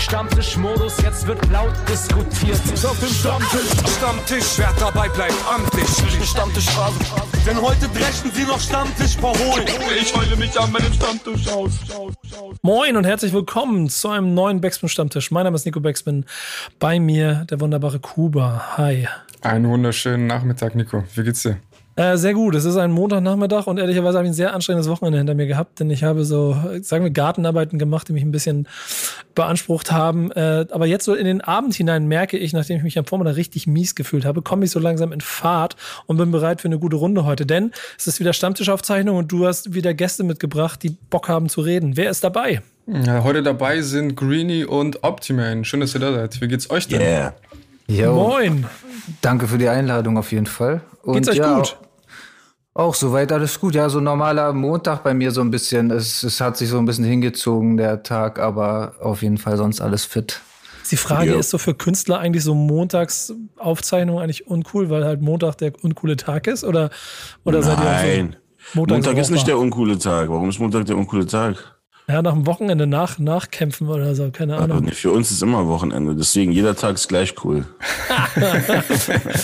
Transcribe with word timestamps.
Stammtischmodus, 0.00 0.96
jetzt 1.02 1.26
wird 1.26 1.38
laut 1.50 1.74
diskutiert. 1.88 2.58
Auf 2.84 2.98
dem 3.00 3.08
Stammtisch, 3.10 3.96
Stammtisch, 3.96 4.56
wer 4.56 4.72
dabei 4.80 5.08
bleibt, 5.10 5.34
amtlich. 5.46 5.86
Stammtisch 6.26 6.70
Phase. 6.70 6.98
Denn 7.46 7.60
heute 7.60 7.86
brechen 7.88 8.30
sie 8.32 8.44
noch 8.44 8.58
Stammtisch 8.58 9.16
verholen. 9.16 9.66
Ich 10.00 10.16
heule 10.16 10.36
mich 10.36 10.58
an 10.58 10.72
meinem 10.72 10.92
Stammtisch 10.92 11.48
aus. 11.48 11.72
Moin 12.62 12.96
und 12.96 13.04
herzlich 13.04 13.32
willkommen 13.32 13.90
zu 13.90 14.08
einem 14.08 14.32
neuen 14.32 14.60
Backspin 14.62 14.88
Stammtisch. 14.88 15.30
Mein 15.30 15.44
Name 15.44 15.56
ist 15.56 15.66
Nico 15.66 15.80
Backspin. 15.80 16.24
Bei 16.78 16.98
mir 16.98 17.46
der 17.50 17.60
wunderbare 17.60 17.98
Kuba. 17.98 18.78
Hi. 18.78 19.06
Einen 19.42 19.68
wunderschönen 19.68 20.26
Nachmittag, 20.26 20.74
Nico. 20.74 21.04
Wie 21.14 21.24
geht's 21.24 21.42
dir? 21.42 21.58
Äh, 21.96 22.16
sehr 22.16 22.34
gut. 22.34 22.54
Es 22.54 22.64
ist 22.64 22.76
ein 22.76 22.92
Montagnachmittag 22.92 23.66
und 23.66 23.78
ehrlicherweise 23.78 24.18
habe 24.18 24.26
ich 24.26 24.30
ein 24.30 24.34
sehr 24.34 24.54
anstrengendes 24.54 24.88
Wochenende 24.88 25.18
hinter 25.18 25.34
mir 25.34 25.46
gehabt, 25.46 25.80
denn 25.80 25.90
ich 25.90 26.04
habe 26.04 26.24
so, 26.24 26.56
sagen 26.82 27.04
wir, 27.04 27.10
Gartenarbeiten 27.10 27.78
gemacht, 27.78 28.08
die 28.08 28.12
mich 28.12 28.22
ein 28.22 28.30
bisschen 28.30 28.68
beansprucht 29.34 29.90
haben. 29.90 30.30
Äh, 30.32 30.66
aber 30.70 30.86
jetzt 30.86 31.04
so 31.04 31.14
in 31.14 31.24
den 31.24 31.40
Abend 31.40 31.74
hinein 31.74 32.06
merke 32.06 32.38
ich, 32.38 32.52
nachdem 32.52 32.76
ich 32.76 32.82
mich 32.82 32.98
am 32.98 33.06
Vormittag 33.06 33.36
richtig 33.36 33.66
mies 33.66 33.94
gefühlt 33.94 34.24
habe, 34.24 34.42
komme 34.42 34.64
ich 34.64 34.70
so 34.70 34.78
langsam 34.78 35.12
in 35.12 35.20
Fahrt 35.20 35.76
und 36.06 36.16
bin 36.16 36.30
bereit 36.30 36.60
für 36.60 36.68
eine 36.68 36.78
gute 36.78 36.96
Runde 36.96 37.24
heute. 37.24 37.44
Denn 37.44 37.72
es 37.98 38.06
ist 38.06 38.20
wieder 38.20 38.32
Stammtischaufzeichnung 38.32 39.16
und 39.16 39.32
du 39.32 39.46
hast 39.46 39.74
wieder 39.74 39.92
Gäste 39.92 40.22
mitgebracht, 40.22 40.82
die 40.82 40.96
Bock 41.10 41.28
haben 41.28 41.48
zu 41.48 41.60
reden. 41.60 41.96
Wer 41.96 42.10
ist 42.10 42.22
dabei? 42.22 42.62
Ja, 42.86 43.24
heute 43.24 43.42
dabei 43.42 43.82
sind 43.82 44.16
Greenie 44.16 44.64
und 44.64 45.04
Optimane. 45.04 45.64
Schön, 45.64 45.80
dass 45.80 45.94
ihr 45.94 46.00
da 46.00 46.12
seid. 46.12 46.40
Wie 46.40 46.48
geht's 46.48 46.70
euch 46.70 46.88
denn? 46.88 47.00
Yeah. 47.00 47.34
Yo. 47.86 48.14
Moin. 48.14 48.66
Danke 49.20 49.48
für 49.48 49.58
die 49.58 49.68
Einladung 49.68 50.18
auf 50.18 50.32
jeden 50.32 50.46
Fall. 50.46 50.82
Und 51.02 51.14
Geht's 51.14 51.28
euch 51.28 51.36
ja, 51.36 51.56
gut? 51.56 51.76
Auch 52.74 52.94
soweit 52.94 53.32
alles 53.32 53.58
gut. 53.60 53.74
Ja, 53.74 53.88
so 53.88 54.00
normaler 54.00 54.52
Montag 54.52 55.02
bei 55.02 55.12
mir 55.12 55.32
so 55.32 55.40
ein 55.40 55.50
bisschen. 55.50 55.90
Es, 55.90 56.22
es 56.22 56.40
hat 56.40 56.56
sich 56.56 56.68
so 56.68 56.78
ein 56.78 56.84
bisschen 56.84 57.04
hingezogen, 57.04 57.76
der 57.76 58.02
Tag, 58.02 58.38
aber 58.38 58.94
auf 59.00 59.22
jeden 59.22 59.38
Fall 59.38 59.56
sonst 59.56 59.80
alles 59.80 60.04
fit. 60.04 60.40
Die 60.90 60.96
Frage 60.96 61.32
ja. 61.32 61.38
ist 61.38 61.50
so 61.50 61.58
für 61.58 61.74
Künstler 61.74 62.18
eigentlich 62.18 62.42
so 62.42 62.54
Montagsaufzeichnung 62.54 64.18
eigentlich 64.18 64.46
uncool, 64.46 64.90
weil 64.90 65.04
halt 65.04 65.20
Montag 65.20 65.58
der 65.58 65.72
uncoole 65.84 66.16
Tag 66.16 66.46
ist? 66.46 66.64
Oder, 66.64 66.90
oder 67.44 67.62
seid 67.62 67.78
ihr 67.78 67.84
so 67.84 68.38
Montag, 68.74 68.96
Montag 68.96 69.16
ist 69.18 69.30
nicht 69.30 69.46
der 69.46 69.58
uncoole 69.58 69.98
Tag. 69.98 70.28
Warum 70.28 70.48
ist 70.48 70.58
Montag 70.58 70.86
der 70.86 70.96
uncoole 70.96 71.26
Tag? 71.26 71.79
Ja, 72.10 72.22
nach 72.22 72.32
dem 72.32 72.46
Wochenende 72.46 72.88
nach, 72.88 73.18
nachkämpfen 73.18 73.88
oder 73.88 74.16
so, 74.16 74.30
keine 74.32 74.56
Ahnung. 74.56 74.78
Aber 74.78 74.92
für 74.92 75.12
uns 75.12 75.30
ist 75.30 75.42
immer 75.42 75.68
Wochenende, 75.68 76.16
deswegen 76.16 76.50
jeder 76.50 76.74
Tag 76.74 76.96
ist 76.96 77.06
gleich 77.06 77.34
cool. 77.44 77.64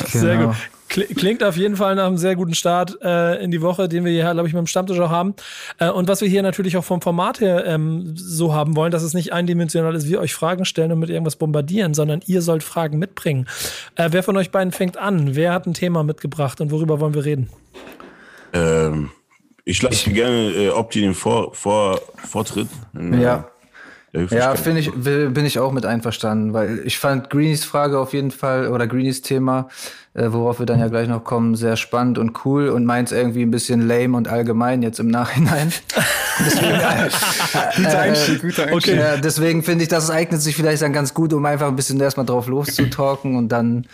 Sehr 0.09 0.37
genau. 0.37 0.49
gut. 0.49 0.57
Klingt 0.89 1.45
auf 1.45 1.57
jeden 1.57 1.77
Fall 1.77 1.95
nach 1.97 2.07
einem 2.07 2.17
sehr 2.17 2.37
guten 2.37 2.55
Start 2.55 2.99
äh, 3.03 3.43
in 3.43 3.51
die 3.51 3.61
Woche, 3.61 3.89
den 3.89 4.05
wir 4.05 4.13
hier, 4.13 4.33
glaube 4.33 4.49
ich, 4.49 4.55
mit 4.55 4.61
dem 4.61 4.67
Stammtisch 4.67 4.99
auch 5.01 5.11
haben. 5.11 5.35
Äh, 5.79 5.91
und 5.91 6.09
was 6.09 6.21
wir 6.21 6.29
hier 6.29 6.43
natürlich 6.43 6.77
auch 6.77 6.85
vom 6.85 7.03
Format 7.03 7.41
her 7.41 7.67
ähm, 7.67 8.13
so 8.17 8.55
haben 8.55 8.77
wollen, 8.77 8.93
dass 8.93 9.03
es 9.03 9.13
nicht 9.13 9.33
eindimensional 9.33 9.95
ist, 9.95 10.09
wir 10.09 10.21
euch 10.21 10.35
Fragen 10.35 10.65
stellen 10.65 10.93
und 10.93 11.01
mit 11.01 11.11
irgendwas 11.11 11.37
bombardieren, 11.37 11.93
sondern 11.93 12.21
ihr 12.27 12.41
sollt 12.41 12.63
Fragen 12.63 12.99
mitbringen. 12.99 13.47
Äh, 13.97 14.09
wer 14.13 14.23
von 14.23 14.37
euch 14.37 14.51
beiden 14.51 14.73
fängt 14.73 14.97
an? 14.97 15.35
Wer 15.35 15.53
hat 15.53 15.67
ein 15.67 15.75
Thema 15.75 16.03
mitgebracht 16.03 16.61
und 16.61 16.71
worüber 16.71 17.01
wollen 17.01 17.15
wir 17.15 17.25
reden? 17.25 17.51
Ähm, 18.53 19.11
ich 19.67 19.83
lasse 19.83 20.11
gerne 20.11 20.53
äh, 20.53 20.71
Opti 20.71 21.03
den 21.03 21.13
Vor 21.13 21.53
Vor 21.55 22.01
Vortritt. 22.25 22.69
Ja. 22.95 23.49
Ja, 24.31 24.55
finde 24.55 24.81
ich, 24.81 24.91
bin 24.93 25.45
ich 25.45 25.59
auch 25.59 25.73
mit 25.73 25.85
einverstanden, 25.85 26.55
weil 26.55 26.81
ich 26.87 26.99
fand 26.99 27.29
Greenies 27.29 27.67
Frage 27.67 27.99
auf 27.99 28.15
jeden 28.15 28.31
Fall 28.31 28.69
oder 28.69 28.87
Greenies 28.87 29.21
Thema, 29.21 29.69
äh, 30.15 30.29
worauf 30.31 30.59
wir 30.59 30.65
dann 30.65 30.81
ja 30.81 30.89
gleich 30.89 31.07
noch 31.07 31.23
kommen, 31.23 31.55
sehr 31.55 31.77
spannend 31.77 32.17
und 32.17 32.47
cool 32.47 32.71
und 32.71 32.87
meins 32.87 33.13
irgendwie 33.13 33.43
ein 33.43 33.51
bisschen 33.51 33.87
lame 33.87 34.17
und 34.17 34.29
allgemein 34.29 34.81
jetzt 34.81 35.01
im 35.01 35.09
Nachhinein. 35.09 35.71
deswegen, 36.47 36.81
äh, 36.81 37.11
guter 37.77 37.99
Einstieg, 37.99 38.41
guter 38.41 38.63
Einstieg. 38.69 38.95
Okay. 38.95 38.97
Ja, 38.99 39.17
deswegen 39.19 39.63
finde 39.63 39.83
ich, 39.83 39.91
das 39.91 40.09
eignet 40.09 40.41
sich 40.41 40.57
vielleicht 40.57 40.81
dann 40.81 40.95
ganz 40.95 41.13
gut, 41.13 41.35
um 41.35 41.45
einfach 41.45 41.69
ein 41.69 41.77
bisschen 41.77 42.01
erstmal 42.01 42.25
drauf 42.25 42.47
loszutalken 42.47 43.37
und 43.37 43.51
dann 43.51 43.87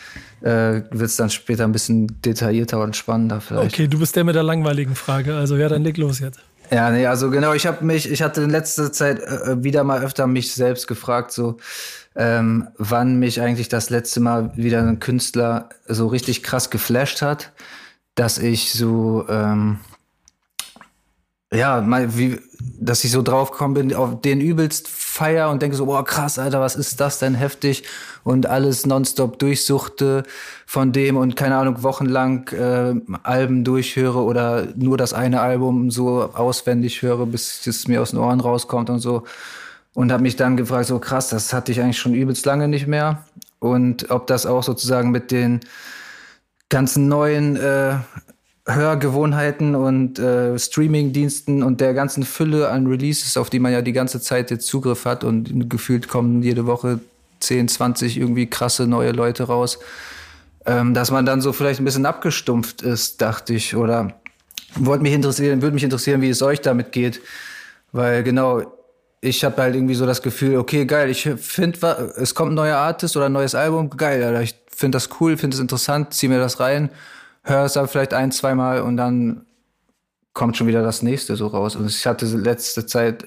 äh, 0.43 0.83
wird 0.91 1.11
es 1.11 1.17
dann 1.17 1.31
später 1.31 1.65
ein 1.65 1.73
bisschen 1.73 2.21
detaillierter 2.23 2.81
und 2.81 2.97
spannender 2.97 3.41
vielleicht. 3.41 3.75
Okay, 3.75 3.89
du 3.89 3.99
bist 3.99 4.17
der 4.17 4.25
mit 4.25 4.35
der 4.35 4.43
langweiligen 4.43 4.95
Frage, 4.95 5.37
also 5.37 5.57
ja, 5.57 5.69
dann 5.69 5.83
leg 5.83 5.97
los 5.97 6.21
jetzt. 6.21 6.41
Ja, 6.71 6.91
nee, 6.91 7.07
also 7.07 7.31
genau, 7.31 7.53
ich 7.53 7.67
habe 7.67 7.85
mich, 7.85 8.11
ich 8.11 8.23
hatte 8.23 8.43
in 8.43 8.51
letzter 8.51 8.93
Zeit 8.93 9.21
äh, 9.21 9.63
wieder 9.63 9.85
mal 9.85 10.03
öfter 10.03 10.27
mich 10.27 10.53
selbst 10.53 10.89
gefragt, 10.89 11.33
so 11.33 11.59
ähm, 12.17 12.69
wann 12.79 13.19
mich 13.19 13.41
eigentlich 13.41 13.69
das 13.69 13.91
letzte 13.91 14.21
Mal 14.21 14.53
wieder 14.57 14.81
ein 14.81 14.99
Künstler 14.99 15.69
so 15.87 16.07
richtig 16.07 16.43
krass 16.43 16.71
geflasht 16.71 17.23
hat, 17.23 17.53
dass 18.15 18.39
ich 18.39 18.73
so 18.73 19.27
ähm, 19.29 19.81
ja, 21.53 21.83
mal 21.83 22.17
wie, 22.17 22.41
dass 22.81 23.05
ich 23.05 23.11
so 23.11 23.23
draufgekommen 23.23 23.75
bin, 23.75 23.95
auf 23.95 24.21
den 24.21 24.41
übelst 24.41 24.89
feier 24.89 25.51
und 25.51 25.63
denke 25.63 25.77
so, 25.77 25.87
boah, 25.87 26.05
krass, 26.05 26.39
Alter, 26.39 26.61
was 26.61 26.75
ist 26.75 27.01
das 27.01 27.19
denn 27.19 27.35
heftig? 27.35 27.85
Und 28.25 28.47
alles 28.47 28.87
nonstop 28.87 29.39
durchsuchte 29.39 30.23
von 30.67 30.93
dem 30.93 31.17
und 31.17 31.37
keine 31.37 31.57
Ahnung, 31.57 31.83
wochenlang 31.83 32.49
äh, 32.49 32.95
Alben 33.23 33.65
durchhöre 33.65 34.23
oder 34.23 34.69
nur 34.75 34.97
das 34.97 35.13
eine 35.13 35.41
Album 35.41 35.91
so 35.91 36.31
auswendig 36.35 37.03
höre, 37.03 37.27
bis 37.27 37.67
es 37.67 37.89
mir 37.89 38.03
aus 38.03 38.11
den 38.11 38.19
Ohren 38.19 38.41
rauskommt 38.41 38.91
und 38.91 39.01
so. 39.01 39.25
Und 39.95 40.11
habe 40.11 40.23
mich 40.23 40.37
dann 40.37 40.57
gefragt, 40.57 40.87
so 40.87 40.99
krass, 40.99 41.29
das 41.29 41.53
hatte 41.53 41.73
ich 41.73 41.81
eigentlich 41.81 41.99
schon 41.99 42.15
übelst 42.15 42.47
lange 42.47 42.69
nicht 42.69 42.87
mehr. 42.87 43.25
Und 43.59 44.11
ob 44.11 44.27
das 44.27 44.47
auch 44.47 44.63
sozusagen 44.63 45.11
mit 45.11 45.31
den 45.31 45.61
ganzen 46.73 47.07
neuen 47.07 47.57
äh, 47.57 47.97
Hörgewohnheiten 48.67 49.75
und 49.75 50.21
äh, 50.21 50.57
Streaming-Diensten 50.57 51.65
und 51.65 51.81
der 51.81 51.95
ganzen 51.95 52.23
Fülle 52.23 52.69
an 52.69 52.87
Releases, 52.87 53.37
auf 53.37 53.51
die 53.51 53.59
man 53.59 53.73
ja 53.73 53.83
die 53.83 53.93
ganze 53.93 54.21
Zeit 54.21 54.51
jetzt 54.53 54.69
Zugriff 54.69 55.05
hat 55.05 55.25
und 55.25 55.69
gefühlt 55.69 56.07
kommen 56.07 56.43
jede 56.43 56.65
Woche 56.67 57.01
10, 57.41 57.67
20 57.67 58.19
irgendwie 58.19 58.47
krasse 58.47 58.87
neue 58.87 59.11
Leute 59.11 59.45
raus, 59.45 59.81
ähm, 60.65 60.95
dass 60.95 61.11
man 61.11 61.27
dann 61.27 61.41
so 61.41 61.53
vielleicht 61.53 61.81
ein 61.81 61.85
bisschen 61.85 62.07
abgestumpft 62.07 62.83
ist, 62.83 63.21
dachte 63.21 63.53
ich. 63.53 63.75
Oder 63.75 64.15
wollte 64.77 65.03
mich 65.03 65.13
interessieren, 65.13 65.61
würde 65.61 65.75
mich 65.75 65.85
interessieren, 65.85 66.23
wie 66.23 66.31
es 66.31 66.41
euch 66.41 66.61
damit 66.61 66.93
geht. 66.93 67.21
Weil 67.91 68.23
genau, 68.23 68.63
ich 69.21 69.45
habe 69.45 69.61
halt 69.61 69.75
irgendwie 69.75 69.95
so 69.95 70.07
das 70.07 70.23
Gefühl, 70.23 70.57
okay, 70.57 70.87
geil, 70.87 71.11
ich 71.11 71.29
finde, 71.37 72.13
es 72.17 72.37
kommt 72.37 72.53
ein 72.53 72.55
neuer 72.55 72.77
Artist 72.77 73.17
oder 73.17 73.27
ein 73.27 73.33
neues 73.33 73.57
Album, 73.57 73.91
geil, 73.91 74.23
Alter, 74.23 74.43
ich 74.43 74.55
finde 74.69 74.97
das 74.97 75.09
cool, 75.21 75.37
finde 75.37 75.57
es 75.57 75.61
interessant, 75.61 76.15
zieh 76.15 76.29
mir 76.29 76.39
das 76.39 76.61
rein 76.61 76.91
höre 77.43 77.65
es 77.65 77.77
aber 77.77 77.89
vielleicht 77.89 78.15
ein, 78.15 78.33
zweimal 78.33 78.83
und 78.83 78.97
dann 78.97 79.47
kommt 80.33 80.57
schon 80.57 80.67
wieder 80.67 80.83
das 80.83 81.03
nächste 81.03 81.37
so 81.37 81.49
raus. 81.49 81.77
Und 81.77 81.87
ich 81.87 82.07
hatte 82.07 82.27
letzte 82.27 82.87
Zeit 82.87 83.27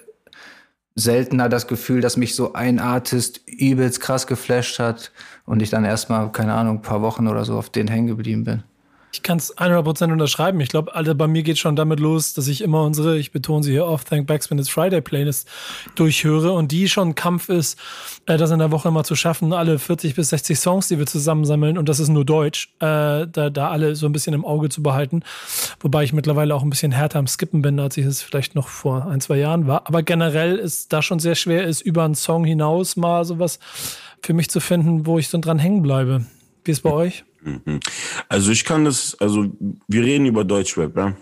seltener 0.96 1.50
das 1.50 1.68
Gefühl, 1.68 2.02
dass 2.02 2.18
mich 2.18 2.36
so 2.36 2.54
ein 2.54 2.80
Artist 2.80 3.42
übelst 3.48 4.00
krass 4.00 4.28
geflasht 4.28 4.80
hat 4.80 5.12
und 5.46 5.62
ich 5.62 5.70
dann 5.70 5.84
erstmal, 5.84 6.32
keine 6.32 6.54
Ahnung, 6.54 6.78
ein 6.78 6.82
paar 6.82 7.02
Wochen 7.02 7.28
oder 7.28 7.44
so 7.46 7.58
auf 7.58 7.70
den 7.70 7.88
hängen 7.88 8.08
geblieben 8.08 8.46
bin. 8.46 8.64
Ich 9.16 9.24
kann 9.24 9.38
es 9.38 9.58
100% 9.58 10.12
unterschreiben. 10.12 10.60
Ich 10.60 10.68
glaube, 10.68 10.94
Alter, 10.94 11.16
bei 11.16 11.28
mir 11.28 11.42
geht 11.42 11.58
schon 11.58 11.78
damit 11.78 12.02
los, 12.02 12.34
dass 12.34 12.50
ich 12.50 12.60
immer 12.60 12.84
unsere, 12.84 13.18
ich 13.18 13.32
betone 13.32 13.64
sie 13.64 13.72
hier 13.72 13.86
oft, 13.86 14.10
Thank 14.10 14.28
Backspin 14.28 14.60
It's 14.60 14.68
Friday 14.68 15.00
Playlist 15.00 15.48
durchhöre 15.96 16.52
und 16.52 16.74
die 16.74 16.90
schon 16.90 17.10
ein 17.10 17.16
Kampf 17.16 17.48
ist, 17.48 17.80
äh, 18.26 18.36
das 18.36 18.52
in 18.52 18.60
der 18.60 18.72
Woche 18.72 18.92
mal 18.92 19.06
zu 19.06 19.16
schaffen, 19.16 19.54
alle 19.54 19.80
40 19.80 20.16
bis 20.16 20.32
60 20.32 20.60
Songs, 20.60 20.90
die 20.90 21.00
wir 21.00 21.06
zusammensammeln 21.06 21.78
und 21.78 21.88
das 21.88 22.02
ist 22.02 22.10
nur 22.10 22.26
Deutsch, 22.26 22.74
äh, 22.80 23.26
da, 23.26 23.50
da 23.50 23.70
alle 23.70 23.96
so 23.96 24.06
ein 24.06 24.12
bisschen 24.12 24.34
im 24.34 24.44
Auge 24.44 24.68
zu 24.68 24.84
behalten. 24.84 25.24
Wobei 25.80 26.04
ich 26.04 26.12
mittlerweile 26.12 26.54
auch 26.54 26.64
ein 26.64 26.70
bisschen 26.70 26.92
härter 26.92 27.20
am 27.20 27.28
Skippen 27.28 27.62
bin, 27.62 27.80
als 27.80 27.96
ich 27.96 28.06
es 28.06 28.22
vielleicht 28.22 28.54
noch 28.54 28.68
vor 28.68 29.06
ein, 29.06 29.22
zwei 29.22 29.38
Jahren 29.38 29.66
war. 29.66 29.88
Aber 29.88 30.04
generell 30.04 30.58
ist 30.58 30.92
da 30.92 31.02
schon 31.02 31.20
sehr 31.20 31.36
schwer 31.36 31.64
ist, 31.64 31.80
über 31.80 32.04
einen 32.04 32.16
Song 32.16 32.44
hinaus 32.44 32.98
mal 32.98 33.24
sowas 33.24 33.60
für 34.22 34.34
mich 34.34 34.50
zu 34.50 34.60
finden, 34.60 35.06
wo 35.06 35.18
ich 35.20 35.30
dann 35.30 35.42
dran 35.42 35.58
hängen 35.58 35.82
bleibe. 35.82 36.26
Wie 36.66 36.72
ist 36.72 36.82
bei 36.82 36.92
euch? 36.92 37.24
Mhm. 37.42 37.80
Also 38.28 38.52
ich 38.52 38.66
kann 38.66 38.86
das, 38.86 39.16
also 39.20 39.46
wir 39.88 40.04
reden 40.04 40.26
über 40.26 40.44
Deutschrap, 40.44 40.96
ja. 40.98 41.16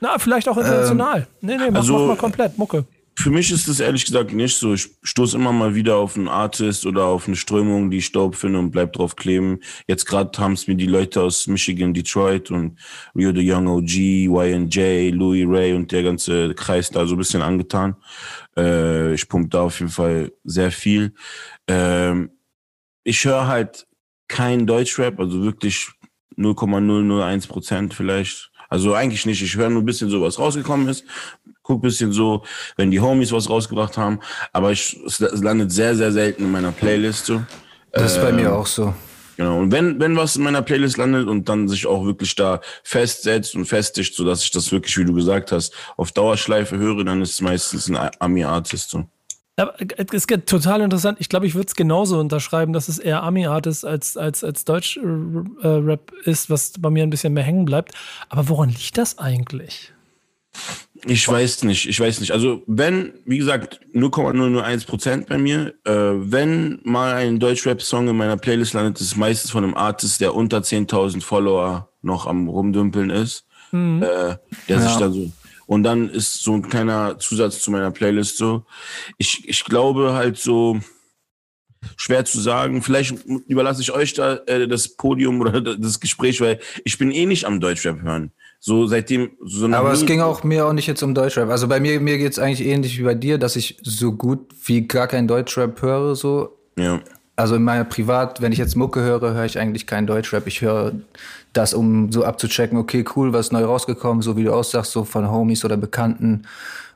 Na, 0.00 0.18
vielleicht 0.18 0.48
auch 0.48 0.56
international. 0.56 1.20
Ähm, 1.20 1.26
nee, 1.40 1.56
nee, 1.56 1.70
mach, 1.70 1.80
also, 1.80 1.98
mach 1.98 2.06
mal 2.08 2.16
komplett, 2.16 2.58
Mucke. 2.58 2.84
Für 3.16 3.30
mich 3.30 3.52
ist 3.52 3.68
das 3.68 3.80
ehrlich 3.80 4.06
gesagt 4.06 4.32
nicht 4.32 4.56
so. 4.56 4.72
Ich 4.72 4.88
stoße 5.02 5.36
immer 5.36 5.52
mal 5.52 5.74
wieder 5.74 5.96
auf 5.96 6.16
einen 6.16 6.28
Artist 6.28 6.86
oder 6.86 7.04
auf 7.04 7.26
eine 7.26 7.36
Strömung, 7.36 7.90
die 7.90 7.98
ich 7.98 8.12
dope 8.12 8.34
finde 8.34 8.58
und 8.58 8.70
bleib 8.70 8.94
drauf 8.94 9.14
kleben. 9.14 9.60
Jetzt 9.86 10.06
gerade 10.06 10.30
haben 10.38 10.54
es 10.54 10.66
mir 10.66 10.74
die 10.74 10.86
Leute 10.86 11.20
aus 11.20 11.46
Michigan, 11.46 11.92
Detroit 11.92 12.50
und 12.50 12.78
Rio 13.14 13.32
the 13.34 13.52
Young 13.52 13.66
OG, 13.66 13.90
YNJ, 13.90 15.10
Louis 15.10 15.44
Ray 15.46 15.74
und 15.74 15.92
der 15.92 16.02
ganze 16.02 16.54
Kreis 16.54 16.90
da 16.90 17.04
so 17.06 17.14
ein 17.14 17.18
bisschen 17.18 17.42
angetan. 17.42 17.96
Äh, 18.56 19.12
ich 19.12 19.28
pumpe 19.28 19.50
da 19.50 19.62
auf 19.62 19.78
jeden 19.80 19.92
Fall 19.92 20.32
sehr 20.44 20.70
viel. 20.70 21.12
Ähm, 21.68 22.30
ich 23.04 23.22
höre 23.26 23.46
halt 23.46 23.86
kein 24.30 24.66
Deutschrap, 24.66 25.18
also 25.18 25.42
wirklich 25.42 25.90
0,001 26.36 27.48
Prozent 27.48 27.92
vielleicht. 27.92 28.50
Also 28.68 28.94
eigentlich 28.94 29.26
nicht. 29.26 29.42
Ich 29.42 29.56
höre 29.56 29.68
nur 29.68 29.82
ein 29.82 29.84
bisschen 29.84 30.08
so, 30.08 30.22
was 30.22 30.38
rausgekommen 30.38 30.88
ist. 30.88 31.04
Guck 31.62 31.82
bisschen 31.82 32.12
so, 32.12 32.44
wenn 32.76 32.90
die 32.90 33.00
Homies 33.00 33.32
was 33.32 33.50
rausgebracht 33.50 33.98
haben. 33.98 34.20
Aber 34.52 34.70
ich, 34.70 34.98
es 35.04 35.18
landet 35.18 35.72
sehr, 35.72 35.96
sehr 35.96 36.12
selten 36.12 36.44
in 36.44 36.52
meiner 36.52 36.72
Playlist. 36.72 37.26
So. 37.26 37.42
Das 37.92 38.12
ist 38.12 38.18
ähm, 38.18 38.24
bei 38.24 38.32
mir 38.32 38.46
ähm, 38.46 38.52
auch 38.52 38.66
so. 38.66 38.94
Genau. 39.36 39.58
Und 39.58 39.72
wenn, 39.72 39.98
wenn 39.98 40.16
was 40.16 40.36
in 40.36 40.44
meiner 40.44 40.62
Playlist 40.62 40.96
landet 40.98 41.26
und 41.26 41.48
dann 41.48 41.68
sich 41.68 41.86
auch 41.86 42.04
wirklich 42.04 42.36
da 42.36 42.60
festsetzt 42.84 43.56
und 43.56 43.66
festigt, 43.66 44.14
so 44.14 44.24
dass 44.24 44.44
ich 44.44 44.52
das 44.52 44.70
wirklich, 44.70 44.96
wie 44.98 45.04
du 45.04 45.14
gesagt 45.14 45.50
hast, 45.50 45.74
auf 45.96 46.12
Dauerschleife 46.12 46.78
höre, 46.78 47.04
dann 47.04 47.20
ist 47.22 47.32
es 47.32 47.40
meistens 47.40 47.90
ein 47.90 48.10
Ami-Artist. 48.20 48.90
So. 48.90 49.06
Aber 49.56 49.74
es 49.78 50.26
ist 50.26 50.46
total 50.46 50.80
interessant. 50.80 51.18
Ich 51.20 51.28
glaube, 51.28 51.46
ich 51.46 51.54
würde 51.54 51.66
es 51.66 51.74
genauso 51.74 52.18
unterschreiben, 52.18 52.72
dass 52.72 52.88
es 52.88 52.98
eher 52.98 53.22
Ami-Art 53.22 53.66
ist 53.66 53.84
als, 53.84 54.16
als, 54.16 54.42
als 54.42 54.64
Deutsch-Rap 54.64 56.12
ist, 56.24 56.48
was 56.48 56.72
bei 56.78 56.90
mir 56.90 57.02
ein 57.02 57.10
bisschen 57.10 57.34
mehr 57.34 57.44
hängen 57.44 57.66
bleibt. 57.66 57.92
Aber 58.28 58.48
woran 58.48 58.70
liegt 58.70 58.96
das 58.96 59.18
eigentlich? 59.18 59.92
Ich 61.06 61.26
weiß 61.26 61.64
nicht, 61.64 61.88
ich 61.88 61.98
weiß 61.98 62.20
nicht. 62.20 62.32
Also 62.32 62.62
wenn, 62.66 63.14
wie 63.24 63.38
gesagt, 63.38 63.80
0,001 63.92 64.84
Prozent 64.84 65.28
bei 65.28 65.38
mir, 65.38 65.74
äh, 65.84 65.92
wenn 65.92 66.80
mal 66.84 67.14
ein 67.14 67.38
Deutschrap-Song 67.38 68.08
in 68.08 68.16
meiner 68.16 68.36
Playlist 68.36 68.74
landet, 68.74 69.00
ist 69.00 69.06
es 69.06 69.16
meistens 69.16 69.50
von 69.50 69.64
einem 69.64 69.74
Artist, 69.74 70.20
der 70.20 70.34
unter 70.34 70.58
10.000 70.58 71.22
Follower 71.22 71.88
noch 72.02 72.26
am 72.26 72.48
rumdümpeln 72.48 73.10
ist, 73.10 73.46
mhm. 73.72 74.02
äh, 74.02 74.06
der 74.06 74.38
ja. 74.68 74.80
sich 74.80 74.96
da 74.96 75.10
so 75.10 75.30
und 75.70 75.84
dann 75.84 76.10
ist 76.10 76.42
so 76.42 76.54
ein 76.54 76.62
kleiner 76.62 77.20
Zusatz 77.20 77.60
zu 77.60 77.70
meiner 77.70 77.92
Playlist 77.92 78.36
so. 78.36 78.64
Ich, 79.18 79.48
ich 79.48 79.64
glaube 79.64 80.14
halt 80.14 80.36
so, 80.36 80.80
schwer 81.96 82.24
zu 82.24 82.40
sagen. 82.40 82.82
Vielleicht 82.82 83.24
überlasse 83.46 83.80
ich 83.80 83.92
euch 83.92 84.12
da 84.14 84.34
äh, 84.46 84.66
das 84.66 84.88
Podium 84.88 85.40
oder 85.40 85.60
das 85.78 86.00
Gespräch, 86.00 86.40
weil 86.40 86.58
ich 86.84 86.98
bin 86.98 87.12
eh 87.12 87.24
nicht 87.24 87.44
am 87.44 87.60
Deutschrap 87.60 88.02
hören. 88.02 88.32
So 88.58 88.88
seitdem 88.88 89.30
so 89.44 89.68
Aber 89.68 89.92
es 89.92 90.04
ging 90.04 90.20
auch 90.20 90.42
mir 90.42 90.66
auch 90.66 90.72
nicht 90.72 90.88
jetzt 90.88 91.04
um 91.04 91.14
Deutschrap. 91.14 91.48
Also 91.48 91.68
bei 91.68 91.78
mir 91.78 92.00
mir 92.00 92.18
geht's 92.18 92.40
eigentlich 92.40 92.66
ähnlich 92.66 92.98
wie 92.98 93.04
bei 93.04 93.14
dir, 93.14 93.38
dass 93.38 93.54
ich 93.54 93.78
so 93.80 94.10
gut 94.10 94.40
wie 94.64 94.88
gar 94.88 95.06
kein 95.06 95.28
Deutschrap 95.28 95.80
höre 95.82 96.16
so. 96.16 96.58
Ja. 96.76 97.00
Also 97.36 97.54
in 97.54 97.62
meiner 97.62 97.84
Privat, 97.84 98.42
wenn 98.42 98.50
ich 98.50 98.58
jetzt 98.58 98.74
Mucke 98.74 99.02
höre, 99.02 99.34
höre 99.34 99.44
ich 99.44 99.56
eigentlich 99.56 99.86
keinen 99.86 100.08
Deutschrap. 100.08 100.48
Ich 100.48 100.62
höre 100.62 100.94
das, 101.52 101.74
um 101.74 102.12
so 102.12 102.24
abzuchecken, 102.24 102.78
okay, 102.78 103.04
cool, 103.16 103.32
was 103.32 103.52
neu 103.52 103.64
rausgekommen, 103.64 104.22
so 104.22 104.36
wie 104.36 104.44
du 104.44 104.52
aussagst, 104.52 104.92
so 104.92 105.04
von 105.04 105.30
Homies 105.30 105.64
oder 105.64 105.76
Bekannten 105.76 106.42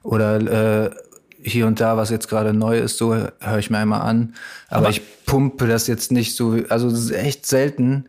oder 0.02 0.84
äh, 0.86 0.90
hier 1.42 1.66
und 1.66 1.80
da, 1.80 1.96
was 1.96 2.10
jetzt 2.10 2.28
gerade 2.28 2.54
neu 2.54 2.78
ist, 2.78 2.96
so 2.96 3.14
höre 3.14 3.58
ich 3.58 3.70
mir 3.70 3.78
einmal 3.78 4.00
an. 4.00 4.34
Aber, 4.68 4.78
Aber 4.78 4.90
ich 4.90 5.02
pumpe 5.26 5.66
das 5.66 5.86
jetzt 5.86 6.10
nicht 6.10 6.36
so, 6.36 6.58
also 6.68 6.88
es 6.88 7.04
ist 7.04 7.10
echt 7.10 7.46
selten. 7.46 8.06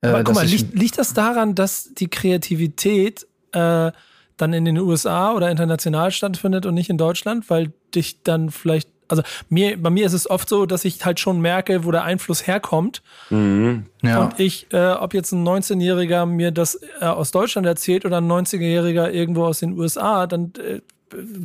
Äh, 0.00 0.08
Aber 0.08 0.24
guck 0.24 0.34
mal, 0.34 0.46
liegt, 0.46 0.74
liegt 0.74 0.98
das 0.98 1.12
daran, 1.12 1.54
dass 1.54 1.92
die 1.94 2.08
Kreativität 2.08 3.26
äh, 3.52 3.90
dann 4.36 4.52
in 4.52 4.64
den 4.64 4.78
USA 4.78 5.32
oder 5.32 5.50
international 5.50 6.10
stattfindet 6.10 6.66
und 6.66 6.74
nicht 6.74 6.90
in 6.90 6.98
Deutschland, 6.98 7.48
weil 7.50 7.72
dich 7.94 8.22
dann 8.22 8.50
vielleicht 8.50 8.90
also 9.08 9.22
mir, 9.48 9.80
bei 9.80 9.90
mir 9.90 10.06
ist 10.06 10.12
es 10.12 10.28
oft 10.28 10.48
so, 10.48 10.66
dass 10.66 10.84
ich 10.84 11.04
halt 11.04 11.20
schon 11.20 11.40
merke, 11.40 11.84
wo 11.84 11.90
der 11.90 12.04
Einfluss 12.04 12.46
herkommt. 12.46 13.02
Mhm. 13.30 13.86
Ja. 14.02 14.24
Und 14.24 14.40
ich, 14.40 14.66
äh, 14.72 14.92
ob 14.92 15.14
jetzt 15.14 15.32
ein 15.32 15.46
19-Jähriger 15.46 16.26
mir 16.26 16.50
das 16.50 16.80
äh, 17.00 17.04
aus 17.04 17.30
Deutschland 17.30 17.66
erzählt 17.66 18.04
oder 18.04 18.18
ein 18.18 18.30
90-Jähriger 18.30 19.10
irgendwo 19.10 19.44
aus 19.44 19.60
den 19.60 19.78
USA, 19.78 20.26
dann 20.26 20.52
äh, 20.58 20.80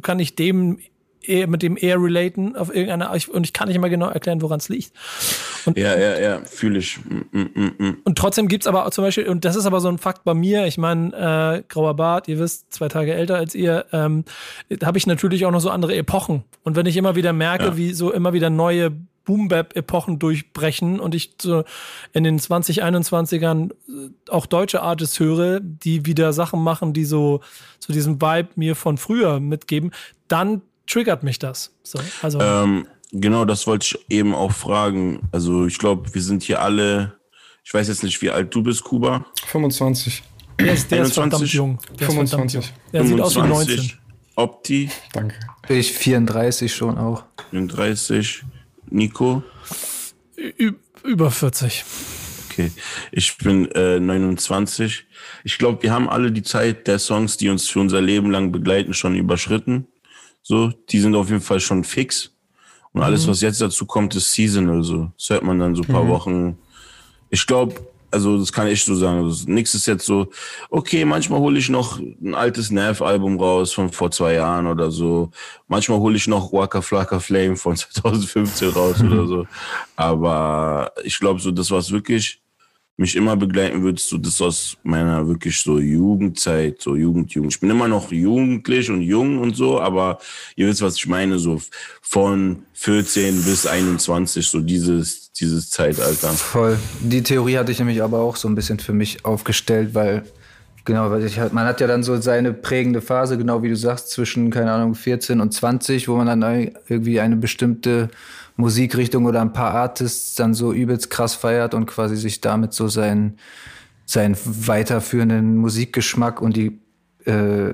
kann 0.02 0.20
ich 0.20 0.36
dem 0.36 0.80
eher, 1.24 1.48
mit 1.48 1.62
dem 1.62 1.78
eher 1.78 2.02
relaten 2.02 2.56
auf 2.56 2.74
irgendeine 2.74 3.10
und 3.32 3.46
ich 3.46 3.54
kann 3.54 3.68
nicht 3.68 3.78
immer 3.78 3.90
genau 3.90 4.08
erklären, 4.08 4.42
woran 4.42 4.60
es 4.60 4.70
liegt. 4.70 4.92
Und, 5.66 5.78
ja, 5.78 5.98
ja, 5.98 6.20
ja, 6.20 6.42
fühle 6.46 6.80
ich. 6.80 7.00
Mm, 7.04 7.38
mm, 7.38 7.72
mm, 7.78 7.98
und 8.04 8.18
trotzdem 8.18 8.48
gibt's 8.48 8.68
aber 8.68 8.90
zum 8.92 9.04
Beispiel, 9.04 9.28
und 9.28 9.46
das 9.46 9.56
ist 9.56 9.66
aber 9.66 9.80
so 9.80 9.90
ein 9.90 9.98
Fakt 9.98 10.24
bei 10.24 10.34
mir, 10.34 10.66
ich 10.66 10.78
meine, 10.78 11.62
äh, 11.62 11.64
grauer 11.68 11.96
Bart, 11.96 12.28
ihr 12.28 12.40
wisst, 12.40 12.74
zwei 12.74 12.88
Tage 12.88 13.14
älter 13.14 13.36
als 13.36 13.56
ihr, 13.56 13.86
ähm, 13.92 14.26
habe 14.84 14.98
ich 14.98 15.08
natürlich 15.08 15.46
auch 15.46 15.52
noch 15.52 15.60
so 15.60 15.70
andere 15.70 15.96
Epochen. 15.96 16.44
Und 16.64 16.76
wenn 16.76 16.86
ich 16.86 16.98
immer 16.98 17.16
wieder 17.16 17.34
merke, 17.34 17.66
ja. 17.66 17.78
wie 17.78 17.94
so 17.94 18.12
immer 18.12 18.34
wieder 18.34 18.50
neue 18.50 18.92
Boom-Bap-Epochen 19.26 20.20
durchbrechen 20.20 21.00
und 21.00 21.16
ich 21.16 21.36
so 21.40 21.64
in 22.14 22.24
den 22.24 22.40
2021ern 22.40 23.72
äh, 23.72 24.10
auch 24.30 24.46
deutsche 24.46 24.82
Artists 24.82 25.20
höre, 25.20 25.60
die 25.60 26.06
wieder 26.06 26.34
Sachen 26.34 26.62
machen, 26.62 26.94
die 26.94 27.06
so 27.06 27.40
zu 27.80 27.88
so 27.88 27.94
diesem 27.94 28.22
Vibe 28.22 28.50
mir 28.56 28.76
von 28.76 28.98
früher 28.98 29.40
mitgeben, 29.40 29.92
dann 30.28 30.62
triggert 30.92 31.24
mich 31.24 31.40
das. 31.40 31.72
So, 31.84 32.00
also. 32.22 32.40
Ähm, 32.40 32.88
genau, 33.12 33.46
das 33.46 33.66
wollte 33.68 33.86
ich 33.86 34.06
eben 34.10 34.36
auch 34.36 34.52
fragen. 34.52 35.28
Also 35.32 35.66
ich 35.66 35.78
glaube, 35.78 36.14
wir 36.14 36.22
sind 36.22 36.44
hier 36.44 36.62
alle, 36.62 37.14
ich 37.64 37.74
weiß 37.74 37.88
jetzt 37.88 38.04
nicht, 38.04 38.22
wie 38.22 38.30
alt 38.30 38.54
du 38.54 38.62
bist, 38.62 38.84
Kuba. 38.84 39.26
25. 39.46 40.24
Der 40.60 40.74
ist, 40.74 40.92
der 40.92 41.04
ist 41.04 41.14
verdammt 41.14 41.48
jung. 41.48 41.80
Der 42.00 42.08
25. 42.08 42.62
Jung. 42.62 42.74
Der 42.94 43.04
25. 43.04 43.10
sieht 43.10 43.22
aus 43.22 43.36
wie 43.36 43.76
19. 43.78 44.00
Opti. 44.36 44.90
Danke. 45.14 45.36
Ich 45.70 45.92
34 45.92 46.74
schon 46.74 46.98
auch. 46.98 47.24
34. 47.50 48.44
Nico. 48.90 49.44
Ü 50.38 50.74
über 51.04 51.32
40. 51.32 51.84
Okay. 52.50 52.72
Ich 53.12 53.38
bin 53.38 53.72
äh, 53.72 54.00
29. 54.00 55.06
Ich 55.44 55.58
glaube, 55.58 55.82
wir 55.84 55.92
haben 55.92 56.10
alle 56.10 56.32
die 56.32 56.44
Zeit 56.44 56.88
der 56.88 57.00
Songs, 57.00 57.38
die 57.38 57.50
uns 57.50 57.70
für 57.70 57.80
unser 57.80 58.02
Leben 58.02 58.30
lang 58.30 58.52
begleiten, 58.52 58.94
schon 58.94 59.16
überschritten. 59.16 59.88
So, 60.42 60.72
die 60.90 61.00
sind 61.00 61.16
auf 61.16 61.30
jeden 61.30 61.42
Fall 61.42 61.60
schon 61.60 61.84
fix. 61.84 62.32
Und 62.94 63.02
alles, 63.02 63.26
mhm. 63.26 63.32
was 63.32 63.42
jetzt 63.42 63.62
dazu 63.62 63.86
kommt, 63.86 64.16
ist 64.16 64.34
seasonal. 64.34 64.84
So, 64.84 65.12
das 65.18 65.30
hört 65.30 65.44
man 65.44 65.60
dann 65.60 65.76
so 65.76 65.84
ein 65.84 65.88
paar 65.88 66.04
mhm. 66.04 66.10
Wochen. 66.10 66.58
Ich 67.30 67.46
glaube, 67.48 67.76
also 68.12 68.38
das 68.38 68.52
kann 68.52 68.68
ich 68.68 68.84
so 68.84 68.94
sagen. 68.96 69.24
Also, 69.24 69.50
nichts 69.50 69.74
ist 69.74 69.86
jetzt 69.86 70.06
so, 70.06 70.30
okay, 70.70 71.06
manchmal 71.06 71.40
hole 71.40 71.58
ich 71.58 71.70
noch 71.70 72.00
ein 72.00 72.36
altes 72.36 72.70
Nav-Album 72.70 73.40
raus 73.40 73.74
von 73.74 73.90
vor 73.90 74.12
zwei 74.12 74.34
Jahren 74.34 74.68
oder 74.68 74.92
so. 74.92 75.32
Manchmal 75.68 76.00
hole 76.00 76.18
ich 76.18 76.28
noch 76.28 76.52
Waka 76.52 76.82
Flaka 76.82 77.20
Flame 77.20 77.56
von 77.56 77.76
2015 77.78 78.70
raus 78.70 79.02
oder 79.02 79.26
so. 79.28 79.48
Aber 79.96 80.92
ich 81.04 81.18
glaube, 81.20 81.40
so 81.40 81.52
das, 81.52 81.72
was 81.72 81.92
wirklich 81.92 82.41
mich 82.98 83.16
immer 83.16 83.36
begleiten 83.36 83.84
wird, 83.84 84.00
so 84.00 84.18
das 84.18 84.42
aus 84.42 84.78
meiner 84.84 85.28
wirklich 85.28 85.60
so 85.60 85.80
Jugendzeit, 85.80 86.82
so 86.82 86.96
Jugend, 86.96 87.32
Jugend. 87.32 87.54
Ich 87.54 87.60
bin 87.60 87.70
immer 87.70 87.88
noch 87.88 88.12
jugendlich 88.12 88.90
und 88.90 89.02
jung 89.02 89.40
und 89.40 89.56
so, 89.56 89.80
aber 89.80 90.20
ihr 90.56 90.68
wisst, 90.68 90.82
was 90.82 90.98
ich 90.98 91.08
meine, 91.08 91.40
so 91.40 91.60
von 92.02 92.64
14 92.74 93.44
bis 93.44 93.66
21, 93.66 94.48
so 94.48 94.60
dieses, 94.60 95.32
dieses 95.32 95.70
Zeitalter. 95.70 96.30
Voll. 96.30 96.78
Die 97.02 97.24
Theorie 97.24 97.58
hatte 97.58 97.72
ich 97.72 97.80
nämlich 97.80 98.04
aber 98.04 98.20
auch 98.20 98.36
so 98.36 98.48
ein 98.48 98.56
bisschen 98.56 98.80
für 98.80 98.94
mich 98.94 99.26
aufgestellt, 99.26 99.94
weil 99.94 100.24
Genau, 100.84 101.12
weil 101.12 101.24
ich 101.24 101.38
halt, 101.38 101.54
man 101.54 101.68
hat 101.68 101.80
ja 101.80 101.86
dann 101.86 102.02
so 102.02 102.20
seine 102.20 102.54
prägende 102.54 103.02
Phase, 103.02 103.38
genau 103.38 103.62
wie 103.62 103.70
du 103.70 103.76
sagst, 103.76 104.10
zwischen, 104.10 104.50
keine 104.50 104.72
Ahnung, 104.72 104.96
14 104.96 105.40
und 105.40 105.54
20, 105.54 106.08
wo 106.08 106.16
man 106.16 106.26
dann 106.26 106.72
irgendwie 106.88 107.20
eine 107.20 107.36
bestimmte 107.36 108.10
Musikrichtung 108.62 109.26
oder 109.26 109.42
ein 109.42 109.54
paar 109.54 109.74
Artists 109.74 110.36
dann 110.36 110.54
so 110.54 110.72
übelst 110.72 111.10
krass 111.10 111.36
feiert 111.36 111.74
und 111.74 111.86
quasi 111.86 112.16
sich 112.16 112.40
damit 112.40 112.74
so 112.74 112.88
seinen, 112.88 113.38
seinen 114.06 114.38
weiterführenden 114.46 115.58
Musikgeschmack 115.58 116.42
und 116.42 116.56
die, 116.56 116.80
äh, 117.26 117.74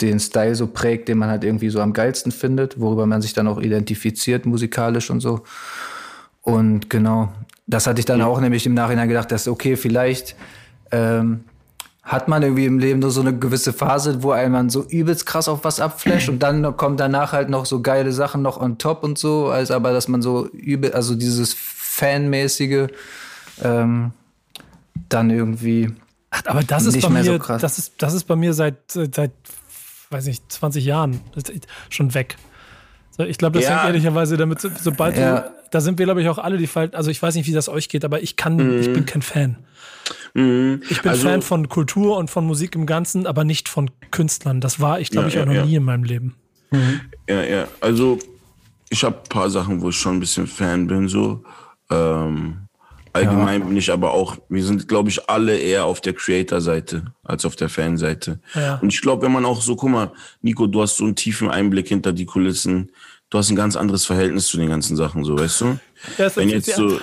den 0.00 0.18
Style 0.18 0.54
so 0.54 0.66
prägt, 0.66 1.08
den 1.08 1.18
man 1.18 1.28
halt 1.28 1.44
irgendwie 1.44 1.70
so 1.70 1.80
am 1.80 1.92
geilsten 1.92 2.32
findet, 2.32 2.80
worüber 2.80 3.06
man 3.06 3.22
sich 3.22 3.32
dann 3.32 3.46
auch 3.46 3.60
identifiziert 3.60 4.44
musikalisch 4.44 5.10
und 5.10 5.20
so. 5.20 5.44
Und 6.42 6.90
genau, 6.90 7.32
das 7.66 7.86
hatte 7.86 8.00
ich 8.00 8.06
dann 8.06 8.22
auch 8.22 8.40
nämlich 8.40 8.66
im 8.66 8.74
Nachhinein 8.74 9.08
gedacht, 9.08 9.30
dass 9.32 9.48
okay, 9.48 9.76
vielleicht 9.76 10.36
ähm, 10.90 11.44
hat 12.06 12.28
man 12.28 12.40
irgendwie 12.42 12.66
im 12.66 12.78
Leben 12.78 13.00
nur 13.00 13.10
so 13.10 13.20
eine 13.20 13.36
gewisse 13.36 13.72
Phase, 13.72 14.22
wo 14.22 14.30
einem 14.30 14.70
so 14.70 14.84
übelst 14.84 15.26
krass 15.26 15.48
auf 15.48 15.64
was 15.64 15.80
abflasht 15.80 16.28
und 16.28 16.38
dann 16.38 16.76
kommen 16.76 16.96
danach 16.96 17.32
halt 17.32 17.50
noch 17.50 17.66
so 17.66 17.82
geile 17.82 18.12
Sachen 18.12 18.42
noch 18.42 18.60
on 18.60 18.78
top 18.78 19.02
und 19.02 19.18
so, 19.18 19.48
als 19.48 19.72
aber 19.72 19.92
dass 19.92 20.06
man 20.06 20.22
so 20.22 20.46
übel, 20.46 20.92
also 20.92 21.16
dieses 21.16 21.54
Fanmäßige 21.58 22.86
ähm, 23.64 24.12
dann 25.08 25.30
irgendwie. 25.30 25.90
Ach, 26.30 26.42
aber 26.46 26.62
das 26.62 26.86
ist 26.86 27.02
bei 27.02 27.08
mir, 27.08 27.24
so 27.24 27.38
das 27.38 27.78
ist, 27.78 27.94
das 27.98 28.14
ist 28.14 28.24
bei 28.24 28.36
mir 28.36 28.54
seit, 28.54 28.76
seit, 28.88 29.32
weiß 30.10 30.26
nicht, 30.26 30.44
20 30.52 30.84
Jahren 30.84 31.20
schon 31.90 32.14
weg. 32.14 32.36
Ich 33.18 33.38
glaube, 33.38 33.58
das 33.58 33.64
ja. 33.68 33.78
hängt 33.78 33.86
ehrlicherweise 33.86 34.36
damit, 34.36 34.60
sobald 34.60 35.16
ja. 35.16 35.40
du, 35.40 35.52
da 35.72 35.80
sind 35.80 35.98
wir, 35.98 36.04
glaube 36.04 36.22
ich, 36.22 36.28
auch 36.28 36.38
alle 36.38 36.58
die 36.58 36.66
Falten. 36.66 36.94
Also 36.94 37.10
ich 37.10 37.20
weiß 37.20 37.34
nicht, 37.34 37.48
wie 37.48 37.52
das 37.52 37.68
euch 37.68 37.88
geht, 37.88 38.04
aber 38.04 38.22
ich 38.22 38.36
kann, 38.36 38.56
mhm. 38.56 38.80
ich 38.80 38.92
bin 38.92 39.06
kein 39.06 39.22
Fan. 39.22 39.56
Mhm. 40.36 40.82
Ich 40.90 41.00
bin 41.00 41.12
also, 41.12 41.28
Fan 41.28 41.40
von 41.40 41.68
Kultur 41.70 42.18
und 42.18 42.28
von 42.28 42.46
Musik 42.46 42.74
im 42.74 42.84
Ganzen, 42.84 43.26
aber 43.26 43.44
nicht 43.44 43.70
von 43.70 43.90
Künstlern. 44.10 44.60
Das 44.60 44.80
war 44.80 45.00
ich, 45.00 45.10
glaube 45.10 45.28
ja, 45.30 45.34
ich, 45.34 45.40
auch 45.40 45.52
noch 45.52 45.64
nie 45.64 45.76
in 45.76 45.82
meinem 45.82 46.04
Leben. 46.04 46.34
Mhm. 46.70 47.00
Ja, 47.26 47.42
ja. 47.42 47.68
Also 47.80 48.18
ich 48.90 49.02
habe 49.02 49.16
ein 49.16 49.28
paar 49.30 49.48
Sachen, 49.48 49.80
wo 49.80 49.88
ich 49.88 49.96
schon 49.96 50.16
ein 50.16 50.20
bisschen 50.20 50.46
Fan 50.46 50.86
bin, 50.86 51.08
so. 51.08 51.42
Ähm, 51.90 52.68
allgemein 53.14 53.66
bin 53.66 53.78
ich 53.78 53.90
aber 53.90 54.12
auch, 54.12 54.36
wir 54.50 54.62
sind, 54.62 54.88
glaube 54.88 55.08
ich, 55.08 55.26
alle 55.30 55.56
eher 55.56 55.86
auf 55.86 56.02
der 56.02 56.12
Creator-Seite 56.12 57.14
als 57.24 57.46
auf 57.46 57.56
der 57.56 57.70
Fanseite. 57.70 58.38
Ja. 58.54 58.74
Und 58.76 58.92
ich 58.92 59.00
glaube, 59.00 59.22
wenn 59.22 59.32
man 59.32 59.46
auch 59.46 59.62
so, 59.62 59.74
guck 59.74 59.88
mal, 59.88 60.12
Nico, 60.42 60.66
du 60.66 60.82
hast 60.82 60.98
so 60.98 61.04
einen 61.04 61.16
tiefen 61.16 61.48
Einblick 61.48 61.88
hinter 61.88 62.12
die 62.12 62.26
Kulissen 62.26 62.92
du 63.30 63.38
hast 63.38 63.50
ein 63.50 63.56
ganz 63.56 63.76
anderes 63.76 64.04
Verhältnis 64.04 64.46
zu 64.46 64.56
den 64.56 64.68
ganzen 64.68 64.96
Sachen, 64.96 65.24
so, 65.24 65.38
weißt 65.38 65.60
du? 65.62 65.78
Ja, 66.18 66.34
Wenn 66.36 66.48
jetzt 66.48 66.72
so, 66.72 67.00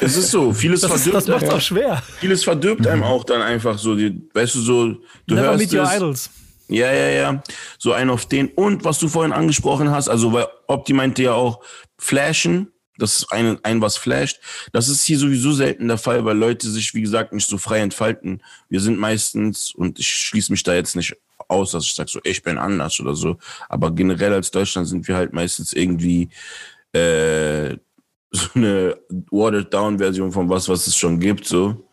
es 0.00 0.16
ist 0.16 0.30
so, 0.30 0.52
vieles 0.52 0.82
das 0.82 0.90
verdirbt. 0.90 1.18
Ist, 1.18 1.28
das 1.28 1.42
macht 1.42 1.52
auch 1.52 1.60
schwer. 1.60 2.02
Vieles 2.20 2.44
verdirbt 2.44 2.86
einem 2.86 3.02
auch 3.02 3.24
dann 3.24 3.42
einfach 3.42 3.78
so, 3.78 3.94
die, 3.94 4.28
weißt 4.34 4.54
du, 4.54 4.60
so, 4.60 4.86
du 5.26 5.34
Never 5.34 5.48
hörst 5.48 5.58
meet 5.58 5.72
your 5.72 5.90
idols. 5.92 6.30
Ja, 6.68 6.92
ja, 6.92 7.08
ja. 7.08 7.42
So 7.78 7.92
ein 7.92 8.10
auf 8.10 8.26
den. 8.26 8.48
Und 8.48 8.84
was 8.84 8.98
du 8.98 9.08
vorhin 9.08 9.32
angesprochen 9.32 9.90
hast, 9.90 10.08
also 10.08 10.32
weil 10.32 10.46
Opti 10.66 10.92
meinte 10.92 11.22
ja 11.22 11.32
auch 11.32 11.60
Flashen, 11.96 12.72
das 12.98 13.18
ist 13.18 13.32
ein, 13.32 13.58
ein 13.62 13.80
was 13.80 13.96
flasht. 13.96 14.40
Das 14.72 14.88
ist 14.88 15.04
hier 15.04 15.18
sowieso 15.18 15.52
selten 15.52 15.88
der 15.88 15.98
Fall, 15.98 16.24
weil 16.24 16.36
Leute 16.36 16.68
sich, 16.68 16.94
wie 16.94 17.02
gesagt, 17.02 17.32
nicht 17.32 17.48
so 17.48 17.58
frei 17.58 17.80
entfalten. 17.80 18.42
Wir 18.68 18.80
sind 18.80 18.98
meistens, 18.98 19.74
und 19.74 19.98
ich 19.98 20.08
schließe 20.08 20.50
mich 20.50 20.62
da 20.62 20.74
jetzt 20.74 20.96
nicht 20.96 21.14
aus, 21.48 21.72
dass 21.72 21.84
ich 21.84 21.94
sage 21.94 22.10
so, 22.10 22.20
ich 22.24 22.42
bin 22.42 22.58
anders 22.58 22.98
oder 23.00 23.14
so. 23.14 23.36
Aber 23.68 23.90
generell 23.90 24.32
als 24.34 24.50
Deutschland 24.50 24.88
sind 24.88 25.06
wir 25.08 25.16
halt 25.16 25.32
meistens 25.32 25.72
irgendwie 25.72 26.28
äh, 26.92 27.76
so 28.32 28.48
eine 28.54 28.96
watered-down-Version 29.30 30.32
von 30.32 30.48
was, 30.48 30.68
was 30.68 30.86
es 30.86 30.96
schon 30.96 31.18
gibt. 31.20 31.46
So 31.46 31.88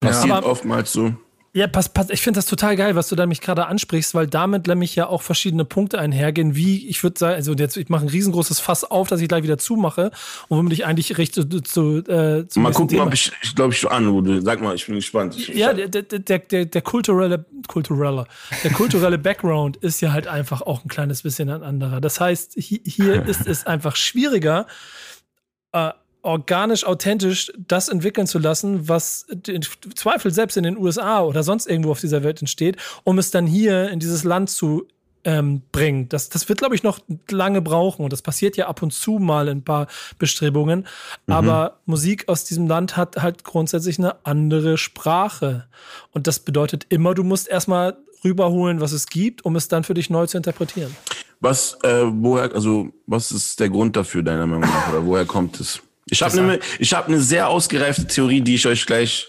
passiert 0.00 0.32
Aber- 0.32 0.48
oftmals 0.50 0.92
so. 0.92 1.14
Ja, 1.56 1.66
pass, 1.66 1.88
pass, 1.88 2.10
ich 2.10 2.20
finde 2.20 2.36
das 2.36 2.44
total 2.44 2.76
geil, 2.76 2.96
was 2.96 3.08
du 3.08 3.16
da 3.16 3.24
mich 3.24 3.40
gerade 3.40 3.66
ansprichst, 3.66 4.14
weil 4.14 4.26
damit 4.26 4.66
nämlich 4.66 4.94
ja 4.94 5.06
auch 5.06 5.22
verschiedene 5.22 5.64
Punkte 5.64 5.98
einhergehen, 5.98 6.54
wie 6.54 6.86
ich 6.86 7.02
würde 7.02 7.18
sagen, 7.18 7.34
also 7.36 7.54
jetzt, 7.54 7.78
ich 7.78 7.88
mache 7.88 8.04
ein 8.04 8.10
riesengroßes 8.10 8.60
Fass 8.60 8.84
auf, 8.84 9.08
dass 9.08 9.22
ich 9.22 9.28
gleich 9.28 9.42
wieder 9.42 9.56
zumache 9.56 10.10
und 10.48 10.58
womit 10.58 10.74
ich 10.74 10.84
eigentlich 10.84 11.16
recht 11.16 11.32
zu, 11.34 11.44
zu, 11.62 12.04
äh, 12.08 12.46
zum 12.46 12.62
Mal 12.62 12.72
gucken, 12.72 12.88
Thema- 12.88 13.06
ob 13.06 13.14
ich, 13.14 13.32
ich 13.42 13.54
glaube, 13.54 13.72
ich 13.72 13.90
an, 13.90 14.06
Rude. 14.06 14.42
Sag 14.42 14.60
mal, 14.60 14.74
ich 14.74 14.84
bin 14.84 14.96
gespannt. 14.96 15.34
Ich, 15.38 15.48
Ja, 15.48 15.72
der, 15.72 15.88
der, 15.88 16.02
der, 16.02 16.66
der, 16.66 16.82
kulturelle, 16.82 17.46
kulturelle, 17.68 18.26
der 18.62 18.70
kulturelle 18.72 19.16
Background 19.16 19.78
ist 19.78 20.02
ja 20.02 20.12
halt 20.12 20.26
einfach 20.26 20.60
auch 20.60 20.84
ein 20.84 20.88
kleines 20.88 21.22
bisschen 21.22 21.48
ein 21.48 21.62
anderer. 21.62 22.02
Das 22.02 22.20
heißt, 22.20 22.56
hi- 22.56 22.82
hier 22.84 23.24
ist 23.26 23.46
es 23.46 23.64
einfach 23.66 23.96
schwieriger, 23.96 24.66
äh, 25.72 25.90
organisch, 26.26 26.84
authentisch 26.84 27.52
das 27.56 27.88
entwickeln 27.88 28.26
zu 28.26 28.38
lassen, 28.38 28.88
was 28.88 29.26
im 29.46 29.62
Zweifel 29.94 30.32
selbst 30.32 30.56
in 30.56 30.64
den 30.64 30.76
USA 30.76 31.22
oder 31.22 31.42
sonst 31.42 31.66
irgendwo 31.66 31.92
auf 31.92 32.00
dieser 32.00 32.24
Welt 32.24 32.40
entsteht, 32.40 32.76
um 33.04 33.18
es 33.18 33.30
dann 33.30 33.46
hier 33.46 33.88
in 33.90 34.00
dieses 34.00 34.24
Land 34.24 34.50
zu 34.50 34.88
ähm, 35.22 35.62
bringen. 35.72 36.08
Das, 36.08 36.28
das 36.28 36.48
wird, 36.48 36.58
glaube 36.58 36.74
ich, 36.74 36.82
noch 36.82 36.98
lange 37.30 37.62
brauchen 37.62 38.02
und 38.04 38.12
das 38.12 38.22
passiert 38.22 38.56
ja 38.56 38.66
ab 38.66 38.82
und 38.82 38.92
zu 38.92 39.18
mal 39.18 39.48
in 39.48 39.58
ein 39.58 39.64
paar 39.64 39.86
Bestrebungen. 40.18 40.86
Aber 41.28 41.80
Musik 41.86 42.28
aus 42.28 42.44
diesem 42.44 42.66
Land 42.66 42.96
hat 42.96 43.16
halt 43.16 43.44
grundsätzlich 43.44 43.98
eine 43.98 44.24
andere 44.24 44.78
Sprache. 44.78 45.66
Und 46.10 46.26
das 46.26 46.40
bedeutet 46.40 46.86
immer, 46.88 47.14
du 47.14 47.24
musst 47.24 47.48
erstmal 47.48 47.96
rüberholen, 48.24 48.80
was 48.80 48.92
es 48.92 49.06
gibt, 49.06 49.44
um 49.44 49.56
es 49.56 49.68
dann 49.68 49.84
für 49.84 49.94
dich 49.94 50.10
neu 50.10 50.26
zu 50.26 50.36
interpretieren. 50.36 50.96
was, 51.40 51.76
äh, 51.82 52.04
woher, 52.04 52.52
also, 52.54 52.88
was 53.06 53.30
ist 53.30 53.60
der 53.60 53.68
Grund 53.68 53.96
dafür, 53.96 54.22
deiner 54.22 54.46
Meinung 54.46 54.62
nach? 54.62 54.90
Oder 54.90 55.04
woher 55.04 55.24
kommt 55.24 55.60
es? 55.60 55.82
Ich 56.08 56.22
habe 56.22 56.38
eine 56.38 56.60
ich 56.78 56.94
hab 56.94 57.08
ne 57.08 57.20
sehr 57.20 57.48
ausgereifte 57.48 58.06
Theorie, 58.06 58.40
die 58.40 58.54
ich 58.54 58.66
euch 58.66 58.86
gleich, 58.86 59.26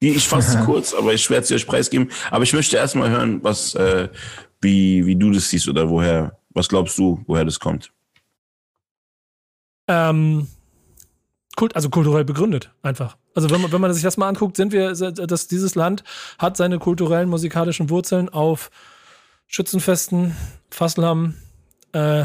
die 0.00 0.10
ich 0.10 0.28
fast 0.28 0.58
kurz, 0.64 0.94
aber 0.94 1.12
ich 1.12 1.28
werde 1.28 1.46
sie 1.46 1.54
euch 1.54 1.66
preisgeben. 1.66 2.10
Aber 2.30 2.44
ich 2.44 2.52
möchte 2.52 2.76
erstmal 2.76 3.10
hören, 3.10 3.42
was, 3.42 3.74
äh, 3.74 4.08
wie, 4.60 5.04
wie 5.06 5.16
du 5.16 5.32
das 5.32 5.50
siehst 5.50 5.68
oder 5.68 5.88
woher, 5.88 6.38
was 6.50 6.68
glaubst 6.68 6.96
du, 6.98 7.22
woher 7.26 7.44
das 7.44 7.58
kommt? 7.58 7.92
Ähm, 9.88 10.46
kult, 11.56 11.74
also 11.74 11.90
kulturell 11.90 12.24
begründet, 12.24 12.70
einfach. 12.82 13.16
Also 13.34 13.50
wenn 13.50 13.60
man, 13.60 13.72
wenn 13.72 13.80
man 13.80 13.92
sich 13.92 14.02
das 14.02 14.16
mal 14.16 14.28
anguckt, 14.28 14.56
sind 14.56 14.72
wir, 14.72 14.92
dass 14.92 15.48
dieses 15.48 15.74
Land 15.74 16.04
hat 16.38 16.56
seine 16.56 16.78
kulturellen 16.78 17.28
musikalischen 17.28 17.90
Wurzeln 17.90 18.28
auf 18.28 18.70
Schützenfesten, 19.46 20.36
Faslam, 20.70 21.34
äh, 21.92 22.24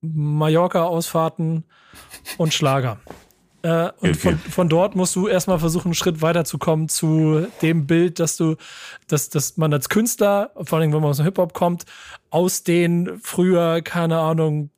Mallorca-Ausfahrten 0.00 1.64
und 2.38 2.54
Schlager. 2.54 2.98
Äh, 3.62 3.90
und 4.00 4.10
Okay. 4.10 4.14
von, 4.14 4.38
von 4.38 4.68
dort 4.68 4.94
musst 4.94 5.16
du 5.16 5.26
erstmal 5.26 5.58
versuchen, 5.58 5.88
einen 5.88 5.94
Schritt 5.94 6.20
weiterzukommen 6.20 6.88
zu 6.88 7.46
dem 7.62 7.86
Bild, 7.86 8.20
dass 8.20 8.36
du, 8.36 8.56
dass, 9.08 9.30
dass 9.30 9.56
man 9.56 9.72
als 9.72 9.88
Künstler, 9.88 10.50
vor 10.64 10.78
allem 10.78 10.92
wenn 10.92 11.00
man 11.00 11.10
aus 11.10 11.16
dem 11.16 11.24
Hip-Hop 11.24 11.54
kommt, 11.54 11.84
aus 12.30 12.62
den 12.62 13.18
früher, 13.22 13.80
keine 13.80 14.18
Ahnung, 14.18 14.70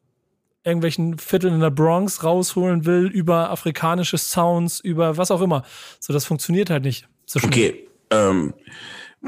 irgendwelchen 0.62 1.18
Vierteln 1.18 1.54
in 1.54 1.60
der 1.60 1.70
Bronx 1.70 2.22
rausholen 2.24 2.84
will, 2.86 3.06
über 3.06 3.50
afrikanische 3.50 4.18
Sounds, 4.18 4.80
über 4.80 5.16
was 5.16 5.30
auch 5.30 5.40
immer. 5.40 5.64
So, 6.00 6.12
das 6.12 6.24
funktioniert 6.24 6.70
halt 6.70 6.84
nicht. 6.84 7.08
So. 7.24 7.40
Okay, 7.42 7.88
ähm, 8.10 8.54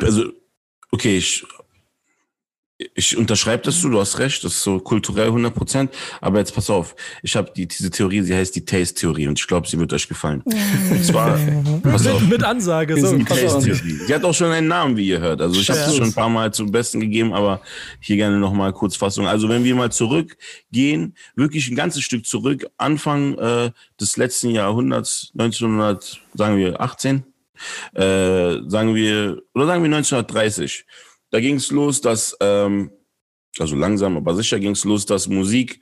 also, 0.00 0.32
okay, 0.92 1.16
ich, 1.18 1.44
ich 2.94 3.16
unterschreibe 3.16 3.64
das 3.64 3.80
so, 3.80 3.88
du 3.88 3.98
hast 3.98 4.18
recht, 4.20 4.44
das 4.44 4.52
ist 4.52 4.62
so 4.62 4.78
kulturell 4.78 5.26
100 5.26 5.52
Prozent, 5.52 5.90
aber 6.20 6.38
jetzt 6.38 6.54
pass 6.54 6.70
auf, 6.70 6.94
ich 7.22 7.34
habe 7.34 7.50
die, 7.54 7.66
diese 7.66 7.90
Theorie, 7.90 8.22
sie 8.22 8.34
heißt 8.34 8.54
die 8.54 8.64
Taste-Theorie 8.64 9.26
und 9.26 9.38
ich 9.38 9.46
glaube, 9.48 9.66
sie 9.66 9.78
wird 9.78 9.92
euch 9.92 10.06
gefallen. 10.06 10.42
Und 10.44 11.04
zwar, 11.04 11.38
pass 11.82 12.06
auf, 12.06 12.20
Mit, 12.20 12.30
mit 12.30 12.44
Ansage. 12.44 13.00
So. 13.00 13.18
Taste-Theorie. 13.18 13.98
Sie 14.06 14.14
hat 14.14 14.24
auch 14.24 14.34
schon 14.34 14.52
einen 14.52 14.68
Namen, 14.68 14.96
wie 14.96 15.08
ihr 15.08 15.18
hört. 15.18 15.40
Also 15.40 15.60
ich 15.60 15.68
habe 15.68 15.80
es 15.80 15.96
schon 15.96 16.06
ein 16.06 16.12
paar 16.12 16.28
Mal 16.28 16.52
zum 16.54 16.70
Besten 16.70 17.00
gegeben, 17.00 17.32
aber 17.32 17.60
hier 18.00 18.16
gerne 18.16 18.38
nochmal 18.38 18.72
Kurzfassung. 18.72 19.26
Also 19.26 19.48
wenn 19.48 19.64
wir 19.64 19.74
mal 19.74 19.90
zurückgehen, 19.90 21.16
wirklich 21.34 21.68
ein 21.68 21.76
ganzes 21.76 22.02
Stück 22.02 22.26
zurück, 22.26 22.66
Anfang 22.76 23.36
äh, 23.38 23.72
des 24.00 24.16
letzten 24.16 24.50
Jahrhunderts, 24.50 25.32
1900, 25.36 26.20
sagen 26.34 26.56
wir 26.58 26.80
18, 26.80 27.24
äh, 27.94 28.60
sagen 28.68 28.94
wir, 28.94 29.42
oder 29.54 29.66
sagen 29.66 29.82
wir 29.82 29.96
1930. 29.96 30.84
Da 31.30 31.40
ging 31.40 31.56
es 31.56 31.70
los, 31.70 32.00
dass, 32.00 32.36
ähm, 32.40 32.90
also 33.58 33.76
langsam, 33.76 34.16
aber 34.16 34.34
sicher 34.34 34.58
ging 34.58 34.72
es 34.72 34.84
los, 34.84 35.06
dass 35.06 35.28
Musik 35.28 35.80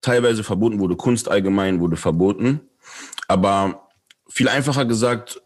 teilweise 0.00 0.44
verboten 0.44 0.78
wurde, 0.78 0.96
Kunst 0.96 1.28
allgemein 1.28 1.80
wurde 1.80 1.96
verboten. 1.96 2.60
Aber 3.26 3.88
viel 4.28 4.48
einfacher 4.48 4.84
gesagt, 4.84 5.42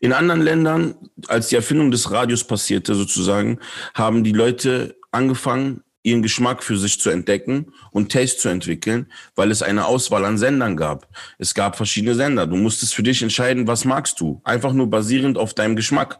in 0.00 0.12
anderen 0.12 0.42
Ländern, 0.42 0.94
als 1.26 1.48
die 1.48 1.56
Erfindung 1.56 1.90
des 1.90 2.10
Radios 2.10 2.44
passierte 2.44 2.94
sozusagen, 2.94 3.58
haben 3.94 4.22
die 4.24 4.32
Leute 4.32 4.96
angefangen, 5.10 5.82
ihren 6.02 6.22
Geschmack 6.22 6.62
für 6.62 6.78
sich 6.78 7.00
zu 7.00 7.10
entdecken 7.10 7.72
und 7.90 8.12
Taste 8.12 8.38
zu 8.38 8.48
entwickeln, 8.48 9.10
weil 9.34 9.50
es 9.50 9.62
eine 9.62 9.86
Auswahl 9.86 10.24
an 10.24 10.38
Sendern 10.38 10.76
gab. 10.76 11.08
Es 11.38 11.54
gab 11.54 11.76
verschiedene 11.76 12.14
Sender. 12.14 12.46
Du 12.46 12.56
musstest 12.56 12.94
für 12.94 13.02
dich 13.02 13.22
entscheiden, 13.22 13.66
was 13.66 13.84
magst 13.84 14.20
du. 14.20 14.40
Einfach 14.44 14.72
nur 14.72 14.88
basierend 14.88 15.36
auf 15.36 15.54
deinem 15.54 15.76
Geschmack. 15.76 16.18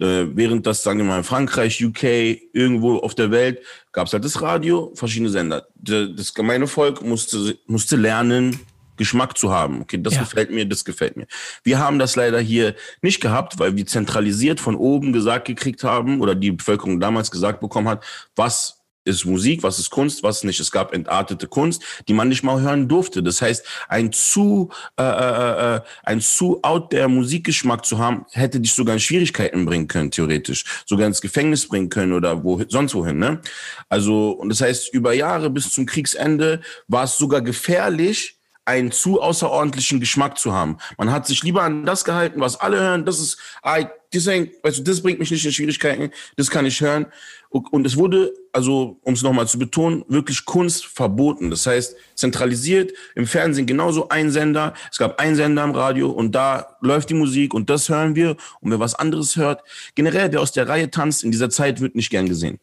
Äh, 0.00 0.24
während 0.34 0.66
das, 0.66 0.82
sagen 0.82 0.98
wir 0.98 1.04
mal, 1.04 1.18
in 1.18 1.24
Frankreich, 1.24 1.84
UK, 1.84 2.04
irgendwo 2.52 2.96
auf 2.98 3.14
der 3.14 3.30
Welt, 3.30 3.60
gab 3.92 4.06
es 4.06 4.12
halt 4.12 4.24
das 4.24 4.40
Radio, 4.40 4.92
verschiedene 4.94 5.30
Sender. 5.30 5.68
Das 5.76 6.34
gemeine 6.34 6.66
Volk 6.66 7.02
musste, 7.02 7.58
musste 7.66 7.96
lernen, 7.96 8.58
Geschmack 8.96 9.38
zu 9.38 9.52
haben. 9.52 9.82
Okay, 9.82 10.02
das 10.02 10.14
Ja. 10.14 10.22
gefällt 10.22 10.50
mir, 10.50 10.66
das 10.66 10.84
gefällt 10.84 11.16
mir. 11.16 11.26
Wir 11.62 11.78
haben 11.78 11.98
das 12.00 12.16
leider 12.16 12.40
hier 12.40 12.74
nicht 13.00 13.20
gehabt, 13.20 13.58
weil 13.58 13.76
wir 13.76 13.86
zentralisiert 13.86 14.58
von 14.58 14.74
oben 14.74 15.12
gesagt 15.12 15.46
gekriegt 15.46 15.84
haben 15.84 16.20
oder 16.20 16.34
die 16.34 16.50
Bevölkerung 16.50 16.98
damals 16.98 17.30
gesagt 17.30 17.60
bekommen 17.60 17.88
hat, 17.88 18.04
was 18.34 18.77
ist 19.08 19.24
Musik, 19.24 19.62
was 19.62 19.78
ist 19.78 19.90
Kunst, 19.90 20.22
was 20.22 20.44
nicht. 20.44 20.60
Es 20.60 20.70
gab 20.70 20.94
entartete 20.94 21.48
Kunst, 21.48 21.82
die 22.06 22.14
man 22.14 22.28
nicht 22.28 22.42
mal 22.42 22.60
hören 22.60 22.88
durfte. 22.88 23.22
Das 23.22 23.42
heißt, 23.42 23.64
ein 23.88 24.12
zu 24.12 24.70
äh, 24.98 25.02
äh, 25.02 25.76
äh, 25.76 25.80
ein 26.04 26.20
zu 26.20 26.62
out 26.62 26.92
der 26.92 27.08
Musikgeschmack 27.08 27.84
zu 27.84 27.98
haben, 27.98 28.24
hätte 28.32 28.60
dich 28.60 28.72
sogar 28.72 28.94
in 28.94 29.00
Schwierigkeiten 29.00 29.64
bringen 29.64 29.88
können, 29.88 30.10
theoretisch, 30.10 30.64
sogar 30.86 31.06
ins 31.06 31.20
Gefängnis 31.20 31.66
bringen 31.66 31.88
können 31.88 32.12
oder 32.12 32.44
wo 32.44 32.62
sonst 32.68 32.94
wohin. 32.94 33.18
Ne? 33.18 33.40
Also 33.88 34.30
und 34.30 34.50
das 34.50 34.60
heißt, 34.60 34.92
über 34.92 35.12
Jahre 35.12 35.50
bis 35.50 35.70
zum 35.70 35.86
Kriegsende 35.86 36.60
war 36.86 37.04
es 37.04 37.16
sogar 37.16 37.40
gefährlich, 37.40 38.37
einen 38.68 38.92
zu 38.92 39.20
außerordentlichen 39.22 39.98
Geschmack 39.98 40.38
zu 40.38 40.52
haben. 40.52 40.76
Man 40.98 41.10
hat 41.10 41.26
sich 41.26 41.42
lieber 41.42 41.62
an 41.62 41.86
das 41.86 42.04
gehalten, 42.04 42.40
was 42.40 42.60
alle 42.60 42.78
hören. 42.78 43.06
Das 43.06 43.18
ist, 43.18 43.38
ah, 43.62 43.78
das, 44.12 44.24
du, 44.24 44.82
das 44.82 45.02
bringt 45.02 45.18
mich 45.18 45.30
nicht 45.30 45.44
in 45.44 45.52
Schwierigkeiten. 45.52 46.10
Das 46.36 46.50
kann 46.50 46.66
ich 46.66 46.80
hören. 46.80 47.06
Und 47.48 47.86
es 47.86 47.96
wurde, 47.96 48.30
also 48.52 48.98
um 49.02 49.14
es 49.14 49.22
nochmal 49.22 49.48
zu 49.48 49.58
betonen, 49.58 50.04
wirklich 50.08 50.44
Kunst 50.44 50.84
verboten. 50.84 51.48
Das 51.48 51.66
heißt, 51.66 51.96
zentralisiert 52.14 52.92
im 53.14 53.26
Fernsehen 53.26 53.66
genauso 53.66 54.10
ein 54.10 54.30
Sender. 54.30 54.74
Es 54.92 54.98
gab 54.98 55.18
einen 55.18 55.34
Sender 55.34 55.64
im 55.64 55.70
Radio 55.70 56.10
und 56.10 56.34
da 56.34 56.76
läuft 56.82 57.08
die 57.08 57.14
Musik 57.14 57.54
und 57.54 57.70
das 57.70 57.88
hören 57.88 58.14
wir. 58.16 58.36
Und 58.60 58.70
wer 58.70 58.80
was 58.80 58.94
anderes 58.94 59.36
hört, 59.36 59.62
generell 59.94 60.30
wer 60.30 60.42
aus 60.42 60.52
der 60.52 60.68
Reihe 60.68 60.90
tanzt 60.90 61.24
in 61.24 61.30
dieser 61.30 61.48
Zeit 61.48 61.80
wird 61.80 61.94
nicht 61.94 62.10
gern 62.10 62.28
gesehen. 62.28 62.60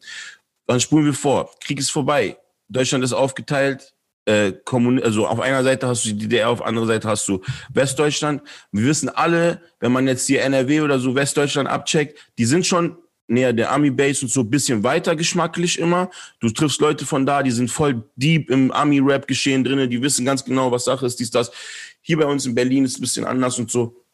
Dann 0.68 0.78
spulen 0.78 1.04
wir 1.04 1.14
vor. 1.14 1.50
Krieg 1.60 1.80
ist 1.80 1.90
vorbei. 1.90 2.36
Deutschland 2.68 3.02
ist 3.02 3.12
aufgeteilt. 3.12 3.95
Äh, 4.26 4.52
Kommun 4.64 5.02
also 5.02 5.26
auf 5.26 5.40
einer 5.40 5.62
Seite 5.62 5.86
hast 5.86 6.04
du 6.04 6.08
die 6.08 6.18
DDR, 6.18 6.50
auf 6.50 6.58
der 6.58 6.66
anderen 6.66 6.88
Seite 6.88 7.08
hast 7.08 7.28
du 7.28 7.40
Westdeutschland. 7.72 8.42
Wir 8.72 8.86
wissen 8.86 9.08
alle, 9.08 9.62
wenn 9.80 9.92
man 9.92 10.06
jetzt 10.08 10.26
hier 10.26 10.42
NRW 10.42 10.80
oder 10.80 10.98
so 10.98 11.14
Westdeutschland 11.14 11.68
abcheckt, 11.68 12.18
die 12.36 12.44
sind 12.44 12.66
schon 12.66 12.96
näher 13.28 13.52
der 13.52 13.72
Ami-Base 13.72 14.24
und 14.24 14.28
so 14.30 14.40
ein 14.40 14.50
bisschen 14.50 14.82
weiter 14.82 15.16
geschmacklich 15.16 15.78
immer. 15.78 16.10
Du 16.40 16.50
triffst 16.50 16.80
Leute 16.80 17.06
von 17.06 17.24
da, 17.24 17.42
die 17.42 17.50
sind 17.50 17.70
voll 17.70 18.04
deep 18.16 18.50
im 18.50 18.70
Ami-Rap-Geschehen 18.70 19.64
drinne, 19.64 19.88
die 19.88 20.02
wissen 20.02 20.24
ganz 20.24 20.44
genau, 20.44 20.70
was 20.70 20.84
Sache 20.84 21.06
ist, 21.06 21.18
dies, 21.18 21.30
das. 21.30 21.50
Hier 22.00 22.18
bei 22.18 22.26
uns 22.26 22.46
in 22.46 22.54
Berlin 22.54 22.84
ist 22.84 22.92
es 22.92 22.98
ein 22.98 23.02
bisschen 23.02 23.24
anders 23.24 23.58
und 23.58 23.70
so. 23.70 24.04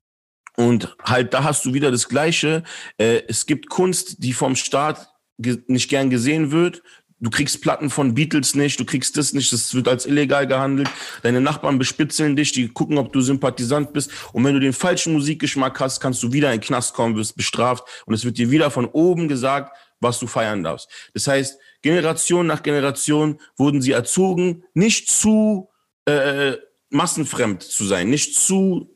Und 0.57 0.95
halt, 1.03 1.33
da 1.33 1.45
hast 1.45 1.65
du 1.65 1.73
wieder 1.73 1.91
das 1.91 2.09
Gleiche. 2.09 2.63
Äh, 2.99 3.23
es 3.29 3.47
gibt 3.47 3.69
Kunst, 3.69 4.23
die 4.23 4.33
vom 4.33 4.57
Staat 4.57 5.09
nicht 5.39 5.89
gern 5.89 6.11
gesehen 6.11 6.51
wird. 6.53 6.83
Du 7.23 7.31
kriegst 7.31 7.63
Platten 7.63 7.89
von 7.89 8.15
Beatles 8.15 8.57
nicht, 8.57 8.81
du 8.81 8.85
kriegst 8.85 9.17
das 9.17 9.33
nicht, 9.33 9.53
das 9.53 9.73
wird 9.75 9.87
als 9.87 10.07
illegal 10.07 10.45
gehandelt. 10.49 10.91
Deine 11.23 11.41
Nachbarn 11.41 11.79
bespitzeln 11.79 12.35
dich, 12.35 12.51
die 12.51 12.67
gucken, 12.67 12.99
ob 12.99 13.13
du 13.13 13.21
Sympathisant 13.21 13.93
bist. 13.93 14.11
Und 14.33 14.45
wenn 14.45 14.55
du 14.55 14.61
den 14.61 14.73
falschen 14.73 15.13
Musikgeschmack 15.13 15.79
hast, 15.79 16.01
kannst 16.01 16.21
du 16.25 16.33
wieder 16.33 16.53
in 16.53 16.59
den 16.59 16.67
Knast 16.67 16.95
kommen, 16.95 17.15
wirst 17.15 17.37
bestraft. 17.37 17.85
Und 18.07 18.15
es 18.15 18.25
wird 18.25 18.39
dir 18.39 18.51
wieder 18.51 18.73
von 18.73 18.87
oben 18.87 19.29
gesagt, 19.29 19.73
was 20.01 20.19
du 20.19 20.27
feiern 20.27 20.65
darfst. 20.65 20.89
Das 21.15 21.29
heißt, 21.29 21.61
Generation 21.81 22.49
nach 22.49 22.65
Generation 22.65 23.39
wurden 23.57 23.81
sie 23.81 23.93
erzogen, 23.93 24.65
nicht 24.75 25.09
zu 25.09 25.71
äh, 26.07 26.55
massenfremd 26.91 27.63
zu 27.63 27.85
sein, 27.85 28.11
nicht 28.11 28.35
zu 28.35 28.92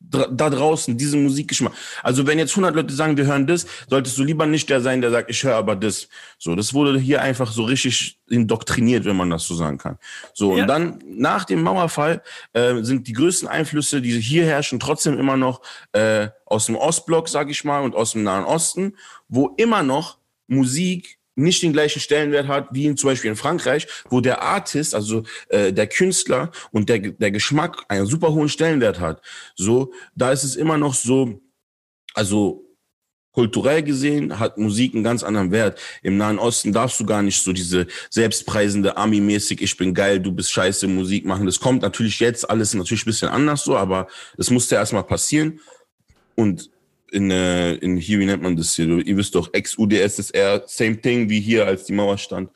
da 0.00 0.50
draußen 0.50 0.96
diesen 0.96 1.24
Musikgeschmack. 1.24 1.72
Also 2.02 2.26
wenn 2.26 2.38
jetzt 2.38 2.52
100 2.52 2.74
Leute 2.74 2.94
sagen, 2.94 3.16
wir 3.16 3.26
hören 3.26 3.46
das, 3.46 3.66
solltest 3.88 4.16
du 4.16 4.24
lieber 4.24 4.46
nicht 4.46 4.70
der 4.70 4.80
sein, 4.80 5.00
der 5.00 5.10
sagt, 5.10 5.28
ich 5.28 5.42
höre 5.42 5.56
aber 5.56 5.76
das. 5.76 6.08
So, 6.38 6.54
das 6.54 6.72
wurde 6.72 6.98
hier 6.98 7.20
einfach 7.20 7.50
so 7.50 7.64
richtig 7.64 8.18
indoktriniert, 8.28 9.04
wenn 9.04 9.16
man 9.16 9.30
das 9.30 9.44
so 9.44 9.54
sagen 9.54 9.76
kann. 9.76 9.98
So 10.32 10.56
ja. 10.56 10.62
und 10.62 10.68
dann 10.68 11.02
nach 11.06 11.44
dem 11.44 11.62
Mauerfall 11.62 12.22
äh, 12.52 12.82
sind 12.82 13.06
die 13.08 13.12
größten 13.12 13.48
Einflüsse, 13.48 14.00
die 14.00 14.18
hier 14.20 14.46
herrschen, 14.46 14.80
trotzdem 14.80 15.18
immer 15.18 15.36
noch 15.36 15.60
äh, 15.92 16.28
aus 16.46 16.66
dem 16.66 16.76
Ostblock, 16.76 17.28
sag 17.28 17.50
ich 17.50 17.64
mal, 17.64 17.80
und 17.80 17.94
aus 17.94 18.12
dem 18.12 18.22
Nahen 18.22 18.44
Osten, 18.44 18.96
wo 19.28 19.54
immer 19.56 19.82
noch 19.82 20.18
Musik 20.46 21.17
nicht 21.38 21.62
den 21.62 21.72
gleichen 21.72 22.00
Stellenwert 22.00 22.48
hat 22.48 22.68
wie 22.72 22.86
in, 22.86 22.96
zum 22.96 23.10
Beispiel 23.10 23.30
in 23.30 23.36
Frankreich, 23.36 23.86
wo 24.10 24.20
der 24.20 24.42
Artist, 24.42 24.94
also 24.94 25.22
äh, 25.48 25.72
der 25.72 25.86
Künstler 25.86 26.50
und 26.72 26.88
der, 26.88 26.98
der 26.98 27.30
Geschmack 27.30 27.84
einen 27.88 28.06
super 28.06 28.32
hohen 28.32 28.48
Stellenwert 28.48 29.00
hat. 29.00 29.22
So, 29.54 29.92
da 30.14 30.32
ist 30.32 30.44
es 30.44 30.56
immer 30.56 30.76
noch 30.76 30.94
so, 30.94 31.40
also 32.14 32.64
kulturell 33.32 33.84
gesehen 33.84 34.40
hat 34.40 34.58
Musik 34.58 34.94
einen 34.94 35.04
ganz 35.04 35.22
anderen 35.22 35.52
Wert. 35.52 35.78
Im 36.02 36.16
Nahen 36.16 36.40
Osten 36.40 36.72
darfst 36.72 36.98
du 36.98 37.06
gar 37.06 37.22
nicht 37.22 37.40
so 37.40 37.52
diese 37.52 37.86
selbstpreisende 38.10 38.96
Ami-mäßig, 38.96 39.62
ich 39.62 39.76
bin 39.76 39.94
geil, 39.94 40.18
du 40.18 40.32
bist 40.32 40.50
scheiße 40.50 40.88
Musik 40.88 41.24
machen. 41.24 41.46
Das 41.46 41.60
kommt 41.60 41.82
natürlich 41.82 42.18
jetzt 42.18 42.50
alles 42.50 42.74
natürlich 42.74 43.04
ein 43.04 43.10
bisschen 43.10 43.28
anders 43.28 43.62
so, 43.62 43.76
aber 43.76 44.08
das 44.36 44.50
musste 44.50 44.74
erstmal 44.74 45.04
passieren. 45.04 45.60
Und 46.34 46.70
in, 47.10 47.30
äh, 47.30 47.74
in 47.74 47.96
hier, 47.96 48.18
wie 48.18 48.26
nennt 48.26 48.42
man 48.42 48.56
das 48.56 48.74
hier? 48.74 48.86
Ihr 48.86 49.16
wisst 49.16 49.34
doch, 49.34 49.52
Ex-UdSSR, 49.52 50.64
same 50.66 51.00
thing 51.00 51.28
wie 51.28 51.40
hier, 51.40 51.66
als 51.66 51.84
die 51.84 51.92
Mauer 51.92 52.18
stand. 52.18 52.50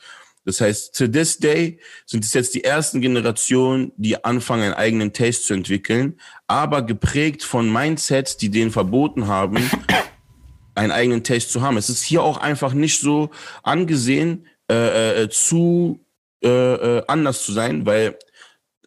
Das 0.44 0.60
heißt, 0.60 0.96
to 0.96 1.06
this 1.06 1.38
day 1.38 1.78
sind 2.04 2.24
es 2.24 2.32
jetzt 2.34 2.54
die 2.54 2.64
ersten 2.64 3.00
Generationen, 3.00 3.92
die 3.96 4.24
anfangen, 4.24 4.64
einen 4.64 4.74
eigenen 4.74 5.12
Taste 5.12 5.44
zu 5.44 5.54
entwickeln, 5.54 6.18
aber 6.48 6.82
geprägt 6.82 7.44
von 7.44 7.72
Mindsets, 7.72 8.36
die 8.36 8.50
denen 8.50 8.72
verboten 8.72 9.28
haben, 9.28 9.58
einen 10.74 10.90
eigenen 10.90 11.22
Taste 11.22 11.50
zu 11.50 11.62
haben. 11.62 11.76
Es 11.76 11.88
ist 11.88 12.02
hier 12.02 12.22
auch 12.22 12.38
einfach 12.38 12.72
nicht 12.74 13.00
so 13.00 13.30
angesehen, 13.62 14.46
äh, 14.68 15.22
äh, 15.22 15.28
zu 15.28 16.04
äh, 16.42 16.48
äh, 16.48 17.04
anders 17.06 17.44
zu 17.44 17.52
sein, 17.52 17.86
weil 17.86 18.18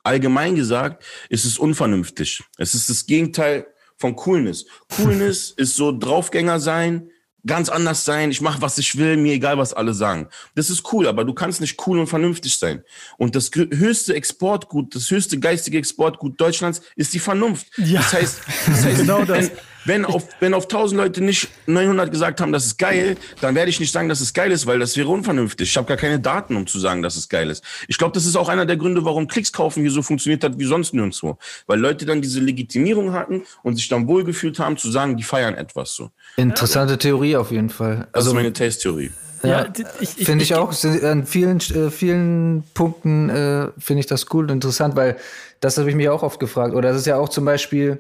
allgemein 0.03 0.55
gesagt 0.55 1.03
ist 1.29 1.45
es 1.45 1.57
unvernünftig. 1.57 2.43
Es 2.57 2.75
ist 2.75 2.89
das 2.89 3.05
Gegenteil 3.05 3.65
von 3.97 4.15
Coolness. 4.15 4.65
Coolness 4.95 5.51
ist 5.57 5.75
so 5.75 5.91
Draufgänger 5.91 6.59
sein, 6.59 7.09
ganz 7.45 7.69
anders 7.69 8.05
sein, 8.05 8.31
ich 8.31 8.41
mache, 8.41 8.61
was 8.61 8.77
ich 8.77 8.97
will, 8.97 9.17
mir 9.17 9.33
egal, 9.33 9.57
was 9.57 9.73
alle 9.73 9.93
sagen. 9.93 10.27
Das 10.55 10.69
ist 10.69 10.91
cool, 10.91 11.07
aber 11.07 11.23
du 11.23 11.33
kannst 11.33 11.61
nicht 11.61 11.85
cool 11.85 11.99
und 11.99 12.07
vernünftig 12.07 12.57
sein. 12.57 12.83
Und 13.17 13.35
das 13.35 13.51
höchste 13.53 14.15
Exportgut, 14.15 14.95
das 14.95 15.11
höchste 15.11 15.39
geistige 15.39 15.77
Exportgut 15.77 16.39
Deutschlands 16.41 16.81
ist 16.95 17.13
die 17.13 17.19
Vernunft. 17.19 17.67
Ja. 17.77 18.01
Das 18.01 18.13
heißt, 18.13 18.41
das 18.67 18.83
heißt 18.83 18.97
genau 18.97 19.23
das. 19.25 19.51
Wenn 19.85 20.05
auf, 20.05 20.27
wenn 20.39 20.53
auf 20.53 20.63
1000 20.63 20.99
Leute 20.99 21.21
nicht 21.21 21.49
900 21.67 22.11
gesagt 22.11 22.41
haben, 22.41 22.51
das 22.51 22.65
ist 22.65 22.77
geil, 22.77 23.17
dann 23.41 23.55
werde 23.55 23.69
ich 23.69 23.79
nicht 23.79 23.91
sagen, 23.91 24.09
dass 24.09 24.19
es 24.19 24.33
geil 24.33 24.51
ist, 24.51 24.65
weil 24.65 24.79
das 24.79 24.97
wäre 24.97 25.07
unvernünftig. 25.09 25.69
Ich 25.69 25.77
habe 25.77 25.87
gar 25.87 25.97
keine 25.97 26.19
Daten, 26.19 26.55
um 26.55 26.67
zu 26.67 26.79
sagen, 26.79 27.01
dass 27.01 27.15
es 27.15 27.29
geil 27.29 27.49
ist. 27.49 27.63
Ich 27.87 27.97
glaube, 27.97 28.13
das 28.13 28.25
ist 28.25 28.35
auch 28.35 28.49
einer 28.49 28.65
der 28.65 28.77
Gründe, 28.77 29.05
warum 29.05 29.27
Klicks 29.27 29.51
kaufen 29.51 29.81
hier 29.81 29.91
so 29.91 30.01
funktioniert 30.01 30.43
hat 30.43 30.57
wie 30.59 30.65
sonst 30.65 30.93
nirgendwo. 30.93 31.37
Weil 31.67 31.79
Leute 31.79 32.05
dann 32.05 32.21
diese 32.21 32.39
Legitimierung 32.39 33.13
hatten 33.13 33.43
und 33.63 33.75
sich 33.75 33.87
dann 33.87 34.07
wohlgefühlt 34.07 34.59
haben, 34.59 34.77
zu 34.77 34.91
sagen, 34.91 35.17
die 35.17 35.23
feiern 35.23 35.55
etwas 35.55 35.95
so. 35.95 36.09
Interessante 36.37 36.97
Theorie 36.97 37.35
auf 37.35 37.51
jeden 37.51 37.69
Fall. 37.69 38.07
Also, 38.11 38.11
das 38.13 38.27
ist 38.27 38.33
meine 38.33 38.53
Taste-Theorie. 38.53 39.11
Ja, 39.43 39.49
ja 39.49 39.73
finde 40.01 40.43
ich, 40.43 40.51
ich, 40.51 40.55
auch. 40.55 40.73
An 41.03 41.25
vielen, 41.25 41.59
äh, 41.59 41.91
vielen 41.91 42.63
Punkten 42.73 43.29
äh, 43.29 43.67
finde 43.77 43.99
ich 43.99 44.07
das 44.07 44.33
cool 44.33 44.45
und 44.45 44.51
interessant, 44.51 44.95
weil 44.95 45.17
das 45.59 45.77
habe 45.77 45.89
ich 45.89 45.95
mich 45.95 46.09
auch 46.09 46.23
oft 46.23 46.39
gefragt. 46.39 46.73
Oder 46.73 46.89
das 46.89 46.99
ist 46.99 47.07
ja 47.07 47.17
auch 47.17 47.29
zum 47.29 47.45
Beispiel 47.45 47.99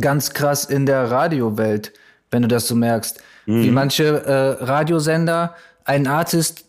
ganz 0.00 0.32
krass 0.32 0.64
in 0.64 0.86
der 0.86 1.10
Radiowelt, 1.10 1.92
wenn 2.30 2.42
du 2.42 2.48
das 2.48 2.66
so 2.66 2.74
merkst. 2.74 3.22
Mhm. 3.46 3.62
Wie 3.62 3.70
manche 3.70 4.04
äh, 4.24 4.64
Radiosender 4.64 5.54
einen 5.84 6.06
Artist 6.06 6.64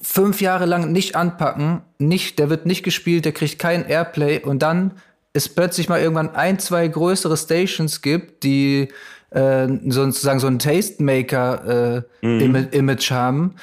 fünf 0.00 0.40
Jahre 0.40 0.66
lang 0.66 0.92
nicht 0.92 1.16
anpacken, 1.16 1.80
nicht, 1.98 2.38
der 2.38 2.50
wird 2.50 2.66
nicht 2.66 2.82
gespielt, 2.82 3.24
der 3.24 3.32
kriegt 3.32 3.58
kein 3.58 3.86
Airplay 3.86 4.40
und 4.40 4.62
dann 4.62 4.92
es 5.32 5.48
plötzlich 5.48 5.88
mal 5.88 6.00
irgendwann 6.00 6.34
ein, 6.34 6.58
zwei 6.58 6.86
größere 6.86 7.36
Stations 7.36 8.02
gibt, 8.02 8.44
die 8.44 8.88
äh, 9.30 9.66
sozusagen 9.88 10.38
so 10.38 10.46
ein 10.46 10.58
Tastemaker-Image 10.60 12.00
äh, 12.22 12.82
mhm. 12.82 13.16
haben 13.16 13.56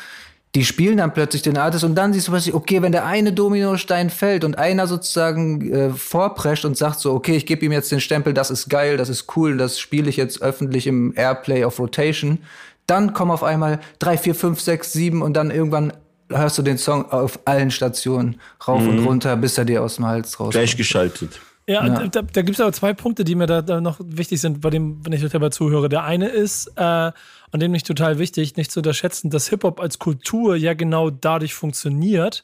die 0.54 0.66
spielen 0.66 0.98
dann 0.98 1.14
plötzlich 1.14 1.42
den 1.42 1.58
Artist 1.58 1.84
und 1.86 1.96
dann 1.96 2.12
siehst 2.12 2.28
du 2.28 2.32
plötzlich, 2.32 2.54
okay, 2.54 2.82
wenn 2.82 2.92
der 2.92 3.06
eine 3.06 3.32
Dominostein 3.32 4.10
fällt 4.10 4.44
und 4.44 4.58
einer 4.58 4.86
sozusagen 4.86 5.72
äh, 5.72 5.90
vorprescht 5.92 6.66
und 6.66 6.78
sagt 6.78 7.00
so, 7.00 7.14
okay, 7.14 7.36
ich 7.36 7.46
gebe 7.46 7.66
ihm 7.66 7.72
jetzt 7.72 7.92
den 7.92 8.02
Stempel, 8.02 8.34
das 8.34 8.52
ist 8.52 8.70
geil, 8.70 8.98
das 8.98 9.08
ist 9.08 9.38
cool, 9.38 9.58
das 9.58 9.80
spiele 9.80 10.10
ich 10.10 10.18
jetzt 10.18 10.42
öffentlich 10.42 10.88
im 10.88 11.14
Airplay 11.16 11.64
auf 11.64 11.80
Rotation, 11.80 12.40
dann 12.86 13.14
kommen 13.14 13.32
auf 13.32 13.44
einmal 13.44 13.80
drei, 14.00 14.18
vier, 14.18 14.36
fünf, 14.36 14.60
sechs, 14.60 14.92
sieben 14.92 15.22
und 15.22 15.36
dann 15.36 15.52
irgendwann 15.52 15.94
hörst 16.30 16.58
du 16.58 16.62
den 16.62 16.78
Song 16.78 17.10
auf 17.12 17.40
allen 17.46 17.72
Stationen 17.72 18.40
rauf 18.68 18.82
mhm. 18.82 18.90
und 18.90 19.06
runter, 19.06 19.38
bis 19.38 19.58
er 19.58 19.66
dir 19.66 19.84
aus 19.84 19.96
dem 19.96 20.06
Hals 20.06 20.40
raus. 20.40 20.52
Gleichgeschaltet. 20.52 21.40
Ja, 21.68 21.86
ja. 21.86 22.08
da, 22.08 22.22
da 22.22 22.42
gibt 22.42 22.58
es 22.58 22.60
aber 22.60 22.74
zwei 22.74 22.94
Punkte, 22.94 23.24
die 23.24 23.36
mir 23.36 23.46
da, 23.46 23.62
da, 23.62 23.80
noch 23.80 24.00
wichtig 24.04 24.42
sind, 24.42 24.62
bei 24.62 24.70
dem, 24.70 25.06
wenn 25.06 25.14
ich 25.14 25.26
dabei 25.30 25.50
zuhöre. 25.50 25.90
Der 25.90 26.04
eine 26.04 26.28
ist, 26.28 26.72
äh, 26.76 27.12
und 27.52 27.62
dem 27.62 27.72
nicht 27.72 27.88
total 27.88 28.20
wichtig, 28.20 28.56
nicht 28.56 28.72
zu 28.72 28.80
unterschätzen, 28.80 29.30
dass 29.30 29.50
Hip-Hop 29.50 29.80
als 29.80 30.00
Kultur 30.00 30.56
ja 30.56 30.74
genau 30.74 31.10
dadurch 31.10 31.54
funktioniert 31.54 32.44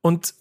und 0.00 0.34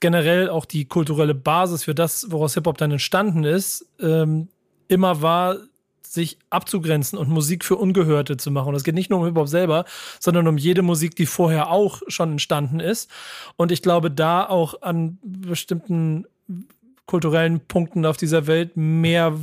generell 0.00 0.48
auch 0.48 0.64
die 0.64 0.84
kulturelle 0.84 1.34
Basis 1.34 1.84
für 1.84 1.94
das, 1.94 2.30
woraus 2.30 2.54
Hip-Hop 2.54 2.78
dann 2.78 2.92
entstanden 2.92 3.44
ist, 3.44 3.86
ähm, 4.00 4.48
immer 4.86 5.22
war, 5.22 5.56
sich 6.02 6.38
abzugrenzen 6.50 7.18
und 7.18 7.28
Musik 7.28 7.64
für 7.64 7.76
Ungehörte 7.76 8.36
zu 8.36 8.50
machen. 8.50 8.68
Und 8.68 8.74
es 8.76 8.84
geht 8.84 8.94
nicht 8.94 9.10
nur 9.10 9.18
um 9.20 9.26
Hip-Hop 9.26 9.48
selber, 9.48 9.84
sondern 10.20 10.48
um 10.48 10.56
jede 10.56 10.82
Musik, 10.82 11.16
die 11.16 11.26
vorher 11.26 11.70
auch 11.70 12.00
schon 12.08 12.32
entstanden 12.32 12.80
ist. 12.80 13.10
Und 13.56 13.72
ich 13.72 13.82
glaube, 13.82 14.10
da 14.10 14.46
auch 14.46 14.82
an 14.82 15.18
bestimmten 15.22 16.26
kulturellen 17.06 17.60
Punkten 17.60 18.06
auf 18.06 18.16
dieser 18.16 18.46
Welt 18.46 18.76
mehr 18.76 19.34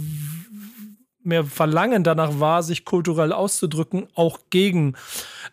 mehr 1.26 1.44
Verlangen 1.46 2.04
danach 2.04 2.40
war, 2.40 2.64
sich 2.64 2.86
kulturell 2.86 3.34
auszudrücken, 3.34 4.08
auch 4.16 4.40
gegen 4.50 4.94
äh, 4.94 4.98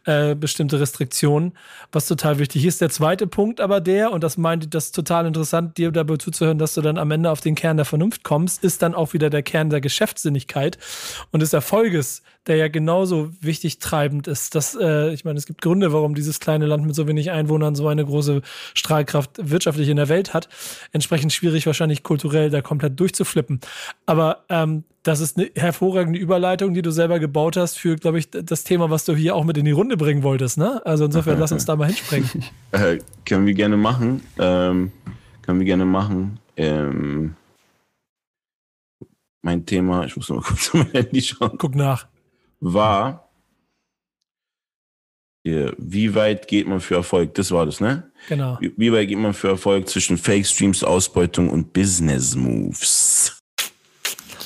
bestimmte 0.04 0.80
Restriktionen, 0.80 1.52
was 1.90 2.06
total 2.06 2.38
wichtig 2.38 2.64
ist. 2.64 2.80
Der 2.80 2.90
zweite 2.90 3.26
Punkt 3.26 3.60
aber 3.60 3.80
der, 3.80 4.12
und 4.12 4.22
das 4.22 4.36
meinte 4.36 4.68
das 4.68 4.92
total 4.92 5.26
interessant, 5.26 5.78
dir 5.78 5.90
dabei 5.90 6.16
zuzuhören, 6.16 6.58
dass 6.58 6.74
du 6.74 6.80
dann 6.80 6.98
am 6.98 7.10
Ende 7.10 7.30
auf 7.30 7.40
den 7.40 7.54
Kern 7.54 7.76
der 7.76 7.86
Vernunft 7.86 8.24
kommst, 8.24 8.62
ist 8.64 8.82
dann 8.82 8.94
auch 8.94 9.12
wieder 9.12 9.30
der 9.30 9.42
Kern 9.42 9.70
der 9.70 9.80
Geschäftssinnigkeit 9.80 10.78
und 11.30 11.40
des 11.40 11.52
Erfolges, 11.52 12.22
der 12.46 12.56
ja 12.56 12.68
genauso 12.68 13.30
wichtig 13.40 13.78
treibend 13.78 14.26
ist. 14.26 14.54
Dass, 14.54 14.74
äh, 14.74 15.12
ich 15.12 15.24
meine, 15.24 15.38
es 15.38 15.46
gibt 15.46 15.62
Gründe, 15.62 15.92
warum 15.92 16.14
dieses 16.14 16.40
kleine 16.40 16.66
Land 16.66 16.84
mit 16.84 16.94
so 16.94 17.06
wenig 17.06 17.30
Einwohnern 17.30 17.74
so 17.74 17.86
eine 17.88 18.04
große 18.04 18.42
Strahlkraft 18.74 19.30
wirtschaftlich 19.38 19.88
in 19.88 19.96
der 19.96 20.08
Welt 20.08 20.34
hat. 20.34 20.48
Entsprechend 20.92 21.32
schwierig 21.32 21.66
wahrscheinlich 21.66 22.02
kulturell 22.02 22.50
da 22.50 22.60
komplett 22.60 22.98
durchzuflippen. 22.98 23.60
Aber 24.06 24.44
ähm, 24.48 24.84
das 25.02 25.20
ist 25.20 25.36
eine 25.36 25.50
hervorragende 25.54 26.18
Überleitung, 26.18 26.74
die 26.74 26.82
du 26.82 26.92
selber 26.92 27.18
gebaut 27.18 27.56
hast 27.56 27.78
für, 27.78 27.96
glaube 27.96 28.18
ich, 28.18 28.30
das 28.30 28.62
Thema, 28.62 28.90
was 28.90 29.04
du 29.04 29.14
hier 29.16 29.34
auch 29.34 29.44
mit 29.44 29.58
in 29.58 29.64
die 29.64 29.72
Runde 29.72 29.81
bringen 29.88 30.22
wolltest. 30.22 30.58
Ne? 30.58 30.84
Also 30.84 31.04
insofern 31.04 31.38
lass 31.38 31.52
uns 31.52 31.64
da 31.64 31.76
mal 31.76 31.86
hinspringen. 31.86 32.28
Äh, 32.72 33.00
können 33.26 33.44
wir 33.44 33.52
gerne 33.52 33.76
machen. 33.76 34.22
Ähm, 34.38 34.92
können 35.42 35.58
wir 35.58 35.66
gerne 35.66 35.84
machen. 35.84 36.40
Ähm, 36.56 37.34
mein 39.42 39.66
Thema, 39.66 40.06
ich 40.06 40.16
muss 40.16 40.30
noch 40.30 40.36
mal 40.36 40.42
kurz 40.42 40.68
auf 40.74 40.74
mein 40.74 40.90
Handy 40.92 41.20
schauen. 41.20 41.58
Guck 41.58 41.74
nach. 41.74 42.06
War, 42.60 43.28
hier, 45.44 45.74
wie 45.76 46.14
weit 46.14 46.46
geht 46.46 46.68
man 46.68 46.80
für 46.80 46.94
Erfolg? 46.94 47.34
Das 47.34 47.50
war 47.50 47.66
das, 47.66 47.80
ne? 47.80 48.10
Genau. 48.28 48.58
Wie, 48.60 48.72
wie 48.76 48.92
weit 48.92 49.08
geht 49.08 49.18
man 49.18 49.34
für 49.34 49.48
Erfolg 49.48 49.88
zwischen 49.88 50.16
Fake 50.16 50.46
Streams, 50.46 50.84
Ausbeutung 50.84 51.50
und 51.50 51.72
Business 51.72 52.36
Moves? 52.36 53.42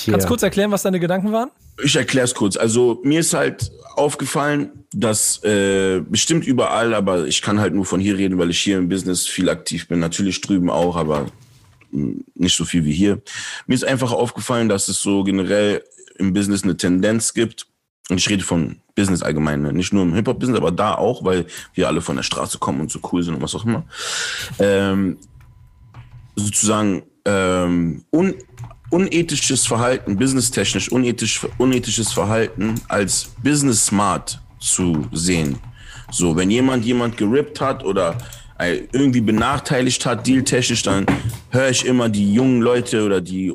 Yeah. 0.07 0.13
Kannst 0.13 0.25
du 0.25 0.29
kurz 0.29 0.43
erklären, 0.43 0.71
was 0.71 0.83
deine 0.83 0.99
Gedanken 0.99 1.33
waren? 1.33 1.51
Ich 1.83 1.97
erkläre 1.97 2.25
es 2.25 2.35
kurz. 2.35 2.57
Also 2.57 3.01
mir 3.05 3.21
ist 3.21 3.35
halt 3.35 3.71
aufgefallen, 3.97 4.85
dass 4.93 5.43
äh, 5.45 6.01
bestimmt 6.01 6.47
überall, 6.47 6.95
aber 6.95 7.27
ich 7.27 7.43
kann 7.43 7.61
halt 7.61 7.75
nur 7.75 7.85
von 7.85 8.01
hier 8.01 8.17
reden, 8.17 8.39
weil 8.39 8.51
ich 8.51 8.61
hier 8.61 8.79
im 8.79 8.89
Business 8.89 9.27
viel 9.27 9.49
aktiv 9.49 9.89
bin. 9.89 10.01
Natürlich 10.01 10.41
drüben 10.41 10.71
auch, 10.71 10.97
aber 10.97 11.27
hm, 11.91 12.25
nicht 12.35 12.57
so 12.57 12.65
viel 12.65 12.85
wie 12.85 12.93
hier. 12.93 13.21
Mir 13.67 13.75
ist 13.75 13.85
einfach 13.85 14.13
aufgefallen, 14.13 14.69
dass 14.69 14.89
es 14.89 15.01
so 15.01 15.25
generell 15.25 15.83
im 16.19 16.33
Business 16.33 16.63
eine 16.63 16.77
Tendenz 16.77 17.35
gibt. 17.35 17.67
Und 18.09 18.19
ich 18.19 18.29
rede 18.31 18.45
von 18.45 18.77
Business 18.95 19.23
allgemein, 19.23 19.63
ne? 19.63 19.73
nicht 19.73 19.93
nur 19.93 20.05
im 20.05 20.15
Hip-Hop-Business, 20.15 20.59
aber 20.59 20.71
da 20.71 20.95
auch, 20.95 21.25
weil 21.25 21.47
wir 21.75 21.89
alle 21.89 22.01
von 22.01 22.17
der 22.17 22.23
Straße 22.23 22.59
kommen 22.59 22.81
und 22.81 22.91
so 22.91 23.01
cool 23.13 23.23
sind 23.23 23.35
und 23.35 23.43
was 23.43 23.55
auch 23.55 23.65
immer. 23.65 23.85
Ähm, 24.59 25.19
sozusagen 26.37 27.03
ähm, 27.25 28.05
un 28.13 28.35
unethisches 28.97 29.67
Verhalten, 29.67 30.17
businesstechnisch 30.17 30.91
unethisch, 30.91 31.47
unethisches 31.59 32.15
Verhalten 32.15 32.81
als 32.89 33.29
business 33.43 33.85
smart 33.85 34.41
zu 34.59 35.07
sehen. 35.13 35.59
So, 36.11 36.35
wenn 36.35 36.51
jemand 36.51 36.87
jemand 36.87 37.19
gerippt 37.19 37.61
hat 37.61 37.85
oder 37.85 38.17
irgendwie 38.93 39.21
benachteiligt 39.21 40.07
hat, 40.07 40.27
dealtechnisch, 40.27 40.83
dann 40.83 41.05
höre 41.51 41.69
ich 41.69 41.85
immer 41.85 42.09
die 42.09 42.33
jungen 42.33 42.63
Leute 42.63 43.05
oder 43.05 43.21
die 43.21 43.53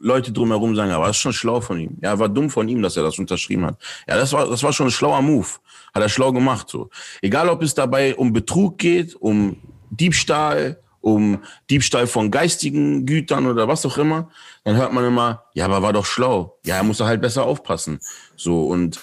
Leute 0.00 0.32
drumherum 0.32 0.74
sagen, 0.74 0.90
aber 0.90 1.06
das 1.06 1.16
ist 1.16 1.22
schon 1.22 1.32
schlau 1.32 1.60
von 1.60 1.78
ihm. 1.78 1.96
Ja, 2.02 2.18
war 2.18 2.28
dumm 2.28 2.50
von 2.50 2.68
ihm, 2.68 2.82
dass 2.82 2.96
er 2.96 3.04
das 3.04 3.20
unterschrieben 3.20 3.64
hat. 3.66 3.76
Ja, 4.08 4.16
das 4.16 4.32
war, 4.32 4.50
das 4.50 4.64
war 4.64 4.72
schon 4.72 4.88
ein 4.88 4.90
schlauer 4.90 5.22
Move. 5.22 5.46
Hat 5.94 6.02
er 6.02 6.08
schlau 6.08 6.32
gemacht, 6.32 6.68
so. 6.68 6.90
Egal, 7.20 7.48
ob 7.48 7.62
es 7.62 7.72
dabei 7.72 8.16
um 8.16 8.32
Betrug 8.32 8.78
geht, 8.78 9.14
um 9.14 9.58
Diebstahl, 9.90 10.82
um 11.02 11.42
Diebstahl 11.68 12.06
von 12.06 12.30
geistigen 12.30 13.04
Gütern 13.04 13.46
oder 13.46 13.68
was 13.68 13.84
auch 13.84 13.98
immer, 13.98 14.30
dann 14.64 14.76
hört 14.76 14.94
man 14.94 15.04
immer, 15.04 15.44
ja, 15.52 15.66
aber 15.66 15.82
war 15.82 15.92
doch 15.92 16.06
schlau. 16.06 16.58
Ja, 16.64 16.76
er 16.76 16.84
muss 16.84 17.00
halt 17.00 17.20
besser 17.20 17.44
aufpassen. 17.44 18.00
So, 18.36 18.66
und 18.66 18.98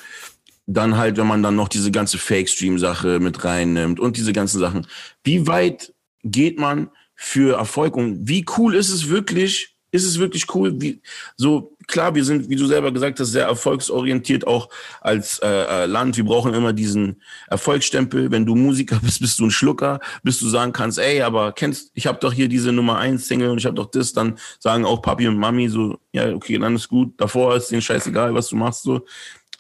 dann 0.65 0.97
halt, 0.97 1.17
wenn 1.17 1.27
man 1.27 1.43
dann 1.43 1.55
noch 1.55 1.67
diese 1.67 1.91
ganze 1.91 2.17
Fake-Stream-Sache 2.17 3.19
mit 3.19 3.43
reinnimmt 3.43 3.99
und 3.99 4.17
diese 4.17 4.33
ganzen 4.33 4.59
Sachen. 4.59 4.87
Wie 5.23 5.47
weit 5.47 5.93
geht 6.23 6.59
man 6.59 6.89
für 7.15 7.57
Erfolg 7.57 7.95
und 7.95 8.27
wie 8.27 8.45
cool 8.57 8.75
ist 8.75 8.89
es 8.89 9.09
wirklich, 9.09 9.75
ist 9.91 10.05
es 10.05 10.19
wirklich 10.19 10.53
cool? 10.55 10.79
Wie, 10.79 11.01
so 11.35 11.75
klar, 11.89 12.15
wir 12.15 12.23
sind, 12.23 12.49
wie 12.49 12.55
du 12.55 12.65
selber 12.65 12.91
gesagt 12.93 13.19
hast, 13.19 13.31
sehr 13.33 13.45
erfolgsorientiert 13.45 14.47
auch 14.47 14.69
als 15.01 15.39
äh, 15.39 15.47
äh, 15.47 15.85
Land. 15.85 16.15
Wir 16.15 16.23
brauchen 16.23 16.53
immer 16.53 16.71
diesen 16.71 17.21
Erfolgsstempel. 17.47 18.31
Wenn 18.31 18.45
du 18.45 18.55
Musiker 18.55 18.99
bist, 19.03 19.19
bist 19.19 19.37
du 19.39 19.45
ein 19.47 19.51
Schlucker, 19.51 19.99
bis 20.23 20.39
du 20.39 20.47
sagen 20.47 20.71
kannst, 20.71 20.99
ey, 20.99 21.21
aber 21.21 21.51
kennst, 21.51 21.91
ich 21.93 22.07
habe 22.07 22.19
doch 22.21 22.31
hier 22.31 22.47
diese 22.47 22.71
Nummer 22.71 22.97
eins 22.97 23.27
Single 23.27 23.49
und 23.49 23.57
ich 23.57 23.65
habe 23.65 23.75
doch 23.75 23.91
das. 23.91 24.13
Dann 24.13 24.37
sagen 24.59 24.85
auch 24.85 25.01
Papi 25.01 25.27
und 25.27 25.37
Mami 25.37 25.67
so, 25.67 25.97
ja, 26.13 26.33
okay, 26.33 26.57
dann 26.57 26.75
ist 26.75 26.87
gut. 26.87 27.13
Davor 27.17 27.55
ist 27.57 27.69
denen 27.71 27.81
scheißegal, 27.81 28.33
was 28.33 28.47
du 28.47 28.55
machst 28.55 28.83
so. 28.83 29.05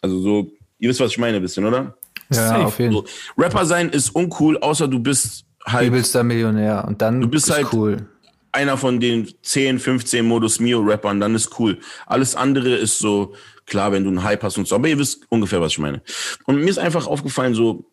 Also 0.01 0.19
so, 0.21 0.51
ihr 0.77 0.89
wisst, 0.89 0.99
was 1.01 1.11
ich 1.11 1.17
meine, 1.17 1.37
ein 1.37 1.41
bisschen, 1.41 1.65
oder? 1.65 1.97
Ja, 2.31 2.47
Safe. 2.47 2.65
auf 2.65 2.79
jeden 2.79 2.93
Fall. 2.93 3.03
So, 3.05 3.41
Rapper 3.41 3.65
sein 3.65 3.89
ist 3.89 4.09
uncool, 4.15 4.57
außer 4.59 4.87
du 4.87 4.99
bist 4.99 5.45
halt 5.65 5.87
Übelster 5.87 6.23
Millionär. 6.23 6.85
Und 6.87 7.01
dann 7.01 7.19
Du 7.21 7.27
bist 7.27 7.47
ist 7.49 7.55
halt- 7.55 7.73
cool. 7.73 8.07
Einer 8.51 8.77
von 8.77 8.99
den 8.99 9.31
10, 9.41 9.79
15 9.79 10.25
Modus 10.25 10.59
Mio 10.59 10.79
Rappern, 10.81 11.19
dann 11.19 11.35
ist 11.35 11.59
cool. 11.59 11.79
Alles 12.05 12.35
andere 12.35 12.75
ist 12.75 12.99
so, 12.99 13.35
klar, 13.65 13.91
wenn 13.91 14.03
du 14.03 14.09
einen 14.09 14.23
Hype 14.23 14.43
hast 14.43 14.57
und 14.57 14.67
so, 14.67 14.75
aber 14.75 14.87
ihr 14.87 14.97
wisst 14.97 15.25
ungefähr, 15.29 15.61
was 15.61 15.73
ich 15.73 15.79
meine. 15.79 16.01
Und 16.45 16.57
mir 16.57 16.69
ist 16.69 16.79
einfach 16.79 17.07
aufgefallen, 17.07 17.53
so, 17.53 17.91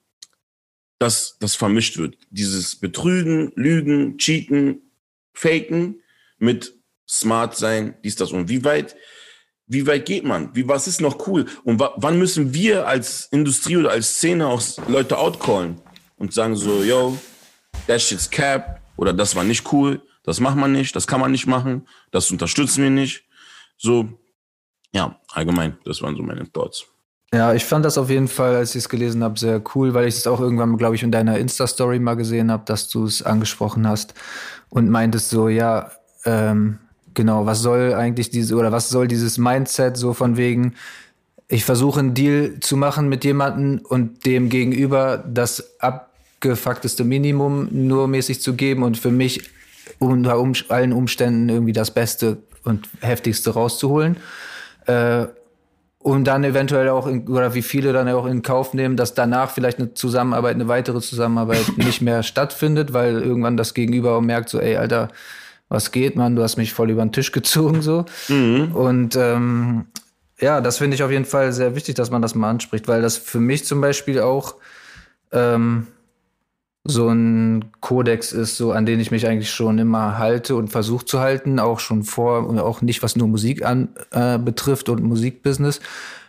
dass 0.99 1.37
das 1.41 1.55
vermischt 1.55 1.99
wird. 1.99 2.17
Dieses 2.31 2.77
Betrügen, 2.77 3.53
Lügen, 3.55 4.17
Cheaten, 4.19 4.81
Faken 5.35 6.01
mit 6.39 6.75
Smart 7.09 7.57
sein, 7.57 7.95
dies, 8.03 8.17
das 8.17 8.33
und 8.33 8.49
wie 8.49 8.65
weit, 8.65 8.97
wie 9.67 9.87
weit 9.87 10.07
geht 10.07 10.25
man? 10.25 10.55
Wie, 10.55 10.67
was 10.67 10.87
ist 10.87 11.01
noch 11.01 11.27
cool? 11.27 11.47
Und 11.65 11.79
wa 11.79 11.93
wann 11.97 12.19
müssen 12.19 12.55
wir 12.55 12.87
als 12.87 13.29
Industrie 13.31 13.77
oder 13.77 13.91
als 13.91 14.17
Szene 14.17 14.47
auch 14.47 14.63
Leute 14.89 15.19
outcallen 15.19 15.81
und 16.17 16.33
sagen 16.33 16.57
so, 16.57 16.83
yo, 16.83 17.19
that 17.87 18.01
shit's 18.01 18.31
cap 18.31 18.81
oder 18.97 19.13
das 19.13 19.37
war 19.37 19.45
nicht 19.45 19.71
cool, 19.73 20.01
das 20.27 20.41
macht 20.41 20.57
man 20.57 20.73
nicht, 20.73 20.95
das 20.95 21.07
kann 21.07 21.21
man 21.21 21.31
nicht 21.31 21.47
machen, 21.47 21.87
das 22.11 22.31
unterstützen 22.31 22.83
wir 22.83 22.91
nicht. 22.91 23.25
So, 23.79 24.09
ja, 24.93 25.19
allgemein, 25.33 25.79
das 25.85 26.03
waren 26.03 26.17
so 26.17 26.23
meine 26.23 26.51
Thoughts. 26.53 26.87
Ja, 27.33 27.55
ich 27.55 27.65
fand 27.65 27.85
das 27.85 27.99
auf 27.99 28.11
jeden 28.11 28.29
Fall, 28.29 28.55
als 28.55 28.75
ich 28.75 28.85
es 28.85 28.89
gelesen 28.89 29.23
habe, 29.23 29.39
sehr 29.39 29.63
cool, 29.75 29.95
weil 29.95 30.09
ich 30.09 30.17
es 30.17 30.27
auch 30.27 30.41
irgendwann, 30.41 30.77
glaube 30.77 30.95
ich, 30.95 31.03
in 31.03 31.13
deiner 31.13 31.39
Insta-Story 31.39 31.99
mal 31.99 32.15
gesehen 32.15 32.51
habe, 32.51 32.65
dass 32.67 32.89
du 32.89 33.05
es 33.05 33.23
angesprochen 33.23 33.87
hast 33.87 34.15
und 34.69 34.91
meintest 34.91 35.31
so, 35.31 35.49
ja, 35.49 35.91
ähm, 36.25 36.79
genau, 37.15 37.47
was 37.47 37.63
soll 37.63 37.95
eigentlich 37.95 38.31
diese 38.31 38.57
oder 38.57 38.73
was 38.73 38.89
soll 38.89 39.09
dieses 39.09 39.39
Mindset 39.39 39.97
so 39.97 40.13
von 40.13 40.37
wegen, 40.37 40.75
ich 41.49 41.65
versuche 41.65 42.01
einen 42.01 42.15
Deal 42.15 42.59
zu 42.61 42.77
machen 42.77 43.09
mit 43.09 43.25
jemandem 43.25 43.85
und 43.85 44.27
dem 44.27 44.49
gegenüber 44.49 45.19
das 45.19 45.81
abgefuckteste 45.81 47.05
Minimum 47.05 47.69
nur 47.71 48.09
mäßig 48.09 48.41
zu 48.41 48.55
geben 48.55 48.83
und 48.83 48.99
für 48.99 49.13
mich 49.13 49.51
unter 49.99 50.39
um, 50.39 50.53
allen 50.69 50.93
Umständen 50.93 51.49
irgendwie 51.49 51.73
das 51.73 51.91
Beste 51.91 52.39
und 52.65 52.89
heftigste 53.01 53.51
rauszuholen. 53.51 54.17
Äh, 54.87 55.27
und 55.99 56.25
dann 56.25 56.45
eventuell 56.45 56.89
auch, 56.91 57.09
in, 57.09 57.27
oder 57.27 57.55
wie 57.55 57.63
viele 57.63 57.93
dann 57.93 58.09
auch 58.09 58.27
in 58.27 58.43
Kauf 58.43 58.75
nehmen, 58.75 58.97
dass 58.97 59.15
danach 59.15 59.51
vielleicht 59.51 59.81
eine 59.81 59.95
Zusammenarbeit, 59.95 60.55
eine 60.55 60.69
weitere 60.69 61.01
Zusammenarbeit 61.01 61.65
nicht 61.77 62.01
mehr 62.01 62.23
stattfindet, 62.23 62.93
weil 62.93 63.23
irgendwann 63.23 63.57
das 63.57 63.75
Gegenüber 63.75 64.21
merkt, 64.21 64.49
so, 64.49 64.61
ey, 64.61 64.77
Alter, 64.77 65.09
was 65.69 65.91
geht, 65.91 66.15
Mann, 66.15 66.37
du 66.37 66.43
hast 66.43 66.59
mich 66.59 66.73
voll 66.73 66.91
über 66.91 67.05
den 67.05 67.11
Tisch 67.11 67.33
gezogen, 67.33 67.83
so. 67.83 68.05
Und 68.73 69.17
ähm, 69.17 69.87
ja, 70.39 70.61
das 70.61 70.79
finde 70.79 70.95
ich 70.95 71.03
auf 71.03 71.11
jeden 71.11 71.25
Fall 71.25 71.53
sehr 71.53 71.75
wichtig, 71.75 71.97
dass 71.97 72.11
man 72.11 72.23
das 72.23 72.37
mal 72.37 72.51
anspricht, 72.51 72.87
weil 72.87 73.03
das 73.03 73.17
für 73.17 73.41
mich 73.41 73.65
zum 73.65 73.81
Beispiel 73.81 74.21
auch 74.21 74.57
ähm, 75.33 75.89
so 76.89 77.09
ein 77.09 77.67
Kodex 77.81 78.33
ist, 78.33 78.57
so 78.57 78.73
an 78.73 78.87
den 78.87 79.01
ich 79.01 79.11
mich 79.11 79.27
eigentlich 79.27 79.51
schon 79.51 79.79
immer 79.79 80.19
halte 80.19 80.57
und 80.57 80.69
versuche 80.69 81.05
zu 81.05 81.21
halten, 81.21 81.59
auch 81.59 81.81
schon 81.81 82.03
vor 82.03 82.47
und 82.47 82.59
auch 82.59 82.83
nicht 82.83 83.03
was 83.03 83.17
nur 83.17 83.29
Musik 83.29 83.65
an 83.65 83.89
äh, 84.11 84.39
betrifft 84.39 84.89
und 84.89 85.03
Musikbusiness, 85.03 85.81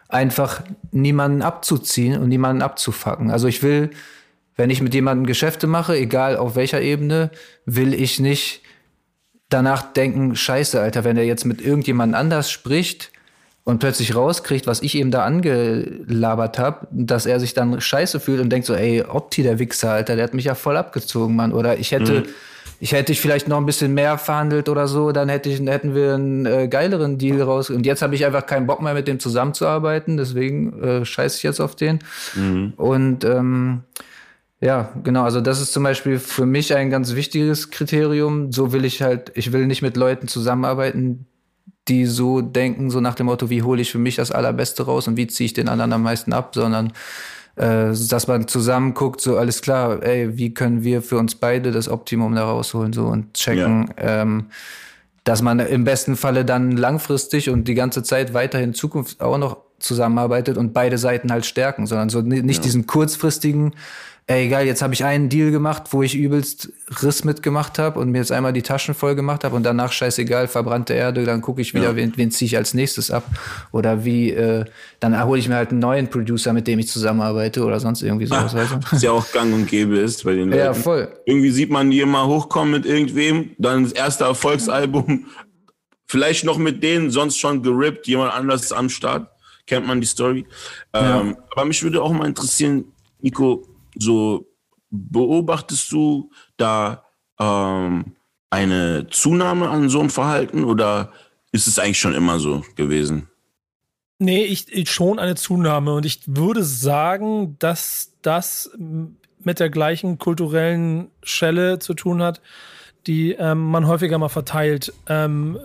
einfach 0.10 0.62
niemanden 0.91 1.41
abzuziehen 1.41 2.20
und 2.20 2.30
niemanden 2.30 2.62
abzufacken. 2.62 3.32
Also 3.32 3.48
ich 3.48 3.62
will, 3.63 3.91
wenn 4.56 4.70
ich 4.70 4.82
mit 4.82 4.93
jemandem 4.93 5.26
Geschäfte 5.26 5.67
mache, 5.67 5.96
egal 5.96 6.38
auf 6.38 6.56
welcher 6.56 6.82
Ebene, 6.82 7.32
will 7.65 7.93
ich 7.93 8.20
nicht 8.20 8.62
danach 9.50 9.93
denken, 9.93 10.36
scheiße, 10.36 10.80
Alter, 10.80 11.04
wenn 11.04 11.17
er 11.17 11.26
jetzt 11.26 11.46
mit 11.46 11.62
irgendjemand 11.62 12.15
anders 12.15 12.52
spricht 12.52 13.12
und 13.68 13.80
plötzlich 13.80 14.16
rauskriegt, 14.16 14.66
was 14.66 14.82
ich 14.82 14.96
ihm 14.96 15.12
da 15.12 15.26
angelabert 15.26 16.58
habe, 16.58 16.88
dass 16.90 17.26
er 17.26 17.42
sich 17.42 17.54
dann 17.54 17.82
scheiße 17.82 18.22
fühlt 18.22 18.40
und 18.40 18.50
denkt 18.50 18.66
so, 18.66 18.74
ey, 18.74 19.04
Opti, 19.04 19.44
der 19.44 19.60
Wichser, 19.60 19.92
Alter, 19.92 20.16
der 20.16 20.24
hat 20.24 20.34
mich 20.34 20.46
ja 20.46 20.56
voll 20.56 20.78
abgezogen, 20.78 21.36
Mann. 21.36 21.52
Oder 21.52 21.78
ich 21.78 21.92
hätte, 21.92 22.24
ich 22.80 22.94
hätte 22.94 23.12
ich 23.12 23.20
vielleicht 23.20 23.50
noch 23.50 23.58
ein 23.58 23.66
bisschen 23.66 23.94
mehr 23.94 24.18
verhandelt 24.18 24.70
oder 24.70 24.88
so, 24.88 25.12
dann 25.12 25.28
hätte 25.28 25.50
ich, 25.50 25.60
hätten 25.60 25.94
wir 25.94 26.14
einen 26.14 26.46
äh, 26.46 26.70
geileren 26.70 27.18
Deal 27.18 27.42
raus. 27.42 27.70
Und 27.70 27.86
jetzt 27.86 28.02
habe 28.02 28.16
ich 28.16 28.26
einfach 28.26 28.46
keinen 28.46 28.68
Bock 28.68 28.82
mehr, 28.82 28.94
mit 28.94 29.06
dem 29.10 29.20
zusammenzuarbeiten, 29.20 30.16
deswegen 30.16 30.82
äh, 30.82 31.04
scheiße 31.04 31.36
ich 31.36 31.44
jetzt 31.44 31.60
auf 31.60 31.76
den. 31.76 32.00
Und 32.78 33.26
ähm, 33.26 33.82
ja, 34.62 34.94
genau. 35.04 35.24
Also 35.24 35.42
das 35.42 35.60
ist 35.60 35.74
zum 35.74 35.84
Beispiel 35.84 36.20
für 36.20 36.46
mich 36.46 36.74
ein 36.74 36.90
ganz 36.90 37.16
wichtiges 37.16 37.70
Kriterium. 37.70 38.54
So 38.54 38.72
will 38.72 38.86
ich 38.86 39.02
halt, 39.02 39.34
ich 39.36 39.52
will 39.52 39.68
nicht 39.68 39.82
mit 39.82 39.98
Leuten 39.98 40.30
zusammenarbeiten, 40.30 41.26
die 41.88 42.06
so 42.06 42.41
denken, 42.41 42.89
so 42.89 43.00
nach 43.00 43.15
dem 43.15 43.28
Motto, 43.28 43.50
wie 43.50 43.63
hole 43.63 43.82
ich 43.82 43.91
für 43.91 43.97
mich 44.00 44.15
das 44.15 44.32
Allerbeste 44.32 44.84
raus 44.84 45.08
und 45.08 45.17
wie 45.17 45.28
ziehe 45.28 45.45
ich 45.45 45.54
den 45.54 45.69
anderen 45.69 45.93
am 45.93 46.04
meisten 46.04 46.34
ab, 46.34 46.52
sondern 46.54 46.93
äh, 47.56 47.91
dass 48.10 48.28
man 48.28 48.47
zusammen 48.47 48.93
guckt, 48.93 49.21
so 49.21 49.38
alles 49.38 49.62
klar, 49.62 50.04
ey, 50.04 50.38
wie 50.38 50.54
können 50.54 50.84
wir 50.84 51.02
für 51.02 51.17
uns 51.17 51.36
beide 51.36 51.71
das 51.71 51.89
Optimum 51.89 52.36
da 52.36 52.43
rausholen 52.45 52.93
so 52.93 53.06
und 53.06 53.34
checken, 53.34 53.89
ähm, 53.97 54.45
dass 55.23 55.41
man 55.41 55.60
im 55.60 55.84
besten 55.84 56.15
Falle 56.15 56.45
dann 56.45 56.71
langfristig 56.71 57.50
und 57.50 57.67
die 57.67 57.73
ganze 57.73 58.04
Zeit 58.04 58.34
weiterhin 58.34 58.69
in 58.69 58.73
Zukunft 58.76 59.21
auch 59.21 59.38
noch 59.38 59.58
zusammenarbeitet 59.80 60.58
und 60.58 60.73
beide 60.73 60.97
Seiten 60.97 61.32
halt 61.32 61.45
stärken, 61.45 61.86
sondern 61.86 62.10
so 62.10 62.21
ni- 62.21 62.41
nicht 62.41 62.63
diesen 62.63 62.88
kurzfristigen, 62.88 63.73
ey 64.30 64.50
geil, 64.50 64.68
jetzt 64.68 64.82
habe 64.82 64.94
ich 64.94 65.06
einen 65.06 65.30
Deal 65.30 65.52
gemacht, 65.52 65.84
wo 65.92 66.04
ich 66.04 66.13
übelst 66.13 66.70
Riss 67.02 67.24
mitgemacht 67.24 67.80
habe 67.80 68.00
und 68.00 68.12
mir 68.12 68.18
jetzt 68.18 68.32
einmal 68.34 68.52
die 68.52 68.62
Taschen 68.62 68.94
voll 68.94 69.16
gemacht 69.16 69.46
habe 69.46 69.56
und 69.56 69.63
danach 69.63 69.94
scheißegal, 69.94 70.50
verbrannte 70.50 70.94
Erde, 70.94 71.24
dann 71.24 71.42
gucke 71.42 71.62
ich 71.62 71.74
wieder, 71.74 71.96
wen, 71.96 72.12
wen 72.18 72.30
ziehe 72.30 72.48
ich 72.48 72.58
als 72.58 72.74
nächstes 72.74 73.10
ab 73.10 73.24
oder 73.72 74.04
wie, 74.04 74.32
äh, 74.32 74.66
dann 75.00 75.24
hole 75.24 75.40
ich 75.40 75.48
mir 75.48 75.56
halt 75.56 75.72
einen 75.72 75.80
neuen 75.80 76.10
Producer, 76.10 76.52
mit 76.52 76.68
dem 76.68 76.78
ich 76.80 76.90
zusammenarbeite 76.90 77.63
oder 77.63 77.80
sonst 77.80 78.02
irgendwie 78.02 78.26
sowas. 78.26 78.52
du? 78.52 78.80
Was 78.92 79.02
ja 79.02 79.12
auch 79.12 79.32
gang 79.32 79.54
und 79.54 79.66
gäbe 79.66 79.98
ist 79.98 80.26
bei 80.26 80.34
den 80.34 80.50
Leuten. 80.50 80.58
Ja, 80.58 80.74
voll. 80.74 81.08
Irgendwie 81.26 81.52
sieht 81.52 81.72
man 81.72 81.90
die 81.90 82.02
immer 82.02 82.28
hochkommen 82.28 82.72
mit 82.72 82.86
irgendwem, 82.86 83.52
dann 83.58 83.84
das 83.84 83.94
erste 83.94 84.26
Erfolgsalbum, 84.26 85.26
vielleicht 86.06 86.44
noch 86.44 86.58
mit 86.58 86.84
denen, 86.84 87.12
sonst 87.12 87.38
schon 87.38 87.63
gerippt, 87.63 88.08
jemand 88.08 88.34
anders 88.34 88.63
ist 88.63 88.74
am 88.74 88.90
Start, 88.90 89.30
kennt 89.66 89.88
man 89.88 90.02
die 90.02 90.08
Story. 90.08 90.46
Ähm, 90.92 91.38
aber 91.52 91.63
mich 91.63 91.82
würde 91.82 92.02
auch 92.02 92.12
mal 92.12 92.28
interessieren, 92.28 92.92
Nico, 93.22 93.66
so 94.00 94.48
beobachtest 94.90 95.92
du 95.92 96.32
da 96.58 97.04
ähm, 97.40 98.16
eine 98.50 99.08
Zunahme 99.10 99.70
an 99.70 99.90
so 99.90 100.00
einem 100.00 100.10
Verhalten 100.10 100.64
oder 100.64 101.12
ist 101.52 101.68
es 101.68 101.80
eigentlich 101.80 102.00
schon 102.00 102.14
immer 102.14 102.40
so 102.40 102.64
gewesen? 102.76 103.28
Nee, 104.20 104.46
ich, 104.46 104.72
ich 104.74 104.90
schon 104.90 105.20
eine 105.20 105.36
Zunahme 105.36 105.94
und 105.94 106.06
ich 106.06 106.22
würde 106.26 106.64
sagen, 106.64 107.58
dass 107.60 108.14
das 108.22 108.72
mit 109.40 109.60
der 109.60 109.70
gleichen 109.70 110.18
kulturellen 110.18 111.12
Schelle 111.22 111.80
zu 111.80 111.94
tun 111.94 112.24
hat, 112.24 112.42
die 113.06 113.34
ähm, 113.34 113.64
man 113.66 113.88
häufiger 113.88 114.18
mal 114.18 114.30
verteilt, 114.30 114.92
ähm, 115.08 115.60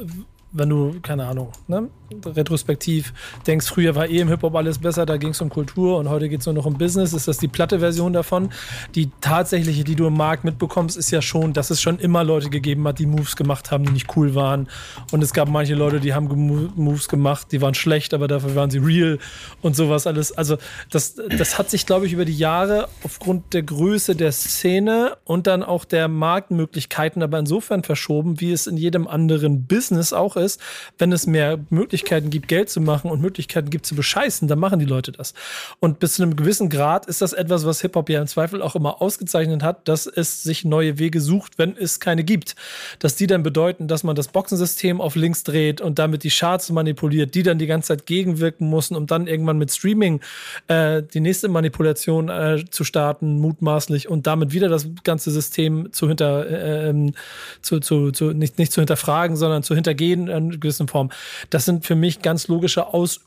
wenn 0.52 0.68
du, 0.68 1.00
keine 1.00 1.26
Ahnung, 1.26 1.52
ne? 1.66 1.88
Retrospektiv 2.24 3.12
denkst, 3.46 3.66
früher 3.66 3.94
war 3.94 4.08
eh 4.08 4.18
im 4.18 4.28
Hip-Hop 4.28 4.54
alles 4.54 4.78
besser, 4.78 5.06
da 5.06 5.16
ging 5.16 5.30
es 5.30 5.40
um 5.40 5.48
Kultur 5.48 5.98
und 5.98 6.08
heute 6.08 6.28
geht 6.28 6.40
es 6.40 6.46
nur 6.46 6.54
noch 6.54 6.66
um 6.66 6.78
Business, 6.78 7.12
ist 7.12 7.28
das 7.28 7.38
die 7.38 7.48
platte 7.48 7.78
Version 7.78 8.12
davon. 8.12 8.50
Die 8.94 9.10
tatsächliche, 9.20 9.84
die 9.84 9.94
du 9.94 10.06
im 10.06 10.14
Markt 10.14 10.44
mitbekommst, 10.44 10.96
ist 10.96 11.10
ja 11.10 11.22
schon, 11.22 11.52
dass 11.52 11.70
es 11.70 11.80
schon 11.80 11.98
immer 11.98 12.24
Leute 12.24 12.50
gegeben 12.50 12.86
hat, 12.86 12.98
die 12.98 13.06
Moves 13.06 13.36
gemacht 13.36 13.70
haben, 13.70 13.84
die 13.84 13.92
nicht 13.92 14.16
cool 14.16 14.34
waren. 14.34 14.68
Und 15.10 15.22
es 15.22 15.32
gab 15.32 15.48
manche 15.48 15.74
Leute, 15.74 16.00
die 16.00 16.14
haben 16.14 16.28
Moves 16.76 17.08
gemacht, 17.08 17.48
die 17.52 17.60
waren 17.60 17.74
schlecht, 17.74 18.14
aber 18.14 18.28
dafür 18.28 18.54
waren 18.54 18.70
sie 18.70 18.78
real 18.78 19.18
und 19.60 19.76
sowas 19.76 20.06
alles. 20.06 20.32
Also 20.32 20.58
das, 20.90 21.14
das 21.14 21.58
hat 21.58 21.70
sich, 21.70 21.86
glaube 21.86 22.06
ich, 22.06 22.12
über 22.12 22.24
die 22.24 22.36
Jahre 22.36 22.88
aufgrund 23.02 23.54
der 23.54 23.62
Größe 23.62 24.14
der 24.14 24.32
Szene 24.32 25.16
und 25.24 25.46
dann 25.46 25.62
auch 25.62 25.84
der 25.84 26.08
Marktmöglichkeiten 26.08 27.22
aber 27.22 27.38
insofern 27.38 27.82
verschoben, 27.82 28.40
wie 28.40 28.52
es 28.52 28.66
in 28.66 28.76
jedem 28.76 29.08
anderen 29.08 29.66
Business 29.66 30.12
auch 30.12 30.36
ist. 30.36 30.60
Wenn 30.98 31.12
es 31.12 31.26
mehr 31.26 31.58
Möglichkeiten 31.70 32.01
gibt, 32.30 32.48
Geld 32.48 32.70
zu 32.70 32.80
machen 32.80 33.10
und 33.10 33.20
Möglichkeiten 33.20 33.70
gibt 33.70 33.86
zu 33.86 33.94
bescheißen, 33.94 34.48
dann 34.48 34.58
machen 34.58 34.78
die 34.78 34.84
Leute 34.84 35.12
das. 35.12 35.34
Und 35.80 35.98
bis 35.98 36.14
zu 36.14 36.22
einem 36.22 36.36
gewissen 36.36 36.68
Grad 36.68 37.06
ist 37.06 37.22
das 37.22 37.32
etwas, 37.32 37.66
was 37.66 37.80
Hip-Hop 37.80 38.08
ja 38.08 38.20
im 38.20 38.26
Zweifel 38.26 38.62
auch 38.62 38.74
immer 38.74 39.00
ausgezeichnet 39.00 39.62
hat, 39.62 39.88
dass 39.88 40.06
es 40.06 40.42
sich 40.42 40.64
neue 40.64 40.98
Wege 40.98 41.20
sucht, 41.20 41.58
wenn 41.58 41.76
es 41.76 42.00
keine 42.00 42.24
gibt. 42.24 42.54
Dass 42.98 43.16
die 43.16 43.26
dann 43.26 43.42
bedeuten, 43.42 43.88
dass 43.88 44.04
man 44.04 44.16
das 44.16 44.28
Boxensystem 44.28 45.00
auf 45.00 45.16
links 45.16 45.44
dreht 45.44 45.80
und 45.80 45.98
damit 45.98 46.24
die 46.24 46.30
Charts 46.30 46.70
manipuliert, 46.70 47.34
die 47.34 47.42
dann 47.42 47.58
die 47.58 47.66
ganze 47.66 47.88
Zeit 47.88 48.06
gegenwirken 48.06 48.68
müssen, 48.70 48.96
um 48.96 49.06
dann 49.06 49.26
irgendwann 49.26 49.58
mit 49.58 49.70
Streaming 49.70 50.20
äh, 50.68 51.02
die 51.02 51.20
nächste 51.20 51.48
Manipulation 51.48 52.28
äh, 52.28 52.64
zu 52.70 52.84
starten, 52.84 53.38
mutmaßlich, 53.38 54.08
und 54.08 54.26
damit 54.26 54.52
wieder 54.52 54.68
das 54.68 54.88
ganze 55.04 55.30
System 55.30 55.92
zu 55.92 56.08
hinter, 56.08 56.48
äh, 56.48 56.88
ähm, 56.88 57.14
zu, 57.60 57.80
zu, 57.80 58.10
zu, 58.10 58.32
nicht, 58.32 58.58
nicht 58.58 58.72
zu 58.72 58.80
hinterfragen, 58.80 59.36
sondern 59.36 59.62
zu 59.62 59.74
hintergehen 59.74 60.28
in 60.28 60.60
gewissen 60.60 60.88
Form. 60.88 61.10
Das 61.50 61.64
sind 61.64 61.84
für 61.84 61.91
mich 61.94 62.22
ganz 62.22 62.48
logische 62.48 62.86
Aus, 62.86 63.20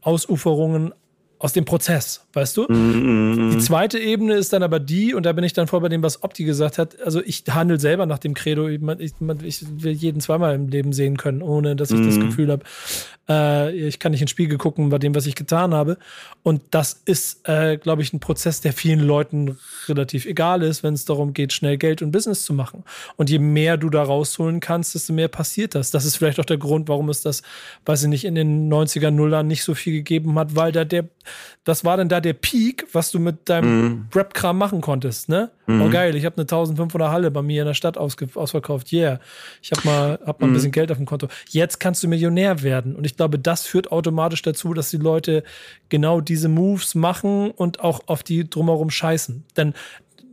Ausuferungen 0.00 0.92
aus 1.42 1.52
dem 1.52 1.64
Prozess, 1.64 2.24
weißt 2.34 2.56
du? 2.56 2.66
Mm, 2.68 3.48
mm, 3.48 3.50
die 3.50 3.58
zweite 3.58 3.98
Ebene 3.98 4.34
ist 4.34 4.52
dann 4.52 4.62
aber 4.62 4.78
die, 4.78 5.12
und 5.12 5.26
da 5.26 5.32
bin 5.32 5.42
ich 5.42 5.52
dann 5.52 5.66
voll 5.66 5.80
bei 5.80 5.88
dem, 5.88 6.00
was 6.00 6.22
Opti 6.22 6.44
gesagt 6.44 6.78
hat. 6.78 7.02
Also 7.02 7.20
ich 7.20 7.42
handle 7.50 7.80
selber 7.80 8.06
nach 8.06 8.20
dem 8.20 8.34
Credo, 8.34 8.68
ich, 8.68 8.80
ich, 9.00 9.12
ich 9.42 9.64
will 9.82 9.90
jeden 9.90 10.20
zweimal 10.20 10.54
im 10.54 10.68
Leben 10.68 10.92
sehen 10.92 11.16
können, 11.16 11.42
ohne 11.42 11.74
dass 11.74 11.90
ich 11.90 11.98
mm. 11.98 12.06
das 12.06 12.20
Gefühl 12.20 12.52
habe, 12.52 12.62
äh, 13.28 13.72
ich 13.72 13.98
kann 13.98 14.12
nicht 14.12 14.22
ins 14.22 14.30
Spiegel 14.30 14.58
gucken 14.58 14.88
bei 14.88 14.98
dem, 14.98 15.14
was 15.14 15.26
ich 15.26 15.34
getan 15.34 15.74
habe. 15.74 15.98
Und 16.42 16.62
das 16.70 17.00
ist, 17.04 17.48
äh, 17.48 17.76
glaube 17.76 18.02
ich, 18.02 18.12
ein 18.12 18.20
Prozess, 18.20 18.60
der 18.60 18.72
vielen 18.72 19.00
Leuten 19.00 19.58
relativ 19.86 20.26
egal 20.26 20.62
ist, 20.62 20.82
wenn 20.82 20.94
es 20.94 21.04
darum 21.04 21.32
geht, 21.32 21.52
schnell 21.52 21.78
Geld 21.78 22.02
und 22.02 22.10
Business 22.10 22.44
zu 22.44 22.52
machen. 22.52 22.84
Und 23.16 23.30
je 23.30 23.38
mehr 23.38 23.76
du 23.76 23.90
da 23.90 24.02
rausholen 24.02 24.60
kannst, 24.60 24.94
desto 24.94 25.12
mehr 25.12 25.28
passiert 25.28 25.74
das. 25.74 25.90
Das 25.90 26.04
ist 26.04 26.16
vielleicht 26.16 26.40
auch 26.40 26.44
der 26.44 26.58
Grund, 26.58 26.88
warum 26.88 27.08
es 27.08 27.22
das, 27.22 27.42
weiß 27.86 28.02
ich 28.04 28.08
nicht, 28.08 28.24
in 28.24 28.34
den 28.34 28.72
90er, 28.72 29.10
Nullern 29.10 29.46
nicht 29.46 29.64
so 29.64 29.74
viel 29.74 29.92
gegeben 29.92 30.38
hat, 30.38 30.56
weil 30.56 30.72
da 30.72 30.84
der, 30.84 31.04
das 31.64 31.84
war 31.84 31.96
dann 31.96 32.08
da 32.08 32.20
der 32.20 32.32
Peak, 32.32 32.86
was 32.92 33.10
du 33.10 33.18
mit 33.18 33.48
deinem 33.48 33.82
mhm. 33.82 34.08
Rap-Kram 34.14 34.58
machen 34.58 34.80
konntest, 34.80 35.28
ne? 35.28 35.50
Mhm. 35.66 35.82
Oh 35.82 35.88
geil, 35.90 36.16
ich 36.16 36.24
habe 36.24 36.36
eine 36.36 36.46
1500er 36.46 37.10
Halle 37.10 37.30
bei 37.30 37.42
mir 37.42 37.62
in 37.62 37.66
der 37.66 37.74
Stadt 37.74 37.96
ausverkauft. 37.96 38.92
Yeah. 38.92 39.20
Ich 39.62 39.70
habe 39.70 39.86
mal, 39.86 40.18
hab 40.26 40.40
mal 40.40 40.46
mhm. 40.46 40.52
ein 40.52 40.54
bisschen 40.54 40.72
Geld 40.72 40.90
auf 40.90 40.96
dem 40.96 41.06
Konto. 41.06 41.28
Jetzt 41.48 41.78
kannst 41.78 42.02
du 42.02 42.08
Millionär 42.08 42.62
werden. 42.62 42.96
Und 42.96 43.04
ich 43.04 43.16
glaube, 43.16 43.38
das 43.38 43.66
führt 43.66 43.92
automatisch 43.92 44.42
dazu, 44.42 44.74
dass 44.74 44.90
die 44.90 44.96
Leute 44.96 45.44
genau 45.88 46.20
diese 46.20 46.48
Moves 46.48 46.94
machen 46.94 47.50
und 47.50 47.80
auch 47.80 48.00
auf 48.06 48.22
die 48.22 48.48
drumherum 48.48 48.90
scheißen. 48.90 49.44
Denn 49.56 49.74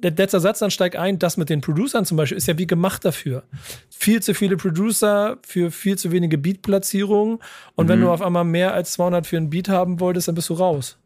der 0.02 0.12
letzte 0.12 0.40
Satz 0.40 0.60
dann 0.60 0.72
steigt 0.72 0.96
ein, 0.96 1.20
das 1.20 1.38
mit 1.38 1.50
den 1.50 1.62
Producern 1.62 2.06
zum 2.06 2.18
Beispiel 2.18 2.38
ist 2.38 2.48
ja 2.48 2.58
wie 2.58 2.68
gemacht 2.68 3.04
dafür. 3.04 3.44
Viel 3.90 4.22
zu 4.22 4.34
viele 4.34 4.58
Producer 4.58 5.38
für 5.46 5.72
viel 5.72 5.98
zu 5.98 6.12
wenige 6.12 6.38
Beat-Platzierungen. 6.38 7.40
Und 7.76 7.86
mhm. 7.86 7.90
wenn 7.90 8.02
du 8.02 8.10
auf 8.10 8.22
einmal 8.22 8.46
mehr 8.46 8.74
als 8.74 8.94
200 8.94 9.28
für 9.28 9.38
einen 9.38 9.50
Beat 9.50 9.70
haben 9.70 10.00
wolltest, 10.00 10.28
dann 10.28 10.36
bist 10.36 10.50
du 10.50 10.54
raus. 10.54 10.98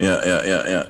Ja, 0.00 0.24
ja, 0.24 0.44
ja, 0.44 0.68
ja. 0.68 0.86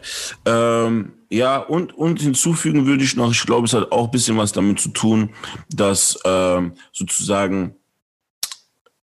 Ähm, 0.86 1.12
ja, 1.30 1.58
und, 1.58 1.96
und 1.96 2.20
hinzufügen 2.20 2.86
würde 2.86 3.04
ich 3.04 3.16
noch, 3.16 3.30
ich 3.32 3.44
glaube, 3.44 3.66
es 3.66 3.74
hat 3.74 3.92
auch 3.92 4.06
ein 4.06 4.10
bisschen 4.10 4.38
was 4.38 4.52
damit 4.52 4.80
zu 4.80 4.88
tun, 4.88 5.30
dass 5.68 6.18
ähm, 6.24 6.72
sozusagen 6.92 7.74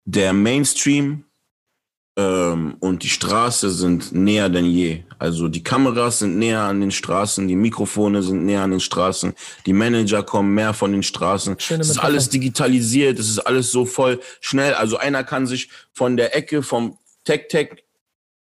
der 0.05 0.34
Mainstream 0.34 1.25
ähm, 2.15 2.75
und 2.79 3.03
die 3.03 3.10
Straße 3.10 3.71
sind 3.71 4.12
näher 4.12 4.49
denn 4.49 4.65
je. 4.65 5.03
Also 5.17 5.47
die 5.47 5.63
Kameras 5.63 6.19
sind 6.19 6.38
näher 6.38 6.62
an 6.62 6.81
den 6.81 6.91
Straßen, 6.91 7.47
die 7.47 7.55
Mikrofone 7.55 8.21
sind 8.21 8.45
näher 8.45 8.62
an 8.62 8.71
den 8.71 8.79
Straßen, 8.79 9.34
die 9.65 9.73
Manager 9.73 10.21
kommen 10.21 10.53
mehr 10.53 10.73
von 10.73 10.91
den 10.91 11.03
Straßen. 11.03 11.57
es 11.57 11.89
ist 11.89 11.97
alles 11.97 12.29
digitalisiert, 12.29 13.17
es 13.17 13.29
ist 13.29 13.39
alles 13.39 13.71
so 13.71 13.86
voll 13.86 14.19
schnell. 14.41 14.73
Also 14.75 14.97
einer 14.97 15.23
kann 15.23 15.47
sich 15.47 15.69
von 15.93 16.17
der 16.17 16.36
Ecke 16.36 16.62
vom 16.62 16.97
Tech-Tech 17.23 17.84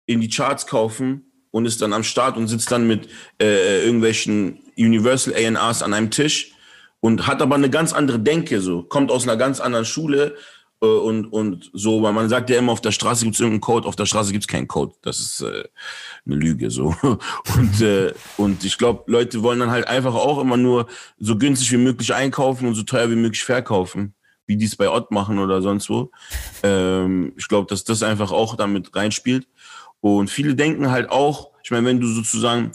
in 0.06 0.20
die 0.20 0.28
Charts 0.28 0.66
kaufen 0.66 1.25
und 1.57 1.64
ist 1.64 1.81
dann 1.81 1.95
am 1.95 2.05
Start 2.05 2.37
und 2.37 2.49
sitzt 2.49 2.71
dann 2.71 2.87
mit 2.87 3.09
äh, 3.40 3.83
irgendwelchen 3.83 4.59
Universal 4.77 5.33
A&Rs 5.35 5.83
an 5.83 5.95
einem 5.95 6.11
Tisch 6.11 6.53
und 7.01 7.27
hat 7.27 7.40
aber 7.40 7.55
eine 7.55 7.71
ganz 7.71 7.95
andere 7.95 8.19
Denke, 8.19 8.61
so 8.61 8.83
kommt 8.83 9.11
aus 9.11 9.23
einer 9.23 9.38
ganz 9.38 9.59
anderen 9.59 9.87
Schule 9.87 10.37
äh, 10.83 10.87
und 10.87 11.25
und 11.33 11.71
so, 11.73 12.03
weil 12.03 12.12
man 12.12 12.29
sagt 12.29 12.51
ja 12.51 12.59
immer, 12.59 12.73
auf 12.73 12.83
der 12.83 12.92
Straße 12.92 13.25
gibt 13.25 13.37
es 13.37 13.40
irgendeinen 13.40 13.62
Code, 13.62 13.88
auf 13.88 13.97
der 13.97 14.05
Straße 14.05 14.33
gibt 14.33 14.45
es 14.45 14.49
keinen 14.49 14.69
Code. 14.69 14.97
Das 15.01 15.19
ist 15.19 15.40
äh, 15.40 15.64
eine 16.27 16.35
Lüge 16.35 16.71
so. 16.71 16.95
Und 17.57 17.81
äh, 17.81 18.12
und 18.37 18.62
ich 18.62 18.77
glaube, 18.77 19.11
Leute 19.11 19.42
wollen 19.42 19.61
dann 19.61 19.71
halt 19.71 19.88
einfach 19.88 20.14
auch 20.14 20.38
immer 20.38 20.59
nur 20.59 20.88
so 21.19 21.38
günstig 21.38 21.73
wie 21.73 21.79
möglich 21.79 22.12
einkaufen 22.12 22.69
und 22.69 22.75
so 22.75 22.83
teuer 22.83 23.11
wie 23.11 23.16
möglich 23.16 23.45
verkaufen 23.45 24.14
wie 24.47 24.57
die 24.57 24.64
es 24.64 24.77
bei 24.77 24.88
Ott 24.88 25.11
machen 25.11 25.38
oder 25.38 25.61
sonst 25.61 25.90
wo. 25.90 26.11
Ähm, 26.62 27.33
ich 27.37 27.49
glaube, 27.49 27.66
dass 27.69 27.85
das 27.85 28.03
einfach 28.03 28.31
auch 28.31 28.57
damit 28.57 28.95
reinspielt. 28.95 29.49
Und 30.00 30.30
viele 30.30 30.54
denken 30.54 30.90
halt 30.90 31.11
auch, 31.11 31.52
ich 31.62 31.70
meine, 31.70 31.87
wenn 31.87 32.00
du 32.00 32.06
sozusagen, 32.06 32.72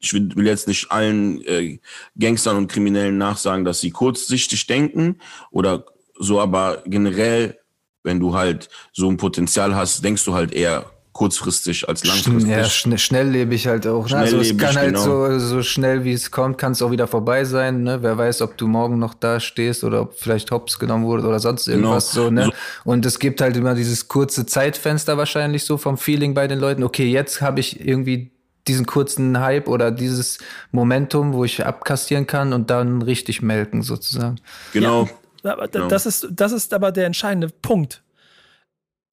ich 0.00 0.12
will, 0.12 0.46
jetzt 0.46 0.68
nicht 0.68 0.90
allen 0.90 1.42
äh, 1.42 1.78
Gangstern 2.18 2.56
und 2.56 2.68
Kriminellen 2.68 3.18
nachsagen, 3.18 3.64
dass 3.64 3.80
sie 3.80 3.90
kurzsichtig 3.90 4.66
denken 4.66 5.18
oder 5.50 5.86
so, 6.18 6.40
aber 6.40 6.82
generell, 6.86 7.58
wenn 8.02 8.20
du 8.20 8.34
halt 8.34 8.68
so 8.92 9.08
ein 9.08 9.16
Potenzial 9.16 9.74
hast, 9.74 10.04
denkst 10.04 10.24
du 10.24 10.34
halt 10.34 10.52
eher 10.52 10.91
kurzfristig 11.12 11.88
als 11.88 12.04
langfristig. 12.04 12.50
Ja, 12.50 12.64
schn 12.64 12.96
schnelllebig 12.96 13.66
halt 13.66 13.86
auch. 13.86 14.08
Ne? 14.08 14.16
Also 14.16 14.38
es 14.38 14.56
kann 14.56 14.76
halt 14.76 14.94
genau. 14.94 15.02
so, 15.02 15.38
so 15.38 15.62
schnell 15.62 16.04
wie 16.04 16.12
es 16.12 16.30
kommt, 16.30 16.58
kann 16.58 16.72
es 16.72 16.80
auch 16.80 16.90
wieder 16.90 17.06
vorbei 17.06 17.44
sein. 17.44 17.82
Ne? 17.82 18.02
Wer 18.02 18.16
weiß, 18.16 18.40
ob 18.42 18.56
du 18.56 18.66
morgen 18.66 18.98
noch 18.98 19.14
da 19.14 19.38
stehst 19.38 19.84
oder 19.84 20.02
ob 20.02 20.14
vielleicht 20.14 20.50
Hops 20.50 20.78
genommen 20.78 21.04
wurde 21.04 21.26
oder 21.26 21.38
sonst 21.38 21.66
genau. 21.66 21.76
irgendwas 21.76 22.12
genau. 22.12 22.24
so. 22.24 22.30
Ne? 22.30 22.44
So. 22.44 22.52
Und 22.84 23.04
es 23.04 23.18
gibt 23.18 23.40
halt 23.40 23.56
immer 23.56 23.74
dieses 23.74 24.08
kurze 24.08 24.46
Zeitfenster 24.46 25.18
wahrscheinlich 25.18 25.64
so 25.64 25.76
vom 25.76 25.98
Feeling 25.98 26.32
bei 26.32 26.48
den 26.48 26.58
Leuten. 26.58 26.82
Okay, 26.82 27.10
jetzt 27.10 27.42
habe 27.42 27.60
ich 27.60 27.86
irgendwie 27.86 28.30
diesen 28.66 28.86
kurzen 28.86 29.38
Hype 29.40 29.68
oder 29.68 29.90
dieses 29.90 30.38
Momentum, 30.70 31.32
wo 31.32 31.44
ich 31.44 31.66
abkastieren 31.66 32.26
kann 32.26 32.52
und 32.52 32.70
dann 32.70 33.02
richtig 33.02 33.42
melken 33.42 33.82
sozusagen. 33.82 34.36
Genau. 34.72 35.08
Ja, 35.42 35.54
aber 35.54 35.68
genau. 35.68 35.88
das 35.88 36.06
ist 36.06 36.28
das 36.30 36.52
ist 36.52 36.72
aber 36.72 36.92
der 36.92 37.06
entscheidende 37.06 37.48
Punkt. 37.48 38.02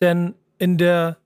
Denn 0.02 0.36
in 0.60 0.78
der 0.78 1.18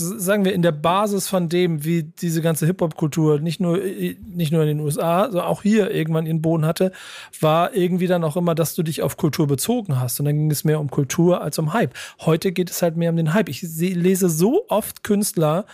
sagen 0.00 0.44
wir, 0.44 0.54
in 0.54 0.62
der 0.62 0.72
Basis 0.72 1.28
von 1.28 1.48
dem, 1.48 1.84
wie 1.84 2.04
diese 2.04 2.40
ganze 2.40 2.66
Hip-Hop-Kultur 2.66 3.40
nicht 3.40 3.58
nur, 3.58 3.78
nicht 3.78 4.52
nur 4.52 4.62
in 4.62 4.68
den 4.68 4.80
USA, 4.80 5.24
sondern 5.24 5.46
auch 5.46 5.62
hier 5.62 5.90
irgendwann 5.90 6.24
ihren 6.24 6.40
Boden 6.40 6.64
hatte, 6.64 6.92
war 7.40 7.74
irgendwie 7.74 8.06
dann 8.06 8.22
auch 8.22 8.36
immer, 8.36 8.54
dass 8.54 8.76
du 8.76 8.84
dich 8.84 9.02
auf 9.02 9.16
Kultur 9.16 9.48
bezogen 9.48 10.00
hast. 10.00 10.20
Und 10.20 10.26
dann 10.26 10.36
ging 10.36 10.50
es 10.52 10.62
mehr 10.62 10.78
um 10.78 10.88
Kultur 10.88 11.42
als 11.42 11.58
um 11.58 11.72
Hype. 11.72 11.94
Heute 12.20 12.52
geht 12.52 12.70
es 12.70 12.80
halt 12.80 12.96
mehr 12.96 13.10
um 13.10 13.16
den 13.16 13.34
Hype. 13.34 13.48
Ich 13.48 13.60
lese 13.62 14.28
so 14.28 14.66
oft 14.68 15.02
Künstler 15.02 15.66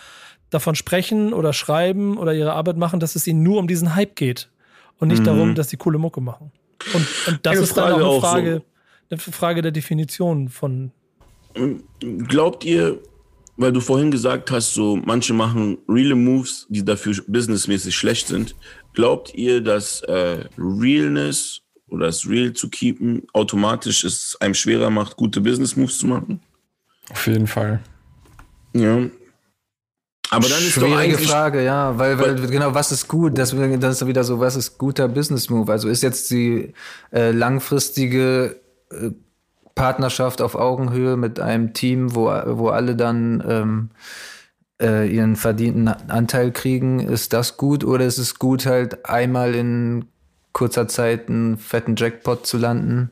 davon 0.49 0.73
sprechen 0.73 1.31
oder 1.31 1.53
schreiben 1.53 2.17
oder 2.17 2.33
ihre 2.33 2.53
Arbeit 2.53 2.77
machen, 2.77 2.99
dass 2.99 3.15
es 3.15 3.27
ihnen 3.27 3.43
nur 3.43 3.59
um 3.59 3.67
diesen 3.67 3.93
Hype 3.93 4.15
geht 4.15 4.49
und 4.99 5.09
nicht 5.09 5.19
mhm. 5.19 5.25
darum, 5.25 5.55
dass 5.55 5.69
sie 5.69 5.77
coole 5.77 5.99
Mucke 5.99 6.21
machen. 6.21 6.51
Und, 6.93 7.07
und 7.27 7.39
das 7.43 7.53
eine 7.53 7.61
ist 7.61 7.77
dann 7.77 7.93
auch 7.93 8.11
eine 8.11 8.21
Frage, 8.21 8.55
so. 8.55 8.63
eine 9.11 9.19
Frage 9.19 9.61
der 9.61 9.71
Definition 9.71 10.49
von. 10.49 10.91
Glaubt 12.27 12.65
ihr, 12.65 12.99
weil 13.57 13.71
du 13.71 13.79
vorhin 13.79 14.11
gesagt 14.11 14.51
hast, 14.51 14.73
so 14.73 14.95
manche 14.95 15.33
machen 15.33 15.77
reale 15.87 16.15
Moves, 16.15 16.67
die 16.69 16.83
dafür 16.83 17.15
businessmäßig 17.27 17.95
schlecht 17.95 18.27
sind. 18.27 18.55
Glaubt 18.93 19.33
ihr, 19.33 19.61
dass 19.61 20.01
äh, 20.01 20.45
Realness 20.57 21.61
oder 21.87 22.07
das 22.07 22.27
Real 22.27 22.53
zu 22.53 22.69
keepen 22.69 23.23
automatisch 23.33 24.03
es 24.03 24.37
einem 24.39 24.53
schwerer 24.53 24.89
macht, 24.89 25.15
gute 25.17 25.41
Business 25.41 25.75
Moves 25.75 25.99
zu 25.99 26.07
machen? 26.07 26.41
Auf 27.09 27.27
jeden 27.27 27.47
Fall. 27.47 27.79
Ja. 28.73 29.09
Aber 30.31 30.49
dann 30.49 30.57
ist 30.57 30.71
Schwierige 30.71 30.91
doch 30.91 30.99
eigentlich 30.99 31.29
Frage, 31.29 31.63
ja, 31.63 31.97
weil, 31.97 32.19
weil 32.19 32.35
genau, 32.47 32.73
was 32.73 32.91
ist 32.91 33.07
gut? 33.07 33.37
Das, 33.37 33.55
das 33.79 34.01
ist 34.01 34.07
wieder 34.07 34.23
so, 34.23 34.39
was 34.39 34.55
ist 34.55 34.77
guter 34.77 35.07
Business 35.07 35.49
Move? 35.49 35.71
Also 35.71 35.87
ist 35.87 36.01
jetzt 36.01 36.31
die 36.31 36.73
äh, 37.13 37.31
langfristige 37.31 38.59
äh, 38.89 39.11
Partnerschaft 39.75 40.41
auf 40.41 40.55
Augenhöhe 40.55 41.17
mit 41.17 41.39
einem 41.39 41.73
Team, 41.73 42.15
wo, 42.15 42.25
wo 42.27 42.69
alle 42.69 42.95
dann 42.95 43.43
ähm, 43.47 43.89
äh, 44.81 45.07
ihren 45.07 45.35
verdienten 45.35 45.87
Anteil 45.87 46.51
kriegen, 46.51 46.99
ist 46.99 47.33
das 47.33 47.57
gut 47.57 47.83
oder 47.83 48.05
ist 48.05 48.17
es 48.17 48.39
gut, 48.39 48.65
halt 48.65 49.05
einmal 49.05 49.53
in 49.53 50.05
kurzer 50.53 50.87
Zeit 50.87 51.29
einen 51.29 51.57
fetten 51.57 51.95
Jackpot 51.97 52.47
zu 52.47 52.57
landen? 52.57 53.09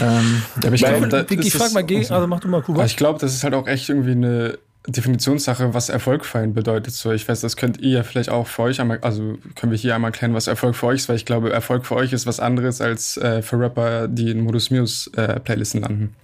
Ähm, 0.00 0.42
aber 0.56 0.74
ich, 0.74 0.82
glaub, 0.82 1.30
ich 1.30 1.52
frag 1.52 1.72
mal 1.72 1.84
gegen, 1.84 2.10
also 2.10 2.26
mach 2.26 2.40
du 2.40 2.48
mal 2.48 2.62
Kuba. 2.62 2.84
Ich 2.84 2.96
glaube, 2.96 3.20
das 3.20 3.34
ist 3.34 3.44
halt 3.44 3.54
auch 3.54 3.66
echt 3.66 3.88
irgendwie 3.88 4.12
eine 4.12 4.58
Definitionssache, 4.86 5.74
was 5.74 5.88
Erfolg 5.88 6.24
für 6.24 6.38
einen 6.38 6.54
bedeutet. 6.54 6.94
So, 6.94 7.12
ich 7.12 7.28
weiß, 7.28 7.40
das 7.40 7.56
könnt 7.56 7.80
ihr 7.80 7.90
ja 7.90 8.02
vielleicht 8.02 8.30
auch 8.30 8.46
für 8.46 8.62
euch 8.62 8.80
einmal, 8.80 8.98
also 9.00 9.38
können 9.54 9.72
wir 9.72 9.78
hier 9.78 9.94
einmal 9.94 10.12
klären, 10.12 10.34
was 10.34 10.46
Erfolg 10.46 10.76
für 10.76 10.86
euch 10.86 11.00
ist, 11.00 11.08
weil 11.08 11.16
ich 11.16 11.24
glaube, 11.24 11.52
Erfolg 11.52 11.86
für 11.86 11.96
euch 11.96 12.12
ist 12.12 12.26
was 12.26 12.40
anderes 12.40 12.80
als 12.80 13.16
äh, 13.16 13.42
für 13.42 13.58
Rapper, 13.58 14.08
die 14.08 14.30
in 14.30 14.40
Modus 14.40 14.70
Muse 14.70 15.10
äh, 15.16 15.40
Playlisten 15.40 15.80
landen. 15.82 16.14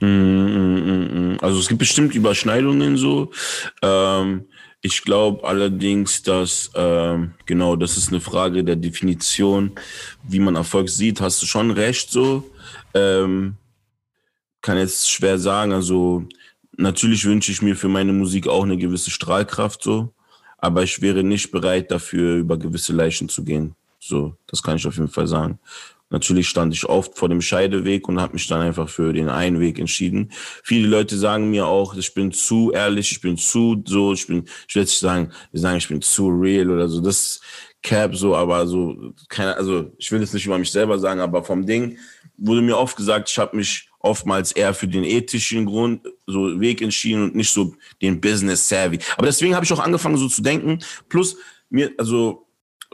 Mm, 0.00 0.06
mm, 0.06 1.32
mm, 1.34 1.36
also 1.40 1.58
es 1.58 1.68
gibt 1.68 1.78
bestimmt 1.78 2.14
Überschneidungen 2.14 2.96
so. 2.96 3.30
Ähm, 3.82 4.46
ich 4.82 5.02
glaube 5.02 5.46
allerdings, 5.46 6.22
dass 6.22 6.70
ähm, 6.74 7.32
genau, 7.46 7.76
das 7.76 7.96
ist 7.96 8.10
eine 8.10 8.20
Frage 8.20 8.62
der 8.62 8.76
Definition, 8.76 9.72
wie 10.22 10.38
man 10.38 10.54
Erfolg 10.54 10.88
sieht. 10.88 11.20
Hast 11.20 11.42
du 11.42 11.46
schon 11.46 11.70
recht 11.70 12.10
so. 12.10 12.44
Ähm, 12.94 13.56
kann 14.60 14.78
jetzt 14.78 15.10
schwer 15.10 15.38
sagen. 15.38 15.72
Also 15.72 16.24
natürlich 16.76 17.24
wünsche 17.24 17.52
ich 17.52 17.62
mir 17.62 17.76
für 17.76 17.88
meine 17.88 18.12
Musik 18.12 18.48
auch 18.48 18.64
eine 18.64 18.76
gewisse 18.76 19.10
Strahlkraft 19.10 19.82
so, 19.82 20.12
aber 20.58 20.82
ich 20.82 21.00
wäre 21.00 21.22
nicht 21.22 21.50
bereit 21.50 21.90
dafür 21.90 22.36
über 22.36 22.58
gewisse 22.58 22.92
Leichen 22.92 23.28
zu 23.28 23.44
gehen. 23.44 23.74
So, 23.98 24.36
das 24.46 24.62
kann 24.62 24.76
ich 24.76 24.86
auf 24.86 24.96
jeden 24.96 25.08
Fall 25.08 25.26
sagen. 25.26 25.58
Natürlich 26.08 26.48
stand 26.48 26.72
ich 26.72 26.88
oft 26.88 27.18
vor 27.18 27.28
dem 27.28 27.42
Scheideweg 27.42 28.08
und 28.08 28.20
habe 28.20 28.34
mich 28.34 28.46
dann 28.46 28.60
einfach 28.60 28.88
für 28.88 29.12
den 29.12 29.28
einen 29.28 29.58
Weg 29.58 29.80
entschieden. 29.80 30.30
Viele 30.62 30.86
Leute 30.86 31.16
sagen 31.16 31.50
mir 31.50 31.66
auch, 31.66 31.96
ich 31.96 32.14
bin 32.14 32.30
zu 32.30 32.70
ehrlich, 32.70 33.10
ich 33.10 33.20
bin 33.20 33.36
zu 33.36 33.82
so, 33.84 34.12
ich 34.12 34.26
bin, 34.28 34.44
ich 34.68 34.74
will 34.76 34.82
jetzt 34.82 35.00
sagen, 35.00 35.32
die 35.52 35.58
sagen, 35.58 35.78
ich 35.78 35.88
bin 35.88 36.00
zu 36.00 36.28
real 36.28 36.70
oder 36.70 36.88
so. 36.88 37.00
Das 37.00 37.40
Cap 37.82 38.14
so, 38.14 38.36
aber 38.36 38.68
so, 38.68 39.14
keine, 39.28 39.56
also 39.56 39.92
ich 39.98 40.10
will 40.12 40.22
es 40.22 40.32
nicht 40.32 40.46
über 40.46 40.58
mich 40.58 40.70
selber 40.70 40.98
sagen, 40.98 41.20
aber 41.20 41.42
vom 41.42 41.66
Ding 41.66 41.98
wurde 42.36 42.62
mir 42.62 42.78
oft 42.78 42.96
gesagt, 42.96 43.28
ich 43.28 43.38
habe 43.38 43.56
mich 43.56 43.88
oftmals 44.06 44.52
eher 44.52 44.72
für 44.72 44.88
den 44.88 45.04
ethischen 45.04 45.66
Grund 45.66 46.00
so 46.26 46.60
Weg 46.60 46.80
entschieden 46.80 47.24
und 47.24 47.34
nicht 47.34 47.52
so 47.52 47.74
den 48.00 48.20
Business 48.20 48.68
Savvy. 48.68 48.98
Aber 49.16 49.26
deswegen 49.26 49.54
habe 49.54 49.64
ich 49.64 49.72
auch 49.72 49.80
angefangen 49.80 50.16
so 50.16 50.28
zu 50.28 50.42
denken. 50.42 50.78
Plus 51.08 51.36
mir, 51.68 51.90
also 51.98 52.46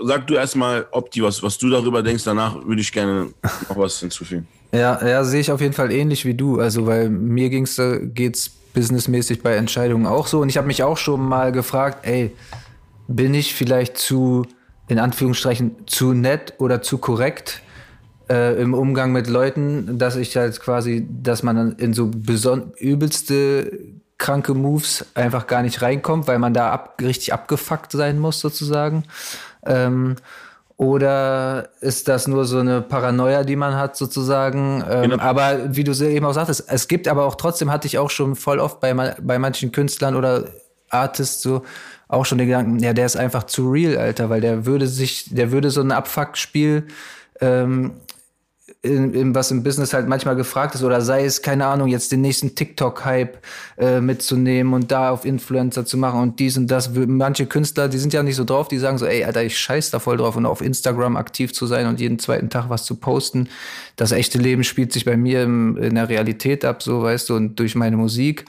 sag 0.03 0.27
du 0.27 0.35
erstmal, 0.35 0.87
Opti, 0.90 1.22
was, 1.22 1.42
was 1.42 1.59
du 1.59 1.68
darüber 1.68 2.03
denkst. 2.03 2.25
Danach 2.25 2.64
würde 2.64 2.81
ich 2.81 2.92
gerne 2.92 3.33
noch 3.68 3.77
was 3.77 4.01
hinzufügen. 4.01 4.46
Ja, 4.75 5.07
ja, 5.07 5.22
sehe 5.22 5.42
ich 5.42 5.53
auf 5.53 5.61
jeden 5.61 5.75
Fall 5.75 5.92
ähnlich 5.92 6.25
wie 6.25 6.33
du. 6.33 6.59
Also, 6.59 6.87
weil 6.87 7.11
mir 7.11 7.51
ging's, 7.51 7.77
da 7.77 7.98
geht's 7.98 8.48
businessmäßig 8.72 9.42
bei 9.42 9.55
Entscheidungen 9.55 10.07
auch 10.07 10.27
so. 10.27 10.40
Und 10.40 10.48
ich 10.48 10.57
habe 10.57 10.66
mich 10.66 10.83
auch 10.83 10.96
schon 10.96 11.20
mal 11.20 11.53
gefragt, 11.53 12.07
ey, 12.07 12.33
bin 13.07 13.35
ich 13.35 13.55
vielleicht 13.55 13.98
zu, 13.98 14.46
in 14.88 14.98
Anführungsstrichen, 14.98 15.87
zu 15.87 16.14
nett 16.14 16.55
oder 16.57 16.81
zu 16.81 16.96
korrekt 16.96 17.61
äh, 18.33 18.55
im 18.55 18.73
Umgang 18.73 19.12
mit 19.12 19.29
Leuten, 19.29 19.99
dass 19.99 20.16
ich 20.16 20.37
halt 20.37 20.59
quasi, 20.59 21.07
dass 21.23 21.42
man 21.42 21.73
in 21.73 21.92
so 21.92 22.11
übelste 22.79 23.79
kranke 24.16 24.55
Moves 24.55 25.05
einfach 25.14 25.47
gar 25.47 25.62
nicht 25.62 25.83
reinkommt, 25.83 26.27
weil 26.29 26.38
man 26.38 26.55
da 26.55 26.71
ab, 26.71 26.97
richtig 27.03 27.33
abgefuckt 27.33 27.92
sein 27.92 28.18
muss, 28.18 28.40
sozusagen. 28.40 29.05
Ähm, 29.66 30.16
oder 30.79 31.68
ist 31.81 32.09
das 32.09 32.27
nur 32.27 32.45
so 32.45 32.59
eine 32.59 32.81
Paranoia, 32.81 33.45
die 33.45 33.57
man 33.57 33.77
hat, 33.77 33.97
sozusagen? 33.97 34.83
Ähm, 34.88 35.11
genau. 35.11 35.23
Aber 35.23 35.77
wie 35.77 35.85
du 35.85 35.92
eben 35.92 36.25
auch 36.25 36.33
sagtest, 36.33 36.64
es 36.68 36.88
gibt 36.88 37.09
aber 37.09 37.25
auch 37.25 37.35
trotzdem, 37.35 37.71
hatte 37.71 37.87
ich 37.87 37.99
auch 37.99 38.11
schon 38.11 38.35
voll 38.35 38.59
oft 38.59 38.81
bei, 38.81 38.95
bei 38.95 39.38
manchen 39.38 39.73
Künstlern 39.73 40.16
oder 40.16 40.47
Artists 40.88 41.42
so 41.42 41.62
auch 42.09 42.27
schon 42.27 42.38
den 42.38 42.47
Gedanken, 42.47 42.79
ja, 42.79 42.92
der 42.92 43.07
ist 43.07 43.16
einfach 43.16 43.45
zu 43.45 43.71
real, 43.71 43.97
Alter, 43.97 44.29
weil 44.31 44.40
der 44.40 44.66
würde 44.66 44.87
sich, 44.87 45.35
der 45.35 45.51
würde 45.51 45.71
so 45.71 45.81
ein 45.81 45.92
Abfuckspiel 45.92 46.87
ähm, 47.42 47.92
in, 48.85 49.14
in, 49.14 49.35
was 49.35 49.53
im 49.53 49.62
Business 49.62 49.92
halt 49.92 50.09
manchmal 50.09 50.35
gefragt 50.35 50.75
ist, 50.75 50.83
oder 50.83 51.01
sei 51.01 51.25
es, 51.25 51.40
keine 51.40 51.66
Ahnung, 51.66 51.87
jetzt 51.87 52.11
den 52.11 52.21
nächsten 52.21 52.57
TikTok-Hype 52.57 53.38
äh, 53.79 54.01
mitzunehmen 54.01 54.75
und 54.75 54.90
da 54.90 55.11
auf 55.11 55.25
Influencer 55.25 55.87
zu 55.87 55.97
machen 55.97 56.21
und 56.21 56.40
dies 56.40 56.57
und 56.57 56.66
das. 56.66 56.90
Manche 56.92 57.47
Künstler, 57.47 57.88
die 57.88 57.99
sind 57.99 58.12
ja 58.12 58.25
nicht 58.25 58.35
so 58.35 58.45
drauf, 58.45 58.66
die 58.66 58.79
sagen 58.79 58.99
so, 58.99 59.07
ey, 59.07 59.23
Alter, 59.23 59.45
ich 59.45 59.57
scheiß 59.57 59.90
da 59.90 60.01
voll 60.01 60.16
drauf 60.16 60.35
und 60.35 60.47
auf 60.47 60.61
Instagram 60.61 61.16
aktiv 61.16 61.53
zu 61.53 61.66
sein 61.66 61.87
und 61.87 62.01
jeden 62.01 62.18
zweiten 62.18 62.51
Tag 62.51 62.71
was 62.71 62.85
zu 62.85 62.97
posten. 62.97 63.49
Das 63.95 64.11
echte 64.11 64.38
Leben 64.38 64.64
spielt 64.64 64.92
sich 64.92 65.05
bei 65.05 65.16
mir 65.16 65.45
im, 65.45 65.77
in 65.77 65.95
der 65.95 66.09
Realität 66.09 66.64
ab, 66.64 66.83
so 66.83 67.03
weißt 67.03 67.31
du, 67.31 67.37
und 67.37 67.61
durch 67.61 67.77
meine 67.77 67.97
Musik 67.97 68.47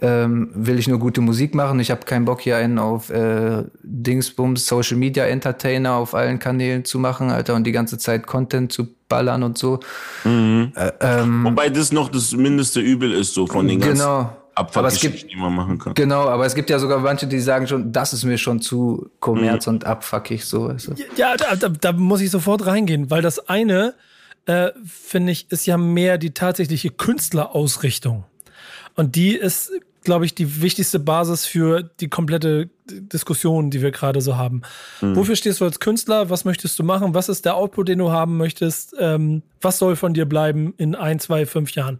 ähm, 0.00 0.50
will 0.54 0.78
ich 0.78 0.88
nur 0.88 0.98
gute 0.98 1.20
Musik 1.20 1.54
machen. 1.54 1.80
Ich 1.80 1.90
habe 1.90 2.02
keinen 2.04 2.26
Bock, 2.26 2.42
hier 2.42 2.56
einen 2.56 2.78
auf 2.78 3.10
äh, 3.10 3.64
Dingsbums, 3.82 4.66
Social 4.66 4.96
Media 4.96 5.24
Entertainer 5.24 5.94
auf 5.94 6.14
allen 6.14 6.38
Kanälen 6.38 6.84
zu 6.84 6.98
machen, 6.98 7.30
Alter, 7.30 7.54
und 7.54 7.64
die 7.64 7.72
ganze 7.72 7.96
Zeit 7.96 8.26
Content 8.26 8.72
zu 8.72 8.88
ballern 9.08 9.42
und 9.42 9.56
so. 9.56 9.80
Mhm. 10.24 10.72
Äh, 10.74 10.92
ähm, 11.00 11.44
Wobei 11.44 11.70
das 11.70 11.92
noch 11.92 12.10
das 12.10 12.32
mindeste 12.32 12.80
Übel 12.80 13.12
ist, 13.12 13.32
so 13.32 13.46
von 13.46 13.66
den 13.66 13.80
ganzen 13.80 13.98
genau. 13.98 14.36
Abfuck-Geschichten, 14.54 15.28
die 15.28 15.36
man 15.36 15.54
machen 15.54 15.78
kann. 15.78 15.94
Genau, 15.94 16.28
aber 16.28 16.46
es 16.46 16.54
gibt 16.54 16.70
ja 16.70 16.78
sogar 16.78 16.98
manche, 16.98 17.26
die 17.26 17.40
sagen 17.40 17.66
schon, 17.66 17.92
das 17.92 18.12
ist 18.12 18.24
mir 18.24 18.38
schon 18.38 18.60
zu 18.60 19.10
kommerz 19.20 19.66
mhm. 19.66 19.74
und 19.74 19.84
abfuckig, 19.84 20.44
so. 20.44 20.68
Weißt 20.68 20.88
du? 20.88 20.94
Ja, 21.16 21.36
da, 21.36 21.56
da, 21.56 21.68
da 21.68 21.92
muss 21.92 22.20
ich 22.20 22.30
sofort 22.30 22.66
reingehen, 22.66 23.10
weil 23.10 23.22
das 23.22 23.48
eine, 23.48 23.94
äh, 24.46 24.70
finde 24.84 25.32
ich, 25.32 25.50
ist 25.50 25.66
ja 25.66 25.76
mehr 25.76 26.18
die 26.18 26.32
tatsächliche 26.32 26.90
Künstlerausrichtung. 26.90 28.24
Und 28.96 29.14
die 29.14 29.36
ist, 29.36 29.70
glaube 30.02 30.24
ich, 30.24 30.34
die 30.34 30.62
wichtigste 30.62 30.98
Basis 30.98 31.44
für 31.44 31.82
die 31.82 32.08
komplette 32.08 32.70
Diskussion, 32.88 33.70
die 33.70 33.82
wir 33.82 33.90
gerade 33.90 34.20
so 34.20 34.36
haben. 34.36 34.62
Mhm. 35.00 35.16
Wofür 35.16 35.36
stehst 35.36 35.60
du 35.60 35.64
als 35.64 35.80
Künstler? 35.80 36.30
Was 36.30 36.44
möchtest 36.44 36.78
du 36.78 36.84
machen? 36.84 37.14
Was 37.14 37.28
ist 37.28 37.44
der 37.44 37.56
Output, 37.56 37.88
den 37.88 37.98
du 37.98 38.10
haben 38.10 38.36
möchtest? 38.36 38.94
Ähm, 38.98 39.42
was 39.60 39.78
soll 39.78 39.96
von 39.96 40.14
dir 40.14 40.24
bleiben 40.24 40.74
in 40.78 40.94
ein, 40.94 41.18
zwei, 41.18 41.44
fünf 41.44 41.72
Jahren? 41.72 41.98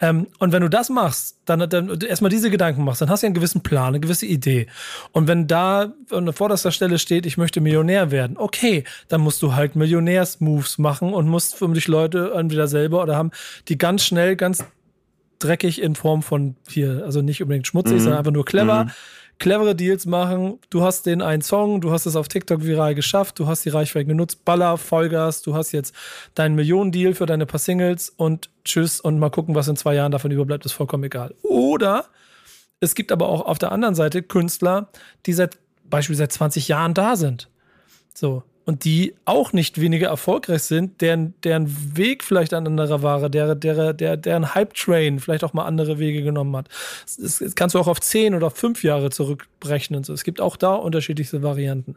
Ähm, 0.00 0.26
und 0.38 0.52
wenn 0.52 0.62
du 0.62 0.68
das 0.68 0.90
machst, 0.90 1.38
dann, 1.46 1.68
dann 1.70 2.00
erstmal 2.02 2.30
diese 2.30 2.50
Gedanken 2.50 2.84
machst, 2.84 3.00
dann 3.00 3.08
hast 3.08 3.22
du 3.22 3.26
ja 3.26 3.28
einen 3.28 3.34
gewissen 3.34 3.62
Plan, 3.62 3.88
eine 3.88 4.00
gewisse 4.00 4.26
Idee. 4.26 4.66
Und 5.12 5.26
wenn 5.26 5.46
da 5.46 5.94
an 6.10 6.32
vorderster 6.32 6.70
Stelle 6.70 6.98
steht, 6.98 7.24
ich 7.24 7.38
möchte 7.38 7.62
Millionär 7.62 8.10
werden, 8.10 8.36
okay, 8.36 8.84
dann 9.08 9.22
musst 9.22 9.40
du 9.42 9.54
halt 9.54 9.74
Millionärs-Moves 9.76 10.78
machen 10.78 11.14
und 11.14 11.26
musst 11.26 11.54
für 11.54 11.68
dich 11.68 11.88
Leute 11.88 12.32
entweder 12.36 12.68
selber 12.68 13.02
oder 13.02 13.16
haben, 13.16 13.30
die 13.68 13.78
ganz 13.78 14.04
schnell, 14.04 14.36
ganz 14.36 14.64
dreckig 15.38 15.80
in 15.80 15.94
Form 15.94 16.22
von 16.22 16.56
hier, 16.68 17.02
also 17.04 17.22
nicht 17.22 17.42
unbedingt 17.42 17.66
schmutzig, 17.66 17.94
mhm. 17.94 18.00
sondern 18.00 18.18
einfach 18.18 18.32
nur 18.32 18.44
clever. 18.44 18.84
Mhm. 18.84 18.90
Clevere 19.38 19.76
Deals 19.76 20.04
machen. 20.04 20.58
Du 20.68 20.82
hast 20.82 21.06
den 21.06 21.22
einen 21.22 21.42
Song, 21.42 21.80
du 21.80 21.92
hast 21.92 22.06
es 22.06 22.16
auf 22.16 22.26
TikTok 22.26 22.64
viral 22.64 22.96
geschafft, 22.96 23.38
du 23.38 23.46
hast 23.46 23.64
die 23.64 23.68
Reichweite 23.68 24.06
genutzt, 24.06 24.44
Baller, 24.44 24.76
Vollgas, 24.76 25.42
du 25.42 25.54
hast 25.54 25.70
jetzt 25.70 25.94
deinen 26.34 26.56
Millionen-Deal 26.56 27.14
für 27.14 27.26
deine 27.26 27.46
paar 27.46 27.60
Singles 27.60 28.10
und 28.10 28.50
tschüss 28.64 29.00
und 29.00 29.20
mal 29.20 29.30
gucken, 29.30 29.54
was 29.54 29.68
in 29.68 29.76
zwei 29.76 29.94
Jahren 29.94 30.10
davon 30.10 30.32
überbleibt, 30.32 30.66
ist 30.66 30.72
vollkommen 30.72 31.04
egal. 31.04 31.34
Oder 31.42 32.06
es 32.80 32.96
gibt 32.96 33.12
aber 33.12 33.28
auch 33.28 33.42
auf 33.42 33.58
der 33.58 33.70
anderen 33.70 33.94
Seite 33.94 34.22
Künstler, 34.22 34.88
die 35.26 35.32
seit 35.32 35.58
beispielsweise 35.84 36.24
seit 36.24 36.32
20 36.32 36.68
Jahren 36.68 36.94
da 36.94 37.16
sind. 37.16 37.48
So, 38.14 38.42
und 38.68 38.84
die 38.84 39.14
auch 39.24 39.54
nicht 39.54 39.80
weniger 39.80 40.08
erfolgreich 40.08 40.64
sind, 40.64 41.00
deren, 41.00 41.32
deren 41.42 41.96
Weg 41.96 42.22
vielleicht 42.22 42.52
ein 42.52 42.66
anderer 42.66 43.02
war, 43.02 43.30
der, 43.30 43.54
der, 43.54 43.94
der, 43.94 44.18
deren 44.18 44.54
Hype-Train 44.54 45.20
vielleicht 45.20 45.42
auch 45.42 45.54
mal 45.54 45.64
andere 45.64 45.98
Wege 45.98 46.22
genommen 46.22 46.54
hat. 46.54 46.68
Das, 47.18 47.38
das 47.38 47.54
kannst 47.54 47.74
du 47.74 47.78
auch 47.78 47.86
auf 47.86 47.98
zehn 47.98 48.34
oder 48.34 48.50
fünf 48.50 48.84
Jahre 48.84 49.08
zurückrechnen. 49.08 50.04
So. 50.04 50.12
Es 50.12 50.22
gibt 50.22 50.42
auch 50.42 50.58
da 50.58 50.74
unterschiedlichste 50.74 51.42
Varianten. 51.42 51.96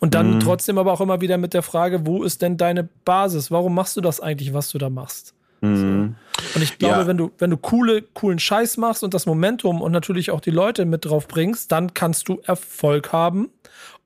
Und 0.00 0.14
dann 0.14 0.36
mhm. 0.36 0.40
trotzdem 0.40 0.78
aber 0.78 0.94
auch 0.94 1.02
immer 1.02 1.20
wieder 1.20 1.36
mit 1.36 1.52
der 1.52 1.60
Frage, 1.60 2.06
wo 2.06 2.22
ist 2.22 2.40
denn 2.40 2.56
deine 2.56 2.88
Basis? 3.04 3.50
Warum 3.50 3.74
machst 3.74 3.98
du 3.98 4.00
das 4.00 4.18
eigentlich, 4.18 4.54
was 4.54 4.70
du 4.70 4.78
da 4.78 4.88
machst? 4.88 5.34
Mhm. 5.60 6.14
Und 6.54 6.62
ich 6.62 6.78
glaube, 6.78 7.00
ja. 7.00 7.06
wenn 7.06 7.18
du, 7.18 7.30
wenn 7.36 7.50
du 7.50 7.58
coole, 7.58 8.00
coolen 8.14 8.38
Scheiß 8.38 8.78
machst 8.78 9.04
und 9.04 9.12
das 9.12 9.26
Momentum 9.26 9.82
und 9.82 9.92
natürlich 9.92 10.30
auch 10.30 10.40
die 10.40 10.50
Leute 10.50 10.86
mit 10.86 11.04
drauf 11.04 11.28
bringst, 11.28 11.72
dann 11.72 11.92
kannst 11.92 12.26
du 12.28 12.40
Erfolg 12.42 13.12
haben 13.12 13.50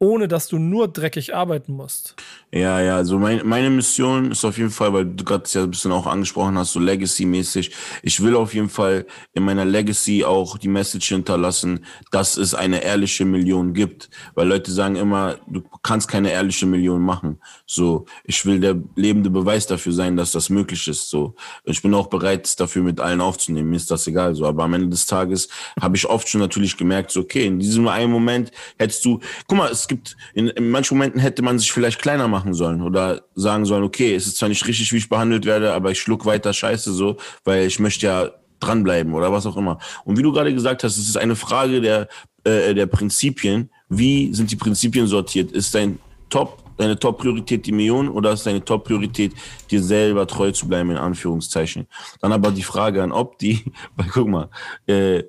ohne 0.01 0.27
dass 0.27 0.49
du 0.49 0.59
nur 0.59 0.89
dreckig 0.89 1.35
arbeiten 1.35 1.75
musst. 1.75 2.17
Ja, 2.53 2.81
ja, 2.81 2.97
also 2.97 3.17
mein, 3.17 3.47
meine 3.47 3.71
Mission 3.71 4.33
ist 4.33 4.45
auf 4.45 4.59
jeden 4.59 4.71
Fall, 4.71 4.93
weil 4.93 5.05
du 5.07 5.23
gerade 5.23 5.45
ja 5.53 5.63
ein 5.63 5.71
bisschen 5.71 5.93
auch 5.93 6.07
angesprochen 6.09 6.59
hast, 6.59 6.73
so 6.73 6.81
Legacy-mäßig. 6.81 7.71
Ich 8.03 8.21
will 8.21 8.35
auf 8.35 8.55
jeden 8.55 8.69
Fall 8.69 9.07
in 9.35 9.45
meiner 9.45 9.65
Legacy 9.65 10.25
auch 10.25 10.59
die 10.59 10.67
Message 10.67 11.11
hinterlassen, 11.11 11.85
dass 12.11 12.37
es 12.37 12.53
eine 12.53 12.83
ehrliche 12.83 13.25
Million 13.25 13.73
gibt. 13.73 14.11
Weil 14.35 14.49
Leute 14.49 14.73
sagen 14.73 14.97
immer, 14.97 15.39
du 15.47 15.63
kannst 15.85 16.09
keine 16.09 16.33
ehrliche 16.33 16.67
Million 16.67 17.01
machen. 17.01 17.39
So, 17.67 18.07
ich 18.25 18.45
will 18.45 18.59
der 18.59 18.77
lebende 18.97 19.31
Beweis 19.31 19.69
dafür 19.69 19.93
sein, 19.93 20.17
dass 20.17 20.33
das 20.33 20.51
möglich 20.51 20.89
ist. 20.89 21.09
So, 21.09 21.37
ich 21.63 21.81
bin 21.81 21.95
auch 21.95 22.09
bereit, 22.09 22.59
dafür 22.59 22.83
mit 22.83 22.99
allen 22.99 23.21
aufzunehmen. 23.21 23.71
Mir 23.71 23.77
ist 23.77 23.93
das 23.93 24.09
egal. 24.09 24.35
So, 24.35 24.45
aber 24.45 24.65
am 24.65 24.75
Ende 24.75 24.89
des 24.89 25.07
Tages 25.07 25.49
habe 25.81 25.97
ich 25.97 26.05
oft 26.05 26.29
schon 26.29 26.41
natürlich 26.41 26.77
gemerkt, 26.77 27.13
so, 27.13 27.21
okay, 27.21 27.47
in 27.47 27.61
diesem 27.61 27.87
einen 27.87 28.11
Moment 28.11 28.51
hättest 28.77 29.05
du, 29.05 29.21
guck 29.47 29.57
mal, 29.57 29.71
es 29.71 29.87
gibt, 29.87 30.17
in, 30.35 30.49
in 30.49 30.69
manchen 30.69 30.99
Momenten 30.99 31.21
hätte 31.21 31.43
man 31.43 31.57
sich 31.57 31.71
vielleicht 31.71 32.03
kleiner 32.03 32.27
machen 32.27 32.39
sollen 32.53 32.83
oder 32.83 33.22
sagen 33.35 33.64
sollen, 33.64 33.85
okay, 33.85 34.14
es 34.14 34.26
ist 34.26 34.37
zwar 34.37 34.48
nicht 34.48 34.66
richtig, 34.66 34.92
wie 34.92 34.98
ich 34.98 35.09
behandelt 35.09 35.44
werde, 35.44 35.72
aber 35.72 35.90
ich 35.90 36.00
schluck 36.00 36.26
weiter 36.26 36.53
Scheiße 36.53 36.92
so, 36.92 37.16
weil 37.44 37.66
ich 37.66 37.79
möchte 37.79 38.07
ja 38.07 38.31
dranbleiben 38.61 39.14
oder 39.14 39.33
was 39.33 39.46
auch 39.46 39.57
immer. 39.57 39.79
Und 40.05 40.18
wie 40.18 40.22
du 40.22 40.33
gerade 40.33 40.53
gesagt 40.53 40.85
hast, 40.85 40.96
es 40.96 41.09
ist 41.09 41.16
eine 41.16 41.37
Frage 41.37 41.81
der, 41.81 42.09
äh, 42.44 42.74
der 42.74 42.87
Prinzipien. 42.87 43.70
Wie 43.88 44.33
sind 44.35 44.50
die 44.50 44.57
Prinzipien 44.57 45.07
sortiert? 45.07 45.53
Ist 45.53 45.74
dein 45.74 45.99
Top 46.28 46.62
deine 46.80 46.99
Top-Priorität 46.99 47.66
die 47.66 47.72
Million 47.72 48.09
oder 48.09 48.32
ist 48.32 48.47
deine 48.47 48.64
Top-Priorität, 48.64 49.34
dir 49.70 49.82
selber 49.82 50.26
treu 50.26 50.51
zu 50.51 50.66
bleiben, 50.66 50.91
in 50.91 50.97
Anführungszeichen? 50.97 51.86
Dann 52.20 52.32
aber 52.32 52.51
die 52.51 52.62
Frage 52.62 53.03
an 53.03 53.12
ob 53.12 53.38
die, 53.38 53.64
weil 53.97 54.09
guck 54.09 54.28
mal, 54.28 54.49
äh, 54.86 55.24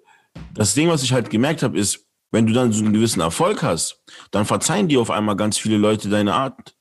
das 0.53 0.74
Ding, 0.74 0.88
was 0.88 1.03
ich 1.03 1.12
halt 1.12 1.30
gemerkt 1.30 1.62
habe, 1.62 1.78
ist, 1.78 2.05
wenn 2.32 2.47
du 2.47 2.53
dann 2.53 2.72
so 2.72 2.84
einen 2.84 2.93
gewissen 2.93 3.20
Erfolg 3.20 3.62
hast, 3.62 4.01
dann 4.32 4.45
verzeihen 4.45 4.88
dir 4.88 5.01
auf 5.01 5.12
einmal 5.12 5.36
ganz 5.36 5.57
viele 5.57 5.78
Leute 5.78 6.07
deine 6.07 6.34
Art, 6.34 6.76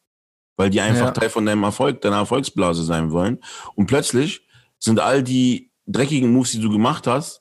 weil 0.61 0.69
die 0.69 0.83
einfach 0.83 1.07
ja. 1.07 1.11
Teil 1.13 1.31
von 1.31 1.47
deinem 1.47 1.63
Erfolg, 1.63 2.03
deiner 2.03 2.19
Erfolgsblase 2.19 2.85
sein 2.85 3.13
wollen. 3.13 3.39
Und 3.77 3.87
plötzlich 3.87 4.47
sind 4.79 5.01
all 5.01 5.23
die 5.23 5.71
dreckigen 5.87 6.31
Moves, 6.31 6.51
die 6.51 6.61
du 6.61 6.69
gemacht 6.69 7.07
hast, 7.07 7.41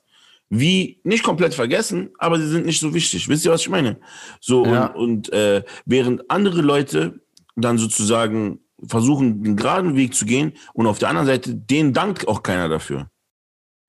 wie 0.50 1.02
nicht 1.04 1.22
komplett 1.22 1.54
vergessen, 1.54 2.12
aber 2.18 2.40
sie 2.40 2.48
sind 2.48 2.66
nicht 2.66 2.80
so 2.80 2.94
wichtig. 2.94 3.28
Wisst 3.28 3.44
ihr, 3.44 3.52
was 3.52 3.60
ich 3.60 3.68
meine? 3.68 4.00
So 4.40 4.66
ja. 4.66 4.86
und, 4.86 5.28
und 5.28 5.34
äh, 5.34 5.66
während 5.84 6.32
andere 6.32 6.62
Leute 6.62 7.20
dann 7.58 7.78
sozusagen 7.78 8.62
versuchen, 8.88 9.44
den 9.44 9.58
geraden 9.58 9.98
Weg 9.98 10.16
zu 10.16 10.26
gehen 10.26 10.54
und 10.74 10.88
auf 10.88 11.00
der 11.00 11.10
anderen 11.10 11.28
Seite, 11.28 11.54
denen 11.54 11.92
dankt 11.92 12.26
auch 12.26 12.42
keiner 12.42 12.70
dafür. 12.70 13.12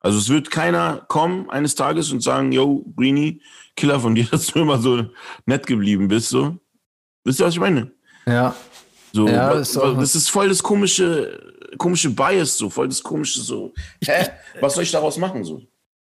Also 0.01 0.19
es 0.19 0.29
wird 0.29 0.51
keiner 0.51 1.07
kommen 1.07 1.49
eines 1.51 1.77
Tages 1.77 2.11
und 2.11 2.21
sagen, 2.21 2.51
yo, 2.51 2.85
Greenie, 2.97 3.43
Killer 3.77 4.01
von 4.01 4.17
dir, 4.17 4.25
dass 4.33 4.49
du 4.49 4.59
immer 4.59 4.79
so 4.79 5.05
nett 5.47 5.69
geblieben 5.69 6.09
bist. 6.09 6.31
So. 6.31 6.59
Wisst 7.23 7.39
ihr, 7.39 7.47
was 7.47 7.55
ich 7.55 7.61
meine? 7.61 7.93
Ja. 8.27 8.57
So, 9.13 9.27
ja, 9.29 9.55
das, 9.55 9.71
ist 9.71 9.77
das 9.77 10.15
ist 10.15 10.31
voll 10.31 10.49
das 10.49 10.63
komische, 10.63 11.39
komische 11.79 12.11
Bias, 12.11 12.57
so, 12.57 12.71
voll 12.71 12.89
das 12.89 13.03
komische, 13.03 13.41
so. 13.41 13.73
Hä? 14.05 14.29
Was 14.61 14.75
soll 14.75 14.85
ich 14.85 14.93
daraus 14.93 15.17
machen? 15.17 15.45
So? 15.45 15.63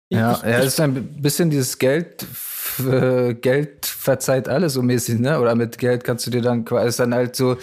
Ja, 0.09 0.39
ja, 0.43 0.59
es 0.59 0.67
ist 0.67 0.79
ein 0.79 1.21
bisschen 1.21 1.49
dieses 1.49 1.77
Geld, 1.77 2.25
Geld 3.41 3.85
verzeiht 3.85 4.47
alles 4.47 4.73
so 4.73 4.81
mäßig, 4.81 5.19
ne? 5.19 5.39
Oder 5.39 5.55
mit 5.55 5.77
Geld 5.77 6.03
kannst 6.03 6.25
du 6.27 6.31
dir 6.31 6.41
dann 6.41 6.65
quasi 6.65 6.97
dann 6.97 7.13
halt 7.13 7.35
so, 7.35 7.57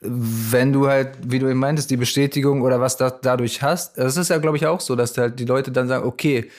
wenn 0.00 0.72
du 0.72 0.88
halt, 0.88 1.10
wie 1.22 1.38
du 1.38 1.48
eben 1.48 1.58
meintest, 1.58 1.90
die 1.90 1.96
Bestätigung 1.96 2.62
oder 2.62 2.80
was 2.80 2.96
da, 2.96 3.10
dadurch 3.10 3.62
hast, 3.62 3.96
das 3.98 4.16
ist 4.16 4.30
ja, 4.30 4.38
glaube 4.38 4.56
ich, 4.56 4.66
auch 4.66 4.80
so, 4.80 4.94
dass 4.94 5.16
halt 5.16 5.38
die 5.38 5.44
Leute 5.44 5.72
dann 5.72 5.88
sagen, 5.88 6.06
okay, 6.06 6.50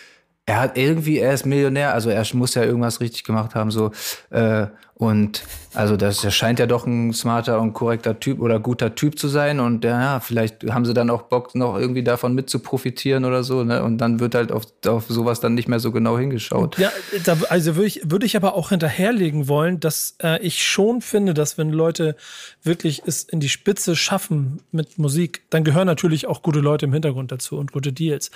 er 0.45 0.61
hat 0.61 0.77
irgendwie, 0.77 1.19
er 1.19 1.33
ist 1.33 1.45
Millionär, 1.45 1.93
also 1.93 2.09
er 2.09 2.25
muss 2.33 2.55
ja 2.55 2.63
irgendwas 2.63 2.99
richtig 3.01 3.23
gemacht 3.23 3.53
haben, 3.53 3.69
so, 3.69 3.91
äh, 4.29 4.67
und 4.99 5.43
also 5.75 5.95
das, 5.95 6.33
scheint 6.33 6.57
ja 6.57 6.65
doch 6.65 6.87
ein 6.87 7.13
smarter 7.13 7.61
und 7.61 7.73
korrekter 7.73 8.19
Typ 8.19 8.39
oder 8.39 8.59
guter 8.59 8.95
Typ 8.95 9.19
zu 9.19 9.27
sein. 9.27 9.59
Und 9.59 9.83
ja, 9.83 10.19
vielleicht 10.19 10.63
haben 10.71 10.85
sie 10.85 10.95
dann 10.95 11.11
auch 11.11 11.23
Bock, 11.23 11.53
noch 11.53 11.77
irgendwie 11.77 12.01
davon 12.01 12.33
mit 12.33 12.49
zu 12.49 12.57
profitieren 12.57 13.23
oder 13.23 13.43
so. 13.43 13.63
Ne? 13.63 13.83
Und 13.83 13.99
dann 13.99 14.19
wird 14.19 14.33
halt 14.33 14.51
auf, 14.51 14.63
auf 14.87 15.05
sowas 15.07 15.39
dann 15.39 15.53
nicht 15.53 15.67
mehr 15.67 15.79
so 15.79 15.91
genau 15.91 16.17
hingeschaut. 16.17 16.79
Ja, 16.79 16.91
da, 17.25 17.37
also 17.49 17.75
würde 17.75 17.85
ich, 17.85 18.01
würde 18.09 18.25
ich 18.25 18.35
aber 18.35 18.55
auch 18.55 18.69
hinterherlegen 18.69 19.47
wollen, 19.47 19.79
dass 19.79 20.15
äh, 20.23 20.41
ich 20.41 20.65
schon 20.65 21.01
finde, 21.01 21.35
dass 21.35 21.59
wenn 21.59 21.69
Leute 21.71 22.15
wirklich 22.63 23.03
es 23.05 23.23
in 23.23 23.39
die 23.39 23.49
Spitze 23.49 23.95
schaffen 23.95 24.63
mit 24.71 24.97
Musik, 24.97 25.43
dann 25.51 25.63
gehören 25.63 25.85
natürlich 25.85 26.25
auch 26.25 26.41
gute 26.41 26.59
Leute 26.59 26.87
im 26.87 26.93
Hintergrund 26.93 27.31
dazu 27.31 27.57
und 27.57 27.71
gute 27.71 27.93
Deals. 27.93 28.31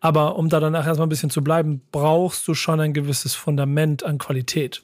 Aber 0.00 0.36
um 0.36 0.48
da 0.48 0.60
danach 0.60 0.86
erstmal 0.86 1.08
ein 1.08 1.10
bisschen 1.10 1.30
zu 1.30 1.44
bleiben, 1.44 1.82
brauchst 1.92 2.48
du 2.48 2.54
schon 2.54 2.80
ein 2.80 2.94
gewisses 2.94 3.34
Fundament 3.34 4.02
an 4.02 4.16
Qualität. 4.16 4.82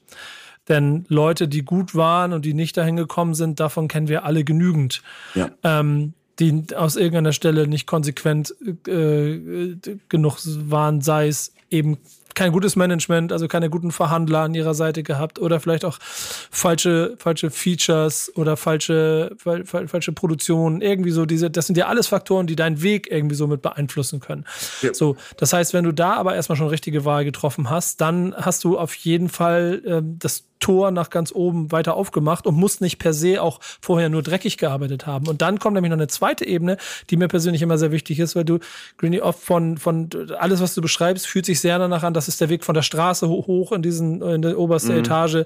Denn 0.68 1.04
Leute, 1.08 1.48
die 1.48 1.64
gut 1.64 1.94
waren 1.94 2.32
und 2.32 2.44
die 2.44 2.54
nicht 2.54 2.76
dahin 2.76 2.96
gekommen 2.96 3.34
sind, 3.34 3.60
davon 3.60 3.88
kennen 3.88 4.08
wir 4.08 4.24
alle 4.24 4.44
genügend. 4.44 5.02
Ja. 5.34 5.50
Ähm, 5.62 6.14
die 6.38 6.64
aus 6.74 6.96
irgendeiner 6.96 7.32
Stelle 7.32 7.66
nicht 7.66 7.86
konsequent 7.86 8.54
äh, 8.88 9.76
genug 10.08 10.38
waren, 10.44 11.00
sei 11.00 11.28
es 11.28 11.52
eben 11.70 11.98
kein 12.34 12.52
gutes 12.52 12.76
Management, 12.76 13.32
also 13.32 13.48
keine 13.48 13.70
guten 13.70 13.92
Verhandler 13.92 14.40
an 14.40 14.54
ihrer 14.54 14.74
Seite 14.74 15.02
gehabt 15.02 15.38
oder 15.38 15.60
vielleicht 15.60 15.84
auch 15.84 15.98
falsche, 16.00 17.14
falsche 17.18 17.50
Features 17.50 18.32
oder 18.36 18.56
falsche, 18.56 19.34
fal, 19.36 19.66
falsche 19.66 20.12
Produktionen. 20.12 20.80
Irgendwie 20.80 21.10
so 21.10 21.26
diese, 21.26 21.50
das 21.50 21.66
sind 21.66 21.76
ja 21.76 21.86
alles 21.86 22.06
Faktoren, 22.06 22.46
die 22.46 22.56
deinen 22.56 22.82
Weg 22.82 23.10
irgendwie 23.10 23.36
so 23.36 23.46
mit 23.46 23.62
beeinflussen 23.62 24.20
können. 24.20 24.44
Ja. 24.80 24.94
So, 24.94 25.16
das 25.36 25.52
heißt, 25.52 25.74
wenn 25.74 25.84
du 25.84 25.92
da 25.92 26.14
aber 26.14 26.34
erstmal 26.34 26.56
schon 26.56 26.68
richtige 26.68 27.04
Wahl 27.04 27.24
getroffen 27.24 27.70
hast, 27.70 28.00
dann 28.00 28.34
hast 28.34 28.64
du 28.64 28.78
auf 28.78 28.94
jeden 28.94 29.28
Fall 29.28 29.82
äh, 29.84 30.02
das 30.02 30.44
Tor 30.62 30.90
nach 30.92 31.10
ganz 31.10 31.32
oben 31.34 31.72
weiter 31.72 31.94
aufgemacht 31.94 32.46
und 32.46 32.56
musst 32.56 32.80
nicht 32.80 32.98
per 32.98 33.12
se 33.12 33.42
auch 33.42 33.58
vorher 33.80 34.08
nur 34.08 34.22
dreckig 34.22 34.56
gearbeitet 34.56 35.06
haben. 35.06 35.28
Und 35.28 35.42
dann 35.42 35.58
kommt 35.58 35.74
nämlich 35.74 35.90
noch 35.90 35.98
eine 35.98 36.06
zweite 36.06 36.46
Ebene, 36.46 36.78
die 37.10 37.16
mir 37.16 37.28
persönlich 37.28 37.60
immer 37.62 37.76
sehr 37.76 37.92
wichtig 37.92 38.20
ist, 38.20 38.36
weil 38.36 38.44
du, 38.44 38.60
Greeny, 38.96 39.20
oft 39.20 39.40
von, 39.40 39.76
von 39.76 40.08
alles, 40.38 40.60
was 40.60 40.74
du 40.74 40.80
beschreibst, 40.80 41.26
fühlt 41.26 41.44
sich 41.44 41.60
sehr 41.60 41.78
danach 41.78 42.04
an, 42.04 42.14
das 42.14 42.28
ist 42.28 42.40
der 42.40 42.48
Weg 42.48 42.64
von 42.64 42.74
der 42.74 42.82
Straße 42.82 43.28
hoch 43.28 43.72
in 43.72 43.82
diesen, 43.82 44.22
in 44.22 44.42
der 44.42 44.58
oberste 44.58 44.92
mhm. 44.92 44.98
Etage 45.00 45.44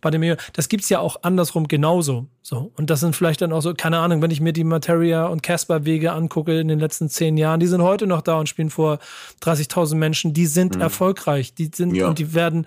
bei 0.00 0.10
dem, 0.10 0.36
das 0.52 0.68
gibt's 0.68 0.88
ja 0.88 1.00
auch 1.00 1.22
andersrum 1.22 1.66
genauso. 1.66 2.26
So. 2.42 2.72
Und 2.76 2.88
das 2.88 3.00
sind 3.00 3.14
vielleicht 3.14 3.42
dann 3.42 3.52
auch 3.52 3.60
so, 3.60 3.74
keine 3.74 3.98
Ahnung, 3.98 4.22
wenn 4.22 4.30
ich 4.30 4.40
mir 4.40 4.54
die 4.54 4.64
Materia 4.64 5.26
und 5.26 5.42
Casper 5.42 5.84
Wege 5.84 6.12
angucke 6.12 6.58
in 6.58 6.68
den 6.68 6.78
letzten 6.78 7.10
zehn 7.10 7.36
Jahren, 7.36 7.60
die 7.60 7.66
sind 7.66 7.82
heute 7.82 8.06
noch 8.06 8.22
da 8.22 8.38
und 8.38 8.48
spielen 8.48 8.70
vor 8.70 9.00
30.000 9.42 9.96
Menschen, 9.96 10.32
die 10.32 10.46
sind 10.46 10.76
mhm. 10.76 10.80
erfolgreich, 10.80 11.52
die 11.52 11.70
sind, 11.74 11.94
ja. 11.94 12.08
und 12.08 12.18
die 12.18 12.32
werden 12.32 12.66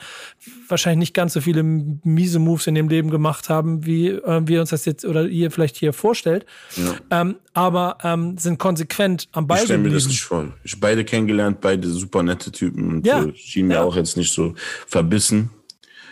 wahrscheinlich 0.68 1.00
nicht 1.00 1.14
ganz 1.16 1.34
so 1.34 1.42
viele 1.42 1.64
miese 2.04 2.40
Moves 2.40 2.68
in 2.68 2.76
dem 2.76 2.90
Leben 2.90 3.10
gemacht 3.10 3.50
haben, 3.50 3.86
wie 3.86 4.10
äh, 4.10 4.42
wir 4.46 4.62
uns 4.62 4.70
das 4.70 4.86
jetzt 4.86 5.06
oder 5.06 5.28
ihr 5.28 5.52
vielleicht 5.52 5.78
hier 5.78 5.94
vorstellt. 5.94 6.46
Ja. 6.76 7.22
Ähm, 7.22 7.36
aber 7.54 7.98
ähm, 8.04 8.38
sind 8.38 8.60
konsequent 8.60 9.28
am 9.32 9.48
Ball. 9.48 9.60
Ich 9.60 9.66
stelle 9.66 9.80
mir 9.80 9.90
das 9.90 10.08
nicht 10.08 10.24
vor. 10.24 10.48
Ich 10.64 10.80
beide 10.80 11.04
kennengelernt, 11.04 11.62
beide 11.62 11.88
super 11.90 12.24
nette 12.24 12.52
Typen 12.52 12.90
und 12.90 13.06
ja. 13.06 13.24
äh, 13.24 13.36
schienen 13.36 13.70
mir 13.70 13.82
auch 13.82 13.96
jetzt 13.96 14.18
nicht 14.18 14.34
so 14.34 14.54
verbissen. 14.88 15.50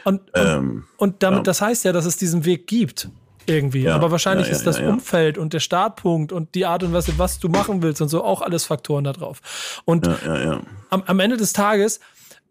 Und, 0.06 0.22
ähm, 0.34 0.86
und 0.98 1.22
damit, 1.24 1.46
das 1.46 1.62
heißt 1.62 1.86
ja, 1.86 1.92
dass 1.92 2.06
es 2.06 2.18
diesen 2.18 2.46
Weg 2.46 2.68
gibt 2.68 3.10
irgendwie. 3.46 3.82
Ja, 3.82 3.96
Aber 3.96 4.12
wahrscheinlich 4.12 4.48
ja, 4.48 4.54
ja, 4.54 4.58
ist 4.58 4.66
das 4.66 4.80
Umfeld 4.80 5.38
und 5.38 5.54
der 5.54 5.60
Startpunkt 5.60 6.32
und 6.32 6.56
die 6.56 6.66
Art 6.66 6.84
und 6.84 6.94
Weise, 6.94 7.14
was 7.18 7.40
du 7.40 7.50
machen 7.50 7.82
willst 7.82 8.02
und 8.02 8.10
so 8.10 8.24
auch 8.24 8.42
alles 8.42 8.66
Faktoren 8.66 9.04
da 9.04 9.14
drauf. 9.14 9.82
Und 9.86 10.08
am, 10.08 11.04
am, 11.04 11.20
Ende 11.20 11.38
des 11.38 11.54
Tages 11.54 12.00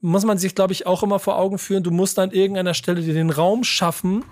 muss 0.00 0.24
man 0.24 0.38
sich, 0.38 0.54
glaube 0.54 0.72
ich, 0.72 0.86
auch 0.86 1.02
immer 1.02 1.18
vor 1.18 1.38
Augen 1.38 1.58
führen, 1.58 1.82
du 1.82 1.90
musst 1.90 2.18
an 2.18 2.30
irgendeiner 2.30 2.74
Stelle 2.74 3.02
dir 3.02 3.14
den 3.14 3.30
Raum 3.30 3.64
schaffen, 3.64 4.24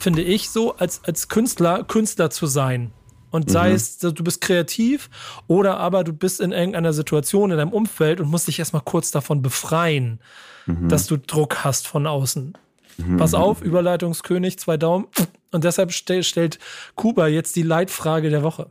finde 0.00 0.22
ich 0.22 0.50
so, 0.50 0.76
als, 0.76 1.04
als 1.04 1.28
Künstler, 1.28 1.84
Künstler 1.84 2.30
zu 2.30 2.46
sein. 2.46 2.92
Und 3.30 3.50
sei 3.50 3.70
mhm. 3.70 3.74
es, 3.74 3.98
du 3.98 4.12
bist 4.12 4.40
kreativ 4.40 5.10
oder 5.48 5.78
aber 5.78 6.04
du 6.04 6.12
bist 6.12 6.40
in 6.40 6.52
irgendeiner 6.52 6.92
Situation 6.92 7.50
in 7.50 7.56
deinem 7.56 7.72
Umfeld 7.72 8.20
und 8.20 8.28
musst 8.28 8.46
dich 8.46 8.60
erstmal 8.60 8.82
kurz 8.82 9.10
davon 9.10 9.42
befreien, 9.42 10.20
mhm. 10.66 10.88
dass 10.88 11.08
du 11.08 11.16
Druck 11.16 11.64
hast 11.64 11.88
von 11.88 12.06
außen. 12.06 12.56
Mhm. 12.96 13.16
Pass 13.16 13.34
auf, 13.34 13.60
Überleitungskönig, 13.60 14.58
zwei 14.60 14.76
Daumen. 14.76 15.06
Und 15.50 15.64
deshalb 15.64 15.92
stell, 15.92 16.22
stellt 16.22 16.60
Kuba 16.94 17.26
jetzt 17.26 17.56
die 17.56 17.62
Leitfrage 17.62 18.30
der 18.30 18.44
Woche. 18.44 18.68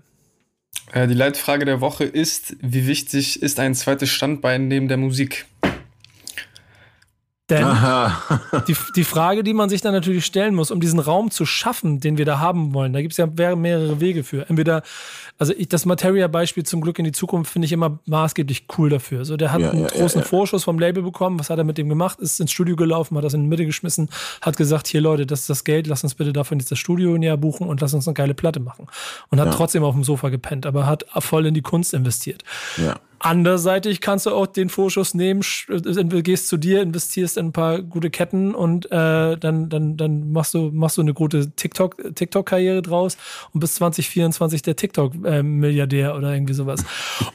Äh, 0.94 1.08
die 1.08 1.14
Leitfrage 1.14 1.66
der 1.66 1.82
Woche 1.82 2.06
ist, 2.06 2.56
wie 2.62 2.88
wichtig 2.88 3.42
ist 3.42 3.60
ein 3.60 3.76
zweites 3.76 4.10
Standbein 4.10 4.70
neben 4.70 4.88
der 4.88 4.98
Musik? 4.98 5.46
Denn 7.54 8.64
die, 8.68 8.76
die 8.96 9.04
Frage, 9.04 9.44
die 9.44 9.54
man 9.54 9.70
sich 9.70 9.82
dann 9.82 9.94
natürlich 9.94 10.26
stellen 10.26 10.56
muss, 10.56 10.72
um 10.72 10.80
diesen 10.80 11.00
Raum 11.00 11.32
zu 11.32 11.46
schaffen, 11.46 12.00
den 12.00 12.18
wir 12.18 12.26
da 12.26 12.40
haben 12.40 12.74
wollen, 12.74 12.94
da 12.94 13.02
gibt 13.02 13.14
es 13.14 13.18
ja 13.18 13.28
mehrere 13.28 14.00
Wege 14.00 14.24
für. 14.24 14.50
Entweder, 14.50 14.84
also 15.38 15.54
ich, 15.58 15.68
das 15.70 15.86
Materia-Beispiel 15.86 16.64
zum 16.64 16.82
Glück 16.82 17.00
in 17.00 17.06
die 17.06 17.12
Zukunft 17.12 17.52
finde 17.52 17.66
ich 17.66 17.72
immer 17.72 18.00
maßgeblich 18.06 18.68
cool 18.78 18.90
dafür. 18.90 19.26
So, 19.26 19.38
der 19.38 19.52
hat 19.52 19.62
ja, 19.62 19.72
einen 19.72 19.84
ja, 19.84 19.88
großen 19.88 20.22
ja, 20.22 20.28
Vorschuss 20.28 20.64
vom 20.64 20.80
Label 20.80 21.04
bekommen. 21.04 21.40
Was 21.40 21.50
hat 21.50 21.58
er 21.58 21.64
mit 21.64 21.78
dem 21.78 21.90
gemacht? 21.90 22.20
Ist 22.20 22.40
ins 22.40 22.52
Studio 22.52 22.76
gelaufen, 22.76 23.18
hat 23.18 23.24
das 23.24 23.34
in 23.34 23.42
die 23.42 23.48
Mitte 23.48 23.66
geschmissen, 23.66 24.10
hat 24.42 24.58
gesagt: 24.58 24.88
Hier, 24.88 25.02
Leute, 25.02 25.26
das 25.26 25.42
ist 25.42 25.50
das 25.50 25.64
Geld, 25.64 25.88
lass 25.88 26.04
uns 26.04 26.16
bitte 26.16 26.34
dafür 26.34 26.58
jetzt 26.58 26.72
das 26.72 26.80
Studio 26.80 27.16
Jahr 27.24 27.38
buchen 27.38 27.68
und 27.68 27.82
lass 27.82 27.94
uns 27.94 28.08
eine 28.08 28.14
geile 28.14 28.34
Platte 28.34 28.60
machen. 28.60 28.88
Und 29.30 29.40
hat 29.40 29.54
trotzdem 29.54 29.84
auf 29.84 29.94
dem 29.94 30.04
Sofa 30.04 30.30
gepennt, 30.30 30.66
aber 30.66 30.86
hat 30.86 31.06
voll 31.20 31.46
in 31.46 31.54
die 31.54 31.62
Kunst 31.62 31.94
investiert. 31.94 32.44
Ja. 32.78 33.00
Anderseitig 33.24 34.02
kannst 34.02 34.26
du 34.26 34.32
auch 34.32 34.48
den 34.48 34.68
Vorschuss 34.68 35.14
nehmen, 35.14 35.42
äh, 35.70 36.22
gehst 36.22 36.50
zu 36.50 36.58
dir, 36.58 36.82
investierst 36.82 37.38
in 37.38 37.48
ein 37.48 37.52
paar 37.54 37.82
gute 37.82 38.10
Ketten 38.10 38.54
und 38.54 38.88
äh, 38.88 39.38
dann, 39.38 39.70
dann, 39.70 39.96
dann 39.96 40.34
machst 40.34 40.54
du, 40.54 40.72
machst 40.74 40.98
du 40.98 41.02
eine 41.02 41.14
gute 41.14 41.52
TikTok, 41.52 42.16
TikTok-Karriere 42.16 42.82
draus 42.82 43.16
und 43.54 43.62
bis 43.62 43.76
2024 43.76 44.62
der 44.62 44.76
TikTok-Milliardär 44.76 46.18
oder 46.18 46.34
irgendwie 46.34 46.54
sowas. 46.54 46.84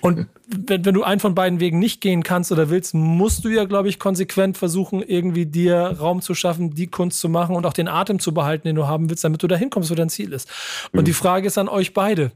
Und 0.02 0.26
wenn, 0.46 0.84
wenn 0.84 0.92
du 0.92 1.04
einen 1.04 1.20
von 1.20 1.34
beiden 1.34 1.58
Wegen 1.58 1.78
nicht 1.78 2.02
gehen 2.02 2.22
kannst 2.22 2.52
oder 2.52 2.68
willst, 2.68 2.92
musst 2.92 3.46
du 3.46 3.48
ja, 3.48 3.64
glaube 3.64 3.88
ich, 3.88 3.98
konsequent 3.98 4.58
versuchen, 4.58 5.02
irgendwie 5.02 5.46
dir 5.46 5.96
Raum 5.98 6.20
zu 6.20 6.34
schaffen, 6.34 6.74
die 6.74 6.88
Kunst 6.88 7.18
zu 7.18 7.30
machen 7.30 7.56
und 7.56 7.64
auch 7.64 7.72
den 7.72 7.88
Atem 7.88 8.18
zu 8.18 8.34
behalten, 8.34 8.68
den 8.68 8.76
du 8.76 8.86
haben 8.86 9.08
willst, 9.08 9.24
damit 9.24 9.42
du 9.42 9.46
dahin 9.46 9.70
kommst, 9.70 9.90
wo 9.90 9.94
dein 9.94 10.10
Ziel 10.10 10.34
ist. 10.34 10.50
Und 10.92 11.00
mhm. 11.00 11.04
die 11.04 11.14
Frage 11.14 11.46
ist 11.46 11.56
an 11.56 11.70
euch 11.70 11.94
beide. 11.94 12.30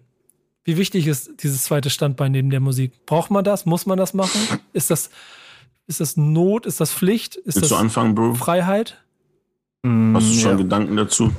Wie 0.65 0.77
wichtig 0.77 1.07
ist 1.07 1.43
dieses 1.43 1.65
zweite 1.65 1.91
Standbein 1.91 2.33
neben 2.33 2.51
der 2.51 2.61
Musik? 2.61 3.05
Braucht 3.07 3.31
man 3.31 3.45
das? 3.45 3.67
Muss 3.67 3.87
man 3.87 3.99
das 3.99 4.15
machen? 4.15 4.41
Ist 4.73 4.91
das, 4.91 5.11
ist 5.87 6.01
das 6.01 6.17
Not? 6.17 6.67
Ist 6.67 6.81
das 6.81 6.93
Pflicht? 6.93 7.37
Ist 7.37 7.57
Willst 7.57 7.73
das 7.73 7.79
anfangen, 7.79 8.15
Bro? 8.15 8.35
Freiheit? 8.35 9.03
Hast 9.85 10.31
du 10.31 10.35
schon 10.39 10.51
ja. 10.53 10.57
Gedanken 10.57 10.97
dazu? 10.97 11.33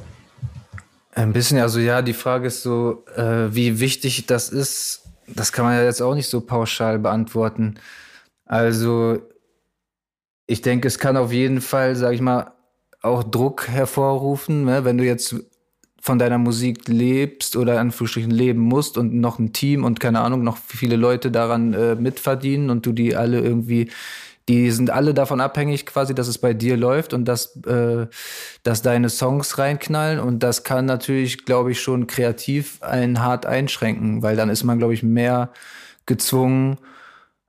Ein 1.15 1.31
bisschen, 1.31 1.59
also 1.59 1.79
ja, 1.79 2.01
die 2.01 2.13
Frage 2.13 2.47
ist 2.47 2.63
so, 2.63 3.05
äh, 3.15 3.53
wie 3.53 3.79
wichtig 3.79 4.25
das 4.25 4.49
ist. 4.49 5.03
Das 5.27 5.53
kann 5.53 5.63
man 5.63 5.75
ja 5.75 5.83
jetzt 5.83 6.01
auch 6.01 6.15
nicht 6.15 6.27
so 6.27 6.41
pauschal 6.41 6.99
beantworten. 6.99 7.75
Also, 8.45 9.21
ich 10.47 10.61
denke, 10.61 10.87
es 10.87 10.99
kann 10.99 11.15
auf 11.15 11.31
jeden 11.31 11.61
Fall, 11.61 11.95
sag 11.95 12.13
ich 12.13 12.21
mal, 12.21 12.51
auch 13.01 13.23
Druck 13.23 13.67
hervorrufen, 13.67 14.65
ne? 14.65 14.83
wenn 14.83 14.97
du 14.97 15.05
jetzt 15.05 15.35
von 16.03 16.19
deiner 16.19 16.37
Musik 16.37 16.89
lebst 16.89 17.55
oder 17.55 17.73
in 17.73 17.79
Anführungsstrichen 17.79 18.29
leben 18.29 18.59
musst 18.59 18.97
und 18.97 19.13
noch 19.13 19.39
ein 19.39 19.53
Team 19.53 19.85
und 19.85 20.01
keine 20.01 20.19
Ahnung, 20.19 20.43
noch 20.43 20.57
viele 20.57 20.97
Leute 20.97 21.31
daran 21.31 21.73
äh, 21.73 21.95
mitverdienen 21.95 22.69
und 22.69 22.85
du 22.85 22.91
die 22.91 23.15
alle 23.15 23.39
irgendwie 23.39 23.89
die 24.49 24.71
sind 24.71 24.89
alle 24.89 25.13
davon 25.13 25.39
abhängig 25.39 25.85
quasi, 25.85 26.13
dass 26.13 26.27
es 26.27 26.37
bei 26.37 26.53
dir 26.53 26.75
läuft 26.75 27.13
und 27.13 27.23
dass, 27.23 27.55
äh, 27.65 28.07
dass 28.63 28.81
deine 28.81 29.07
Songs 29.07 29.57
reinknallen. 29.57 30.19
Und 30.19 30.43
das 30.43 30.65
kann 30.65 30.83
natürlich, 30.83 31.45
glaube 31.45 31.71
ich, 31.71 31.79
schon 31.79 32.07
kreativ 32.07 32.83
einen 32.83 33.21
hart 33.21 33.45
einschränken, 33.45 34.21
weil 34.21 34.35
dann 34.35 34.49
ist 34.49 34.65
man, 34.65 34.79
glaube 34.79 34.95
ich, 34.95 35.01
mehr 35.01 35.53
gezwungen, 36.05 36.77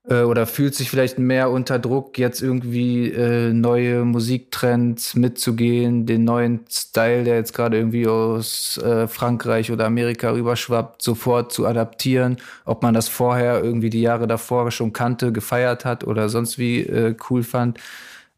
äh, 0.09 0.22
oder 0.22 0.46
fühlt 0.46 0.74
sich 0.74 0.90
vielleicht 0.90 1.18
mehr 1.18 1.50
unter 1.50 1.78
Druck, 1.78 2.18
jetzt 2.18 2.42
irgendwie 2.42 3.11
äh, 3.11 3.52
neue 3.52 4.05
Musiktrends 4.05 5.14
mitzugehen, 5.14 6.07
den 6.07 6.24
neuen 6.24 6.61
Style, 6.70 7.24
der 7.24 7.36
jetzt 7.36 7.55
gerade 7.55 7.78
irgendwie 7.78 8.07
aus 8.07 8.78
äh, 8.78 9.09
Frankreich 9.09 9.72
oder 9.72 9.86
Amerika 9.86 10.30
rüberschwappt, 10.30 11.02
sofort 11.02 11.52
zu 11.52 11.66
adaptieren, 11.66 12.36
ob 12.64 12.82
man 12.82 12.94
das 12.94 13.09
vorher 13.09 13.62
irgendwie 13.62 13.90
die 13.90 14.02
Jahre 14.02 14.26
davor 14.26 14.70
schon 14.70 14.92
kannte, 14.92 15.32
gefeiert 15.32 15.84
hat 15.84 16.05
oder 16.05 16.28
sonst 16.28 16.59
wie 16.59 16.80
äh, 16.80 17.16
cool 17.30 17.42
fand, 17.42 17.78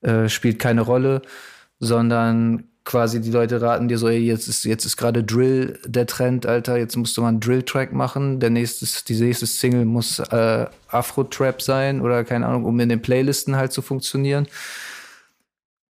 äh, 0.02 0.28
spielt 0.28 0.58
keine 0.58 0.82
Rolle, 0.82 1.22
sondern 1.80 2.64
quasi 2.86 3.20
die 3.20 3.32
Leute 3.32 3.60
raten 3.60 3.88
dir 3.88 3.98
so, 3.98 4.08
ey, 4.08 4.20
jetzt 4.20 4.48
ist, 4.48 4.64
jetzt 4.64 4.86
ist 4.86 4.96
gerade 4.96 5.22
Drill 5.22 5.78
der 5.84 6.06
Trend, 6.06 6.46
Alter, 6.46 6.78
jetzt 6.78 6.96
musst 6.96 7.16
du 7.16 7.20
mal 7.20 7.28
einen 7.28 7.40
Drill-Track 7.40 7.92
machen. 7.92 8.40
Der 8.40 8.48
nächste, 8.48 8.86
die 9.08 9.20
nächste 9.20 9.44
Single 9.44 9.84
muss 9.84 10.20
äh, 10.20 10.66
Afro-Trap 10.88 11.60
sein 11.60 12.00
oder 12.00 12.24
keine 12.24 12.46
Ahnung, 12.46 12.64
um 12.64 12.80
in 12.80 12.88
den 12.88 13.02
Playlisten 13.02 13.56
halt 13.56 13.72
zu 13.72 13.82
funktionieren. 13.82 14.46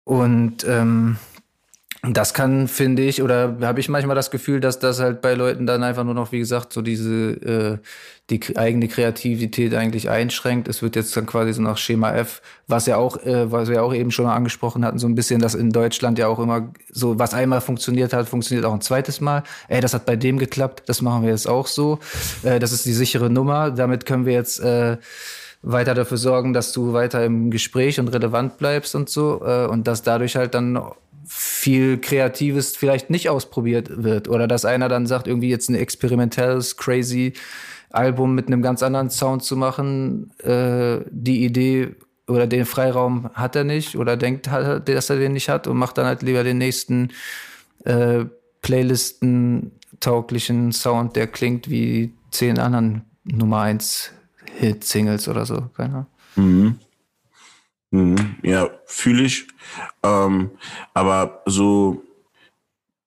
Und 0.05 0.65
ähm, 0.67 1.17
das 2.13 2.35
kann, 2.35 2.69
finde 2.69 3.03
ich, 3.03 3.23
oder 3.23 3.57
habe 3.63 3.81
ich 3.81 3.89
manchmal 3.89 4.17
das 4.17 4.31
Gefühl, 4.31 4.61
dass 4.61 4.79
das 4.79 5.01
halt 5.01 5.23
bei 5.23 5.35
Leuten 5.35 5.67
dann 5.67 5.83
einfach 5.83 6.05
nur 6.05 6.15
noch, 6.15 6.33
wie 6.33 6.39
gesagt, 6.39 6.73
so 6.73 6.83
diese 6.83 7.13
äh, 7.13 7.79
die 8.31 8.57
eigene 8.57 8.89
Kreativität 8.89 9.75
eigentlich 9.75 10.09
einschränkt. 10.09 10.67
Es 10.67 10.81
wird 10.81 10.97
jetzt 10.97 11.15
dann 11.17 11.27
quasi 11.27 11.53
so 11.53 11.61
nach 11.61 11.77
Schema 11.77 12.15
F, 12.15 12.41
was 12.67 12.87
ja 12.87 12.97
auch, 12.97 13.19
äh, 13.19 13.53
was 13.53 13.69
wir 13.69 13.83
auch 13.83 13.95
eben 13.95 14.11
schon 14.11 14.25
mal 14.25 14.35
angesprochen 14.35 14.85
hatten, 14.85 14.99
so 14.99 15.07
ein 15.07 15.15
bisschen, 15.15 15.41
dass 15.41 15.55
in 15.55 15.71
Deutschland 15.71 16.19
ja 16.19 16.29
auch 16.29 16.39
immer 16.39 16.73
so, 16.91 17.19
was 17.19 17.35
einmal 17.35 17.61
funktioniert 17.61 18.13
hat, 18.15 18.29
funktioniert 18.29 18.65
auch 18.65 18.73
ein 18.73 18.81
zweites 18.81 19.21
Mal. 19.21 19.43
Ey, 19.69 19.81
das 19.81 19.93
hat 19.93 20.07
bei 20.07 20.17
dem 20.17 20.39
geklappt, 20.39 20.85
das 20.87 21.03
machen 21.03 21.23
wir 21.23 21.31
jetzt 21.31 21.47
auch 21.47 21.67
so. 21.67 21.99
Äh, 22.43 22.59
das 22.59 22.73
ist 22.73 22.87
die 22.87 22.95
sichere 22.95 23.29
Nummer. 23.29 23.71
Damit 23.71 24.07
können 24.07 24.25
wir 24.25 24.33
jetzt 24.33 24.59
äh, 24.61 24.97
weiter 25.63 25.95
dafür 25.95 26.17
sorgen, 26.17 26.55
dass 26.55 26.73
du 26.73 26.95
weiter 26.95 27.25
im 27.25 27.51
Gespräch 27.51 28.01
und 28.01 28.09
relevant 28.09 28.57
bleibst 28.57 28.95
und 28.95 29.11
so. 29.11 29.43
Äh, 29.45 29.67
und 29.67 29.87
dass 29.87 30.03
dadurch 30.03 30.37
halt 30.37 30.55
dann 30.55 30.79
viel 31.27 31.99
Kreatives 31.99 32.77
vielleicht 32.77 33.11
nicht 33.11 33.29
ausprobiert 33.29 34.03
wird. 34.03 34.29
Oder 34.29 34.47
dass 34.47 34.65
einer 34.65 34.89
dann 34.89 35.07
sagt, 35.07 35.27
irgendwie 35.27 35.51
jetzt 35.51 35.69
ein 35.69 35.75
experimentelles, 35.75 36.77
crazy 36.77 37.33
Album 37.91 38.35
mit 38.35 38.49
einem 38.49 38.63
ganz 38.63 38.83
anderen 38.83 39.11
Sound 39.11 39.45
zu 39.45 39.57
machen. 39.57 40.33
Äh, 40.41 41.01
die 41.11 41.45
Idee 41.45 41.95
oder 42.27 42.47
den 42.47 42.65
Freiraum 42.65 43.31
hat 43.35 43.55
er 43.57 43.65
nicht 43.65 43.97
oder 43.97 44.17
denkt, 44.17 44.49
dass 44.49 45.11
er 45.11 45.17
den 45.17 45.33
nicht 45.33 45.49
hat 45.49 45.67
und 45.67 45.77
macht 45.77 45.99
dann 45.99 46.07
halt 46.07 46.23
lieber 46.23 46.43
den 46.43 46.59
nächsten 46.59 47.11
äh, 47.85 48.25
Playlisten 48.63 49.73
tauglichen 50.01 50.73
Sound, 50.73 51.17
der 51.17 51.27
klingt 51.27 51.69
wie 51.69 52.13
zehn 52.31 52.59
anderen 52.59 53.03
Nummer 53.25 53.61
1 53.61 54.11
Hit-Singles 54.59 55.29
oder 55.29 55.47
so. 55.47 55.71
Keine 55.77 56.07
Mhm. 56.37 56.79
Mhm. 57.95 58.35
Ja, 58.43 58.71
fühle 58.87 59.23
ich. 59.23 59.47
Ähm, 60.03 60.51
aber 60.95 61.43
so, 61.47 62.03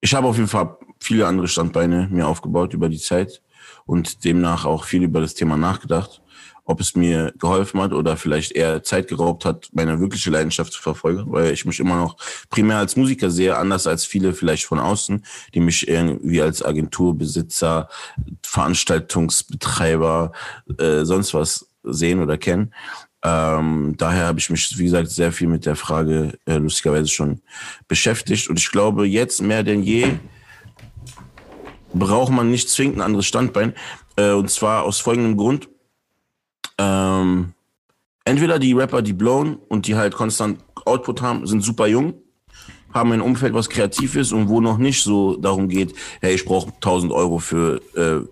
ich 0.00 0.14
habe 0.14 0.26
auf 0.26 0.36
jeden 0.36 0.48
Fall 0.48 0.78
viele 0.98 1.26
andere 1.26 1.46
Standbeine 1.46 2.08
mir 2.10 2.26
aufgebaut 2.26 2.72
über 2.72 2.88
die 2.88 2.98
Zeit 2.98 3.42
und 3.84 4.24
demnach 4.24 4.64
auch 4.64 4.84
viel 4.84 5.02
über 5.02 5.20
das 5.20 5.34
Thema 5.34 5.58
nachgedacht, 5.58 6.22
ob 6.64 6.80
es 6.80 6.96
mir 6.96 7.34
geholfen 7.38 7.82
hat 7.82 7.92
oder 7.92 8.16
vielleicht 8.16 8.52
eher 8.52 8.82
Zeit 8.82 9.08
geraubt 9.08 9.44
hat, 9.44 9.68
meine 9.72 10.00
wirkliche 10.00 10.30
Leidenschaft 10.30 10.72
zu 10.72 10.80
verfolgen, 10.80 11.30
weil 11.30 11.52
ich 11.52 11.66
mich 11.66 11.80
immer 11.80 11.98
noch 11.98 12.16
primär 12.48 12.78
als 12.78 12.96
Musiker 12.96 13.30
sehe, 13.30 13.58
anders 13.58 13.86
als 13.86 14.06
viele 14.06 14.32
vielleicht 14.32 14.64
von 14.64 14.78
außen, 14.78 15.22
die 15.52 15.60
mich 15.60 15.86
irgendwie 15.86 16.40
als 16.40 16.64
Agenturbesitzer, 16.64 17.90
Veranstaltungsbetreiber, 18.42 20.32
äh, 20.78 21.04
sonst 21.04 21.34
was 21.34 21.66
sehen 21.82 22.20
oder 22.20 22.38
kennen. 22.38 22.72
Ähm, 23.28 23.94
daher 23.96 24.26
habe 24.26 24.38
ich 24.38 24.48
mich, 24.48 24.78
wie 24.78 24.84
gesagt, 24.84 25.10
sehr 25.10 25.32
viel 25.32 25.48
mit 25.48 25.66
der 25.66 25.76
Frage 25.76 26.38
äh, 26.46 26.56
lustigerweise 26.56 27.08
schon 27.08 27.40
beschäftigt. 27.86 28.48
Und 28.48 28.58
ich 28.58 28.70
glaube, 28.70 29.06
jetzt 29.06 29.42
mehr 29.42 29.62
denn 29.62 29.82
je 29.82 30.14
braucht 31.92 32.32
man 32.32 32.50
nicht 32.50 32.70
zwingend 32.70 32.98
ein 32.98 33.02
anderes 33.02 33.26
Standbein. 33.26 33.74
Äh, 34.16 34.32
und 34.32 34.50
zwar 34.50 34.84
aus 34.84 35.00
folgendem 35.00 35.36
Grund. 35.36 35.68
Ähm, 36.78 37.52
entweder 38.24 38.58
die 38.58 38.72
Rapper, 38.72 39.02
die 39.02 39.12
blown 39.12 39.56
und 39.68 39.86
die 39.86 39.96
halt 39.96 40.14
konstant 40.14 40.60
Output 40.86 41.20
haben, 41.20 41.46
sind 41.46 41.62
super 41.62 41.86
jung, 41.86 42.14
haben 42.94 43.12
ein 43.12 43.20
Umfeld, 43.20 43.52
was 43.52 43.68
kreativ 43.68 44.16
ist 44.16 44.32
und 44.32 44.48
wo 44.48 44.60
noch 44.60 44.78
nicht 44.78 45.02
so 45.02 45.36
darum 45.36 45.68
geht, 45.68 45.94
hey, 46.20 46.34
ich 46.34 46.46
brauche 46.46 46.72
1000 46.72 47.12
Euro 47.12 47.40
für 47.40 47.82
äh, 47.94 48.26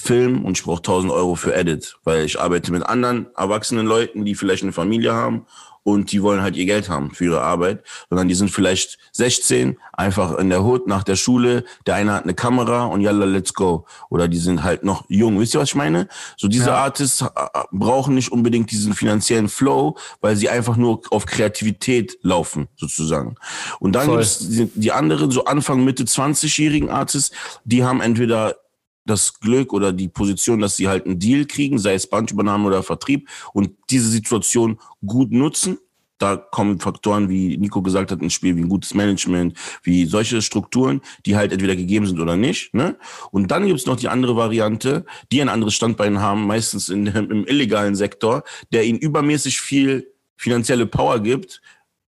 Film 0.00 0.44
und 0.44 0.58
ich 0.58 0.64
brauche 0.64 0.78
1000 0.78 1.12
Euro 1.12 1.34
für 1.34 1.54
Edit, 1.54 1.96
weil 2.04 2.24
ich 2.24 2.40
arbeite 2.40 2.72
mit 2.72 2.84
anderen 2.84 3.28
erwachsenen 3.36 3.86
Leuten, 3.86 4.24
die 4.24 4.34
vielleicht 4.34 4.62
eine 4.62 4.72
Familie 4.72 5.12
haben 5.12 5.46
und 5.82 6.12
die 6.12 6.22
wollen 6.22 6.42
halt 6.42 6.56
ihr 6.56 6.66
Geld 6.66 6.88
haben 6.88 7.10
für 7.10 7.24
ihre 7.24 7.40
Arbeit, 7.40 7.82
sondern 8.08 8.28
die 8.28 8.34
sind 8.34 8.50
vielleicht 8.50 8.98
16, 9.12 9.78
einfach 9.92 10.36
in 10.38 10.50
der 10.50 10.62
Hut 10.62 10.86
nach 10.86 11.02
der 11.02 11.16
Schule, 11.16 11.64
der 11.86 11.94
eine 11.94 12.12
hat 12.12 12.24
eine 12.24 12.34
Kamera 12.34 12.84
und 12.84 13.00
yalla, 13.00 13.24
let's 13.24 13.54
go. 13.54 13.86
Oder 14.10 14.28
die 14.28 14.38
sind 14.38 14.62
halt 14.62 14.84
noch 14.84 15.04
jung. 15.08 15.40
Wisst 15.40 15.54
ihr, 15.54 15.60
was 15.60 15.70
ich 15.70 15.74
meine? 15.74 16.08
So 16.36 16.48
diese 16.48 16.70
ja. 16.70 16.76
Artists 16.76 17.22
äh, 17.22 17.26
brauchen 17.72 18.14
nicht 18.14 18.30
unbedingt 18.30 18.70
diesen 18.70 18.94
finanziellen 18.94 19.48
Flow, 19.48 19.96
weil 20.20 20.36
sie 20.36 20.48
einfach 20.48 20.76
nur 20.76 21.00
auf 21.10 21.26
Kreativität 21.26 22.18
laufen, 22.22 22.68
sozusagen. 22.76 23.36
Und 23.78 23.92
dann 23.92 24.08
gibt 24.08 24.20
es 24.20 24.38
die, 24.38 24.70
die 24.74 24.92
anderen, 24.92 25.30
so 25.30 25.44
Anfang, 25.44 25.84
Mitte 25.84 26.04
20-jährigen 26.04 26.90
Artists, 26.90 27.34
die 27.64 27.84
haben 27.84 28.00
entweder 28.00 28.56
das 29.04 29.40
Glück 29.40 29.72
oder 29.72 29.92
die 29.92 30.08
Position, 30.08 30.60
dass 30.60 30.76
sie 30.76 30.88
halt 30.88 31.06
einen 31.06 31.18
Deal 31.18 31.46
kriegen, 31.46 31.78
sei 31.78 31.94
es 31.94 32.06
Bandübernahme 32.06 32.66
oder 32.66 32.82
Vertrieb 32.82 33.28
und 33.52 33.70
diese 33.90 34.08
Situation 34.08 34.78
gut 35.04 35.32
nutzen. 35.32 35.78
Da 36.18 36.36
kommen 36.36 36.80
Faktoren, 36.80 37.30
wie 37.30 37.56
Nico 37.56 37.80
gesagt 37.80 38.12
hat, 38.12 38.20
ins 38.20 38.34
Spiel, 38.34 38.54
wie 38.54 38.60
ein 38.60 38.68
gutes 38.68 38.92
Management, 38.92 39.56
wie 39.82 40.04
solche 40.04 40.42
Strukturen, 40.42 41.00
die 41.24 41.34
halt 41.34 41.50
entweder 41.50 41.74
gegeben 41.74 42.06
sind 42.06 42.20
oder 42.20 42.36
nicht. 42.36 42.74
Ne? 42.74 42.96
Und 43.30 43.50
dann 43.50 43.66
gibt's 43.66 43.86
noch 43.86 43.96
die 43.96 44.08
andere 44.08 44.36
Variante, 44.36 45.06
die 45.32 45.40
ein 45.40 45.48
anderes 45.48 45.74
Standbein 45.74 46.20
haben, 46.20 46.46
meistens 46.46 46.90
in, 46.90 47.06
im 47.06 47.46
illegalen 47.46 47.94
Sektor, 47.94 48.44
der 48.70 48.84
ihnen 48.84 48.98
übermäßig 48.98 49.62
viel 49.62 50.12
finanzielle 50.36 50.86
Power 50.86 51.20
gibt 51.20 51.62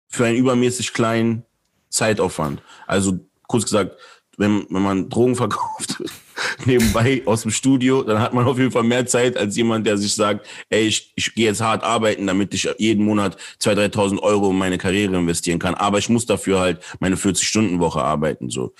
für 0.08 0.24
einen 0.24 0.38
übermäßig 0.38 0.94
kleinen 0.94 1.44
Zeitaufwand. 1.90 2.62
Also 2.86 3.18
kurz 3.46 3.64
gesagt, 3.64 3.96
wenn, 4.38 4.66
wenn 4.70 4.82
man 4.82 5.08
Drogen 5.10 5.36
verkauft, 5.36 6.02
nebenbei 6.64 7.22
aus 7.24 7.42
dem 7.42 7.50
Studio, 7.50 8.02
dann 8.02 8.20
hat 8.20 8.34
man 8.34 8.46
auf 8.46 8.58
jeden 8.58 8.70
Fall 8.70 8.82
mehr 8.82 9.06
Zeit 9.06 9.36
als 9.36 9.56
jemand, 9.56 9.86
der 9.86 9.96
sich 9.98 10.14
sagt, 10.14 10.46
ey, 10.68 10.86
ich, 10.86 11.12
ich 11.16 11.34
gehe 11.34 11.46
jetzt 11.46 11.60
hart 11.60 11.82
arbeiten, 11.82 12.26
damit 12.26 12.54
ich 12.54 12.68
jeden 12.78 13.04
Monat 13.04 13.36
2.000, 13.60 13.94
3.000 13.94 14.18
Euro 14.20 14.50
in 14.50 14.58
meine 14.58 14.78
Karriere 14.78 15.16
investieren 15.16 15.58
kann. 15.58 15.74
Aber 15.74 15.98
ich 15.98 16.08
muss 16.08 16.26
dafür 16.26 16.60
halt 16.60 16.80
meine 17.00 17.16
40-Stunden-Woche 17.16 18.02
arbeiten. 18.02 18.50
so. 18.50 18.74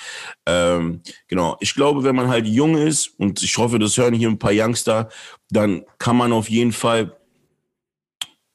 Ähm, 0.46 1.00
genau. 1.26 1.56
Ich 1.60 1.74
glaube, 1.74 2.04
wenn 2.04 2.16
man 2.16 2.28
halt 2.28 2.46
jung 2.46 2.76
ist, 2.76 3.08
und 3.18 3.42
ich 3.42 3.56
hoffe, 3.56 3.78
das 3.78 3.96
hören 3.96 4.14
hier 4.14 4.28
ein 4.28 4.38
paar 4.38 4.52
Youngster, 4.54 5.08
dann 5.50 5.84
kann 5.98 6.16
man 6.16 6.32
auf 6.32 6.48
jeden 6.48 6.72
Fall 6.72 7.16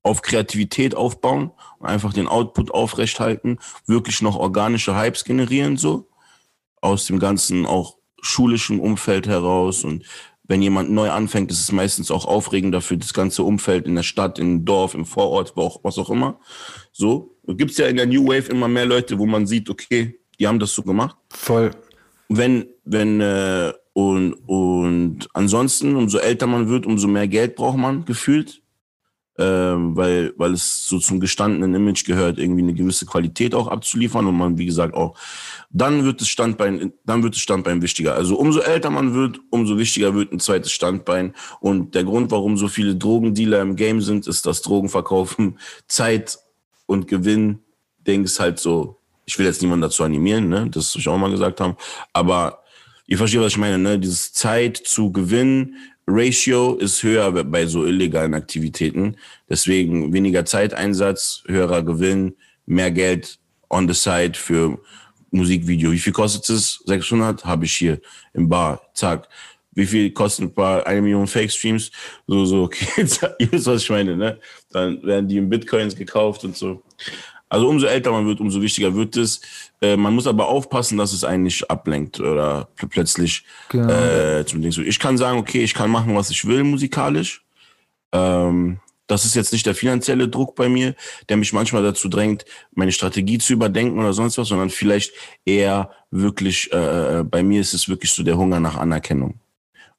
auf 0.03 0.21
Kreativität 0.21 0.95
aufbauen 0.95 1.51
und 1.79 1.87
einfach 1.87 2.13
den 2.13 2.27
Output 2.27 2.71
aufrechthalten, 2.71 3.59
wirklich 3.87 4.21
noch 4.21 4.35
organische 4.35 4.95
Hypes 4.99 5.23
generieren, 5.23 5.77
so 5.77 6.09
aus 6.81 7.05
dem 7.05 7.19
Ganzen 7.19 7.65
auch 7.65 7.97
schulischen 8.23 8.79
Umfeld 8.79 9.27
heraus 9.27 9.83
und 9.83 10.03
wenn 10.45 10.61
jemand 10.61 10.91
neu 10.91 11.09
anfängt, 11.09 11.51
ist 11.51 11.61
es 11.61 11.71
meistens 11.71 12.11
auch 12.11 12.25
aufregender 12.25 12.81
für 12.81 12.97
das 12.97 13.13
ganze 13.13 13.43
Umfeld 13.43 13.87
in 13.87 13.95
der 13.95 14.03
Stadt, 14.03 14.39
im 14.39 14.65
Dorf, 14.65 14.93
im 14.93 15.05
Vorort, 15.05 15.53
was 15.55 15.97
auch 15.97 16.09
immer. 16.09 16.39
So. 16.91 17.35
Gibt 17.47 17.71
es 17.71 17.77
ja 17.77 17.87
in 17.87 17.95
der 17.95 18.07
New 18.07 18.27
Wave 18.27 18.49
immer 18.49 18.67
mehr 18.67 18.85
Leute, 18.85 19.17
wo 19.19 19.25
man 19.25 19.47
sieht, 19.47 19.69
okay, 19.69 20.19
die 20.39 20.47
haben 20.47 20.59
das 20.59 20.73
so 20.73 20.83
gemacht. 20.83 21.15
Voll. 21.29 21.71
Wenn, 22.27 22.65
wenn, 22.83 23.21
äh, 23.21 23.73
und, 23.93 24.33
und 24.47 25.27
ansonsten, 25.33 25.95
umso 25.95 26.17
älter 26.17 26.47
man 26.47 26.67
wird, 26.67 26.85
umso 26.85 27.07
mehr 27.07 27.27
Geld 27.27 27.55
braucht 27.55 27.77
man 27.77 28.05
gefühlt 28.05 28.62
ähm, 29.39 29.95
weil, 29.95 30.33
weil 30.37 30.53
es 30.53 30.85
so 30.85 30.99
zum 30.99 31.19
gestandenen 31.19 31.73
Image 31.73 32.05
gehört, 32.05 32.37
irgendwie 32.37 32.61
eine 32.61 32.73
gewisse 32.73 33.05
Qualität 33.05 33.55
auch 33.55 33.67
abzuliefern 33.67 34.27
und 34.27 34.37
man, 34.37 34.57
wie 34.57 34.65
gesagt, 34.65 34.93
auch, 34.93 35.17
dann 35.71 36.05
wird 36.05 36.21
das 36.21 36.27
Standbein, 36.27 36.93
dann 37.03 37.23
wird 37.23 37.33
das 37.33 37.41
Standbein 37.41 37.81
wichtiger. 37.81 38.13
Also 38.13 38.37
umso 38.37 38.59
älter 38.59 38.91
man 38.91 39.15
wird, 39.15 39.39
umso 39.49 39.77
wichtiger 39.77 40.13
wird 40.13 40.31
ein 40.31 40.39
zweites 40.39 40.71
Standbein. 40.71 41.33
Und 41.61 41.95
der 41.95 42.03
Grund, 42.03 42.29
warum 42.29 42.57
so 42.57 42.67
viele 42.67 42.95
Drogendealer 42.95 43.61
im 43.61 43.75
Game 43.75 44.01
sind, 44.01 44.27
ist, 44.27 44.45
dass 44.45 44.61
Drogenverkaufen 44.61 45.57
Zeit 45.87 46.37
und 46.85 47.07
Gewinn, 47.07 47.59
Dings 48.05 48.39
halt 48.39 48.59
so, 48.59 48.99
ich 49.25 49.39
will 49.39 49.45
jetzt 49.45 49.61
niemanden 49.61 49.83
dazu 49.83 50.03
animieren, 50.03 50.49
ne, 50.49 50.69
das 50.69 50.95
ich 50.95 51.07
auch 51.07 51.17
mal 51.17 51.31
gesagt 51.31 51.61
haben, 51.61 51.75
aber 52.11 52.63
ihr 53.07 53.17
versteht, 53.17 53.41
was 53.41 53.53
ich 53.53 53.57
meine, 53.57 53.77
ne? 53.77 53.99
Dieses 53.99 54.33
Zeit 54.33 54.77
zu 54.77 55.11
Gewinn 55.11 55.75
Ratio 56.07 56.75
ist 56.75 57.01
höher 57.03 57.31
bei 57.43 57.65
so 57.65 57.85
illegalen 57.85 58.33
Aktivitäten. 58.33 59.17
Deswegen 59.49 60.13
weniger 60.13 60.45
Zeiteinsatz, 60.45 61.43
höherer 61.47 61.83
Gewinn, 61.83 62.35
mehr 62.65 62.91
Geld 62.91 63.39
on 63.69 63.87
the 63.87 63.93
side 63.93 64.33
für 64.33 64.79
Musikvideo. 65.31 65.91
Wie 65.91 65.99
viel 65.99 66.13
kostet 66.13 66.49
es? 66.49 66.83
600 66.85 67.45
habe 67.45 67.65
ich 67.65 67.73
hier 67.73 67.99
im 68.33 68.47
Bar. 68.47 68.81
Zack. 68.93 69.27
Wie 69.75 69.87
viel 69.87 70.11
kosten 70.11 70.43
ein 70.43 70.53
paar, 70.53 70.85
eine 70.85 71.01
Million 71.01 71.25
Fake-Streams? 71.25 71.91
So, 72.27 72.45
so, 72.45 72.63
okay, 72.63 72.85
ihr 73.39 73.51
wisst, 73.51 73.65
was 73.65 73.81
ich 73.81 73.89
meine, 73.89 74.15
ne? 74.15 74.39
Dann 74.71 75.01
werden 75.01 75.27
die 75.27 75.37
in 75.37 75.49
Bitcoins 75.49 75.95
gekauft 75.95 76.43
und 76.43 76.55
so. 76.55 76.83
Also 77.49 77.69
umso 77.69 77.85
älter 77.85 78.11
man 78.11 78.25
wird, 78.25 78.39
umso 78.39 78.61
wichtiger 78.61 78.95
wird 78.95 79.15
es. 79.15 79.41
Äh, 79.81 79.95
man 79.95 80.15
muss 80.15 80.27
aber 80.27 80.47
aufpassen, 80.47 80.97
dass 80.97 81.13
es 81.13 81.23
einen 81.23 81.43
nicht 81.43 81.69
ablenkt 81.69 82.19
oder 82.19 82.67
pl 82.75 82.87
plötzlich 82.87 83.43
genau. 83.69 83.93
äh, 83.93 84.45
zum 84.45 84.61
Ding 84.61 84.71
so. 84.71 84.81
Ich 84.81 84.99
kann 84.99 85.17
sagen, 85.17 85.37
okay, 85.37 85.63
ich 85.63 85.73
kann 85.73 85.91
machen, 85.91 86.15
was 86.15 86.29
ich 86.31 86.45
will 86.45 86.63
musikalisch. 86.63 87.43
Ähm, 88.11 88.79
das 89.07 89.25
ist 89.25 89.35
jetzt 89.35 89.51
nicht 89.51 89.65
der 89.65 89.75
finanzielle 89.75 90.29
Druck 90.29 90.55
bei 90.55 90.69
mir, 90.69 90.95
der 91.29 91.37
mich 91.37 91.53
manchmal 91.53 91.83
dazu 91.83 92.09
drängt, 92.09 92.45
meine 92.71 92.91
Strategie 92.91 93.37
zu 93.37 93.53
überdenken 93.53 93.99
oder 93.99 94.13
sonst 94.13 94.37
was, 94.37 94.47
sondern 94.47 94.69
vielleicht 94.69 95.11
eher 95.45 95.91
wirklich, 96.09 96.71
äh, 96.71 97.19
äh 97.19 97.23
bei 97.23 97.43
mir 97.43 97.61
ist 97.61 97.73
es 97.73 97.89
wirklich 97.89 98.11
so 98.11 98.23
der 98.23 98.37
Hunger 98.37 98.59
nach 98.59 98.77
Anerkennung 98.77 99.39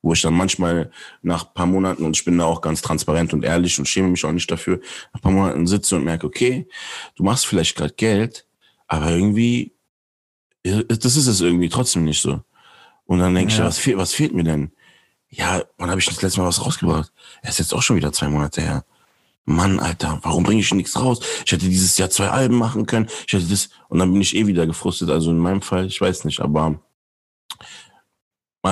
wo 0.05 0.13
ich 0.13 0.21
dann 0.21 0.35
manchmal 0.35 0.91
nach 1.23 1.55
paar 1.55 1.65
Monaten, 1.65 2.05
und 2.05 2.15
ich 2.15 2.25
bin 2.27 2.37
da 2.37 2.45
auch 2.45 2.61
ganz 2.61 2.83
transparent 2.83 3.33
und 3.33 3.43
ehrlich 3.43 3.79
und 3.79 3.87
schäme 3.87 4.09
mich 4.09 4.23
auch 4.27 4.33
nicht 4.33 4.51
dafür, 4.51 4.81
nach 5.15 5.23
paar 5.23 5.33
Monaten 5.33 5.67
sitze 5.67 5.97
und 5.97 6.05
merke, 6.05 6.27
okay, 6.27 6.69
du 7.17 7.23
machst 7.23 7.47
vielleicht 7.47 7.75
gerade 7.75 7.95
Geld, 7.95 8.47
aber 8.87 9.11
irgendwie, 9.11 9.73
das 10.63 11.17
ist 11.17 11.27
es 11.27 11.41
irgendwie 11.41 11.71
trotzdem 11.71 12.05
nicht 12.05 12.21
so. 12.21 12.43
Und 13.07 13.21
dann 13.21 13.35
denke 13.35 13.53
ja. 13.53 13.61
ich, 13.61 13.65
was, 13.65 13.79
fehlt, 13.79 13.97
was 13.97 14.13
fehlt 14.13 14.35
mir 14.35 14.45
denn? 14.45 14.73
Ja, 15.31 15.63
wann 15.79 15.89
habe 15.89 16.01
ich 16.01 16.07
das 16.07 16.21
letzte 16.21 16.41
Mal 16.41 16.49
was 16.49 16.65
rausgebracht? 16.65 17.11
Er 17.41 17.49
ist 17.49 17.59
jetzt 17.59 17.73
auch 17.73 17.83
schon 17.83 17.97
wieder 17.97 18.13
zwei 18.13 18.29
Monate 18.29 18.61
her. 18.61 18.85
Mann, 19.47 19.81
Alter, 19.81 20.19
warum 20.23 20.43
bringe 20.43 20.61
ich 20.61 20.75
nichts 20.75 21.01
raus? 21.01 21.21
Ich 21.47 21.53
hätte 21.53 21.67
dieses 21.67 21.97
Jahr 21.97 22.11
zwei 22.11 22.29
Alben 22.29 22.57
machen 22.57 22.85
können. 22.85 23.09
Ich 23.27 23.33
hätte 23.33 23.47
das, 23.47 23.71
und 23.89 23.99
dann 24.01 24.13
bin 24.13 24.21
ich 24.21 24.37
eh 24.37 24.47
wieder 24.47 24.67
gefrustet. 24.67 25.09
Also 25.09 25.31
in 25.31 25.39
meinem 25.39 25.63
Fall, 25.63 25.87
ich 25.87 25.99
weiß 25.99 26.25
nicht, 26.25 26.41
aber 26.41 26.79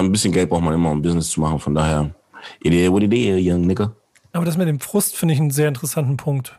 ein 0.01 0.13
bisschen 0.13 0.33
Geld 0.33 0.49
braucht 0.49 0.63
man 0.63 0.75
immer, 0.75 0.91
um 0.91 1.03
Business 1.03 1.31
zu 1.31 1.41
machen. 1.41 1.59
Von 1.59 1.75
daher, 1.75 2.15
Idee, 2.63 2.91
what 2.91 3.03
idea, 3.03 3.37
young 3.37 3.67
nigga. 3.67 3.95
Aber 4.33 4.45
das 4.45 4.57
mit 4.57 4.69
dem 4.69 4.81
Frust 4.81 5.17
finde 5.17 5.35
ich 5.35 5.41
einen 5.41 5.51
sehr 5.51 5.69
interessanten 5.69 6.17
Punkt. 6.17 6.59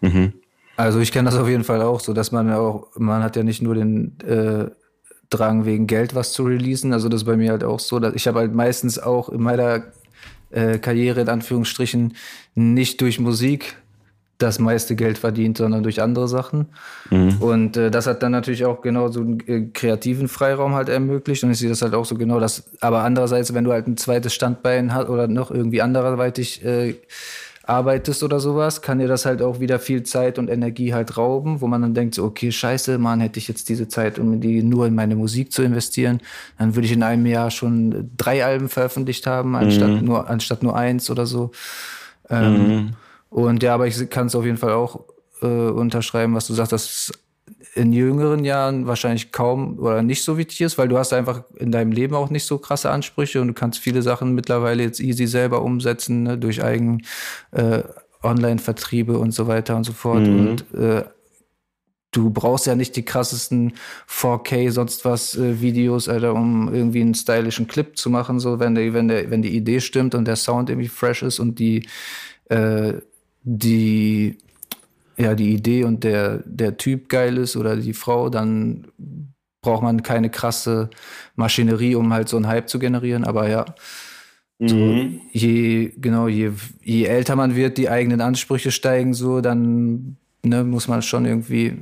Mhm. 0.00 0.32
Also 0.76 0.98
ich 1.00 1.12
kenne 1.12 1.30
das 1.30 1.38
auf 1.38 1.48
jeden 1.48 1.64
Fall 1.64 1.80
auch, 1.82 2.00
so 2.00 2.12
dass 2.12 2.32
man 2.32 2.48
ja 2.48 2.58
auch, 2.58 2.88
man 2.96 3.22
hat 3.22 3.36
ja 3.36 3.42
nicht 3.42 3.62
nur 3.62 3.74
den 3.74 4.18
äh, 4.20 4.66
Drang 5.30 5.64
wegen 5.64 5.86
Geld 5.86 6.14
was 6.14 6.32
zu 6.32 6.44
releasen. 6.44 6.92
Also 6.92 7.08
das 7.08 7.22
ist 7.22 7.26
bei 7.26 7.36
mir 7.36 7.50
halt 7.50 7.64
auch 7.64 7.80
so, 7.80 7.98
dass 7.98 8.14
ich 8.14 8.26
habe 8.26 8.40
halt 8.40 8.54
meistens 8.54 8.98
auch 8.98 9.28
in 9.28 9.42
meiner 9.42 9.84
äh, 10.50 10.78
Karriere 10.78 11.22
in 11.22 11.28
Anführungsstrichen 11.28 12.14
nicht 12.54 13.00
durch 13.00 13.18
Musik 13.18 13.76
das 14.38 14.58
meiste 14.58 14.96
Geld 14.96 15.18
verdient, 15.18 15.58
sondern 15.58 15.82
durch 15.82 16.02
andere 16.02 16.28
Sachen. 16.28 16.66
Mhm. 17.10 17.36
Und 17.40 17.76
äh, 17.76 17.90
das 17.90 18.06
hat 18.06 18.22
dann 18.22 18.32
natürlich 18.32 18.64
auch 18.64 18.82
genau 18.82 19.08
so 19.08 19.20
einen 19.20 19.40
äh, 19.46 19.68
kreativen 19.72 20.28
Freiraum 20.28 20.74
halt 20.74 20.88
ermöglicht. 20.88 21.42
Und 21.44 21.52
ich 21.52 21.58
sehe 21.58 21.70
das 21.70 21.82
halt 21.82 21.94
auch 21.94 22.04
so 22.04 22.16
genau, 22.16 22.38
dass, 22.38 22.64
aber 22.80 23.02
andererseits, 23.02 23.54
wenn 23.54 23.64
du 23.64 23.72
halt 23.72 23.86
ein 23.86 23.96
zweites 23.96 24.34
Standbein 24.34 24.92
hast 24.92 25.08
oder 25.08 25.26
noch 25.26 25.50
irgendwie 25.50 25.80
anderweitig 25.80 26.64
äh, 26.64 26.96
arbeitest 27.66 28.22
oder 28.22 28.38
sowas, 28.38 28.80
kann 28.80 28.98
dir 28.98 29.08
das 29.08 29.26
halt 29.26 29.42
auch 29.42 29.58
wieder 29.58 29.78
viel 29.78 30.04
Zeit 30.04 30.38
und 30.38 30.48
Energie 30.48 30.94
halt 30.94 31.16
rauben, 31.16 31.60
wo 31.60 31.66
man 31.66 31.82
dann 31.82 31.94
denkt, 31.94 32.14
so, 32.14 32.24
okay, 32.24 32.52
scheiße, 32.52 32.98
man, 32.98 33.20
hätte 33.20 33.38
ich 33.38 33.48
jetzt 33.48 33.68
diese 33.68 33.88
Zeit, 33.88 34.18
um 34.18 34.40
die 34.40 34.62
nur 34.62 34.86
in 34.86 34.94
meine 34.94 35.16
Musik 35.16 35.50
zu 35.50 35.62
investieren, 35.62 36.20
dann 36.58 36.76
würde 36.76 36.86
ich 36.86 36.92
in 36.92 37.02
einem 37.02 37.26
Jahr 37.26 37.50
schon 37.50 38.10
drei 38.16 38.44
Alben 38.44 38.68
veröffentlicht 38.68 39.26
haben, 39.26 39.56
anstatt, 39.56 39.90
mhm. 39.90 40.04
nur, 40.04 40.30
anstatt 40.30 40.62
nur 40.62 40.76
eins 40.76 41.10
oder 41.10 41.26
so. 41.26 41.50
Ähm, 42.30 42.52
mhm. 42.52 42.90
Und 43.30 43.62
ja, 43.62 43.74
aber 43.74 43.86
ich 43.86 44.10
kann 44.10 44.28
es 44.28 44.34
auf 44.34 44.44
jeden 44.44 44.56
Fall 44.56 44.72
auch 44.72 45.04
äh, 45.42 45.46
unterschreiben, 45.46 46.34
was 46.34 46.46
du 46.46 46.54
sagst, 46.54 46.72
dass 46.72 46.84
es 46.84 47.12
in 47.74 47.92
jüngeren 47.92 48.44
Jahren 48.44 48.86
wahrscheinlich 48.86 49.32
kaum 49.32 49.78
oder 49.78 50.02
nicht 50.02 50.22
so 50.22 50.38
wichtig 50.38 50.62
ist, 50.62 50.78
weil 50.78 50.88
du 50.88 50.96
hast 50.98 51.12
einfach 51.12 51.44
in 51.56 51.70
deinem 51.70 51.92
Leben 51.92 52.14
auch 52.14 52.30
nicht 52.30 52.44
so 52.44 52.58
krasse 52.58 52.90
Ansprüche 52.90 53.40
und 53.40 53.48
du 53.48 53.54
kannst 53.54 53.78
viele 53.78 54.02
Sachen 54.02 54.34
mittlerweile 54.34 54.82
jetzt 54.82 54.98
easy 54.98 55.26
selber 55.26 55.62
umsetzen, 55.62 56.22
ne, 56.22 56.38
durch 56.38 56.64
eigenen 56.64 57.02
äh, 57.52 57.82
Online-Vertriebe 58.22 59.18
und 59.18 59.32
so 59.32 59.46
weiter 59.46 59.76
und 59.76 59.84
so 59.84 59.92
fort. 59.92 60.26
Mhm. 60.26 60.38
Und 60.38 60.74
äh, 60.74 61.04
du 62.12 62.30
brauchst 62.30 62.66
ja 62.66 62.74
nicht 62.74 62.96
die 62.96 63.04
krassesten 63.04 63.74
4K, 64.08 64.70
sonst 64.70 65.04
was 65.04 65.36
äh, 65.36 65.60
Videos, 65.60 66.08
Alter, 66.08 66.32
um 66.34 66.72
irgendwie 66.72 67.02
einen 67.02 67.14
stylischen 67.14 67.68
Clip 67.68 67.96
zu 67.96 68.08
machen, 68.08 68.40
so 68.40 68.58
wenn 68.58 68.74
der, 68.74 68.94
wenn 68.94 69.08
der, 69.08 69.30
wenn 69.30 69.42
die 69.42 69.54
Idee 69.54 69.80
stimmt 69.80 70.14
und 70.14 70.24
der 70.26 70.36
Sound 70.36 70.70
irgendwie 70.70 70.88
fresh 70.88 71.22
ist 71.22 71.38
und 71.38 71.58
die 71.58 71.86
äh, 72.48 72.94
die, 73.46 74.38
ja, 75.16 75.34
die 75.34 75.54
Idee 75.54 75.84
und 75.84 76.02
der, 76.04 76.42
der 76.44 76.76
Typ 76.76 77.08
geil 77.08 77.38
ist 77.38 77.56
oder 77.56 77.76
die 77.76 77.94
Frau, 77.94 78.28
dann 78.28 78.88
braucht 79.62 79.82
man 79.82 80.02
keine 80.02 80.30
krasse 80.30 80.90
Maschinerie, 81.36 81.94
um 81.94 82.12
halt 82.12 82.28
so 82.28 82.36
einen 82.36 82.48
Hype 82.48 82.68
zu 82.68 82.78
generieren. 82.78 83.24
Aber 83.24 83.48
ja, 83.48 83.64
mhm. 84.58 84.68
so, 84.68 84.76
je, 85.30 85.92
genau, 85.96 86.26
je, 86.26 86.52
je 86.82 87.04
älter 87.04 87.36
man 87.36 87.54
wird, 87.54 87.78
die 87.78 87.88
eigenen 87.88 88.20
Ansprüche 88.20 88.72
steigen, 88.72 89.14
so, 89.14 89.40
dann 89.40 90.16
ne, 90.42 90.64
muss 90.64 90.88
man 90.88 91.02
schon 91.02 91.24
irgendwie 91.24 91.78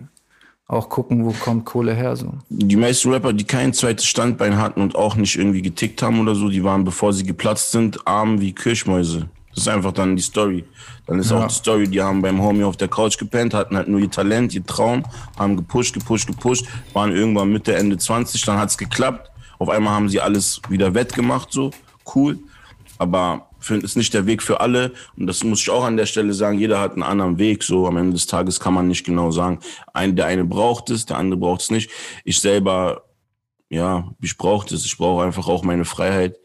auch 0.67 0.91
gucken, 0.91 1.25
wo 1.25 1.33
kommt 1.33 1.65
Kohle 1.65 1.95
her. 1.95 2.17
So. 2.17 2.35
Die 2.51 2.77
meisten 2.77 3.11
Rapper, 3.11 3.33
die 3.33 3.45
kein 3.45 3.73
zweites 3.73 4.05
Standbein 4.07 4.59
hatten 4.59 4.83
und 4.83 4.97
auch 4.97 5.17
nicht 5.17 5.37
irgendwie 5.37 5.63
getickt 5.63 6.03
haben 6.03 6.21
oder 6.21 6.35
so, 6.35 6.51
die 6.51 6.63
waren, 6.63 6.85
bevor 6.85 7.13
sie 7.15 7.25
geplatzt 7.25 7.73
sind, 7.73 8.07
arm 8.07 8.41
wie 8.41 8.53
Kirschmäuse. 8.53 9.29
Das 9.55 9.65
ist 9.65 9.69
einfach 9.69 9.93
dann 9.93 10.17
die 10.17 10.23
Story. 10.23 10.65
Dann 11.07 11.19
ist 11.19 11.31
ja. 11.31 11.39
auch 11.39 11.47
die 11.47 11.55
Story, 11.55 11.89
die 11.89 12.01
haben 12.01 12.23
beim 12.23 12.43
Homie 12.43 12.65
auf 12.65 12.77
der 12.77 12.89
Couch 12.89 13.19
gepennt, 13.19 13.55
hatten 13.55 13.77
halt 13.77 13.89
nur 13.89 14.01
ihr 14.01 14.11
Talent, 14.11 14.55
ihr 14.55 14.65
Traum, 14.65 15.05
haben 15.39 15.57
gepusht, 15.57 15.95
gepusht, 15.95 16.27
gepusht, 16.27 16.67
waren 16.93 17.13
irgendwann 17.13 17.53
Mitte, 17.53 17.75
Ende 17.75 17.97
20, 17.97 18.43
dann 18.43 18.59
hat's 18.59 18.77
geklappt. 18.77 19.31
Auf 19.59 19.69
einmal 19.69 19.95
haben 19.95 20.09
sie 20.09 20.21
alles 20.21 20.61
wieder 20.69 20.95
wettgemacht, 20.95 21.53
so 21.53 21.71
cool. 22.15 22.39
Aber 22.99 23.49
für, 23.65 23.77
ist 23.77 23.97
nicht 23.97 24.15
der 24.15 24.27
Weg 24.27 24.43
für 24.43 24.61
alle. 24.61 24.93
Und 25.17 25.27
das 25.27 25.43
muss 25.43 25.61
ich 25.61 25.71
auch 25.71 25.85
an 25.85 25.97
der 25.97 26.07
Stelle 26.07 26.35
sagen. 26.35 26.59
Jeder 26.59 26.81
hat 26.81 26.93
einen 26.93 27.03
anderen 27.03 27.39
Weg. 27.39 27.63
So 27.63 27.87
am 27.87 27.97
Ende 27.97 28.13
des 28.13 28.27
Tages 28.27 28.61
kann 28.61 28.75
man 28.75 28.89
nicht 28.89 29.05
genau 29.05 29.31
sagen, 29.31 29.59
ein, 29.93 30.17
der 30.17 30.27
eine 30.27 30.45
braucht 30.45 30.91
es, 30.91 31.07
der 31.07 31.17
andere 31.17 31.41
braucht 31.41 31.63
es 31.63 31.71
nicht. 31.71 31.91
Ich 32.25 32.39
selber, 32.39 33.05
ja, 33.71 34.11
ich 34.21 34.37
brauche 34.37 34.73
es. 34.73 34.85
Ich 34.85 34.97
brauche 34.97 35.25
einfach 35.25 35.49
auch 35.49 35.65
meine 35.65 35.85
Freiheit 35.85 36.37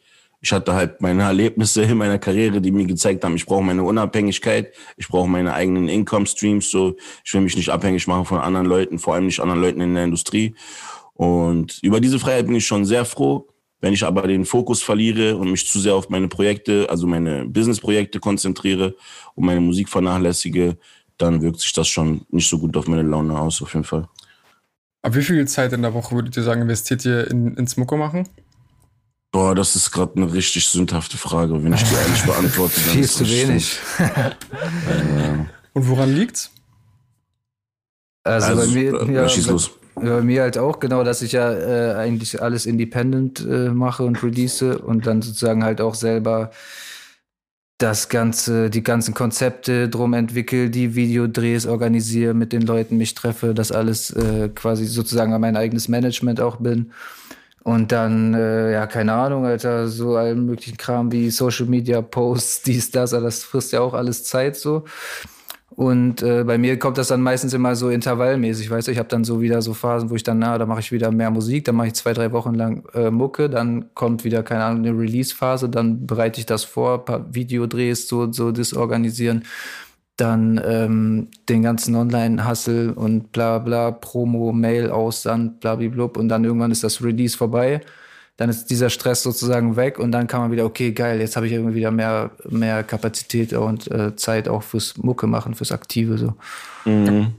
ich 0.42 0.52
hatte 0.52 0.74
halt 0.74 1.02
meine 1.02 1.24
Erlebnisse 1.24 1.84
in 1.84 1.98
meiner 1.98 2.18
Karriere, 2.18 2.62
die 2.62 2.72
mir 2.72 2.86
gezeigt 2.86 3.24
haben, 3.24 3.36
ich 3.36 3.46
brauche 3.46 3.64
meine 3.64 3.84
Unabhängigkeit, 3.84 4.74
ich 4.96 5.08
brauche 5.08 5.28
meine 5.28 5.54
eigenen 5.54 5.90
Income 5.90 6.26
Streams, 6.26 6.72
so 6.72 6.96
ich 7.26 7.34
will 7.34 7.42
mich 7.42 7.58
nicht 7.58 7.70
abhängig 7.70 8.08
machen 8.08 8.26
von 8.26 8.40
anderen 8.40 8.66
Leuten, 8.66 9.00
vor 9.00 9.16
allem 9.16 9.26
nicht 9.26 9.40
anderen 9.40 9.62
Leuten 9.62 9.82
in 9.82 9.96
der 9.96 10.06
Industrie. 10.06 10.56
Und 11.14 11.80
über 11.82 12.00
diese 12.00 12.20
Freiheit 12.20 12.46
bin 12.46 12.56
ich 12.56 12.66
schon 12.66 12.86
sehr 12.86 13.04
froh. 13.04 13.48
Wenn 13.82 13.94
ich 13.94 14.04
aber 14.04 14.28
den 14.28 14.46
Fokus 14.46 14.82
verliere 14.82 15.38
und 15.38 15.52
mich 15.52 15.68
zu 15.68 15.80
sehr 15.80 15.96
auf 15.96 16.10
meine 16.10 16.28
Projekte, 16.28 16.88
also 16.90 17.08
meine 17.08 17.46
Business-Projekte 17.46 18.20
konzentriere 18.20 18.96
und 19.36 19.46
meine 19.46 19.62
Musik 19.62 19.88
vernachlässige, 19.90 20.78
dann 21.18 21.42
wirkt 21.42 21.60
sich 21.60 21.74
das 21.74 21.88
schon 21.88 22.22
nicht 22.30 22.50
so 22.50 22.60
gut 22.60 22.76
auf 22.78 22.88
meine 22.88 23.04
Laune 23.04 23.38
aus, 23.38 23.62
auf 23.62 23.74
jeden 23.74 23.86
Fall. 23.86 24.08
Aber 25.02 25.16
wie 25.16 25.22
viel 25.22 25.48
Zeit 25.48 25.72
in 25.72 25.82
der 25.82 25.94
Woche 25.94 26.14
würdet 26.14 26.36
ihr 26.36 26.44
sagen, 26.44 26.62
investiert 26.62 27.06
ihr 27.06 27.30
in, 27.30 27.56
ins 27.56 27.78
Mucke 27.78 27.96
machen? 27.96 28.28
Boah, 29.32 29.54
das 29.54 29.76
ist 29.76 29.92
gerade 29.92 30.16
eine 30.16 30.34
richtig 30.34 30.68
sündhafte 30.68 31.18
Frage. 31.18 31.64
Wenn 31.64 31.74
ich 31.74 31.84
die 31.84 31.94
ehrlich 31.94 32.24
beantworte, 32.26 32.82
dann 32.82 32.96
Viel 32.96 33.10
zu 33.10 33.30
wenig. 33.30 33.78
Und 35.74 35.88
woran 35.88 36.16
liegt's? 36.16 36.52
Also, 38.24 38.48
also 38.48 38.62
bei 38.62 38.80
mir, 38.80 39.02
äh, 39.02 39.14
ja, 39.14 39.52
los. 39.52 39.72
Bei, 39.96 40.22
mir 40.22 40.42
halt 40.42 40.58
auch 40.58 40.80
genau, 40.80 41.04
dass 41.04 41.22
ich 41.22 41.34
ja 41.34 41.52
äh, 41.52 41.94
eigentlich 41.96 42.42
alles 42.42 42.66
independent 42.66 43.46
äh, 43.46 43.70
mache 43.70 44.04
und 44.04 44.22
release 44.24 44.78
und 44.80 45.08
dann 45.08 45.22
sozusagen 45.22 45.64
halt 45.64 45.82
auch 45.82 45.96
selber 45.96 46.52
das 47.80 48.10
ganze, 48.10 48.70
die 48.70 48.84
ganzen 48.84 49.14
Konzepte 49.14 49.88
drum 49.88 50.14
entwickle, 50.14 50.70
die 50.70 50.96
Videodrehs 50.96 51.66
organisiere, 51.66 52.34
mit 52.34 52.52
den 52.52 52.64
Leuten 52.64 52.98
mich 52.98 53.14
treffe, 53.14 53.54
das 53.54 53.72
alles 53.72 54.12
äh, 54.12 54.50
quasi 54.50 54.86
sozusagen 54.86 55.38
mein 55.40 55.56
eigenes 55.56 55.88
Management 55.88 56.42
auch 56.42 56.58
bin. 56.58 56.92
Und 57.64 57.92
dann, 57.92 58.34
äh, 58.34 58.72
ja, 58.72 58.88
keine 58.88 59.14
Ahnung, 59.14 59.46
Alter, 59.46 59.88
so 59.88 60.16
allen 60.16 60.46
möglichen 60.46 60.78
Kram 60.78 61.12
wie 61.12 61.30
Social 61.30 61.66
Media 61.66 62.02
Posts, 62.02 62.62
dies, 62.64 62.92
das, 62.92 63.12
das 63.12 63.44
frisst 63.44 63.74
ja 63.74 63.82
auch 63.82 63.94
alles 63.94 64.24
Zeit 64.24 64.56
so. 64.56 64.86
Und 65.80 66.24
äh, 66.24 66.44
bei 66.44 66.58
mir 66.58 66.78
kommt 66.78 66.98
das 66.98 67.08
dann 67.08 67.22
meistens 67.22 67.54
immer 67.54 67.76
so 67.76 67.90
intervallmäßig, 67.90 68.70
weißt 68.70 68.88
du, 68.88 68.92
ich 68.92 68.98
habe 68.98 69.08
dann 69.08 69.24
so 69.24 69.40
wieder 69.40 69.62
so 69.62 69.74
Phasen, 69.74 70.10
wo 70.10 70.16
ich 70.16 70.24
dann, 70.24 70.40
na, 70.40 70.58
da 70.58 70.66
mache 70.66 70.82
ich 70.82 70.92
wieder 70.92 71.10
mehr 71.12 71.32
Musik, 71.32 71.64
dann 71.66 71.76
mache 71.76 71.88
ich 71.88 71.94
zwei, 71.94 72.12
drei 72.14 72.32
Wochen 72.34 72.54
lang 72.54 72.84
äh, 72.94 73.12
Mucke, 73.12 73.50
dann 73.50 73.94
kommt 73.94 74.24
wieder, 74.26 74.44
keine 74.44 74.66
Ahnung, 74.66 74.86
eine 74.86 75.00
Release-Phase, 75.00 75.70
dann 75.70 76.06
bereite 76.06 76.40
ich 76.40 76.46
das 76.46 76.66
vor, 76.66 77.06
paar 77.06 77.34
Videodrehs 77.34 78.08
so, 78.08 78.30
so 78.32 78.52
disorganisieren 78.52 79.46
dann 80.22 80.62
ähm, 80.64 81.28
den 81.48 81.64
ganzen 81.64 81.96
Online-Hustle 81.96 82.94
und 82.94 83.32
bla 83.32 83.60
bla, 83.60 83.92
Promo, 83.92 84.52
Mail, 84.52 84.90
Aussand, 84.90 85.62
blub 85.62 86.18
und 86.18 86.30
dann 86.30 86.44
irgendwann 86.44 86.72
ist 86.72 86.84
das 86.84 87.04
Release 87.04 87.38
vorbei. 87.38 87.82
dann 88.38 88.50
ist 88.50 88.68
dieser 88.68 88.90
Stress 88.90 89.24
sozusagen 89.24 89.76
weg 89.76 90.00
und 90.00 90.14
dann 90.14 90.28
kann 90.28 90.40
man 90.40 90.52
wieder, 90.52 90.64
okay, 90.64 90.94
geil, 90.94 91.20
jetzt 91.20 91.36
habe 91.36 91.48
ich 91.48 91.52
irgendwie 91.52 91.76
wieder 91.76 91.92
mehr, 91.92 92.32
mehr 92.48 92.84
Kapazität 92.84 93.52
und 93.52 93.92
äh, 93.92 94.16
Zeit 94.16 94.48
auch 94.48 94.64
fürs 94.64 94.96
Mucke 94.98 95.28
machen, 95.28 95.56
fürs 95.56 95.74
Aktive 95.74 96.18
so. 96.18 96.34
Mhm. 96.86 97.34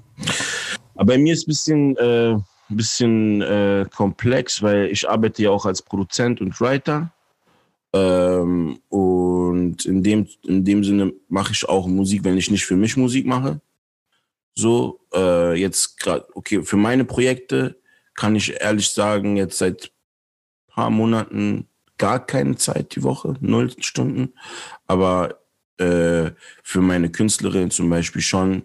Aber 0.96 1.14
bei 1.14 1.18
mir 1.18 1.32
ist 1.32 1.44
ein 1.44 1.48
bisschen, 1.48 1.96
äh, 1.96 2.36
bisschen 2.68 3.40
äh, 3.40 3.86
komplex, 3.94 4.62
weil 4.62 4.86
ich 4.86 5.08
arbeite 5.08 5.42
ja 5.42 5.50
auch 5.50 5.64
als 5.64 5.80
Produzent 5.80 6.42
und 6.42 6.60
Writer. 6.60 7.10
Ähm, 7.92 8.80
und 8.88 9.84
in 9.84 10.02
dem, 10.02 10.28
in 10.44 10.64
dem 10.64 10.84
Sinne 10.84 11.12
mache 11.28 11.52
ich 11.52 11.68
auch 11.68 11.86
Musik, 11.86 12.24
wenn 12.24 12.38
ich 12.38 12.50
nicht 12.50 12.64
für 12.64 12.76
mich 12.76 12.96
Musik 12.96 13.26
mache. 13.26 13.60
So, 14.54 15.00
äh, 15.14 15.54
jetzt 15.54 15.98
gerade, 15.98 16.26
okay, 16.34 16.62
für 16.62 16.76
meine 16.76 17.04
Projekte 17.04 17.80
kann 18.14 18.36
ich 18.36 18.60
ehrlich 18.60 18.90
sagen, 18.90 19.36
jetzt 19.36 19.58
seit 19.58 19.92
paar 20.68 20.90
Monaten 20.90 21.68
gar 21.98 22.24
keine 22.24 22.56
Zeit 22.56 22.94
die 22.96 23.02
Woche, 23.02 23.36
null 23.40 23.70
Stunden. 23.80 24.32
Aber 24.86 25.40
äh, 25.78 26.30
für 26.62 26.80
meine 26.80 27.10
Künstlerin 27.10 27.70
zum 27.70 27.90
Beispiel 27.90 28.22
schon 28.22 28.62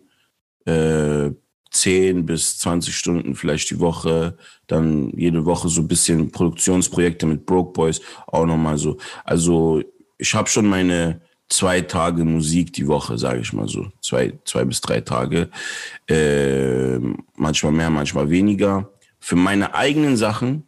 äh, 0.65 1.31
10 1.75 2.25
bis 2.25 2.59
20 2.59 2.95
Stunden 2.95 3.35
vielleicht 3.35 3.69
die 3.69 3.79
Woche, 3.79 4.37
dann 4.67 5.11
jede 5.11 5.45
Woche 5.45 5.69
so 5.69 5.81
ein 5.81 5.87
bisschen 5.87 6.31
Produktionsprojekte 6.31 7.25
mit 7.25 7.45
Broke 7.45 7.73
Boys, 7.73 8.01
auch 8.27 8.45
nochmal 8.45 8.77
so. 8.77 8.97
Also 9.23 9.81
ich 10.17 10.33
habe 10.33 10.49
schon 10.49 10.67
meine 10.67 11.21
zwei 11.49 11.81
Tage 11.81 12.23
Musik 12.23 12.73
die 12.73 12.87
Woche, 12.87 13.17
sage 13.17 13.41
ich 13.41 13.53
mal 13.53 13.67
so. 13.67 13.87
Zwei, 14.01 14.33
zwei 14.45 14.65
bis 14.65 14.81
drei 14.81 15.01
Tage. 15.01 15.49
Äh, 16.07 16.97
manchmal 17.35 17.71
mehr, 17.71 17.89
manchmal 17.89 18.29
weniger. 18.29 18.89
Für 19.19 19.35
meine 19.35 19.75
eigenen 19.75 20.17
Sachen, 20.17 20.63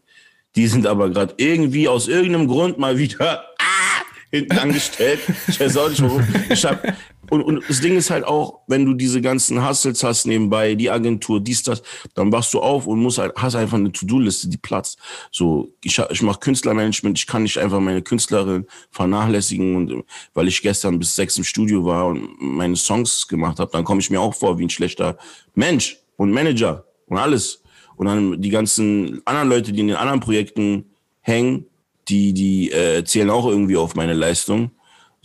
die 0.55 0.67
sind 0.67 0.87
aber 0.87 1.09
gerade 1.09 1.33
irgendwie 1.37 1.87
aus 1.87 2.07
irgendeinem 2.07 2.47
Grund 2.47 2.77
mal 2.77 2.97
wieder 2.97 3.45
ah, 3.59 4.01
hinten 4.31 4.57
angestellt. 4.57 5.19
Ich 5.47 5.59
weiß 5.59 5.77
auch 5.77 5.89
nicht 5.89 6.01
warum. 6.01 6.27
Ich 6.49 6.65
hab, 6.65 6.81
und, 7.29 7.41
und 7.41 7.63
das 7.67 7.81
Ding 7.81 7.95
ist 7.95 8.09
halt 8.09 8.23
auch, 8.23 8.59
wenn 8.67 8.85
du 8.85 8.93
diese 8.93 9.21
ganzen 9.21 9.67
Hustles 9.67 10.03
hast 10.03 10.25
nebenbei, 10.25 10.75
die 10.75 10.89
Agentur, 10.89 11.39
dies, 11.39 11.63
das, 11.63 11.81
dann 12.13 12.31
wachst 12.31 12.53
du 12.53 12.61
auf 12.61 12.87
und 12.87 12.99
musst 12.99 13.17
halt, 13.17 13.33
hast 13.35 13.55
einfach 13.55 13.77
eine 13.77 13.91
To-Do-Liste, 13.91 14.47
die 14.49 14.57
platzt. 14.57 14.97
So, 15.31 15.69
ich, 15.83 15.99
ich 16.09 16.21
mache 16.21 16.39
Künstlermanagement, 16.39 17.17
ich 17.17 17.27
kann 17.27 17.43
nicht 17.43 17.57
einfach 17.57 17.79
meine 17.79 18.01
Künstlerin 18.01 18.65
vernachlässigen 18.91 19.75
und 19.75 20.03
weil 20.33 20.47
ich 20.47 20.61
gestern 20.61 20.99
bis 20.99 21.15
sechs 21.15 21.37
im 21.37 21.43
Studio 21.43 21.85
war 21.85 22.07
und 22.07 22.29
meine 22.39 22.75
Songs 22.75 23.27
gemacht 23.27 23.59
habe, 23.59 23.71
dann 23.71 23.83
komme 23.83 23.99
ich 23.99 24.09
mir 24.09 24.21
auch 24.21 24.33
vor 24.33 24.57
wie 24.57 24.65
ein 24.65 24.69
schlechter 24.69 25.17
Mensch 25.55 25.97
und 26.15 26.31
Manager 26.31 26.85
und 27.07 27.17
alles. 27.17 27.61
Und 27.95 28.05
dann 28.05 28.41
die 28.41 28.49
ganzen 28.49 29.21
anderen 29.25 29.49
Leute, 29.49 29.73
die 29.73 29.79
in 29.79 29.87
den 29.87 29.97
anderen 29.97 30.19
Projekten 30.19 30.85
hängen, 31.21 31.65
die, 32.07 32.33
die 32.33 32.71
äh, 32.71 33.03
zählen 33.03 33.29
auch 33.29 33.47
irgendwie 33.47 33.75
auf 33.75 33.95
meine 33.95 34.13
Leistung. 34.13 34.71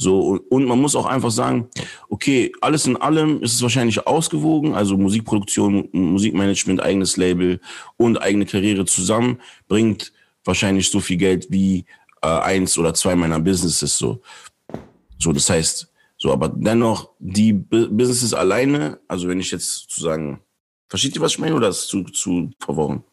So, 0.02 0.40
und 0.48 0.64
man 0.64 0.80
muss 0.80 0.96
auch 0.96 1.06
einfach 1.06 1.30
sagen, 1.30 1.68
okay, 2.08 2.52
alles 2.60 2.86
in 2.86 2.96
allem 2.96 3.42
ist 3.42 3.54
es 3.54 3.62
wahrscheinlich 3.62 4.06
ausgewogen, 4.06 4.74
also 4.74 4.96
Musikproduktion, 4.96 5.88
Musikmanagement, 5.92 6.82
eigenes 6.82 7.16
Label 7.16 7.60
und 7.96 8.20
eigene 8.20 8.44
Karriere 8.44 8.84
zusammen 8.84 9.40
bringt 9.68 10.12
wahrscheinlich 10.44 10.90
so 10.90 10.98
viel 11.00 11.16
Geld 11.16 11.46
wie 11.50 11.84
äh, 12.20 12.26
eins 12.26 12.76
oder 12.76 12.94
zwei 12.94 13.14
meiner 13.14 13.38
Businesses 13.38 13.96
so. 13.96 14.20
So, 15.18 15.32
das 15.32 15.48
heißt, 15.48 15.88
so, 16.18 16.32
aber 16.32 16.48
dennoch 16.48 17.10
die 17.20 17.52
B 17.52 17.86
Businesses 17.86 18.34
alleine, 18.34 18.98
also 19.06 19.28
wenn 19.28 19.38
ich 19.40 19.52
jetzt 19.52 19.82
sozusagen, 19.82 20.40
versteht 20.88 21.14
ihr, 21.14 21.22
was 21.22 21.32
ich 21.32 21.38
meine, 21.38 21.54
oder 21.54 21.68
ist 21.68 21.86
zu, 21.86 22.02
zu 22.04 22.50
verworren? 22.58 23.04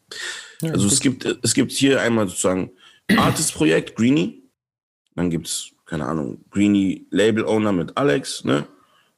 Ja, 0.60 0.72
also 0.72 0.88
es 0.88 0.98
gibt, 0.98 1.24
es 1.24 1.54
gibt 1.54 1.70
hier 1.70 2.00
einmal 2.00 2.28
sozusagen 2.28 2.70
Artist-Projekt, 3.16 3.96
Greenie, 3.96 4.42
dann 5.14 5.30
gibt's 5.30 5.69
keine 5.90 6.06
Ahnung, 6.06 6.44
Greenie 6.52 7.04
Label 7.10 7.44
Owner 7.44 7.72
mit 7.72 7.96
Alex, 7.96 8.44
ne? 8.44 8.64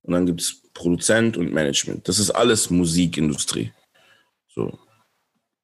Und 0.04 0.14
dann 0.14 0.24
gibt 0.24 0.40
es 0.40 0.62
Produzent 0.72 1.36
und 1.36 1.52
Management. 1.52 2.08
Das 2.08 2.18
ist 2.18 2.30
alles 2.30 2.70
Musikindustrie. 2.70 3.70
So. 4.48 4.78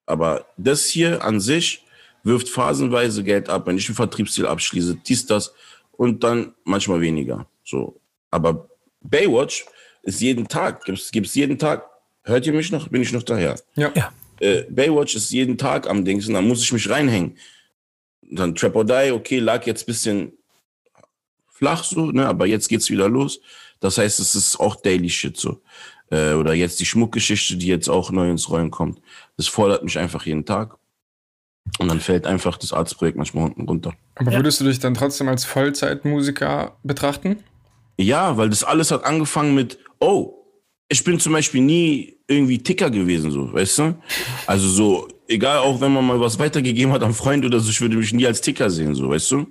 Aber 0.05 0.47
das 0.59 0.85
hier 0.85 1.25
an 1.25 1.41
sich 1.41 1.83
wirft 2.25 2.51
phasenweise 2.51 3.25
Geld 3.25 3.49
ab, 3.49 3.67
wenn 3.67 3.79
ich 3.79 3.89
einen 3.89 3.97
Vertriebsziel 3.97 4.47
abschließe, 4.47 4.97
dies, 4.97 5.25
das 5.25 5.55
und 5.93 6.23
dann 6.23 6.55
manchmal 6.65 7.01
weniger. 7.01 7.47
So. 7.65 7.99
Aber 8.31 8.69
Baywatch 9.01 9.65
ist 10.03 10.21
jeden 10.21 10.47
Tag, 10.47 10.85
gibt 10.85 11.27
es 11.27 11.35
jeden 11.35 11.59
Tag. 11.59 11.89
Hört 12.23 12.47
ihr 12.47 12.53
mich 12.53 12.71
noch? 12.71 12.89
Bin 12.89 13.01
ich 13.01 13.13
noch 13.13 13.23
daher? 13.23 13.59
Ja. 13.77 13.91
ja. 13.95 14.13
Äh, 14.41 14.65
Baywatch 14.69 15.17
ist 15.17 15.31
jeden 15.31 15.57
Tag 15.57 15.89
am 15.89 16.05
Dings 16.05 16.29
und 16.29 16.35
dann 16.35 16.47
muss 16.47 16.63
ich 16.63 16.71
mich 16.71 16.89
reinhängen. 16.91 17.39
Dann 18.31 18.55
Trap 18.55 18.77
or 18.77 18.85
Die, 18.85 19.11
okay, 19.11 19.39
lag 19.39 19.67
jetzt 19.67 19.85
ein 19.85 19.87
bisschen 19.87 20.38
flach 21.59 21.85
so, 21.85 22.13
ne? 22.13 22.27
aber 22.27 22.47
jetzt 22.47 22.69
geht's 22.69 22.89
wieder 22.89 23.09
los. 23.09 23.41
Das 23.81 23.99
heißt, 23.99 24.21
es 24.21 24.35
ist 24.35 24.59
auch 24.59 24.77
Daily 24.77 25.11
Shit 25.11 25.37
so. 25.37 25.61
Äh, 26.11 26.33
oder 26.33 26.55
jetzt 26.55 26.81
die 26.81 26.87
Schmuckgeschichte, 26.87 27.57
die 27.57 27.67
jetzt 27.67 27.89
auch 27.89 28.11
neu 28.11 28.31
ins 28.31 28.49
Rollen 28.49 28.71
kommt. 28.71 29.01
Das 29.37 29.49
fordert 29.49 29.85
mich 29.85 29.99
einfach 29.99 30.25
jeden 30.25 30.45
Tag. 30.45 30.77
Und 31.79 31.89
dann 31.89 32.01
fällt 32.01 32.27
einfach 32.27 32.57
das 32.57 32.73
Arztprojekt 32.73 33.19
manchmal 33.19 33.45
unten 33.45 33.63
runter. 33.69 33.93
Aber 34.15 34.33
würdest 34.33 34.61
du 34.61 34.65
dich 34.65 34.79
dann 34.79 34.95
trotzdem 34.95 35.29
als 35.29 35.45
Vollzeitmusiker 35.45 36.77
betrachten? 36.83 37.45
Ja, 37.99 38.37
weil 38.37 38.49
das 38.49 38.65
alles 38.65 38.91
hat 38.91 39.05
angefangen 39.05 39.55
mit, 39.55 39.79
oh, 40.01 40.35
ich 40.89 41.05
bin 41.05 41.21
zum 41.21 41.35
Beispiel 41.35 41.61
nie 41.61 42.17
irgendwie 42.27 42.59
Ticker 42.59 42.91
gewesen, 42.91 43.31
so, 43.31 43.53
weißt 43.53 43.79
du? 43.79 44.03
Also 44.47 44.69
so, 44.69 45.09
egal, 45.29 45.59
auch 45.59 45.81
wenn 45.81 45.93
man 45.93 46.07
mal 46.07 46.21
was 46.21 46.39
weitergegeben 46.39 46.93
hat 46.93 47.03
an 47.03 47.15
Freund 47.15 47.45
oder 47.45 47.61
so, 47.61 47.71
ich 47.71 47.81
würde 47.81 47.97
mich 47.97 48.13
nie 48.13 48.27
als 48.27 48.41
Ticker 48.41 48.71
sehen, 48.71 48.95
so, 48.95 49.09
weißt 49.09 49.31
du? 49.31 49.47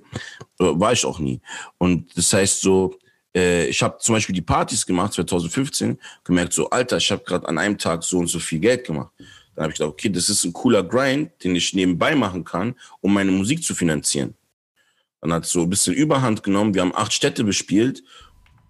War 0.58 0.92
ich 0.92 1.04
auch 1.04 1.18
nie. 1.18 1.40
Und 1.78 2.16
das 2.16 2.32
heißt 2.32 2.60
so, 2.60 2.98
äh, 3.34 3.66
ich 3.66 3.82
habe 3.82 3.98
zum 3.98 4.14
Beispiel 4.14 4.34
die 4.34 4.42
Partys 4.42 4.84
gemacht, 4.84 5.14
2015, 5.14 5.98
gemerkt 6.24 6.52
so, 6.52 6.68
Alter, 6.70 6.96
ich 6.96 7.10
habe 7.10 7.22
gerade 7.24 7.48
an 7.48 7.58
einem 7.58 7.78
Tag 7.78 8.02
so 8.02 8.18
und 8.18 8.26
so 8.26 8.38
viel 8.38 8.58
Geld 8.58 8.84
gemacht. 8.84 9.12
Dann 9.54 9.64
habe 9.64 9.72
ich 9.72 9.78
gedacht, 9.78 9.92
okay, 9.92 10.08
das 10.08 10.28
ist 10.28 10.44
ein 10.44 10.52
cooler 10.52 10.82
Grind, 10.82 11.30
den 11.42 11.56
ich 11.56 11.72
nebenbei 11.74 12.14
machen 12.14 12.44
kann, 12.44 12.74
um 13.00 13.14
meine 13.14 13.30
Musik 13.30 13.62
zu 13.62 13.74
finanzieren. 13.74 14.34
Dann 15.20 15.32
hat 15.32 15.44
es 15.44 15.50
so 15.50 15.62
ein 15.62 15.70
bisschen 15.70 15.94
Überhand 15.94 16.42
genommen. 16.42 16.74
Wir 16.74 16.82
haben 16.82 16.94
acht 16.94 17.12
Städte 17.12 17.42
bespielt 17.42 18.04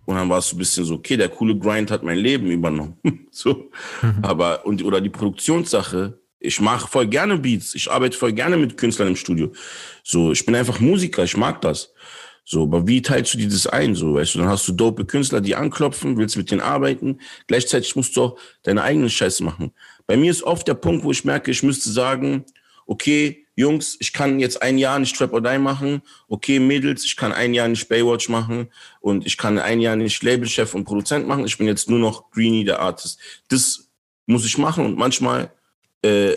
und 0.06 0.16
dann 0.16 0.30
war 0.30 0.38
es 0.38 0.48
so 0.48 0.56
ein 0.56 0.58
bisschen 0.58 0.84
so, 0.86 0.94
okay, 0.94 1.18
der 1.18 1.28
coole 1.28 1.56
Grind 1.58 1.90
hat 1.90 2.02
mein 2.02 2.16
Leben 2.16 2.50
übernommen. 2.50 2.98
so. 3.30 3.70
Mhm. 4.00 4.18
Aber, 4.22 4.64
und, 4.64 4.82
oder 4.82 5.02
die 5.02 5.10
Produktionssache, 5.10 6.18
ich 6.40 6.60
mache 6.60 6.88
voll 6.88 7.06
gerne 7.06 7.38
Beats, 7.38 7.74
ich 7.74 7.90
arbeite 7.90 8.16
voll 8.16 8.32
gerne 8.32 8.56
mit 8.56 8.76
Künstlern 8.76 9.08
im 9.08 9.16
Studio. 9.16 9.52
So, 10.02 10.32
ich 10.32 10.44
bin 10.46 10.54
einfach 10.54 10.80
Musiker, 10.80 11.24
ich 11.24 11.36
mag 11.36 11.60
das. 11.60 11.92
So, 12.44 12.62
aber 12.62 12.86
wie 12.86 13.02
teilst 13.02 13.34
du 13.34 13.38
dir 13.38 13.48
das 13.48 13.66
ein? 13.66 13.94
So, 13.94 14.14
weißt 14.14 14.34
du, 14.34 14.38
dann 14.38 14.48
hast 14.48 14.66
du 14.66 14.72
dope 14.72 15.04
Künstler, 15.04 15.42
die 15.42 15.54
anklopfen, 15.54 16.16
willst 16.16 16.36
mit 16.36 16.50
denen 16.50 16.62
arbeiten. 16.62 17.20
Gleichzeitig 17.46 17.94
musst 17.94 18.16
du 18.16 18.22
auch 18.22 18.38
deine 18.62 18.82
eigenen 18.82 19.10
Scheiße 19.10 19.44
machen. 19.44 19.72
Bei 20.06 20.16
mir 20.16 20.30
ist 20.30 20.42
oft 20.42 20.66
der 20.66 20.74
Punkt, 20.74 21.04
wo 21.04 21.10
ich 21.10 21.26
merke, 21.26 21.50
ich 21.50 21.62
müsste 21.62 21.90
sagen, 21.90 22.46
okay, 22.86 23.44
Jungs, 23.54 23.96
ich 23.98 24.12
kann 24.12 24.38
jetzt 24.38 24.62
ein 24.62 24.78
Jahr 24.78 24.98
nicht 24.98 25.16
Trap 25.16 25.32
or 25.32 25.42
Die 25.42 25.58
machen. 25.58 26.00
Okay, 26.28 26.60
Mädels, 26.60 27.04
ich 27.04 27.16
kann 27.16 27.32
ein 27.32 27.52
Jahr 27.52 27.68
nicht 27.68 27.88
Baywatch 27.88 28.28
machen 28.28 28.68
und 29.00 29.26
ich 29.26 29.36
kann 29.36 29.58
ein 29.58 29.80
Jahr 29.80 29.96
nicht 29.96 30.22
Labelchef 30.22 30.74
und 30.74 30.84
Produzent 30.84 31.26
machen. 31.26 31.44
Ich 31.44 31.58
bin 31.58 31.66
jetzt 31.66 31.90
nur 31.90 31.98
noch 31.98 32.30
Greenie, 32.30 32.64
der 32.64 32.80
Artist. 32.80 33.18
Das 33.48 33.90
muss 34.26 34.46
ich 34.46 34.56
machen 34.56 34.86
und 34.86 34.96
manchmal, 34.96 35.52
äh, 36.02 36.36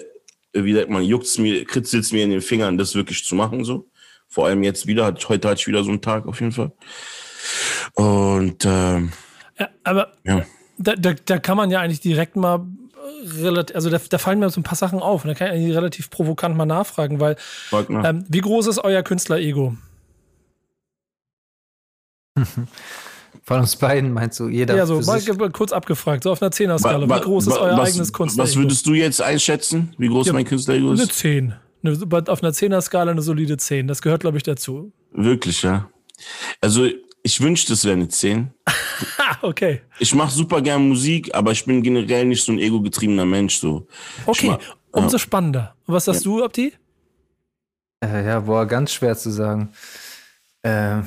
wie 0.53 0.73
sagt 0.73 0.89
man, 0.89 1.03
juckt's 1.03 1.37
mir, 1.37 1.65
kritzelt's 1.65 2.11
mir 2.11 2.23
in 2.23 2.31
den 2.31 2.41
Fingern, 2.41 2.77
das 2.77 2.95
wirklich 2.95 3.23
zu 3.23 3.35
machen, 3.35 3.63
so. 3.63 3.87
Vor 4.27 4.47
allem 4.47 4.63
jetzt 4.63 4.87
wieder, 4.87 5.13
heute 5.27 5.49
hatte 5.49 5.59
ich 5.59 5.67
wieder 5.67 5.83
so 5.83 5.89
einen 5.89 6.01
Tag 6.01 6.25
auf 6.25 6.39
jeden 6.39 6.53
Fall. 6.53 6.71
Und, 7.95 8.65
ähm, 8.65 9.11
ja, 9.59 9.69
aber 9.83 10.13
ja. 10.23 10.45
Da, 10.77 10.95
da, 10.95 11.13
da 11.13 11.37
kann 11.37 11.57
man 11.57 11.69
ja 11.69 11.81
eigentlich 11.81 11.99
direkt 11.99 12.35
mal 12.35 12.65
relativ, 13.23 13.75
also 13.75 13.89
da, 13.89 13.99
da, 14.09 14.17
fallen 14.17 14.39
mir 14.39 14.49
so 14.49 14.59
ein 14.59 14.63
paar 14.63 14.77
Sachen 14.77 14.99
auf 14.99 15.23
und 15.23 15.27
da 15.27 15.33
kann 15.35 15.55
ich 15.55 15.75
relativ 15.75 16.09
provokant 16.09 16.55
mal 16.55 16.65
nachfragen, 16.65 17.19
weil 17.19 17.35
ähm, 17.71 18.25
wie 18.29 18.41
groß 18.41 18.67
ist 18.67 18.79
euer 18.79 19.03
Künstler-Ego? 19.03 19.75
Von 23.43 23.59
uns 23.61 23.75
beiden 23.75 24.13
meinst 24.13 24.39
du, 24.39 24.47
jeder. 24.47 24.75
Ja, 24.75 24.85
so 24.85 25.01
mal 25.01 25.51
kurz 25.51 25.71
abgefragt, 25.71 26.23
so 26.23 26.31
auf 26.31 26.41
einer 26.41 26.51
Zehner-Skala. 26.51 27.07
Wie 27.07 27.21
groß 27.21 27.47
ist 27.47 27.57
euer 27.57 27.77
was, 27.77 27.89
eigenes 27.89 28.13
Künstler? 28.13 28.43
Was 28.43 28.55
würdest 28.55 28.85
du 28.85 28.93
jetzt 28.93 29.21
einschätzen? 29.21 29.93
Wie 29.97 30.07
groß 30.07 30.27
ja, 30.27 30.33
mein 30.33 30.45
Künstler-Ego 30.45 30.93
ist? 30.93 30.99
Eine 30.99 31.09
10. 31.09 31.53
auf 32.27 32.43
einer 32.43 32.53
Zehner-Skala 32.53 33.11
eine 33.11 33.21
solide 33.21 33.57
10. 33.57 33.87
Das 33.87 34.01
gehört, 34.01 34.21
glaube 34.21 34.37
ich, 34.37 34.43
dazu. 34.43 34.91
Wirklich, 35.11 35.63
ja. 35.63 35.89
Also 36.59 36.87
ich 37.23 37.41
wünschte, 37.41 37.73
es 37.73 37.83
wäre 37.83 37.95
eine 37.95 38.07
10. 38.07 38.51
okay. 39.41 39.81
Ich 39.99 40.13
mache 40.13 40.31
super 40.31 40.61
gern 40.61 40.87
Musik, 40.87 41.33
aber 41.33 41.51
ich 41.51 41.65
bin 41.65 41.81
generell 41.83 42.25
nicht 42.25 42.43
so 42.43 42.51
ein 42.51 42.59
ego-getriebener 42.59 43.25
Mensch. 43.25 43.57
So. 43.57 43.87
Okay, 44.25 44.47
mach, 44.47 44.59
umso 44.91 45.15
ja. 45.15 45.19
spannender. 45.19 45.75
Was 45.87 46.05
sagst 46.05 46.25
ja. 46.25 46.31
du, 46.31 46.43
Abdi? 46.43 46.73
Äh, 48.03 48.25
ja, 48.25 48.39
boah, 48.39 48.65
ganz 48.65 48.91
schwer 48.93 49.15
zu 49.15 49.29
sagen. 49.31 49.69
Äh, 50.63 51.01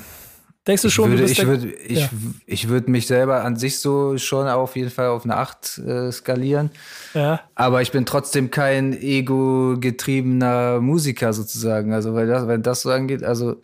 Denkst 0.67 0.83
du 0.83 0.89
schon, 0.89 1.11
würde, 1.11 1.23
du 1.23 1.29
bist 1.29 1.39
ich 1.39 1.47
würde 1.47 1.71
ich, 1.73 1.99
Ja. 2.01 2.09
ich 2.47 2.69
würde 2.69 2.91
mich 2.91 3.07
selber 3.07 3.45
an 3.45 3.57
sich 3.57 3.81
so 3.81 4.17
schon 4.17 4.49
auf 4.49 4.77
jeden 4.77 4.91
Fall 4.91 5.09
auf 5.09 5.25
eine 5.25 5.37
8 5.37 5.79
äh, 5.79 6.11
skalieren. 6.11 6.71
ja. 7.13 7.41
Aber 7.55 7.83
ich 7.83 7.93
bin 7.93 8.07
trotzdem 8.07 8.51
kein 8.51 8.93
ego-getriebener 8.95 10.81
Musiker 10.81 11.33
sozusagen. 11.33 11.93
Also, 11.93 12.15
weil 12.15 12.27
das, 12.27 12.47
wenn 12.49 12.63
das 12.63 12.83
so 12.83 12.91
angeht, 12.91 13.23
also 13.25 13.57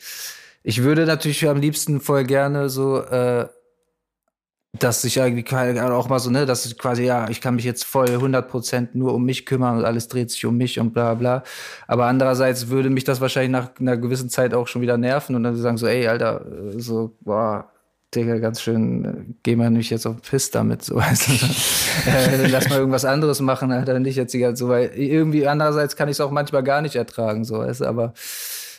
ich 0.63 0.83
würde 0.83 1.07
natürlich 1.07 1.49
am 1.49 1.59
liebsten 1.59 2.01
voll 2.01 2.25
gerne 2.25 2.69
so, 2.69 2.99
äh, 3.03 3.47
dass 4.79 5.03
ich 5.05 5.17
irgendwie 5.17 5.45
auch 5.57 6.09
mal 6.09 6.21
so, 6.21 6.31
ne, 6.31 6.47
dass 6.47 6.65
ich 6.65 6.79
quasi, 6.79 7.05
ja, 7.05 7.29
ich 7.29 7.41
kann 7.41 7.57
mich 7.57 7.65
jetzt 7.65 7.85
voll 7.85 8.07
100% 8.07 8.91
nur 8.95 9.15
um 9.15 9.25
mich 9.25 9.45
kümmern 9.45 9.79
und 9.79 9.85
alles 9.85 10.07
dreht 10.09 10.31
sich 10.31 10.47
um 10.47 10.57
mich 10.57 10.79
und 10.79 10.93
bla 10.93 11.15
bla. 11.15 11.43
Aber 11.89 12.07
andererseits 12.07 12.69
würde 12.69 12.89
mich 12.89 13.05
das 13.05 13.21
wahrscheinlich 13.21 13.51
nach 13.51 13.71
einer 13.81 13.97
gewissen 13.97 14.29
Zeit 14.31 14.55
auch 14.55 14.69
schon 14.69 14.81
wieder 14.83 14.97
nerven 14.97 15.35
und 15.35 15.43
dann 15.43 15.57
sagen 15.57 15.77
so, 15.77 15.87
ey, 15.87 16.07
Alter, 16.07 16.45
äh, 16.47 16.81
so, 16.81 17.17
boah, 17.21 17.69
Digga, 18.15 18.39
ganz 18.39 18.61
schön, 18.63 19.05
äh, 19.05 19.35
geh 19.43 19.57
mal 19.57 19.71
nicht 19.71 19.91
jetzt 19.91 20.07
auf 20.07 20.17
den 20.17 20.23
Piss 20.23 20.51
damit, 20.53 20.85
so, 20.85 20.97
weißt 20.97 21.29
du? 21.29 22.11
äh, 22.11 22.47
lass 22.47 22.69
mal 22.69 22.79
irgendwas 22.79 23.05
anderes 23.05 23.41
machen, 23.41 23.73
Alter, 23.73 23.99
nicht 23.99 24.17
jetzt 24.17 24.35
die 24.35 24.39
ganze, 24.39 24.65
so, 24.65 24.69
weil 24.69 24.91
irgendwie 24.95 25.49
andererseits 25.49 25.97
kann 25.97 26.09
ich 26.09 26.13
es 26.17 26.21
auch 26.21 26.31
manchmal 26.31 26.63
gar 26.63 26.81
nicht 26.81 26.95
ertragen, 26.95 27.45
so, 27.45 27.59
weißt 27.59 27.81
du, 27.81 27.87
aber 27.87 28.13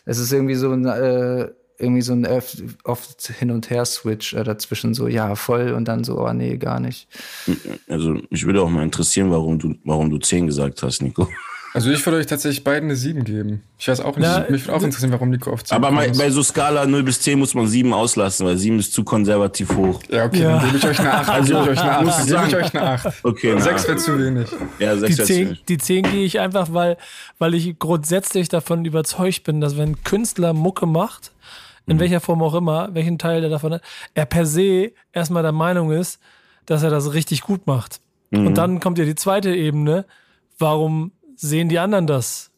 es 0.05 0.19
ist 0.19 0.31
irgendwie 0.31 0.55
so 0.55 0.71
ein, 0.71 0.85
äh, 0.85 1.49
irgendwie 1.81 2.01
so 2.01 2.13
ein 2.13 2.25
oft, 2.25 2.57
oft 2.83 3.31
hin 3.39 3.51
und 3.51 3.69
her 3.69 3.85
Switch 3.85 4.33
äh, 4.33 4.43
dazwischen, 4.43 4.93
so, 4.93 5.07
ja, 5.07 5.35
voll 5.35 5.71
und 5.71 5.85
dann 5.87 6.03
so, 6.03 6.19
oh 6.19 6.31
nee, 6.33 6.57
gar 6.57 6.79
nicht. 6.79 7.07
Also 7.89 8.17
mich 8.29 8.45
würde 8.45 8.61
auch 8.61 8.69
mal 8.69 8.83
interessieren, 8.83 9.31
warum 9.31 9.59
du, 9.59 9.75
warum 9.83 10.09
du 10.09 10.17
10 10.17 10.47
gesagt 10.47 10.81
hast, 10.83 11.01
Nico. 11.01 11.27
Also 11.73 11.89
ich 11.89 12.05
würde 12.05 12.17
euch 12.17 12.25
tatsächlich 12.27 12.65
beiden 12.65 12.89
eine 12.89 12.97
7 12.97 13.23
geben. 13.23 13.63
Ich 13.79 13.87
weiß 13.87 14.01
auch 14.01 14.17
nicht. 14.17 14.27
Na, 14.29 14.45
mich 14.49 14.65
würde 14.67 14.75
auch 14.75 14.83
interessieren, 14.83 15.13
warum 15.13 15.29
Nico 15.29 15.51
auf 15.51 15.63
10 15.63 15.73
Aber 15.77 15.89
bei, 15.93 16.09
bei 16.09 16.29
so 16.29 16.43
Skala 16.43 16.85
0 16.85 17.01
bis 17.03 17.21
10 17.21 17.39
muss 17.39 17.53
man 17.53 17.65
7 17.65 17.93
auslassen, 17.93 18.45
weil 18.45 18.57
7 18.57 18.77
ist 18.77 18.91
zu 18.91 19.05
konservativ 19.05 19.73
hoch. 19.77 20.01
Ja, 20.09 20.25
okay, 20.25 20.41
Ja. 20.41 20.57
dann 20.59 20.65
gebe 20.65 20.77
ich 20.79 20.85
euch 20.85 20.99
eine 20.99 21.13
8. 21.13 21.29
Also, 21.29 21.53
gebe 21.61 21.63
ich 21.73 21.79
euch 21.79 21.81
eine 21.85 22.03
muss 22.05 22.13
8. 22.15 22.25
ich 22.25 22.31
Dann 22.33 22.49
gebe 22.49 22.59
ich 22.59 22.65
euch 22.65 22.75
eine 22.75 22.89
8. 22.91 23.07
Okay, 23.23 23.51
na, 23.55 23.61
6 23.61 23.87
wäre 23.87 23.97
zu 23.97 24.19
wenig. 24.19 24.49
ja, 24.79 24.97
6 24.97 25.15
Die 25.15 25.17
jetzt 25.21 25.27
10, 25.27 25.47
nicht. 25.49 25.69
die 25.69 25.77
10 25.77 26.03
gehe 26.11 26.25
ich 26.25 26.39
einfach, 26.41 26.73
weil, 26.73 26.97
weil 27.39 27.53
ich 27.53 27.79
grundsätzlich 27.79 28.49
davon 28.49 28.83
überzeugt 28.83 29.45
bin, 29.45 29.61
dass 29.61 29.77
wenn 29.77 29.91
ein 29.91 30.03
Künstler 30.03 30.51
Mucke 30.51 30.85
macht, 30.85 31.31
in 31.91 31.99
welcher 31.99 32.19
Form 32.19 32.41
auch 32.41 32.53
immer, 32.53 32.93
welchen 32.93 33.17
Teil 33.17 33.41
der 33.41 33.49
davon 33.49 33.73
hat, 33.73 33.81
er 34.13 34.25
per 34.25 34.45
se 34.45 34.91
erstmal 35.13 35.43
der 35.43 35.51
Meinung 35.51 35.91
ist, 35.91 36.19
dass 36.65 36.83
er 36.83 36.89
das 36.89 37.13
richtig 37.13 37.41
gut 37.41 37.67
macht. 37.67 38.01
Und 38.31 38.57
dann 38.57 38.79
kommt 38.79 38.97
ja 38.97 39.05
die 39.05 39.15
zweite 39.15 39.53
Ebene. 39.53 40.05
Warum 40.57 41.11
sehen 41.35 41.69
die 41.69 41.79
anderen 41.79 42.07
das 42.07 42.50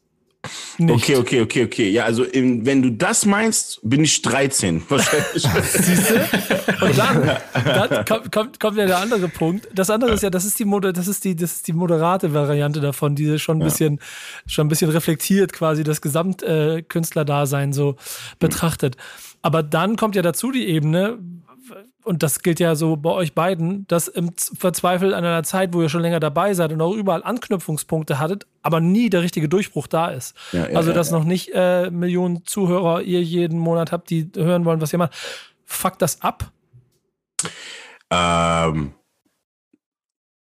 nicht? 0.77 0.93
Okay, 0.93 1.15
okay, 1.17 1.41
okay, 1.41 1.63
okay. 1.65 1.89
Ja, 1.89 2.05
also 2.05 2.23
in, 2.23 2.65
wenn 2.65 2.81
du 2.81 2.91
das 2.91 3.25
meinst, 3.25 3.79
bin 3.83 4.03
ich 4.03 4.21
13. 4.21 4.83
Wahrscheinlich. 4.89 5.45
Und 6.81 6.97
dann, 6.97 7.37
dann 7.65 8.05
kommt, 8.05 8.31
kommt, 8.31 8.59
kommt 8.59 8.77
ja 8.77 8.85
der 8.85 8.99
andere 8.99 9.29
Punkt. 9.29 9.67
Das 9.73 9.89
andere 9.89 10.13
ist 10.13 10.23
ja, 10.23 10.29
das 10.29 10.45
ist 10.45 10.59
die, 10.59 10.65
Moder 10.65 10.93
das 10.93 11.07
ist 11.07 11.23
die, 11.23 11.35
das 11.35 11.53
ist 11.53 11.67
die 11.67 11.73
moderate 11.73 12.33
Variante 12.33 12.81
davon, 12.81 13.15
die 13.15 13.39
schon 13.39 13.57
ein 13.57 13.63
bisschen, 13.63 13.99
schon 14.45 14.67
ein 14.67 14.69
bisschen 14.69 14.91
reflektiert 14.91 15.53
quasi 15.53 15.83
das 15.83 16.01
Gesamtkünstlerdasein 16.01 17.69
äh, 17.69 17.73
so 17.73 17.95
betrachtet. 18.39 18.97
Aber 19.41 19.63
dann 19.63 19.95
kommt 19.97 20.15
ja 20.15 20.21
dazu 20.21 20.51
die 20.51 20.67
Ebene, 20.67 21.19
und 22.03 22.23
das 22.23 22.41
gilt 22.41 22.59
ja 22.59 22.75
so 22.75 22.95
bei 22.95 23.09
euch 23.09 23.33
beiden, 23.33 23.87
dass 23.87 24.07
im 24.07 24.31
Verzweifel 24.35 25.13
an 25.13 25.23
einer 25.23 25.43
Zeit, 25.43 25.73
wo 25.73 25.81
ihr 25.81 25.89
schon 25.89 26.01
länger 26.01 26.19
dabei 26.19 26.53
seid 26.53 26.71
und 26.71 26.81
auch 26.81 26.93
überall 26.93 27.23
Anknüpfungspunkte 27.23 28.19
hattet, 28.19 28.45
aber 28.61 28.79
nie 28.79 29.09
der 29.09 29.21
richtige 29.21 29.49
Durchbruch 29.49 29.87
da 29.87 30.09
ist. 30.09 30.35
Ja, 30.51 30.67
ja, 30.69 30.77
also, 30.77 30.89
ja, 30.89 30.95
dass 30.95 31.11
noch 31.11 31.23
nicht 31.23 31.51
äh, 31.53 31.89
Millionen 31.89 32.45
Zuhörer 32.45 33.01
ihr 33.01 33.21
jeden 33.21 33.59
Monat 33.59 33.91
habt, 33.91 34.09
die 34.09 34.29
hören 34.35 34.65
wollen, 34.65 34.81
was 34.81 34.93
ihr 34.93 34.99
macht. 34.99 35.13
Fuckt 35.65 36.01
das 36.01 36.21
ab? 36.21 36.51
Ähm, 38.09 38.93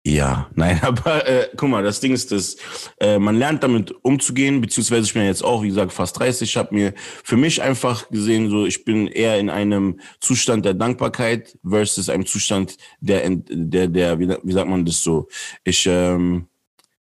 ja, 0.04 0.50
nein, 0.54 0.80
aber 0.82 1.26
äh, 1.28 1.48
guck 1.56 1.68
mal, 1.68 1.82
das 1.82 2.00
Ding 2.00 2.12
ist, 2.12 2.32
dass 2.32 2.56
äh, 3.00 3.18
man 3.18 3.36
lernt 3.36 3.62
damit 3.62 3.94
umzugehen, 4.02 4.60
beziehungsweise 4.60 5.04
ich 5.04 5.12
bin 5.12 5.22
ja 5.22 5.28
jetzt 5.28 5.44
auch, 5.44 5.62
wie 5.62 5.68
gesagt, 5.68 5.92
fast 5.92 6.18
30. 6.18 6.48
Ich 6.48 6.56
habe 6.56 6.74
mir 6.74 6.94
für 6.96 7.36
mich 7.36 7.62
einfach 7.62 8.08
gesehen, 8.10 8.50
so 8.50 8.66
ich 8.66 8.84
bin 8.84 9.06
eher 9.06 9.38
in 9.38 9.50
einem 9.50 10.00
Zustand 10.20 10.64
der 10.64 10.74
Dankbarkeit 10.74 11.56
versus 11.64 12.08
einem 12.08 12.26
Zustand 12.26 12.76
der, 13.00 13.22
der, 13.30 13.88
der, 13.88 14.18
wie, 14.18 14.28
wie 14.42 14.52
sagt 14.52 14.68
man 14.68 14.84
das 14.84 15.02
so? 15.02 15.28
Ich, 15.62 15.86
ähm, 15.86 16.48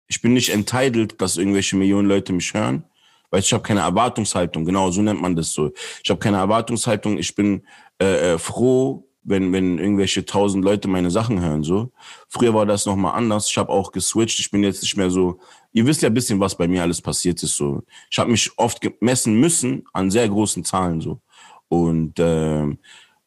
ich 0.07 0.21
bin 0.21 0.35
nicht 0.35 0.51
entitled, 0.51 1.21
dass 1.21 1.39
irgendwelche 1.39 1.77
Millionen 1.77 2.09
Leute 2.09 2.33
mich 2.35 2.53
hören. 2.53 2.85
Weil 3.31 3.41
ich 3.41 3.53
habe 3.55 3.63
keine 3.63 3.81
Erwartungshaltung, 3.81 4.67
genau, 4.67 4.91
so 4.91 5.01
nennt 5.01 5.23
man 5.23 5.35
das 5.35 5.55
so. 5.55 5.73
Ich 6.05 6.11
habe 6.11 6.21
keine 6.21 6.37
Erwartungshaltung, 6.37 7.17
ich 7.17 7.35
bin 7.35 7.67
äh, 7.99 8.35
äh, 8.35 8.39
froh, 8.39 9.09
wenn, 9.25 9.53
wenn 9.53 9.79
irgendwelche 9.79 10.25
tausend 10.25 10.65
Leute 10.65 10.89
meine 10.89 11.11
Sachen 11.11 11.41
hören. 11.41 11.63
so. 11.63 11.93
Früher 12.29 12.55
war 12.55 12.67
das 12.67 12.87
nochmal 12.87 13.15
anders. 13.15 13.49
Ich 13.49 13.57
habe 13.57 13.71
auch 13.71 13.93
geswitcht. 13.93 14.41
Ich 14.41 14.51
bin 14.51 14.63
jetzt 14.63 14.83
nicht 14.83 14.97
mehr 14.97 15.11
so. 15.11 15.39
Ihr 15.73 15.87
wisst 15.87 16.03
ja 16.03 16.09
ein 16.09 16.15
bisschen, 16.15 16.41
was 16.41 16.57
bei 16.57 16.67
mir 16.67 16.83
alles 16.83 17.01
passiert 17.01 17.43
ist. 17.43 17.57
so. 17.57 17.83
Ich 18.11 18.19
habe 18.19 18.31
mich 18.31 18.51
oft 18.57 18.81
gemessen 18.81 19.39
müssen 19.39 19.85
an 19.93 20.11
sehr 20.11 20.29
großen 20.29 20.65
Zahlen. 20.65 21.01
so. 21.01 21.21
Und 21.69 22.15
ähm, 22.19 22.79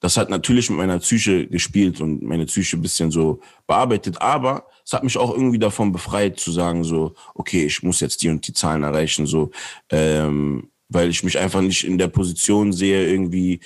das 0.05 0.17
hat 0.17 0.29
natürlich 0.29 0.69
mit 0.69 0.77
meiner 0.77 0.99
Psyche 0.99 1.47
gespielt 1.47 1.99
und 2.01 2.21
meine 2.21 2.45
Psyche 2.45 2.77
ein 2.77 2.81
bisschen 2.81 3.09
so 3.09 3.39
bearbeitet. 3.65 4.21
Aber 4.21 4.67
es 4.85 4.93
hat 4.93 5.03
mich 5.03 5.17
auch 5.17 5.31
irgendwie 5.33 5.57
davon 5.57 5.91
befreit 5.91 6.39
zu 6.39 6.51
sagen 6.51 6.83
so, 6.83 7.15
okay, 7.33 7.65
ich 7.65 7.81
muss 7.81 8.01
jetzt 8.01 8.21
die 8.21 8.29
und 8.29 8.45
die 8.47 8.53
Zahlen 8.53 8.83
erreichen, 8.83 9.25
so, 9.25 9.49
ähm, 9.89 10.69
weil 10.89 11.09
ich 11.09 11.23
mich 11.23 11.39
einfach 11.39 11.61
nicht 11.61 11.85
in 11.85 11.97
der 11.97 12.09
Position 12.09 12.71
sehe, 12.71 13.07
irgendwie 13.09 13.61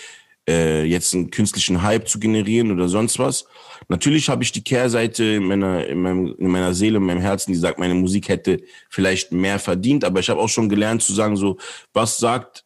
äh, 0.50 0.84
jetzt 0.84 1.14
einen 1.14 1.30
künstlichen 1.30 1.84
Hype 1.84 2.08
zu 2.08 2.20
generieren 2.20 2.72
oder 2.72 2.90
sonst 2.90 3.20
was. 3.20 3.46
Natürlich 3.88 4.30
habe 4.30 4.44
ich 4.44 4.52
die 4.52 4.64
Kehrseite 4.64 5.24
in 5.24 5.46
meiner, 5.46 5.86
in, 5.86 6.02
meinem, 6.02 6.36
in 6.38 6.48
meiner 6.48 6.74
Seele, 6.74 6.98
in 6.98 7.06
meinem 7.06 7.22
Herzen, 7.22 7.52
die 7.52 7.58
sagt, 7.58 7.80
meine 7.80 7.94
Musik 7.94 8.28
hätte 8.30 8.62
vielleicht 8.90 9.32
mehr 9.32 9.60
verdient, 9.60 10.04
aber 10.04 10.20
ich 10.20 10.30
habe 10.30 10.40
auch 10.40 10.50
schon 10.50 10.68
gelernt 10.68 11.04
zu 11.04 11.14
sagen, 11.14 11.38
so, 11.38 11.58
was 11.94 12.18
sagt 12.18 12.66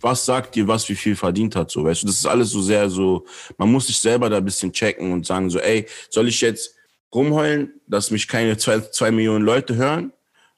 was 0.00 0.26
sagt 0.26 0.54
dir, 0.54 0.68
was 0.68 0.86
wie 0.90 0.94
viel 0.94 1.16
verdient 1.16 1.56
hat, 1.56 1.70
so, 1.70 1.82
weißt 1.82 2.02
du, 2.02 2.08
das 2.08 2.16
ist 2.16 2.26
alles 2.26 2.50
so 2.50 2.60
sehr 2.60 2.90
so, 2.90 3.24
man 3.56 3.72
muss 3.72 3.86
sich 3.86 3.96
selber 3.96 4.28
da 4.28 4.36
ein 4.36 4.44
bisschen 4.44 4.70
checken 4.70 5.10
und 5.10 5.24
sagen 5.24 5.48
so, 5.48 5.58
ey, 5.58 5.86
soll 6.10 6.28
ich 6.28 6.42
jetzt 6.42 6.74
rumheulen, 7.14 7.80
dass 7.86 8.10
mich 8.10 8.28
keine 8.28 8.58
zwei, 8.58 8.80
zwei 8.80 9.10
Millionen 9.10 9.46
Leute 9.46 9.76
hören? 9.76 10.12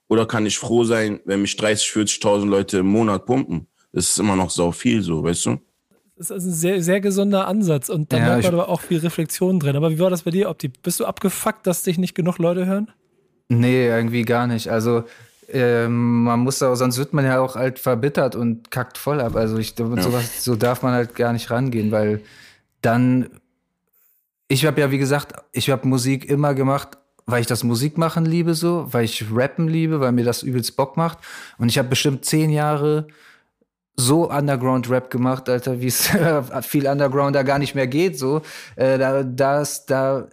Oder 0.08 0.26
kann 0.26 0.46
ich 0.46 0.58
froh 0.58 0.82
sein, 0.82 1.20
wenn 1.26 1.42
mich 1.42 1.56
30, 1.56 1.88
40.000 1.88 2.46
Leute 2.48 2.78
im 2.78 2.86
Monat 2.86 3.24
pumpen? 3.24 3.68
Das 3.92 4.10
ist 4.10 4.18
immer 4.18 4.34
noch 4.34 4.50
sau 4.50 4.72
viel, 4.72 5.00
so, 5.00 5.22
weißt 5.22 5.46
du? 5.46 5.60
Das 6.18 6.30
ist 6.30 6.44
ein 6.44 6.52
sehr, 6.52 6.82
sehr 6.82 7.00
gesunder 7.00 7.46
Ansatz 7.46 7.90
und 7.90 8.10
da 8.10 8.16
Ja, 8.16 8.24
merkt 8.24 8.44
man 8.44 8.54
aber 8.54 8.68
auch 8.70 8.80
viel 8.80 8.98
Reflexion 8.98 9.60
drin. 9.60 9.76
Aber 9.76 9.90
wie 9.90 9.98
war 9.98 10.08
das 10.08 10.22
bei 10.22 10.30
dir, 10.30 10.48
Opti? 10.48 10.68
Bist 10.68 10.98
du 10.98 11.04
abgefuckt, 11.04 11.66
dass 11.66 11.82
dich 11.82 11.98
nicht 11.98 12.14
genug 12.14 12.38
Leute 12.38 12.64
hören? 12.64 12.90
Nee, 13.48 13.86
irgendwie 13.86 14.22
gar 14.22 14.46
nicht. 14.46 14.68
Also 14.68 15.04
ähm, 15.48 16.24
man 16.24 16.40
muss 16.40 16.62
auch, 16.62 16.74
sonst 16.74 16.96
wird 16.96 17.12
man 17.12 17.24
ja 17.24 17.40
auch 17.40 17.54
halt 17.54 17.78
verbittert 17.78 18.34
und 18.34 18.70
kackt 18.70 18.96
voll 18.96 19.20
ab. 19.20 19.36
Also 19.36 19.58
ich 19.58 19.74
sowas, 19.76 20.42
so 20.42 20.56
darf 20.56 20.82
man 20.82 20.94
halt 20.94 21.14
gar 21.14 21.34
nicht 21.34 21.50
rangehen, 21.50 21.92
weil 21.92 22.22
dann, 22.80 23.28
ich 24.48 24.64
habe 24.64 24.80
ja 24.80 24.90
wie 24.90 24.98
gesagt, 24.98 25.34
ich 25.52 25.68
habe 25.70 25.86
Musik 25.86 26.24
immer 26.24 26.54
gemacht, 26.54 26.96
weil 27.26 27.40
ich 27.42 27.46
das 27.46 27.62
Musikmachen 27.62 28.24
liebe 28.24 28.54
so, 28.54 28.86
weil 28.92 29.04
ich 29.04 29.26
Rappen 29.30 29.68
liebe, 29.68 30.00
weil 30.00 30.12
mir 30.12 30.24
das 30.24 30.42
übelst 30.42 30.76
Bock 30.76 30.96
macht. 30.96 31.18
Und 31.58 31.68
ich 31.68 31.78
habe 31.78 31.88
bestimmt 31.88 32.24
zehn 32.24 32.50
Jahre 32.50 33.06
so 33.96 34.30
Underground-Rap 34.30 35.10
gemacht, 35.10 35.48
Alter, 35.48 35.80
wie 35.80 35.86
es 35.86 36.10
viel 36.62 36.86
Underground 36.86 37.34
da 37.34 37.42
gar 37.42 37.58
nicht 37.58 37.74
mehr 37.74 37.86
geht. 37.86 38.18
So, 38.18 38.42
äh, 38.76 38.98
da, 38.98 39.22
das, 39.22 39.86
da 39.86 40.28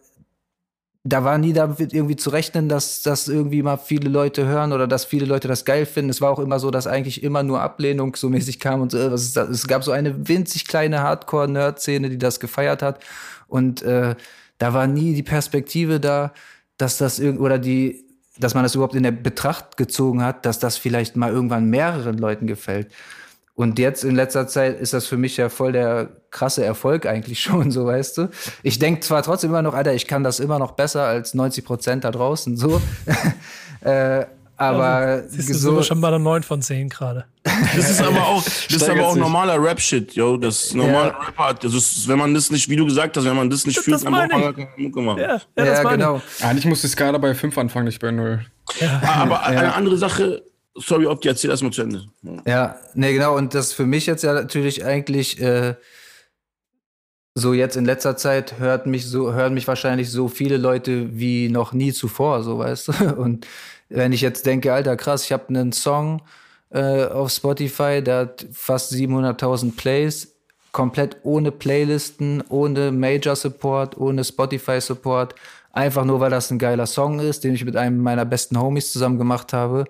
da 1.06 1.26
war 1.26 1.38
nie 1.38 1.52
damit 1.52 1.94
irgendwie 1.94 2.16
zu 2.16 2.30
rechnen, 2.30 2.70
dass 2.70 3.02
das 3.02 3.28
irgendwie 3.28 3.62
mal 3.62 3.76
viele 3.76 4.10
Leute 4.10 4.46
hören 4.46 4.72
oder 4.72 4.88
dass 4.88 5.04
viele 5.04 5.26
Leute 5.26 5.50
das 5.50 5.66
geil 5.66 5.86
finden. 5.86 6.10
Es 6.10 6.22
war 6.22 6.32
auch 6.32 6.40
immer 6.40 6.60
so, 6.60 6.72
dass 6.72 6.88
eigentlich 6.88 7.24
immer 7.24 7.44
nur 7.44 7.62
Ablehnung 7.62 8.16
so 8.16 8.30
mäßig 8.30 8.60
kam 8.60 8.80
und 8.80 8.92
so, 8.92 8.98
äh, 8.98 9.10
das? 9.10 9.36
es 9.36 9.68
gab 9.68 9.84
so 9.84 9.92
eine 9.92 10.30
winzig 10.30 10.66
kleine 10.66 11.02
Hardcore-Nerd-Szene, 11.02 12.10
die 12.10 12.18
das 12.18 12.40
gefeiert 12.40 12.82
hat 12.82 13.04
und 13.48 13.82
äh, 13.82 14.16
da 14.60 14.74
war 14.74 14.88
nie 14.88 15.14
die 15.14 15.24
Perspektive 15.24 16.00
da, 16.00 16.32
dass 16.78 16.98
das 16.98 17.20
irgend 17.20 17.42
oder 17.42 17.60
die 17.60 18.06
dass 18.40 18.56
man 18.56 18.64
das 18.64 18.74
überhaupt 18.74 18.96
in 18.96 19.04
der 19.04 19.12
Betracht 19.12 19.78
gezogen 19.78 20.24
hat, 20.24 20.48
dass 20.48 20.58
das 20.58 20.78
vielleicht 20.78 21.16
mal 21.16 21.32
irgendwann 21.32 21.70
mehreren 21.70 22.18
Leuten 22.18 22.48
gefällt. 22.48 22.92
Und 23.56 23.78
jetzt 23.78 24.04
in 24.04 24.16
letzter 24.16 24.48
Zeit 24.48 24.80
ist 24.80 24.94
das 24.94 25.06
für 25.06 25.18
mich 25.18 25.38
ja 25.38 25.48
voll 25.50 25.74
der 25.74 26.10
krasse 26.32 26.66
Erfolg 26.66 27.06
eigentlich 27.06 27.40
schon, 27.44 27.70
so 27.72 27.86
weißt 27.86 28.18
du. 28.18 28.30
Ich 28.64 28.80
denke 28.80 29.02
zwar 29.02 29.22
trotzdem 29.24 29.52
immer 29.52 29.62
noch, 29.62 29.74
Alter, 29.76 29.94
ich 29.94 30.08
kann 30.08 30.24
das 30.24 30.40
immer 30.40 30.58
noch 30.60 30.72
besser 30.72 31.04
als 31.06 31.34
90 31.36 31.64
Prozent 31.64 32.04
da 32.04 32.12
draußen, 32.12 32.58
so. 32.58 32.82
äh, 33.82 34.26
aber 34.56 34.84
Also, 34.86 35.28
Siehst 35.30 35.50
du, 35.50 35.54
sind 35.54 35.62
so, 35.62 35.76
wir 35.78 35.84
schon 35.84 36.00
bei 36.00 36.10
der 36.12 36.20
9 36.20 36.44
von 36.44 36.62
10 36.62 36.88
gerade. 36.90 37.26
Das 37.76 37.90
ist 37.90 38.02
aber 38.02 38.22
auch, 38.28 38.44
das 38.44 38.54
ist 38.70 38.90
aber 38.90 39.08
auch 39.08 39.14
sich. 39.14 39.22
normaler 39.22 39.62
Rap-Shit, 39.62 40.14
yo. 40.14 40.38
Das 40.38 40.66
ist 40.66 40.76
normaler 40.76 41.16
Rapper. 41.28 41.54
Das 41.56 41.74
ist, 41.74 42.08
wenn 42.08 42.18
man 42.20 42.34
das 42.34 42.50
nicht, 42.52 42.70
wie 42.70 42.76
du 42.76 42.86
gesagt 42.86 43.18
hast, 43.18 43.26
wenn 43.26 43.36
man 43.36 43.50
das 43.50 43.66
nicht 43.66 43.78
Das- 43.78 43.84
fühlt, 43.84 43.96
das 43.96 44.04
dann 44.04 44.14
braucht 44.14 44.32
man 44.32 44.42
gar 44.42 44.54
keine 44.54 44.70
Mucke 44.78 45.02
machen. 45.02 45.20
Ja, 45.22 45.42
ja, 45.58 45.66
ja, 45.66 45.84
genau. 45.84 46.22
Eigentlich 46.42 46.66
muss 46.66 46.82
die 46.82 46.88
Skala 46.88 47.18
bei 47.18 47.34
5 47.34 47.58
anfangen, 47.58 47.86
nicht 47.86 48.00
bei 48.00 48.12
0. 48.12 48.46
Ah, 49.02 49.22
Aber 49.24 49.44
eine 49.44 49.74
andere 49.74 49.98
Sache, 49.98 50.44
sorry, 50.76 51.06
Opti, 51.06 51.28
erzähl 51.28 51.50
erst 51.50 51.64
mal 51.64 51.72
zu 51.72 51.82
Ende. 51.82 52.06
Ja, 52.46 52.78
nee, 52.94 53.14
genau. 53.14 53.36
Und 53.38 53.54
das 53.54 53.74
für 53.74 53.86
mich 53.86 54.06
jetzt 54.06 54.24
ja 54.24 54.34
natürlich 54.34 54.84
eigentlich 54.86 55.40
äh, 55.42 55.76
so 57.36 57.54
jetzt 57.54 57.76
in 57.76 57.86
letzter 57.86 58.16
Zeit 58.16 58.60
hört 58.60 58.86
mich 58.86 59.08
so, 59.08 59.34
hören 59.34 59.54
mich 59.54 59.68
wahrscheinlich 59.68 60.12
so 60.12 60.28
viele 60.28 60.58
Leute 60.58 61.18
wie 61.18 61.50
noch 61.50 61.74
nie 61.74 61.92
zuvor, 61.92 62.44
so 62.44 62.60
weißt 62.60 62.88
du. 62.88 63.16
Und 63.18 63.48
wenn 63.90 64.14
ich 64.14 64.22
jetzt 64.22 64.46
denke, 64.46 64.74
Alter, 64.74 64.96
krass, 64.96 65.26
ich 65.26 65.32
habe 65.32 65.50
einen 65.50 65.72
Song 65.72 66.22
äh, 66.70 67.06
auf 67.06 67.32
Spotify, 67.32 68.02
der 68.04 68.18
hat 68.18 68.46
fast 68.52 68.92
700.000 68.94 69.76
Plays, 69.76 70.36
komplett 70.72 71.18
ohne 71.24 71.52
Playlisten, 71.52 72.44
ohne 72.50 72.92
Major 72.92 73.36
Support, 73.36 73.98
ohne 73.98 74.24
Spotify 74.24 74.80
Support, 74.80 75.36
einfach 75.72 76.06
nur, 76.06 76.20
weil 76.20 76.32
das 76.32 76.52
ein 76.52 76.60
geiler 76.60 76.86
Song 76.86 77.20
ist, 77.20 77.44
den 77.44 77.56
ich 77.56 77.66
mit 77.66 77.76
einem 77.76 78.00
meiner 78.00 78.26
besten 78.26 78.60
Homies 78.60 78.92
zusammen 78.92 79.18
gemacht 79.18 79.54
habe. 79.54 79.86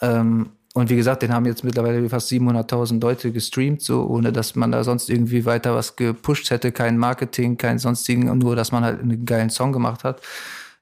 Ähm, 0.00 0.50
und 0.74 0.90
wie 0.90 0.96
gesagt, 0.96 1.22
den 1.22 1.32
haben 1.32 1.46
jetzt 1.46 1.64
mittlerweile 1.64 2.06
fast 2.10 2.30
700.000 2.30 3.00
Leute 3.00 3.32
gestreamt, 3.32 3.80
so 3.80 4.04
ohne 4.06 4.30
dass 4.30 4.56
man 4.56 4.72
da 4.72 4.84
sonst 4.84 5.08
irgendwie 5.08 5.46
weiter 5.46 5.74
was 5.74 5.96
gepusht 5.96 6.50
hätte, 6.50 6.70
kein 6.70 6.98
Marketing, 6.98 7.56
kein 7.56 7.78
sonstigen, 7.78 8.36
nur 8.36 8.56
dass 8.56 8.72
man 8.72 8.84
halt 8.84 9.00
einen 9.00 9.24
geilen 9.24 9.48
Song 9.48 9.72
gemacht 9.72 10.04
hat. 10.04 10.20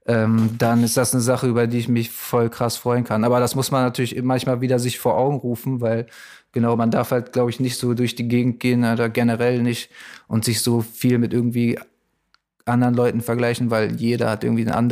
Ähm, 0.07 0.51
dann 0.59 0.83
ist 0.83 0.97
das 0.97 1.15
eine 1.15 1.23
Sache, 1.23 1.47
über 1.47 1.67
die 1.67 1.79
ich 1.79 1.89
mich 1.89 2.11
voll 2.11 2.51
krass 2.51 2.77
freuen 2.77 3.05
kann. 3.05 3.25
Aber 3.25 3.39
das 3.41 3.55
muss 3.55 3.71
man 3.71 3.85
natürlich 3.85 4.21
manchmal 4.23 4.61
wieder 4.61 4.79
sich 4.79 4.99
vor 4.99 5.17
Augen 5.17 5.37
rufen, 5.37 5.81
weil 5.81 6.07
genau, 6.51 6.77
man 6.77 6.91
darf 6.91 7.11
halt, 7.11 7.33
glaube 7.33 7.51
ich, 7.51 7.61
nicht 7.61 7.79
so 7.79 7.95
durch 7.95 8.15
die 8.15 8.29
Gegend 8.29 8.61
gehen 8.61 8.85
oder 8.85 9.09
generell 9.09 9.62
nicht 9.62 9.91
und 10.27 10.45
sich 10.45 10.62
so 10.62 10.81
viel 10.81 11.19
mit 11.19 11.33
irgendwie 11.33 11.79
anderen 12.65 12.95
Leuten 12.95 13.21
vergleichen, 13.21 13.71
weil 13.71 13.95
jeder 13.97 14.31
hat 14.31 14.43
irgendwie 14.43 14.67
ein 14.67 14.91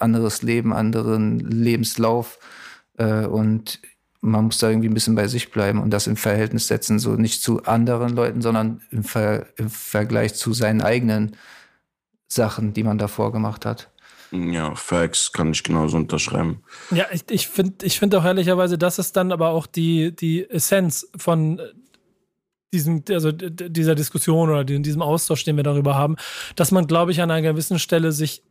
anderes 0.00 0.42
Leben, 0.42 0.72
anderen 0.72 1.38
Lebenslauf. 1.40 2.38
Äh, 2.98 3.26
und 3.26 3.80
man 4.20 4.46
muss 4.46 4.58
da 4.58 4.68
irgendwie 4.68 4.88
ein 4.88 4.94
bisschen 4.94 5.14
bei 5.14 5.28
sich 5.28 5.50
bleiben 5.50 5.80
und 5.80 5.90
das 5.90 6.06
im 6.06 6.16
Verhältnis 6.16 6.66
setzen, 6.66 6.98
so 6.98 7.12
nicht 7.12 7.42
zu 7.42 7.62
anderen 7.64 8.14
Leuten, 8.14 8.42
sondern 8.42 8.82
im, 8.90 9.04
Ver 9.04 9.46
im 9.56 9.70
Vergleich 9.70 10.34
zu 10.34 10.52
seinen 10.52 10.82
eigenen 10.82 11.36
Sachen, 12.26 12.74
die 12.74 12.82
man 12.82 12.98
davor 12.98 13.32
gemacht 13.32 13.64
hat. 13.64 13.90
Ja, 14.30 14.74
Facts 14.74 15.32
kann 15.32 15.52
ich 15.52 15.62
genauso 15.62 15.96
unterschreiben. 15.96 16.62
Ja, 16.90 17.06
ich, 17.12 17.24
ich 17.30 17.48
finde 17.48 17.86
ich 17.86 17.98
find 17.98 18.14
auch 18.14 18.24
ehrlicherweise, 18.24 18.76
das 18.76 18.98
ist 18.98 19.16
dann 19.16 19.32
aber 19.32 19.50
auch 19.50 19.66
die, 19.66 20.14
die 20.14 20.48
Essenz 20.50 21.08
von 21.16 21.60
diesem, 22.72 23.02
also 23.08 23.32
dieser 23.32 23.94
Diskussion 23.94 24.50
oder 24.50 24.64
diesem 24.64 25.00
Austausch, 25.00 25.44
den 25.44 25.56
wir 25.56 25.62
darüber 25.62 25.94
haben, 25.94 26.16
dass 26.56 26.70
man, 26.70 26.86
glaube 26.86 27.12
ich, 27.12 27.22
an 27.22 27.30
einer 27.30 27.52
gewissen 27.52 27.78
Stelle 27.78 28.12
sich 28.12 28.42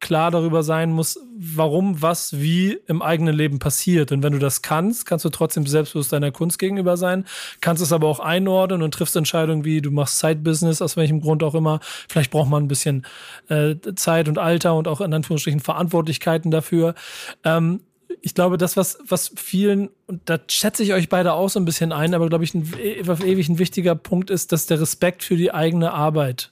klar 0.00 0.30
darüber 0.30 0.62
sein 0.62 0.90
muss, 0.92 1.18
warum 1.38 2.02
was 2.02 2.38
wie 2.38 2.78
im 2.86 3.00
eigenen 3.00 3.34
Leben 3.34 3.58
passiert. 3.58 4.12
Und 4.12 4.22
wenn 4.22 4.32
du 4.32 4.38
das 4.38 4.60
kannst, 4.62 5.06
kannst 5.06 5.24
du 5.24 5.30
trotzdem 5.30 5.66
selbstbewusst 5.66 6.12
deiner 6.12 6.30
Kunst 6.30 6.58
gegenüber 6.58 6.96
sein, 6.96 7.24
kannst 7.60 7.82
es 7.82 7.92
aber 7.92 8.06
auch 8.06 8.20
einordnen 8.20 8.82
und 8.82 8.92
triffst 8.92 9.16
Entscheidungen 9.16 9.64
wie, 9.64 9.80
du 9.80 9.90
machst 9.90 10.18
Side-Business, 10.18 10.82
aus 10.82 10.96
welchem 10.96 11.20
Grund 11.20 11.42
auch 11.42 11.54
immer. 11.54 11.80
Vielleicht 12.08 12.30
braucht 12.30 12.50
man 12.50 12.64
ein 12.64 12.68
bisschen 12.68 13.06
äh, 13.48 13.76
Zeit 13.94 14.28
und 14.28 14.38
Alter 14.38 14.74
und 14.74 14.86
auch 14.86 15.00
in 15.00 15.14
Anführungsstrichen 15.14 15.60
Verantwortlichkeiten 15.60 16.50
dafür. 16.50 16.94
Ähm, 17.42 17.80
ich 18.20 18.34
glaube, 18.34 18.58
das, 18.58 18.76
was, 18.76 18.98
was 19.06 19.32
vielen, 19.36 19.88
und 20.06 20.20
da 20.26 20.38
schätze 20.48 20.82
ich 20.82 20.92
euch 20.92 21.08
beide 21.08 21.32
auch 21.32 21.48
so 21.48 21.58
ein 21.58 21.64
bisschen 21.64 21.92
ein, 21.92 22.14
aber 22.14 22.28
glaube 22.28 22.44
ich, 22.44 22.54
ein, 22.54 22.70
ewig 22.78 23.48
ein 23.48 23.58
wichtiger 23.58 23.94
Punkt 23.94 24.30
ist, 24.30 24.52
dass 24.52 24.66
der 24.66 24.80
Respekt 24.80 25.22
für 25.22 25.36
die 25.36 25.52
eigene 25.52 25.92
Arbeit 25.92 26.50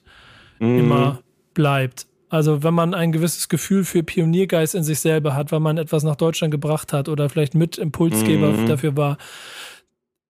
mhm. 0.59 0.79
immer 0.79 1.19
bleibt. 1.53 2.07
Also 2.35 2.63
wenn 2.63 2.73
man 2.73 2.93
ein 2.93 3.13
gewisses 3.13 3.47
Gefühl 3.47 3.85
für 3.85 4.03
Pioniergeist 4.03 4.75
in 4.75 4.83
sich 4.83 4.99
selber 4.99 5.35
hat, 5.35 5.53
weil 5.53 5.61
man 5.61 5.77
etwas 5.77 6.03
nach 6.03 6.17
Deutschland 6.17 6.51
gebracht 6.51 6.91
hat 6.91 7.07
oder 7.07 7.29
vielleicht 7.29 7.55
mit 7.55 7.77
Impulsgeber 7.77 8.51
mhm. 8.51 8.67
dafür 8.67 8.97
war, 8.97 9.17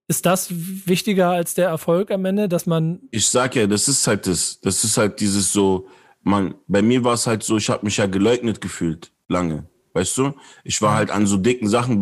ist 0.08 0.28
das 0.28 0.50
wichtiger 0.52 1.32
als 1.32 1.56
der 1.56 1.68
Erfolg 1.68 2.12
am 2.12 2.26
Ende, 2.26 2.48
dass 2.48 2.68
man. 2.68 3.00
Ich 3.10 3.26
sag 3.26 3.56
ja, 3.56 3.66
das 3.66 3.88
ist 3.88 4.06
halt 4.06 4.28
das, 4.28 4.60
das 4.62 4.84
ist 4.84 4.98
halt 4.98 5.20
dieses 5.20 5.52
so, 5.52 5.88
man, 6.22 6.54
bei 6.68 6.84
mir 6.84 7.04
war 7.04 7.16
es 7.16 7.26
halt 7.26 7.42
so, 7.42 7.58
ich 7.58 7.70
habe 7.72 7.84
mich 7.84 7.98
ja 7.98 8.06
geleugnet 8.06 8.62
gefühlt, 8.62 9.12
lange. 9.28 9.68
Weißt 9.94 10.16
du? 10.20 10.34
Ich 10.64 10.82
war 10.84 10.94
halt 10.94 11.10
an 11.10 11.26
so 11.26 11.38
dicken 11.38 11.70
Sachen 11.70 12.00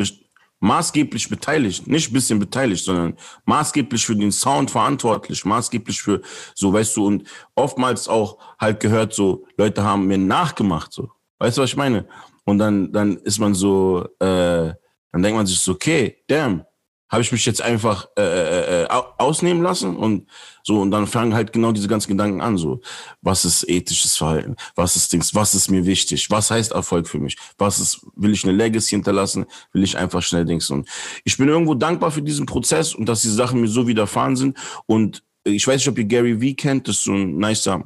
maßgeblich 0.64 1.28
beteiligt, 1.28 1.88
nicht 1.88 2.10
ein 2.10 2.14
bisschen 2.14 2.40
beteiligt, 2.40 2.86
sondern 2.86 3.18
maßgeblich 3.44 4.06
für 4.06 4.16
den 4.16 4.32
Sound 4.32 4.72
verantwortlich, 4.72 5.44
maßgeblich 5.44 6.02
für 6.02 6.22
so, 6.56 6.72
weißt 6.72 6.96
du, 6.96 7.06
und 7.06 7.28
oftmals 7.54 8.08
auch 8.08 8.38
halt 8.58 8.80
gehört 8.80 9.14
so, 9.14 9.46
Leute 9.58 9.84
haben 9.84 10.08
mir 10.08 10.18
nachgemacht, 10.18 10.94
so. 10.94 11.10
Weißt 11.40 11.58
du, 11.58 11.64
was 11.64 11.72
ich 11.72 11.76
meine? 11.76 12.08
Und 12.46 12.60
dann, 12.60 12.94
dann 12.94 13.18
ist 13.18 13.40
man 13.40 13.54
so, 13.54 14.08
äh, 14.20 14.74
dann 15.12 15.22
denkt 15.22 15.36
man 15.36 15.46
sich 15.46 15.60
so, 15.60 15.74
okay, 15.74 16.24
damn, 16.28 16.64
habe 17.10 17.22
ich 17.22 17.32
mich 17.32 17.46
jetzt 17.46 17.62
einfach 17.62 18.08
äh, 18.18 18.22
äh, 18.22 18.84
äh 18.84 18.88
ausnehmen 19.18 19.62
lassen 19.62 19.96
und 19.96 20.28
so 20.64 20.82
und 20.82 20.92
dann 20.92 21.06
fangen 21.06 21.34
halt 21.34 21.54
genau 21.54 21.72
diese 21.72 21.88
ganzen 21.88 22.10
Gedanken 22.10 22.42
an 22.42 22.58
so 22.58 22.82
was 23.22 23.46
ist 23.46 23.70
ethisches 23.70 24.18
Verhalten? 24.18 24.56
Was 24.76 24.96
ist 24.96 25.14
Dings? 25.14 25.36
Was 25.36 25.54
ist 25.54 25.70
mir 25.70 25.86
wichtig? 25.86 26.30
Was 26.30 26.50
heißt 26.50 26.72
Erfolg 26.72 27.08
für 27.08 27.20
mich? 27.20 27.38
Was 27.58 27.80
ist 27.80 28.02
will 28.16 28.32
ich 28.32 28.44
eine 28.44 28.54
Legacy 28.54 28.96
hinterlassen? 28.96 29.46
Will 29.74 29.84
ich 29.84 29.98
einfach 29.98 30.22
schnell 30.22 30.46
Dings 30.46 30.70
und 30.70 30.90
ich 31.24 31.38
bin 31.38 31.48
irgendwo 31.50 31.76
dankbar 31.76 32.12
für 32.12 32.22
diesen 32.22 32.46
Prozess 32.46 32.96
und 32.96 33.08
dass 33.08 33.22
diese 33.22 33.36
Sachen 33.36 33.62
mir 33.62 33.68
so 33.68 33.88
widerfahren 33.88 34.36
sind 34.36 34.58
und 34.86 35.24
ich 35.44 35.68
weiß 35.68 35.76
nicht 35.76 35.90
ob 35.90 35.98
ihr 35.98 36.06
Gary 36.06 36.40
V 36.40 36.56
kennt 36.56 36.88
das 36.88 36.98
ist 36.98 37.04
so 37.04 37.14
ein 37.14 37.38
nicer 37.38 37.84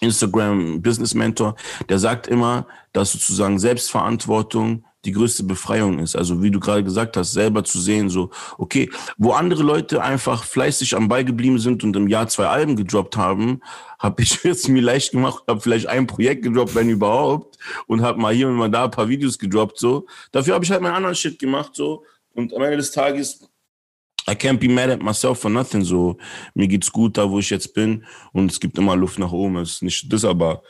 Instagram 0.00 0.82
Business 0.82 1.14
Mentor 1.14 1.54
der 1.88 1.98
sagt 1.98 2.26
immer 2.26 2.66
dass 2.92 3.12
sozusagen 3.12 3.58
Selbstverantwortung 3.58 4.84
die 5.04 5.12
größte 5.12 5.44
Befreiung 5.44 5.98
ist. 6.00 6.16
Also 6.16 6.42
wie 6.42 6.50
du 6.50 6.58
gerade 6.58 6.82
gesagt 6.82 7.16
hast, 7.16 7.32
selber 7.32 7.64
zu 7.64 7.80
sehen, 7.80 8.10
so, 8.10 8.30
okay, 8.56 8.90
wo 9.16 9.32
andere 9.32 9.62
Leute 9.62 10.02
einfach 10.02 10.44
fleißig 10.44 10.96
am 10.96 11.08
Ball 11.08 11.24
geblieben 11.24 11.58
sind 11.58 11.84
und 11.84 11.94
im 11.94 12.08
Jahr 12.08 12.28
zwei 12.28 12.46
Alben 12.46 12.76
gedroppt 12.76 13.16
haben, 13.16 13.60
habe 13.98 14.22
ich 14.22 14.42
jetzt 14.44 14.68
mir 14.68 14.82
leicht 14.82 15.12
gemacht, 15.12 15.44
habe 15.48 15.60
vielleicht 15.60 15.86
ein 15.86 16.06
Projekt 16.06 16.42
gedroppt, 16.42 16.74
wenn 16.74 16.88
überhaupt, 16.88 17.58
und 17.86 18.02
habe 18.02 18.20
mal 18.20 18.34
hier 18.34 18.48
und 18.48 18.56
mal 18.56 18.70
da 18.70 18.84
ein 18.84 18.90
paar 18.90 19.08
Videos 19.08 19.38
gedroppt, 19.38 19.78
so. 19.78 20.06
Dafür 20.32 20.54
habe 20.54 20.64
ich 20.64 20.70
halt 20.70 20.82
meinen 20.82 20.94
anderen 20.94 21.14
Shit 21.14 21.38
gemacht, 21.38 21.74
so. 21.74 22.04
Und 22.34 22.54
am 22.54 22.62
Ende 22.62 22.76
des 22.78 22.90
Tages 22.90 23.48
I 24.28 24.34
can't 24.34 24.60
be 24.60 24.68
mad 24.68 24.90
at 24.90 25.02
myself 25.02 25.40
for 25.40 25.50
nothing. 25.50 25.82
So, 25.82 26.18
mir 26.52 26.68
geht's 26.68 26.92
gut 26.92 27.16
da, 27.16 27.30
wo 27.30 27.38
ich 27.38 27.48
jetzt 27.48 27.72
bin. 27.72 28.04
Und 28.32 28.52
es 28.52 28.60
gibt 28.60 28.76
immer 28.76 28.94
Luft 28.94 29.18
nach 29.18 29.32
oben. 29.32 29.56
Es 29.56 29.76
ist 29.76 29.82
nicht 29.82 30.12
das, 30.12 30.22
aber 30.24 30.62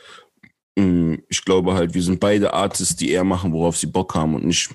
ich 0.75 1.43
glaube 1.43 1.73
halt, 1.73 1.93
wir 1.93 2.01
sind 2.01 2.19
beide 2.19 2.53
Artists, 2.53 2.95
die 2.95 3.11
eher 3.11 3.23
machen, 3.23 3.51
worauf 3.51 3.77
sie 3.77 3.87
Bock 3.87 4.15
haben 4.15 4.35
und 4.35 4.45
nicht 4.45 4.69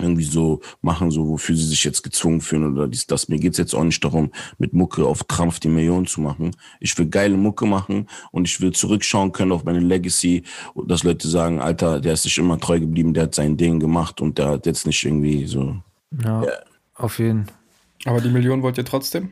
irgendwie 0.00 0.24
so 0.24 0.60
machen, 0.80 1.10
so 1.10 1.28
wofür 1.28 1.56
sie 1.56 1.66
sich 1.66 1.84
jetzt 1.84 2.02
gezwungen 2.02 2.40
fühlen 2.40 2.72
oder 2.72 2.86
dies, 2.86 3.06
das. 3.06 3.28
Mir 3.28 3.38
geht's 3.38 3.58
jetzt 3.58 3.74
auch 3.74 3.84
nicht 3.84 4.02
darum, 4.02 4.30
mit 4.58 4.72
Mucke 4.72 5.04
auf 5.04 5.26
Krampf 5.28 5.60
die 5.60 5.68
Millionen 5.68 6.06
zu 6.06 6.20
machen. 6.20 6.52
Ich 6.80 6.96
will 6.98 7.06
geile 7.06 7.36
Mucke 7.36 7.66
machen 7.66 8.08
und 8.30 8.46
ich 8.46 8.60
will 8.60 8.72
zurückschauen 8.72 9.32
können 9.32 9.52
auf 9.52 9.64
meine 9.64 9.80
Legacy, 9.80 10.44
dass 10.86 11.02
Leute 11.02 11.28
sagen, 11.28 11.60
Alter, 11.60 12.00
der 12.00 12.14
ist 12.14 12.22
sich 12.22 12.38
immer 12.38 12.58
treu 12.58 12.80
geblieben, 12.80 13.14
der 13.14 13.24
hat 13.24 13.34
sein 13.34 13.56
Ding 13.56 13.80
gemacht 13.80 14.20
und 14.20 14.38
der 14.38 14.48
hat 14.48 14.66
jetzt 14.66 14.86
nicht 14.86 15.04
irgendwie 15.04 15.46
so. 15.46 15.76
Ja, 16.22 16.42
yeah. 16.42 16.62
auf 16.94 17.18
jeden. 17.18 17.46
Aber 18.04 18.20
die 18.20 18.30
Millionen 18.30 18.62
wollt 18.62 18.78
ihr 18.78 18.84
trotzdem? 18.84 19.30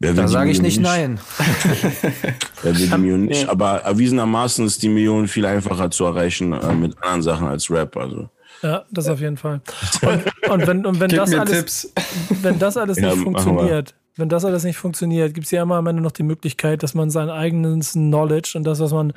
Da 0.00 0.28
sage 0.28 0.50
ich 0.50 0.60
nicht, 0.60 0.78
nicht 0.78 0.86
nein. 0.86 1.18
Wer 2.62 2.78
will 2.78 2.88
die 2.88 2.98
Million 2.98 3.24
nicht? 3.24 3.48
Aber 3.48 3.82
erwiesenermaßen 3.82 4.66
ist 4.66 4.82
die 4.82 4.88
Million 4.88 5.26
viel 5.26 5.46
einfacher 5.46 5.90
zu 5.90 6.04
erreichen 6.04 6.52
äh, 6.52 6.74
mit 6.74 6.96
anderen 7.02 7.22
Sachen 7.22 7.46
als 7.46 7.70
Rap. 7.70 7.96
Also. 7.96 8.28
Ja, 8.62 8.84
das 8.90 9.08
auf 9.08 9.20
jeden 9.20 9.36
Fall. 9.36 9.60
Und, 10.02 10.50
und 10.50 10.66
wenn, 10.66 10.86
und 10.86 11.00
wenn, 11.00 11.10
das 11.10 11.32
alles, 11.34 11.92
wenn 12.42 12.58
das 12.58 12.76
alles 12.76 12.96
nicht 12.98 13.16
ja, 13.16 13.16
funktioniert, 13.16 13.94
wenn 14.16 14.28
das 14.28 14.44
alles 14.44 14.64
nicht 14.64 14.76
funktioniert, 14.76 15.34
gibt 15.34 15.46
es 15.46 15.50
ja 15.50 15.62
immer 15.62 15.76
am 15.76 15.86
Ende 15.86 16.02
noch 16.02 16.12
die 16.12 16.22
Möglichkeit, 16.22 16.82
dass 16.82 16.94
man 16.94 17.10
sein 17.10 17.28
eigenes 17.28 17.92
Knowledge 17.92 18.52
und 18.56 18.64
das, 18.64 18.80
was 18.80 18.92
man 18.92 19.12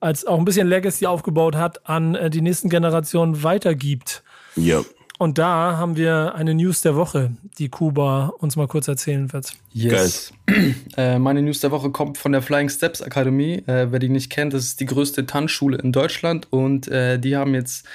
als 0.00 0.26
auch 0.26 0.38
ein 0.38 0.44
bisschen 0.44 0.68
Legacy 0.68 1.06
aufgebaut 1.06 1.56
hat, 1.56 1.88
an 1.88 2.14
äh, 2.14 2.28
die 2.28 2.42
nächsten 2.42 2.68
Generationen 2.68 3.42
weitergibt. 3.42 4.22
Ja. 4.56 4.82
Und 5.22 5.38
da 5.38 5.76
haben 5.76 5.96
wir 5.96 6.34
eine 6.34 6.52
News 6.52 6.80
der 6.80 6.96
Woche, 6.96 7.30
die 7.56 7.68
Kuba 7.68 8.32
uns 8.40 8.56
mal 8.56 8.66
kurz 8.66 8.88
erzählen 8.88 9.32
wird. 9.32 9.54
Yes. 9.72 10.32
äh, 10.96 11.16
meine 11.20 11.42
News 11.42 11.60
der 11.60 11.70
Woche 11.70 11.90
kommt 11.90 12.18
von 12.18 12.32
der 12.32 12.42
Flying 12.42 12.68
Steps 12.68 13.00
Akademie. 13.00 13.62
Äh, 13.68 13.92
wer 13.92 14.00
die 14.00 14.08
nicht 14.08 14.30
kennt, 14.30 14.52
das 14.52 14.64
ist 14.64 14.80
die 14.80 14.84
größte 14.84 15.24
Tanzschule 15.24 15.78
in 15.78 15.92
Deutschland 15.92 16.48
und 16.50 16.88
äh, 16.88 17.20
die 17.20 17.36
haben 17.36 17.54
jetzt 17.54 17.86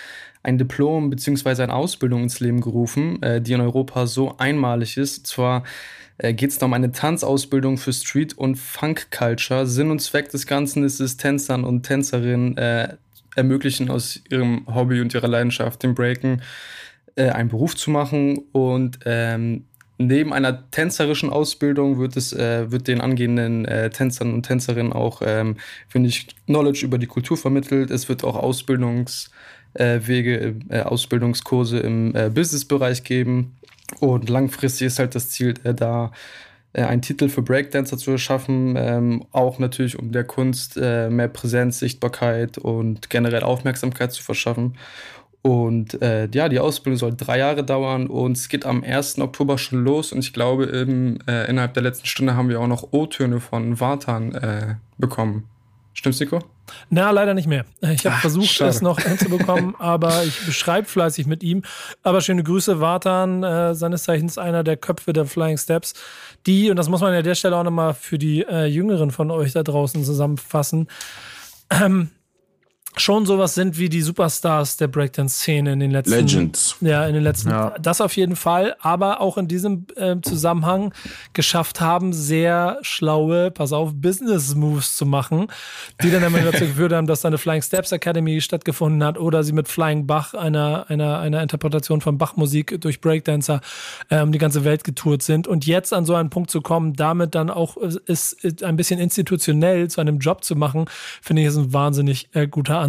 ein 0.42 0.58
Diplom 0.58 1.10
bzw. 1.10 1.64
eine 1.64 1.74
Ausbildung 1.74 2.24
ins 2.24 2.40
Leben 2.40 2.62
gerufen, 2.62 3.22
äh, 3.22 3.42
die 3.42 3.52
in 3.52 3.60
Europa 3.60 4.08
so 4.08 4.38
einmalig 4.38 4.96
ist. 4.96 5.18
Und 5.18 5.28
zwar 5.28 5.64
äh, 6.20 6.34
geht 6.34 6.52
es 6.52 6.64
um 6.64 6.72
eine 6.72 6.94
Tanzausbildung 6.94 7.78
für 7.78 7.92
Street- 7.92 8.38
und 8.38 8.56
Funk-Culture. 8.56 9.68
Sinn 9.68 9.92
und 9.92 10.00
Zweck 10.00 10.30
des 10.30 10.48
Ganzen 10.48 10.86
ist 10.86 11.02
es, 11.02 11.18
Tänzern 11.18 11.66
und 11.66 11.84
Tänzerinnen 11.84 12.56
äh, 12.56 12.96
ermöglichen, 13.36 13.90
aus 13.90 14.22
ihrem 14.30 14.66
Hobby 14.74 15.02
und 15.02 15.14
ihrer 15.14 15.28
Leidenschaft, 15.28 15.84
dem 15.84 15.94
Breaken, 15.94 16.42
äh, 17.18 17.30
einen 17.30 17.50
Beruf 17.50 17.76
zu 17.76 17.92
machen 17.92 18.40
und 18.54 19.00
ähm, 19.06 19.66
neben 19.98 20.34
einer 20.34 20.70
tänzerischen 20.72 21.30
Ausbildung 21.30 22.00
wird 22.00 22.16
es 22.18 22.32
äh, 22.34 22.72
wird 22.72 22.88
den 22.88 23.02
angehenden 23.02 23.66
äh, 23.66 23.90
Tänzern 23.90 24.34
und 24.34 24.44
Tänzerinnen 24.44 24.94
auch 24.94 25.22
ähm, 25.26 25.58
finde 25.88 26.10
ich 26.10 26.28
Knowledge 26.46 26.86
über 26.86 26.98
die 26.98 27.08
Kultur 27.08 27.38
vermittelt. 27.38 27.90
Es 27.92 28.08
wird 28.10 28.24
auch 28.24 28.36
Ausbildungswege, 28.36 29.32
äh, 29.70 30.54
äh, 30.70 30.82
Ausbildungskurse 30.84 31.80
im 31.80 32.16
äh, 32.16 32.30
Businessbereich 32.30 33.04
geben 33.04 33.58
und 34.00 34.30
langfristig 34.30 34.88
ist 34.88 35.00
halt 35.00 35.16
das 35.16 35.30
Ziel, 35.30 35.54
da 35.54 36.12
äh, 36.74 36.84
einen 36.84 37.02
Titel 37.02 37.30
für 37.30 37.42
Breakdancer 37.42 37.98
zu 37.98 38.12
erschaffen, 38.12 38.76
ähm, 38.78 39.26
auch 39.32 39.58
natürlich 39.58 39.98
um 39.98 40.12
der 40.12 40.26
Kunst 40.26 40.76
mehr 40.76 41.30
Präsenz, 41.30 41.80
Sichtbarkeit 41.80 42.60
und 42.60 43.10
generell 43.10 43.44
Aufmerksamkeit 43.44 44.12
zu 44.12 44.22
verschaffen. 44.22 44.76
Und 45.48 46.02
äh, 46.02 46.28
ja, 46.34 46.50
die 46.50 46.60
Ausbildung 46.60 46.98
soll 46.98 47.16
drei 47.16 47.38
Jahre 47.38 47.64
dauern 47.64 48.08
und 48.08 48.36
es 48.36 48.50
geht 48.50 48.66
am 48.66 48.84
1. 48.84 49.20
Oktober 49.20 49.58
schon 49.58 49.82
los. 49.82 50.12
Und 50.12 50.20
ich 50.20 50.34
glaube, 50.34 50.66
im, 50.66 51.20
äh, 51.26 51.50
innerhalb 51.50 51.74
der 51.74 51.84
letzten 51.84 52.06
Stunde 52.06 52.36
haben 52.36 52.50
wir 52.50 52.60
auch 52.60 52.68
noch 52.68 52.92
O-Töne 52.92 53.40
von 53.40 53.80
Vartan 53.80 54.36
äh, 54.36 54.76
bekommen. 54.98 55.48
Stimmt's, 55.94 56.20
Nico? 56.20 56.40
Na, 56.90 57.12
leider 57.12 57.34
nicht 57.34 57.48
mehr. 57.48 57.64
Ich 57.80 58.06
habe 58.06 58.18
versucht, 58.18 58.50
schade. 58.50 58.72
es 58.72 58.82
noch 58.82 59.00
hinzubekommen, 59.00 59.74
aber 59.80 60.26
ich 60.26 60.46
beschreibe 60.46 60.86
fleißig 60.86 61.28
mit 61.28 61.44
ihm. 61.44 61.64
Aber 62.04 62.20
schöne 62.20 62.44
Grüße, 62.44 62.82
Vartan, 62.82 63.42
äh, 63.42 63.74
seines 63.74 64.04
Zeichens 64.04 64.38
einer 64.38 64.66
der 64.66 64.76
Köpfe 64.76 65.14
der 65.14 65.28
Flying 65.28 65.58
Steps, 65.58 65.94
die, 66.46 66.70
und 66.70 66.76
das 66.76 66.90
muss 66.90 67.00
man 67.00 67.14
an 67.14 67.24
der 67.24 67.36
Stelle 67.36 67.56
auch 67.56 67.64
nochmal 67.64 67.94
für 67.94 68.18
die 68.18 68.42
äh, 68.42 68.66
Jüngeren 68.66 69.12
von 69.12 69.32
euch 69.32 69.54
da 69.54 69.64
draußen 69.64 70.04
zusammenfassen, 70.04 70.90
ähm, 71.72 72.10
schon 73.00 73.26
sowas 73.26 73.56
sind 73.56 73.78
wie 73.78 73.90
die 73.90 74.02
Superstars 74.02 74.78
der 74.78 74.88
Breakdance-Szene 74.88 75.74
in 75.74 75.80
den 75.80 75.92
letzten 75.92 76.14
Legends. 76.14 76.76
Ja, 76.82 77.06
in 77.06 77.14
den 77.14 77.24
letzten 77.24 77.50
ja. 77.50 77.76
das 77.80 78.02
auf 78.02 78.16
jeden 78.16 78.36
Fall, 78.36 78.76
aber 78.80 79.22
auch 79.22 79.38
in 79.38 79.48
diesem 79.48 79.86
äh, 79.96 80.16
Zusammenhang 80.22 80.94
geschafft 81.34 81.82
haben, 81.82 82.14
sehr 82.14 82.80
schlaue, 82.82 83.52
pass 83.52 83.74
auf, 83.74 83.94
Business 83.94 84.56
Moves 84.56 84.98
zu 84.98 85.06
machen, 85.06 85.48
die 86.02 86.12
dann 86.12 86.24
immer 86.24 86.40
dazu 86.40 86.66
geführt 86.68 86.94
haben, 86.94 87.08
dass 87.08 87.22
da 87.22 87.28
eine 87.28 87.38
Flying 87.38 87.62
Steps 87.62 87.92
Academy 87.92 88.42
stattgefunden 88.42 89.04
hat 89.04 89.18
oder 89.18 89.44
sie 89.44 89.54
mit 89.54 89.68
Flying 89.68 90.08
Bach, 90.08 90.34
einer 90.34 90.86
einer 90.90 91.20
einer 91.20 91.42
Interpretation 91.42 92.02
von 92.02 92.18
Bach-Musik 92.18 92.80
durch 92.82 93.02
Breakdancer 93.02 93.62
ähm, 94.10 94.32
die 94.32 94.40
ganze 94.40 94.64
Welt 94.64 94.84
getourt 94.84 95.24
sind 95.24 95.48
und 95.48 95.66
jetzt 95.66 95.94
an 95.94 96.06
so 96.06 96.16
einen 96.16 96.30
Punkt 96.30 96.52
zu 96.52 96.62
kommen, 96.62 96.94
damit 96.94 97.36
dann 97.36 97.50
auch 97.50 97.78
äh, 97.78 97.96
ist, 98.06 98.34
ist 98.44 98.64
ein 98.64 98.76
bisschen 98.76 99.00
institutionell 99.00 99.90
zu 99.90 100.02
einem 100.02 100.20
Job 100.20 100.44
zu 100.44 100.56
machen, 100.56 100.86
finde 101.22 101.42
ich 101.42 101.48
ist 101.48 101.58
ein 101.58 101.74
wahnsinnig 101.74 102.30
äh, 102.34 102.48
guter 102.48 102.80
Ansatz. 102.80 102.87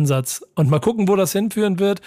Und 0.55 0.71
mal 0.71 0.81
gucken, 0.81 1.09
wo 1.09 1.17
das 1.17 1.33
hinführen 1.33 1.79
wird. 1.79 2.01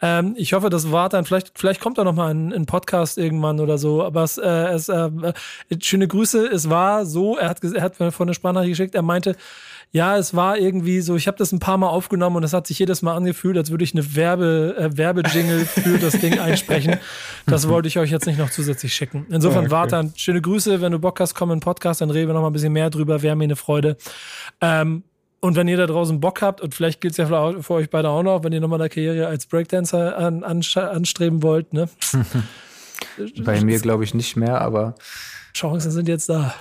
Ähm, 0.00 0.34
ich 0.36 0.52
hoffe, 0.52 0.70
das 0.70 0.92
war 0.92 1.08
dann, 1.08 1.24
vielleicht, 1.24 1.58
vielleicht 1.58 1.80
kommt 1.80 1.98
da 1.98 2.04
noch 2.04 2.14
mal 2.14 2.32
ein, 2.32 2.52
ein 2.52 2.66
Podcast 2.66 3.18
irgendwann 3.18 3.60
oder 3.60 3.78
so. 3.78 4.02
Aber 4.02 4.22
es, 4.22 4.38
äh, 4.38 4.48
es 4.48 4.88
äh, 4.88 5.10
schöne 5.80 6.06
Grüße. 6.06 6.46
Es 6.46 6.70
war 6.70 7.06
so, 7.06 7.36
er 7.36 7.48
hat, 7.48 7.64
er 7.64 7.82
hat 7.82 7.98
mir 7.98 8.12
von 8.12 8.28
eine 8.28 8.34
Sprachnachricht 8.34 8.72
geschickt, 8.72 8.94
er 8.94 9.02
meinte, 9.02 9.36
ja, 9.90 10.18
es 10.18 10.36
war 10.36 10.58
irgendwie 10.58 11.00
so, 11.00 11.16
ich 11.16 11.26
habe 11.26 11.38
das 11.38 11.50
ein 11.52 11.60
paar 11.60 11.78
Mal 11.78 11.88
aufgenommen 11.88 12.36
und 12.36 12.44
es 12.44 12.52
hat 12.52 12.66
sich 12.66 12.78
jedes 12.78 13.00
Mal 13.00 13.16
angefühlt, 13.16 13.56
als 13.56 13.70
würde 13.70 13.84
ich 13.84 13.94
eine 13.94 14.14
Werbe, 14.14 14.74
äh, 14.78 14.96
Werbejingle 14.96 15.64
für 15.64 15.98
das 15.98 16.18
Ding 16.18 16.38
einsprechen. 16.38 16.98
Das 17.46 17.68
wollte 17.68 17.88
ich 17.88 17.98
euch 17.98 18.10
jetzt 18.10 18.26
nicht 18.26 18.38
noch 18.38 18.50
zusätzlich 18.50 18.92
schicken. 18.92 19.26
Insofern, 19.30 19.64
okay. 19.64 19.70
warte, 19.70 20.12
schöne 20.14 20.42
Grüße. 20.42 20.82
Wenn 20.82 20.92
du 20.92 20.98
Bock 20.98 21.18
hast, 21.20 21.34
komm 21.34 21.50
in 21.50 21.56
den 21.56 21.62
Podcast, 21.62 22.02
dann 22.02 22.10
reden 22.10 22.28
wir 22.28 22.34
noch 22.34 22.42
mal 22.42 22.48
ein 22.48 22.52
bisschen 22.52 22.72
mehr 22.72 22.90
drüber. 22.90 23.22
Wäre 23.22 23.34
mir 23.34 23.44
eine 23.44 23.56
Freude. 23.56 23.96
Ähm, 24.60 25.04
und 25.40 25.56
wenn 25.56 25.68
ihr 25.68 25.76
da 25.76 25.86
draußen 25.86 26.20
Bock 26.20 26.42
habt, 26.42 26.60
und 26.60 26.74
vielleicht 26.74 27.00
gilt 27.00 27.12
es 27.12 27.18
ja 27.18 27.26
für 27.60 27.74
euch 27.74 27.90
beide 27.90 28.08
auch 28.08 28.22
noch, 28.22 28.42
wenn 28.42 28.52
ihr 28.52 28.60
nochmal 28.60 28.80
eine 28.80 28.88
Karriere 28.88 29.26
als 29.28 29.46
Breakdancer 29.46 30.16
an, 30.16 30.42
an, 30.42 30.62
anstreben 30.74 31.42
wollt, 31.42 31.72
ne? 31.72 31.88
Bei 33.44 33.60
mir 33.60 33.78
glaube 33.78 34.04
ich 34.04 34.14
nicht 34.14 34.36
mehr, 34.36 34.60
aber. 34.60 34.94
Chancen 35.54 35.90
sind 35.90 36.08
jetzt 36.08 36.28
da. 36.28 36.54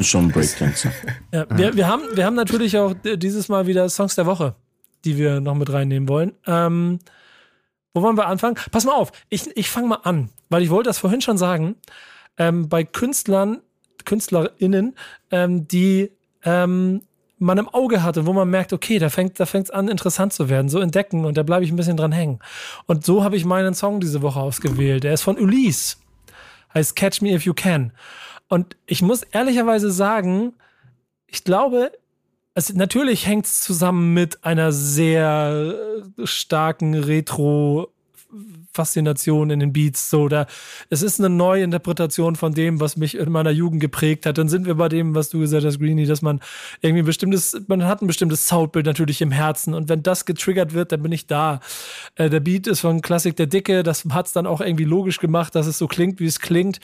Schon 0.00 0.30
Breakdancer. 0.30 0.92
ja, 1.32 1.46
wir, 1.50 1.74
wir, 1.74 1.88
haben, 1.88 2.02
wir 2.14 2.24
haben 2.24 2.36
natürlich 2.36 2.78
auch 2.78 2.94
dieses 3.02 3.48
Mal 3.48 3.66
wieder 3.66 3.88
Songs 3.88 4.14
der 4.14 4.26
Woche, 4.26 4.54
die 5.04 5.16
wir 5.16 5.40
noch 5.40 5.54
mit 5.54 5.72
reinnehmen 5.72 6.08
wollen. 6.08 6.32
Ähm, 6.46 7.00
wo 7.94 8.02
wollen 8.02 8.16
wir 8.16 8.26
anfangen? 8.26 8.56
Pass 8.70 8.84
mal 8.84 8.94
auf, 8.94 9.10
ich, 9.28 9.56
ich 9.56 9.70
fange 9.70 9.88
mal 9.88 10.00
an, 10.04 10.30
weil 10.50 10.62
ich 10.62 10.70
wollte 10.70 10.88
das 10.88 10.98
vorhin 10.98 11.20
schon 11.20 11.38
sagen. 11.38 11.74
Ähm, 12.36 12.68
bei 12.68 12.84
Künstlern, 12.84 13.60
KünstlerInnen, 14.04 14.94
ähm, 15.32 15.66
die 15.66 16.12
ähm, 16.44 17.02
man 17.38 17.58
im 17.58 17.68
Auge 17.68 18.02
hatte, 18.02 18.26
wo 18.26 18.32
man 18.32 18.48
merkt, 18.50 18.72
okay, 18.72 18.98
da 18.98 19.10
fängt 19.10 19.38
da 19.38 19.46
fängt's 19.46 19.70
an 19.70 19.88
interessant 19.88 20.32
zu 20.32 20.48
werden, 20.48 20.68
so 20.68 20.80
entdecken 20.80 21.24
und 21.24 21.36
da 21.36 21.42
bleibe 21.42 21.64
ich 21.64 21.70
ein 21.70 21.76
bisschen 21.76 21.96
dran 21.96 22.12
hängen. 22.12 22.40
Und 22.86 23.04
so 23.04 23.24
habe 23.24 23.36
ich 23.36 23.44
meinen 23.44 23.74
Song 23.74 24.00
diese 24.00 24.22
Woche 24.22 24.40
ausgewählt. 24.40 25.04
Der 25.04 25.14
ist 25.14 25.22
von 25.22 25.38
Ulysse. 25.38 25.96
Heißt 26.74 26.96
Catch 26.96 27.22
Me 27.22 27.32
If 27.32 27.44
You 27.44 27.54
Can. 27.54 27.92
Und 28.48 28.76
ich 28.86 29.02
muss 29.02 29.22
ehrlicherweise 29.22 29.90
sagen, 29.90 30.54
ich 31.26 31.44
glaube, 31.44 31.92
es, 32.54 32.72
natürlich 32.72 33.26
hängt 33.26 33.46
es 33.46 33.60
zusammen 33.60 34.14
mit 34.14 34.44
einer 34.44 34.72
sehr 34.72 36.02
starken 36.24 36.94
Retro- 36.94 37.88
Faszination 38.72 39.50
in 39.50 39.60
den 39.60 39.72
Beats. 39.72 40.10
So, 40.10 40.28
da, 40.28 40.46
es 40.90 41.02
ist 41.02 41.18
eine 41.18 41.30
neue 41.30 41.62
Interpretation 41.62 42.36
von 42.36 42.54
dem, 42.54 42.80
was 42.80 42.96
mich 42.96 43.16
in 43.16 43.30
meiner 43.30 43.50
Jugend 43.50 43.80
geprägt 43.80 44.26
hat. 44.26 44.38
Dann 44.38 44.48
sind 44.48 44.66
wir 44.66 44.74
bei 44.74 44.88
dem, 44.88 45.14
was 45.14 45.30
du 45.30 45.40
gesagt 45.40 45.64
hast, 45.64 45.78
Greenie, 45.78 46.06
dass 46.06 46.22
man 46.22 46.40
irgendwie 46.80 47.02
ein 47.02 47.06
bestimmtes, 47.06 47.60
man 47.66 47.84
hat 47.84 48.02
ein 48.02 48.06
bestimmtes 48.06 48.46
Soundbild 48.46 48.86
natürlich 48.86 49.20
im 49.20 49.30
Herzen. 49.30 49.74
Und 49.74 49.88
wenn 49.88 50.02
das 50.02 50.24
getriggert 50.26 50.74
wird, 50.74 50.92
dann 50.92 51.02
bin 51.02 51.12
ich 51.12 51.26
da. 51.26 51.60
Äh, 52.14 52.30
der 52.30 52.40
Beat 52.40 52.66
ist 52.66 52.80
von 52.80 53.00
Klassik 53.00 53.36
der 53.36 53.46
Dicke. 53.46 53.82
Das 53.82 54.04
hat 54.10 54.26
es 54.26 54.32
dann 54.32 54.46
auch 54.46 54.60
irgendwie 54.60 54.84
logisch 54.84 55.18
gemacht, 55.18 55.54
dass 55.54 55.66
es 55.66 55.78
so 55.78 55.86
klingt, 55.86 56.20
wie 56.20 56.26
es 56.26 56.40
klingt. 56.40 56.80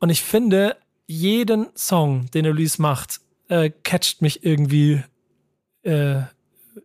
Und 0.00 0.10
ich 0.10 0.22
finde, 0.22 0.76
jeden 1.06 1.66
Song, 1.74 2.30
den 2.32 2.44
Elise 2.44 2.82
macht, 2.82 3.20
äh, 3.48 3.70
catcht 3.84 4.22
mich 4.22 4.44
irgendwie 4.44 5.02
äh, 5.82 6.22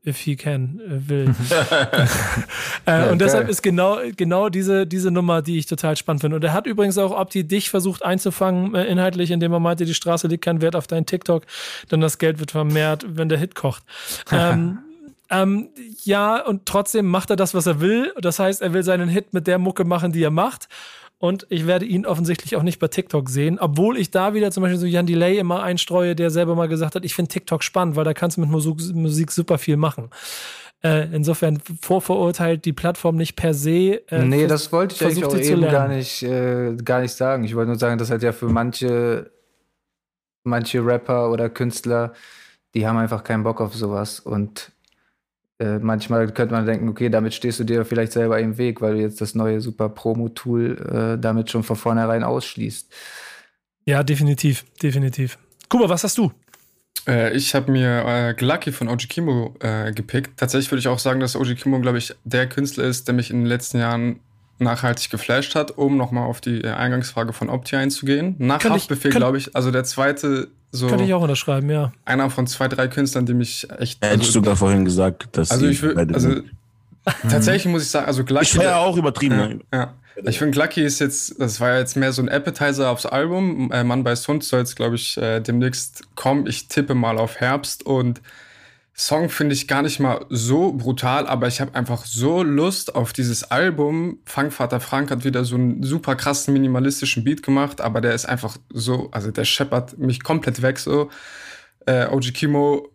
if 0.05 0.19
he 0.19 0.35
can, 0.35 0.79
äh, 0.79 1.09
will. 1.09 1.35
äh, 2.85 2.91
ja, 2.91 3.11
und 3.11 3.19
deshalb 3.19 3.49
ist 3.49 3.61
genau, 3.61 3.99
genau 4.15 4.49
diese, 4.49 4.87
diese 4.87 5.11
Nummer, 5.11 5.41
die 5.41 5.57
ich 5.57 5.65
total 5.65 5.95
spannend 5.97 6.21
finde. 6.21 6.35
Und 6.37 6.43
er 6.43 6.53
hat 6.53 6.67
übrigens 6.67 6.97
auch 6.97 7.11
Opti 7.11 7.43
dich 7.43 7.69
versucht 7.69 8.03
einzufangen, 8.03 8.75
äh, 8.75 8.85
inhaltlich, 8.85 9.31
indem 9.31 9.53
er 9.53 9.59
meinte, 9.59 9.85
die 9.85 9.93
Straße 9.93 10.27
liegt 10.27 10.43
kein 10.43 10.61
Wert 10.61 10.75
auf 10.75 10.87
dein 10.87 11.05
TikTok, 11.05 11.45
denn 11.91 12.01
das 12.01 12.17
Geld 12.17 12.39
wird 12.39 12.51
vermehrt, 12.51 13.05
wenn 13.07 13.29
der 13.29 13.37
Hit 13.37 13.55
kocht. 13.55 13.83
ähm, 14.31 14.79
ähm, 15.29 15.69
ja, 16.03 16.41
und 16.45 16.65
trotzdem 16.65 17.07
macht 17.07 17.29
er 17.29 17.37
das, 17.37 17.53
was 17.53 17.65
er 17.65 17.79
will. 17.79 18.13
Das 18.19 18.37
heißt, 18.37 18.61
er 18.61 18.73
will 18.73 18.83
seinen 18.83 19.07
Hit 19.07 19.33
mit 19.33 19.47
der 19.47 19.59
Mucke 19.59 19.85
machen, 19.85 20.11
die 20.11 20.23
er 20.23 20.31
macht. 20.31 20.67
Und 21.22 21.45
ich 21.49 21.67
werde 21.67 21.86
ihn 21.86 22.07
offensichtlich 22.07 22.55
auch 22.55 22.63
nicht 22.63 22.80
bei 22.80 22.88
TikTok 22.88 23.30
sehen, 23.30 23.59
obwohl 23.59 23.95
ich 23.95 24.09
da 24.09 24.34
wieder 24.34 24.49
zum 24.49 24.63
Beispiel 24.63 24.80
so 24.80 24.88
Jan 24.88 25.05
Delay 25.05 25.38
immer 25.38 25.61
einstreue, 25.61 26.15
der 26.15 26.32
selber 26.32 26.55
mal 26.55 26.67
gesagt 26.67 26.95
hat, 26.95 27.05
ich 27.05 27.13
finde 27.13 27.30
TikTok 27.30 27.63
spannend, 27.63 27.95
weil 27.95 28.05
da 28.05 28.15
kannst 28.15 28.38
du 28.38 28.41
mit 28.41 28.49
Musik, 28.49 28.95
Musik 28.95 29.32
super 29.32 29.59
viel 29.59 29.78
machen. 29.78 30.09
Äh, 30.84 31.13
insofern 31.13 31.61
vorverurteilt 31.80 32.65
die 32.65 32.74
Plattform 32.74 33.17
nicht 33.17 33.36
per 33.36 33.53
se. 33.53 34.01
Äh, 34.09 34.24
nee, 34.24 34.47
das 34.47 34.72
wollte 34.72 34.95
ich 34.95 35.05
eigentlich 35.05 35.24
auch 35.24 35.38
eben 35.38 35.61
gar 35.61 35.88
nicht, 35.88 36.24
äh, 36.24 36.76
gar 36.84 37.01
nicht 37.01 37.13
sagen. 37.13 37.43
Ich 37.43 37.55
wollte 37.55 37.67
nur 37.67 37.78
sagen, 37.78 37.99
dass 37.99 38.09
halt 38.09 38.24
ja 38.24 38.32
für 38.32 38.49
manche, 38.49 39.30
manche 40.43 40.84
Rapper 40.84 41.30
oder 41.30 41.51
Künstler, 41.51 42.13
die 42.74 42.88
haben 42.88 42.97
einfach 42.97 43.24
keinen 43.24 43.43
Bock 43.43 43.61
auf 43.61 43.76
sowas 43.76 44.19
und 44.19 44.72
äh, 45.62 45.78
manchmal 45.80 46.32
könnte 46.32 46.55
man 46.55 46.66
denken, 46.66 46.89
okay, 46.89 47.09
damit 47.09 47.34
stehst 47.36 47.59
du 47.59 47.64
dir 47.64 47.86
vielleicht 47.86 48.14
selber 48.14 48.39
im 48.39 48.57
Weg, 48.57 48.82
weil 48.82 48.95
du 48.95 49.01
jetzt 49.01 49.22
das 49.22 49.36
neue 49.36 49.62
super 49.62 49.89
Promo-Tool 49.89 51.16
äh, 51.18 51.22
damit 51.22 51.51
schon 51.51 51.64
von 51.64 51.76
vornherein 51.76 52.24
ausschließt. 52.24 52.91
Ja, 53.86 54.01
definitiv, 54.01 54.66
definitiv. 54.82 55.38
Kuba, 55.70 55.88
was 55.88 56.03
hast 56.03 56.18
du? 56.18 56.32
Äh, 57.07 57.36
ich 57.36 57.53
habe 57.53 57.72
mir 57.72 58.05
äh, 58.07 58.34
Glucky 58.34 58.72
von 58.72 58.88
Oji 58.88 59.07
Kimo 59.07 59.55
äh, 59.59 59.91
gepickt. 59.91 60.38
Tatsächlich 60.38 60.72
würde 60.72 60.80
ich 60.80 60.88
auch 60.88 60.99
sagen, 60.99 61.20
dass 61.20 61.36
Oji 61.36 61.55
Kimo, 61.55 61.80
glaube 61.80 61.99
ich, 61.99 62.16
der 62.24 62.49
Künstler 62.49 62.86
ist, 62.86 63.07
der 63.07 63.14
mich 63.14 63.30
in 63.30 63.38
den 63.38 63.45
letzten 63.45 63.78
Jahren 63.78 64.20
nachhaltig 64.62 65.09
geflasht 65.09 65.55
hat, 65.55 65.78
um 65.78 65.97
nochmal 65.97 66.28
auf 66.28 66.41
die 66.41 66.62
äh, 66.62 66.70
Eingangsfrage 66.70 67.34
von 67.34 67.49
Opti 67.49 67.76
einzugehen. 67.76 68.36
Nach 68.38 68.64
Haftbefehl, 68.64 69.12
glaube 69.12 69.38
ich, 69.38 69.55
also 69.55 69.72
der 69.72 69.84
zweite 69.84 70.49
so. 70.72 70.88
Könnte 70.88 71.03
ich 71.03 71.14
auch 71.14 71.22
unterschreiben, 71.22 71.70
ja. 71.70 71.91
Einer 72.05 72.30
von 72.30 72.47
zwei, 72.47 72.68
drei 72.70 72.88
Künstlern, 72.88 73.26
die 73.26 73.34
mich 73.34 73.68
echt. 73.78 74.01
Also, 74.01 74.16
Hättest 74.16 74.30
du 74.30 74.34
sogar 74.39 74.55
vorhin 74.55 74.86
gesagt, 74.86 75.28
dass. 75.34 75.51
Also, 75.51 75.68
ich 75.68 75.82
will, 75.82 75.97
also 75.97 76.41
tatsächlich 77.30 77.66
muss 77.66 77.84
ich 77.84 77.89
sagen, 77.89 78.05
also 78.05 78.24
Glucky. 78.24 78.45
Ich 78.45 78.57
war 78.57 78.66
ja 78.66 78.78
auch 78.78 78.95
übertrieben. 78.95 79.39
Ja, 79.39 79.47
ne? 79.47 79.59
ja. 79.74 79.93
Ich 80.24 80.39
finde, 80.39 80.51
Glucky 80.51 80.82
ist 80.82 80.99
jetzt, 80.99 81.39
das 81.39 81.59
war 81.59 81.78
jetzt 81.78 81.95
mehr 81.95 82.12
so 82.14 82.22
ein 82.22 82.30
Appetizer 82.30 82.89
aufs 82.89 83.05
Album. 83.05 83.72
Äh, 83.72 83.84
Mann 83.84 84.03
bei 84.03 84.16
Hund 84.16 84.43
soll 84.43 84.59
jetzt, 84.59 84.76
glaube 84.76 84.95
ich, 84.95 85.18
äh, 85.18 85.39
demnächst 85.39 86.03
kommen. 86.16 86.47
Ich 86.47 86.68
tippe 86.68 86.95
mal 86.95 87.18
auf 87.18 87.38
Herbst 87.38 87.86
und 87.86 88.22
Song 88.93 89.29
finde 89.29 89.55
ich 89.55 89.67
gar 89.67 89.81
nicht 89.81 89.99
mal 89.99 90.25
so 90.29 90.73
brutal, 90.73 91.25
aber 91.25 91.47
ich 91.47 91.61
habe 91.61 91.73
einfach 91.76 92.05
so 92.05 92.43
Lust 92.43 92.93
auf 92.93 93.13
dieses 93.13 93.49
Album. 93.49 94.19
Fangvater 94.26 94.80
Frank 94.80 95.11
hat 95.11 95.23
wieder 95.23 95.45
so 95.45 95.55
einen 95.55 95.81
super 95.81 96.15
krassen 96.15 96.53
minimalistischen 96.53 97.23
Beat 97.23 97.41
gemacht, 97.41 97.81
aber 97.81 98.01
der 98.01 98.13
ist 98.13 98.26
einfach 98.26 98.57
so, 98.69 99.09
also 99.11 99.31
der 99.31 99.45
scheppert 99.45 99.97
mich 99.97 100.23
komplett 100.23 100.61
weg 100.61 100.77
so. 100.77 101.09
Äh, 101.85 102.07
OG 102.07 102.34
Kimo 102.34 102.90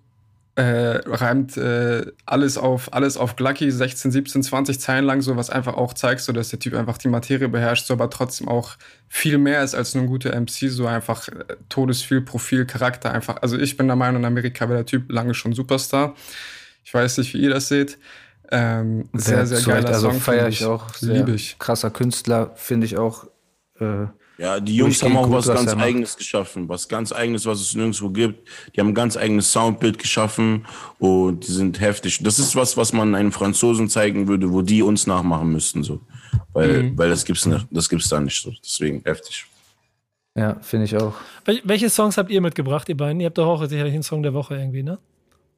äh, 0.57 1.03
reimt 1.07 1.59
äh, 1.59 2.07
alles 2.24 2.57
auf 2.57 2.93
alles 2.95 3.19
auf 3.19 3.37
Glucky 3.37 3.70
16, 3.70 4.11
17, 4.11 4.43
20 4.43 4.81
Zeilen 4.81 5.05
lang, 5.05 5.20
so 5.20 5.37
was 5.37 5.51
einfach 5.51 5.74
auch 5.74 5.93
zeigt, 5.93 6.23
so 6.23 6.33
dass 6.33 6.49
der 6.49 6.59
Typ 6.59 6.74
einfach 6.74 6.97
die 6.97 7.09
Materie 7.09 7.49
beherrscht, 7.49 7.87
so 7.87 7.95
aber 7.95 8.09
trotzdem 8.09 8.49
auch 8.49 8.77
viel 9.07 9.37
mehr 9.37 9.62
ist 9.62 9.74
als 9.74 9.95
nur 9.95 10.05
ein 10.05 10.09
guter 10.09 10.35
MC, 10.39 10.70
so 10.70 10.87
einfach 10.87 11.28
äh, 11.28 11.57
Todesviel, 11.69 12.23
Profil, 12.23 12.65
Charakter 12.65 13.12
einfach. 13.12 13.43
Also 13.43 13.59
ich 13.59 13.77
bin 13.77 13.87
der 13.87 13.97
Meinung, 13.97 14.23
in 14.23 14.27
Amerika 14.27 14.66
wäre 14.66 14.78
der 14.78 14.87
Typ 14.87 15.12
lange 15.12 15.35
schon 15.35 15.53
Superstar. 15.53 16.15
Ich 16.85 16.95
weiß 16.95 17.19
nicht, 17.19 17.35
wie 17.35 17.39
ihr 17.39 17.51
das 17.51 17.69
seht. 17.69 17.99
Ähm, 18.51 19.09
sehr, 19.12 19.47
sehr 19.47 19.61
geiler 19.61 19.89
also 19.89 20.11
Song. 20.11 20.20
feiere 20.20 20.49
ich 20.49 20.65
auch. 20.65 20.87
Liebe 21.01 21.33
ich. 21.33 21.59
Krasser 21.59 21.91
Künstler, 21.91 22.53
finde 22.55 22.87
ich 22.87 22.97
auch. 22.97 23.27
Äh, 23.78 24.07
Ja, 24.39 24.61
die 24.61 24.77
Jungs 24.77 25.03
haben 25.03 25.17
auch 25.17 25.25
gut, 25.25 25.33
was 25.37 25.47
ganz 25.47 25.75
macht. 25.75 25.85
Eigenes 25.85 26.17
geschaffen. 26.17 26.69
Was 26.69 26.89
ganz 26.89 27.11
Eigenes, 27.11 27.47
was 27.47 27.61
es 27.61 27.75
nirgendwo 27.75 28.11
gibt. 28.11 28.47
Die 28.75 28.81
haben 28.81 28.89
ein 28.89 28.95
ganz 28.95 29.17
eigenes 29.17 29.51
Soundbild 29.51 29.99
geschaffen 29.99 30.67
und 30.99 31.47
die 31.47 31.53
sind 31.53 31.81
heftig. 31.81 32.23
Das 32.23 32.39
ist 32.39 32.55
was, 32.55 32.77
was 32.77 32.93
man 32.93 33.15
einem 33.15 33.33
Franzosen 33.33 33.89
zeigen 33.89 34.29
würde, 34.29 34.53
wo 34.53 34.61
die 34.61 34.83
uns 34.83 35.07
nachmachen 35.07 35.51
müssten, 35.51 35.83
so. 35.83 36.01
Weil, 36.53 36.83
Mhm. 36.83 36.99
weil 36.99 37.09
das 37.09 37.25
gibt's 37.25 37.47
nicht, 37.47 37.67
das 37.71 37.89
gibt's 37.89 38.09
da 38.11 38.21
nicht 38.21 38.41
so. 38.43 38.53
Deswegen 38.63 39.01
heftig. 39.05 39.47
Ja, 40.37 40.57
finde 40.61 40.85
ich 40.85 40.95
auch. 40.97 41.15
Wel 41.47 41.63
welche 41.65 41.89
Songs 41.89 42.19
habt 42.19 42.31
ihr 42.31 42.43
mitgebracht, 42.43 42.87
ihr 42.91 42.97
beiden? 42.97 43.21
Ihr 43.21 43.27
habt 43.29 43.39
doch 43.39 43.47
auch 43.47 43.65
sicherlich 43.67 43.95
einen 43.95 44.03
Song 44.03 44.23
der 44.23 44.35
Woche 44.35 44.55
irgendwie, 44.57 44.83
ne? 44.83 44.99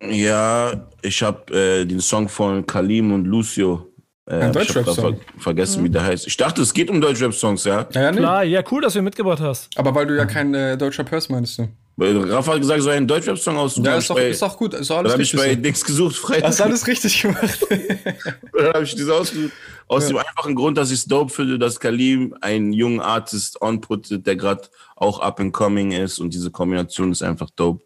Ja, 0.01 0.87
ich 1.03 1.21
habe 1.25 1.53
äh, 1.53 1.85
den 1.85 1.99
Song 1.99 2.29
von 2.29 2.65
Kalim 2.65 3.13
und 3.13 3.25
Lucio. 3.25 3.88
Äh, 4.29 4.35
Ein 4.43 4.51
ich 4.61 4.77
hab 4.77 4.85
Ver 4.95 5.17
vergessen, 5.39 5.85
wie 5.85 5.89
der 5.91 6.05
heißt. 6.05 6.27
Ich 6.27 6.37
dachte, 6.37 6.61
es 6.61 6.75
geht 6.75 6.91
um 6.91 7.01
Deutschrap-Songs, 7.01 7.65
ja. 7.65 7.87
Ja, 7.93 8.03
ja, 8.03 8.11
nee. 8.13 8.19
Klar, 8.19 8.45
ja, 8.45 8.63
cool, 8.71 8.83
dass 8.83 8.93
du 8.93 8.99
ihn 8.99 9.05
mitgebracht 9.05 9.41
hast. 9.41 9.71
Aber 9.79 9.95
weil 9.95 10.07
du 10.07 10.17
ja 10.17 10.27
kein 10.27 10.53
äh, 10.55 10.77
deutscher 10.77 11.05
Purse 11.05 11.33
meinst 11.33 11.59
du. 11.59 11.69
Weil 11.97 12.17
Rafa 12.31 12.53
hat 12.53 12.61
gesagt, 12.61 12.83
so 12.83 12.91
einen 12.91 13.09
Deutschrap-Song 13.09 13.57
aussuchen. 13.57 13.87
Ja, 13.87 13.97
ist 13.97 14.09
doch, 14.11 14.15
bei- 14.17 14.29
ist 14.29 14.43
doch 14.43 14.57
gut. 14.57 14.75
Ist 14.75 14.91
alles 14.91 15.13
habe 15.13 15.23
ich 15.23 15.35
bei. 15.35 15.55
Dings 15.55 15.83
gesucht, 15.85 16.15
Freitag. 16.17 16.49
Hast 16.49 16.61
alles 16.61 16.87
richtig 16.87 17.23
gemacht. 17.23 17.67
Dann 18.53 18.67
habe 18.75 18.85
ich 18.85 18.95
das 18.95 19.09
ausgesucht. 19.09 19.53
Aus 19.89 20.07
dem 20.07 20.19
einfachen 20.19 20.55
Grund, 20.55 20.77
dass 20.77 20.91
ich 20.91 20.99
es 20.99 21.05
dope 21.07 21.33
finde, 21.33 21.59
dass 21.59 21.81
Kalim 21.81 22.37
einen 22.43 22.73
jungen 22.75 23.01
Artist 23.01 23.61
onputtet, 23.63 24.27
der 24.27 24.37
gerade 24.37 24.63
auch 24.95 25.21
up 25.21 25.41
and 25.41 25.53
coming 25.55 25.93
ist 25.93 26.19
und 26.19 26.35
diese 26.35 26.51
Kombination 26.51 27.11
ist 27.11 27.23
einfach 27.23 27.49
dope. 27.57 27.83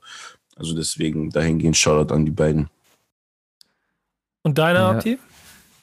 Also 0.56 0.74
deswegen 0.74 1.30
dahingehend 1.30 1.76
Shoutout 1.76 2.12
an 2.12 2.24
die 2.26 2.32
beiden. 2.32 2.68
Und 4.42 4.58
deiner, 4.58 4.80
Ja. 4.80 4.90
Abdi? 4.90 5.18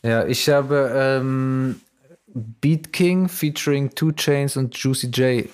Ja, 0.03 0.25
ich 0.25 0.47
habe 0.49 0.91
ähm, 0.95 1.79
Beat 2.33 2.93
King 2.93 3.27
featuring 3.27 3.89
Two 3.93 4.11
Chains 4.13 4.55
und 4.57 4.77
Juicy 4.77 5.07
J, 5.07 5.45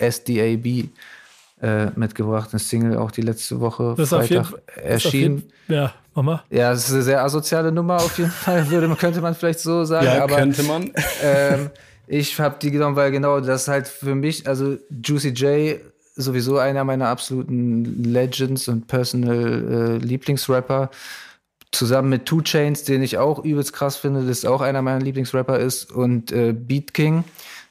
SDAB, 0.00 0.88
äh, 1.62 1.86
mitgebracht. 1.94 2.48
Eine 2.52 2.58
Single 2.58 2.96
auch 2.98 3.10
die 3.12 3.22
letzte 3.22 3.60
Woche 3.60 3.94
Das 3.96 4.08
ist 4.08 4.12
auf 4.12 4.28
jeden 4.28 4.44
Freitag 4.44 4.62
erschienen. 4.84 5.36
jeden- 5.68 5.76
Ja, 5.78 5.92
mach 6.14 6.22
mal. 6.24 6.42
Ja, 6.50 6.72
es 6.72 6.88
ist 6.88 6.94
eine 6.94 7.02
sehr 7.02 7.22
asoziale 7.22 7.70
Nummer 7.70 7.96
auf 7.96 8.18
jeden 8.18 8.30
Fall, 8.30 8.68
würde, 8.70 8.88
man- 8.88 8.98
könnte 8.98 9.20
man 9.20 9.34
vielleicht 9.34 9.60
so 9.60 9.84
sagen. 9.84 10.06
Ja, 10.06 10.24
aber 10.24 10.36
könnte 10.36 10.62
man. 10.64 10.90
ähm, 11.22 11.70
ich 12.08 12.38
habe 12.40 12.56
die 12.60 12.72
genommen, 12.72 12.96
weil 12.96 13.12
genau 13.12 13.38
das 13.40 13.68
halt 13.68 13.86
für 13.86 14.14
mich, 14.16 14.46
also 14.48 14.76
Juicy 15.04 15.28
J 15.30 15.78
sowieso 16.16 16.58
einer 16.58 16.82
meiner 16.84 17.06
absoluten 17.08 18.02
Legends 18.04 18.66
und 18.68 18.86
Personal 18.88 19.98
äh, 20.02 20.04
Lieblingsrapper. 20.04 20.90
Zusammen 21.72 22.10
mit 22.10 22.26
Two 22.26 22.42
Chains, 22.42 22.84
den 22.84 23.02
ich 23.02 23.18
auch 23.18 23.42
übelst 23.42 23.72
krass 23.72 23.96
finde, 23.96 24.24
das 24.26 24.44
auch 24.44 24.60
einer 24.60 24.82
meiner 24.82 25.00
Lieblingsrapper 25.00 25.58
ist. 25.58 25.90
Und 25.90 26.30
äh, 26.30 26.52
Beat 26.52 26.92
King, 26.92 27.24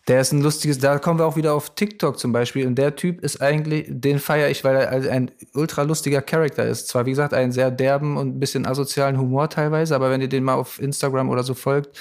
der 0.07 0.21
ist 0.21 0.31
ein 0.31 0.41
lustiges, 0.41 0.79
da 0.79 0.97
kommen 0.97 1.19
wir 1.19 1.27
auch 1.27 1.35
wieder 1.35 1.53
auf 1.53 1.75
TikTok 1.75 2.17
zum 2.17 2.31
Beispiel. 2.31 2.65
Und 2.65 2.73
der 2.75 2.95
Typ 2.95 3.21
ist 3.21 3.41
eigentlich, 3.41 3.85
den 3.87 4.17
feiere 4.19 4.49
ich, 4.49 4.63
weil 4.63 4.75
er 4.75 4.89
also 4.89 5.07
ein 5.09 5.29
ultra 5.53 5.83
lustiger 5.83 6.23
Charakter 6.23 6.65
ist. 6.65 6.87
Zwar, 6.87 7.05
wie 7.05 7.11
gesagt, 7.11 7.35
einen 7.35 7.51
sehr 7.51 7.69
derben 7.69 8.17
und 8.17 8.35
ein 8.35 8.39
bisschen 8.39 8.65
asozialen 8.65 9.19
Humor 9.19 9.49
teilweise, 9.49 9.93
aber 9.95 10.09
wenn 10.09 10.21
ihr 10.21 10.29
den 10.29 10.43
mal 10.43 10.55
auf 10.55 10.81
Instagram 10.81 11.29
oder 11.29 11.43
so 11.43 11.53
folgt, 11.53 11.95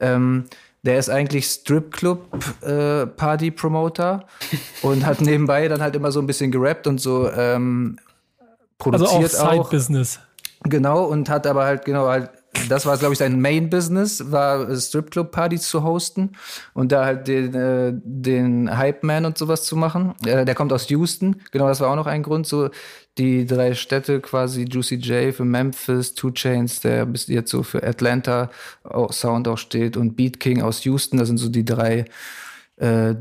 ähm, 0.00 0.46
der 0.82 0.98
ist 0.98 1.08
eigentlich 1.08 1.46
Stripclub-Party-Promoter 1.46 4.26
und 4.82 5.06
hat 5.06 5.20
nebenbei 5.20 5.68
dann 5.68 5.82
halt 5.82 5.94
immer 5.94 6.10
so 6.10 6.18
ein 6.20 6.26
bisschen 6.26 6.50
gerappt 6.50 6.88
und 6.88 7.00
so 7.00 7.30
ähm, 7.30 8.00
Also 8.90 9.04
produziert 9.04 9.40
auch 9.40 9.46
auch. 9.46 9.70
Side-Business. 9.70 10.18
Genau, 10.64 11.04
und 11.04 11.30
hat 11.30 11.46
aber 11.46 11.64
halt, 11.64 11.84
genau, 11.84 12.08
halt, 12.08 12.30
das 12.68 12.84
war, 12.84 12.96
glaube 12.96 13.12
ich, 13.12 13.18
sein 13.18 13.40
Main-Business, 13.40 14.32
war 14.32 14.74
Stripclub-Partys 14.74 15.68
zu 15.68 15.84
hosten 15.84 16.32
und 16.74 16.90
da 16.90 17.04
halt 17.04 17.28
den, 17.28 17.54
äh, 17.54 17.92
den 17.94 18.76
Hype-Man 18.76 19.24
und 19.24 19.38
sowas 19.38 19.64
zu 19.64 19.76
machen. 19.76 20.14
Äh, 20.26 20.44
der 20.44 20.54
kommt 20.56 20.72
aus 20.72 20.88
Houston, 20.88 21.36
genau, 21.52 21.68
das 21.68 21.80
war 21.80 21.90
auch 21.90 21.96
noch 21.96 22.06
ein 22.06 22.24
Grund, 22.24 22.46
so 22.46 22.70
die 23.18 23.46
drei 23.46 23.74
Städte 23.74 24.20
quasi, 24.20 24.64
Juicy 24.64 24.96
J 24.96 25.34
für 25.34 25.44
Memphis, 25.44 26.14
Two 26.14 26.32
Chains, 26.32 26.80
der 26.80 27.06
bis 27.06 27.28
jetzt 27.28 27.50
so 27.50 27.62
für 27.62 27.82
Atlanta 27.82 28.50
auch 28.82 29.12
Sound 29.12 29.46
auch 29.46 29.58
steht 29.58 29.96
und 29.96 30.16
Beat 30.16 30.40
King 30.40 30.62
aus 30.62 30.84
Houston, 30.84 31.18
das 31.18 31.28
sind 31.28 31.38
so 31.38 31.48
die 31.48 31.64
drei 31.64 32.04
äh, 32.76 33.14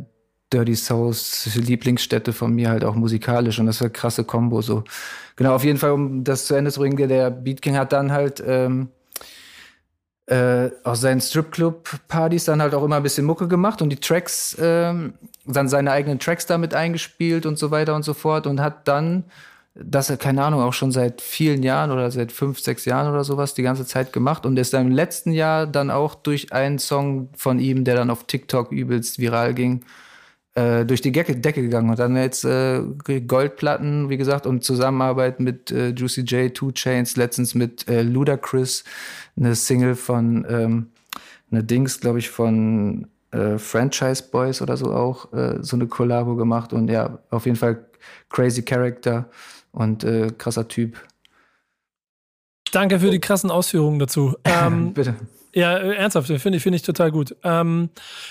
Dirty 0.52 0.76
Souls 0.76 1.56
Lieblingsstätte 1.56 2.34
von 2.34 2.54
mir 2.54 2.70
halt 2.70 2.84
auch 2.84 2.96
musikalisch 2.96 3.60
und 3.60 3.66
das 3.66 3.82
war 3.82 3.86
eine 3.86 3.94
krasse 3.94 4.24
Kombo 4.24 4.62
so. 4.62 4.84
Genau, 5.36 5.54
auf 5.54 5.64
jeden 5.64 5.78
Fall, 5.78 5.92
um 5.92 6.24
das 6.24 6.46
zu 6.46 6.56
Ende 6.56 6.72
zu 6.72 6.80
bringen, 6.80 6.96
der 6.96 7.30
Beat 7.30 7.62
King 7.62 7.78
hat 7.78 7.92
dann 7.92 8.12
halt 8.12 8.42
ähm, 8.46 8.90
äh, 10.28 10.72
aus 10.84 11.02
seinen 11.02 11.22
Stripclub-Partys 11.22 12.46
dann 12.46 12.62
halt 12.62 12.74
auch 12.74 12.84
immer 12.84 12.98
ein 12.98 13.04
bisschen 13.04 13.26
Mucke 13.26 13.48
gemacht 13.48 13.82
und 13.82 13.90
die 13.90 13.98
Tracks, 13.98 14.58
ähm, 14.60 15.14
dann 15.46 15.70
seine 15.70 15.92
eigenen 15.92 16.20
Tracks 16.20 16.46
damit 16.46 16.74
eingespielt 16.74 17.46
und 17.46 17.58
so 17.58 17.72
weiter 17.72 17.96
und 17.96 18.04
so 18.04 18.14
fort 18.14 18.46
und 18.46 18.60
hat 18.60 18.88
dann, 18.88 19.24
das 19.74 20.10
er, 20.10 20.18
keine 20.18 20.44
Ahnung, 20.44 20.62
auch 20.62 20.74
schon 20.74 20.92
seit 20.92 21.22
vielen 21.22 21.64
Jahren 21.64 21.92
oder 21.92 22.12
seit 22.12 22.32
fünf, 22.32 22.60
sechs 22.60 22.84
Jahren 22.86 23.12
oder 23.12 23.24
sowas 23.24 23.54
die 23.54 23.64
ganze 23.64 23.86
Zeit 23.86 24.12
gemacht 24.12 24.46
und 24.46 24.58
ist 24.58 24.74
dann 24.74 24.88
im 24.88 24.92
letzten 24.92 25.32
Jahr 25.32 25.66
dann 25.66 25.90
auch 25.90 26.16
durch 26.16 26.52
einen 26.52 26.80
Song 26.80 27.30
von 27.36 27.60
ihm, 27.60 27.86
der 27.86 27.96
dann 27.96 28.10
auf 28.10 28.26
TikTok 28.26 28.72
übelst 28.72 29.20
viral 29.20 29.54
ging, 29.54 29.86
äh, 30.58 30.86
durch 30.86 31.02
die 31.02 31.12
Decke, 31.12 31.36
Decke 31.36 31.62
gegangen 31.62 31.92
und 31.92 32.00
dann 32.00 32.16
jetzt 32.16 32.44
äh, 32.44 32.82
Goldplatten, 33.28 34.10
wie 34.10 34.18
gesagt, 34.18 34.48
und 34.48 34.64
Zusammenarbeit 34.64 35.40
mit 35.40 35.70
äh, 35.70 35.90
Juicy 35.90 36.22
J, 36.22 36.52
Two 36.52 36.72
Chains, 36.72 37.16
letztens 37.16 37.54
mit 37.54 37.88
äh, 37.88 38.02
Ludacris, 38.02 38.84
eine 39.36 39.54
Single 39.54 39.94
von, 39.94 40.48
ähm, 40.50 40.88
eine 41.52 41.64
Dings, 41.64 42.00
glaube 42.00 42.18
ich, 42.18 42.32
von 42.32 43.08
äh, 43.32 43.60
Franchise 43.60 44.24
Boys 44.32 44.60
oder 44.64 44.78
so 44.78 44.92
auch, 44.92 45.32
äh, 45.32 45.60
so 45.62 45.76
eine 45.76 45.86
Kollabo 45.86 46.36
gemacht 46.36 46.74
und 46.74 46.90
ja, 46.90 47.20
auf 47.30 47.46
jeden 47.46 47.58
Fall 47.58 47.86
crazy 48.30 48.64
Character 48.64 49.30
und 49.72 50.04
äh, 50.04 50.32
krasser 50.36 50.68
Typ. 50.68 50.98
Danke 52.72 53.00
für 53.00 53.12
die 53.12 53.20
krassen 53.20 53.52
Ausführungen 53.52 54.00
dazu. 54.00 54.36
Ähm, 54.44 54.94
Bitte. 54.94 55.14
ja, 55.54 55.78
äh, 55.78 55.98
ernsthaft, 55.98 56.28
finde 56.28 56.58
ich, 56.58 56.64
finde 56.64 56.78
ich 56.78 56.82
total 56.82 57.12
gut. 57.12 57.36
Ähm, 57.44 57.90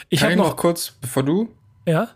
ich 0.08 0.18
Kann 0.18 0.24
habe 0.24 0.32
ich 0.32 0.38
noch 0.38 0.48
noch, 0.48 0.56
kurz, 0.56 0.90
bevor 0.90 1.22
du, 1.22 1.48
ja, 1.86 2.10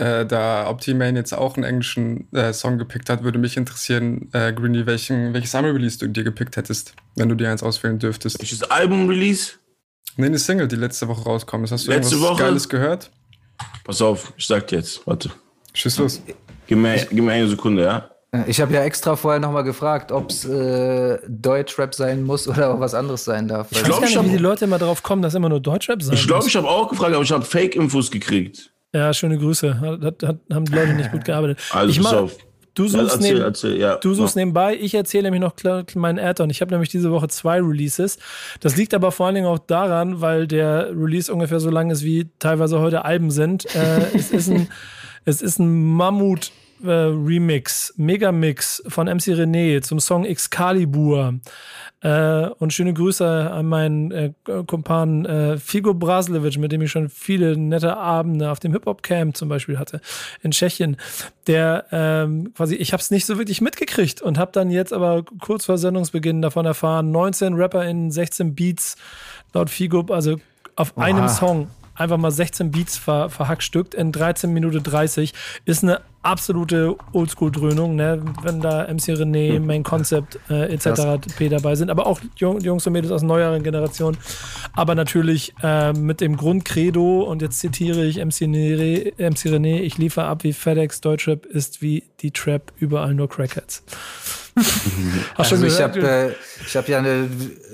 äh, 0.00 0.24
da 0.24 0.68
Optimane 0.68 1.18
jetzt 1.18 1.34
auch 1.34 1.56
einen 1.56 1.64
englischen 1.64 2.32
äh, 2.32 2.54
Song 2.54 2.78
gepickt 2.78 3.10
hat, 3.10 3.22
würde 3.22 3.38
mich 3.38 3.58
interessieren, 3.58 4.30
äh, 4.32 4.50
Greenie, 4.52 4.86
welchen, 4.86 5.34
welches 5.34 5.50
Summer 5.52 5.74
Release 5.74 5.98
du 5.98 6.08
dir 6.08 6.24
gepickt 6.24 6.56
hättest, 6.56 6.94
wenn 7.16 7.28
du 7.28 7.34
dir 7.34 7.50
eins 7.50 7.62
auswählen 7.62 7.98
dürftest. 7.98 8.40
Welches 8.40 8.62
Album-Release? 8.62 9.52
Nee, 10.16 10.26
eine 10.26 10.38
Single, 10.38 10.68
die 10.68 10.76
letzte 10.76 11.06
Woche 11.06 11.22
rauskommt. 11.24 11.70
Hast 11.70 11.86
du 11.86 11.90
Letzte 11.90 12.14
irgendwas 12.14 12.32
Woche? 12.32 12.42
Geiles 12.44 12.68
gehört? 12.68 13.10
Pass 13.84 14.00
auf, 14.00 14.32
ich 14.38 14.46
sag 14.46 14.66
dir 14.68 14.76
jetzt. 14.76 15.06
Warte. 15.06 15.30
Schieß 15.74 15.98
los. 15.98 16.22
Gib 16.66 16.78
mir, 16.78 16.96
gib 17.10 17.22
mir 17.22 17.32
eine 17.32 17.48
Sekunde, 17.48 17.84
ja? 17.84 18.10
Ich 18.46 18.60
habe 18.60 18.72
ja 18.72 18.82
extra 18.84 19.16
vorher 19.16 19.40
noch 19.40 19.52
mal 19.52 19.62
gefragt, 19.62 20.12
ob 20.12 20.30
es 20.30 20.46
äh, 20.46 21.18
Deutschrap 21.28 21.94
sein 21.94 22.22
muss 22.22 22.48
oder 22.48 22.72
auch 22.72 22.80
was 22.80 22.94
anderes 22.94 23.24
sein 23.24 23.48
darf. 23.48 23.66
ich 23.70 23.82
glaub, 23.82 24.00
weiß 24.00 24.10
ich 24.10 24.16
nicht, 24.16 24.26
wie 24.28 24.36
die 24.36 24.42
Leute 24.42 24.64
immer 24.64 24.78
drauf 24.78 25.02
kommen, 25.02 25.20
dass 25.20 25.34
immer 25.34 25.48
nur 25.48 25.60
Deutschrap 25.60 26.00
sein 26.02 26.14
Ich 26.14 26.26
glaube, 26.26 26.46
ich 26.46 26.56
habe 26.56 26.68
auch 26.68 26.88
gefragt, 26.88 27.12
aber 27.12 27.24
ich 27.24 27.32
habe 27.32 27.44
Fake-Infos 27.44 28.10
gekriegt. 28.10 28.70
Ja, 28.94 29.14
schöne 29.14 29.38
Grüße. 29.38 29.80
Hat, 29.80 30.22
hat, 30.22 30.36
haben 30.52 30.64
die 30.64 30.72
Leute 30.72 30.94
nicht 30.94 31.12
gut 31.12 31.24
gearbeitet. 31.24 31.60
Also, 31.72 31.90
ich 31.90 32.00
mach, 32.00 32.12
auf. 32.12 32.36
du 32.74 32.84
Ja, 32.84 32.88
suchst, 32.90 33.14
erzähl, 33.16 33.34
neben, 33.34 33.44
erzähl, 33.44 33.76
ja. 33.78 33.96
du 33.96 34.14
suchst 34.14 34.34
Mach. 34.34 34.40
nebenbei. 34.40 34.76
Ich 34.80 34.94
erzähle 34.94 35.30
nämlich 35.30 35.40
noch 35.40 35.54
meinen 35.94 36.18
Add-on. 36.18 36.50
Ich 36.50 36.60
habe 36.60 36.72
nämlich 36.72 36.88
diese 36.90 37.10
Woche 37.12 37.28
zwei 37.28 37.60
Releases. 37.60 38.18
Das 38.60 38.76
liegt 38.76 38.92
aber 38.94 39.12
vor 39.12 39.26
allen 39.26 39.36
Dingen 39.36 39.46
auch 39.46 39.60
daran, 39.60 40.20
weil 40.20 40.46
der 40.46 40.90
Release 40.90 41.32
ungefähr 41.32 41.60
so 41.60 41.70
lang 41.70 41.90
ist, 41.90 42.04
wie 42.04 42.28
teilweise 42.38 42.80
heute 42.80 43.04
Alben 43.04 43.30
sind. 43.30 43.72
Äh, 43.74 44.06
es 44.14 44.32
ist 44.32 44.48
ein, 44.48 44.68
es 45.24 45.40
ist 45.40 45.58
ein 45.60 45.94
Mammut. 45.94 46.50
Äh, 46.82 46.90
Remix, 46.90 47.92
Megamix 47.96 48.82
von 48.88 49.06
MC 49.06 49.34
René 49.34 49.82
zum 49.82 50.00
Song 50.00 50.24
Excalibur. 50.24 51.34
Äh, 52.02 52.48
und 52.58 52.72
schöne 52.72 52.94
Grüße 52.94 53.50
an 53.50 53.66
meinen 53.66 54.10
äh, 54.10 54.32
Kumpan 54.66 55.26
äh, 55.26 55.58
Figo 55.58 55.92
Braslevic, 55.92 56.56
mit 56.56 56.72
dem 56.72 56.80
ich 56.80 56.90
schon 56.90 57.10
viele 57.10 57.58
nette 57.58 57.94
Abende 57.98 58.50
auf 58.50 58.58
dem 58.58 58.72
Hip-Hop-Camp 58.72 59.36
zum 59.36 59.50
Beispiel 59.50 59.78
hatte 59.78 60.00
in 60.42 60.52
Tschechien. 60.52 60.96
Der 61.46 61.84
ähm, 61.92 62.54
quasi, 62.54 62.76
ich 62.76 62.94
habe 62.94 63.02
es 63.02 63.10
nicht 63.10 63.26
so 63.26 63.36
wirklich 63.36 63.60
mitgekriegt 63.60 64.22
und 64.22 64.38
habe 64.38 64.52
dann 64.52 64.70
jetzt 64.70 64.94
aber 64.94 65.24
kurz 65.40 65.66
vor 65.66 65.76
Sendungsbeginn 65.76 66.40
davon 66.40 66.64
erfahren, 66.64 67.10
19 67.10 67.52
Rapper 67.52 67.84
in 67.84 68.10
16 68.10 68.54
Beats 68.54 68.96
laut 69.52 69.68
Figo, 69.68 70.06
also 70.08 70.40
auf 70.76 70.96
einem 70.96 71.28
Song 71.28 71.68
einfach 71.94 72.16
mal 72.16 72.30
16 72.30 72.70
Beats 72.70 72.96
ver, 72.96 73.28
verhackstückt 73.28 73.94
in 73.94 74.10
13 74.10 74.52
Minuten 74.52 74.82
30 74.82 75.34
ist 75.66 75.82
eine 75.84 76.00
absolute 76.22 76.96
Oldschool-Dröhnung, 77.12 77.96
ne? 77.96 78.22
wenn 78.42 78.60
da 78.60 78.82
MC 78.82 79.14
René, 79.14 79.58
Main 79.58 79.82
Concept 79.82 80.38
äh, 80.50 80.72
etc. 80.72 81.18
P 81.36 81.48
dabei 81.48 81.74
sind, 81.74 81.90
aber 81.90 82.06
auch 82.06 82.20
Jungs 82.36 82.86
und 82.86 82.92
Mädels 82.92 83.12
aus 83.12 83.22
neueren 83.22 83.62
Generationen. 83.62 84.18
Aber 84.74 84.94
natürlich 84.94 85.54
äh, 85.62 85.92
mit 85.92 86.20
dem 86.20 86.36
Grundcredo, 86.36 87.22
und 87.22 87.42
jetzt 87.42 87.60
zitiere 87.60 88.04
ich 88.04 88.16
MC, 88.16 88.42
Nere, 88.42 89.12
MC 89.16 89.46
René, 89.46 89.80
ich 89.80 89.98
liefere 89.98 90.26
ab 90.26 90.44
wie 90.44 90.52
FedEx, 90.52 91.00
Deutschrap 91.00 91.46
ist 91.46 91.80
wie 91.80 92.04
die 92.20 92.30
Trap, 92.30 92.72
überall 92.78 93.14
nur 93.14 93.28
Crackheads. 93.28 93.82
Hast 95.36 95.52
also 95.52 95.64
ich 95.64 95.80
habe 95.80 96.00
äh, 96.00 96.34
hab 96.74 96.88
ja 96.88 96.98
eine, 96.98 97.28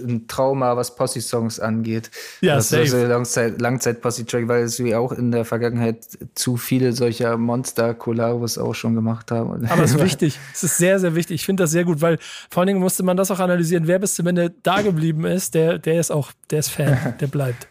ein 0.07 0.27
Trauma, 0.29 0.77
was 0.77 0.95
Posse-Songs 0.95 1.59
angeht. 1.59 2.11
Ja, 2.41 2.57
das 2.57 2.69
safe. 2.69 2.83
ist 2.83 2.91
so 2.91 3.05
Langzeit, 3.05 3.61
Langzeit-Posse-Track, 3.61 4.49
weil 4.49 4.65
es 4.65 4.79
wir 4.79 5.01
auch 5.01 5.13
in 5.13 5.31
der 5.31 5.45
Vergangenheit 5.45 6.07
zu 6.35 6.57
viele 6.57 6.93
solcher 6.93 7.37
Monster-Kollabos 7.39 8.36
auch 8.59 8.75
schon 8.75 8.95
gemacht 8.95 9.31
haben. 9.31 9.67
Aber 9.67 9.83
es 9.83 9.95
ist 9.95 10.01
wichtig. 10.03 10.39
Es 10.53 10.63
ist 10.63 10.77
sehr, 10.77 10.99
sehr 10.99 11.15
wichtig. 11.15 11.37
Ich 11.37 11.47
finde 11.47 11.65
das 11.65 11.71
sehr 11.71 11.85
gut, 11.85 12.01
weil 12.01 12.19
vor 12.51 12.61
allen 12.61 12.69
Dingen 12.69 12.81
musste 12.81 13.03
man 13.03 13.17
das 13.17 13.31
auch 13.31 13.41
analysieren. 13.41 13.87
Wer 13.87 13.99
bist 13.99 14.19
du, 14.19 14.25
wenn 14.25 14.35
der 14.35 14.51
da 14.63 14.83
geblieben 14.83 15.25
ist? 15.25 15.55
Der, 15.55 15.79
der 15.79 16.01
ist 16.01 16.11
auch, 16.11 16.33
der 16.51 16.61
ist 16.61 16.69
Fan, 16.69 17.15
der 17.21 17.27
bleibt. 17.27 17.69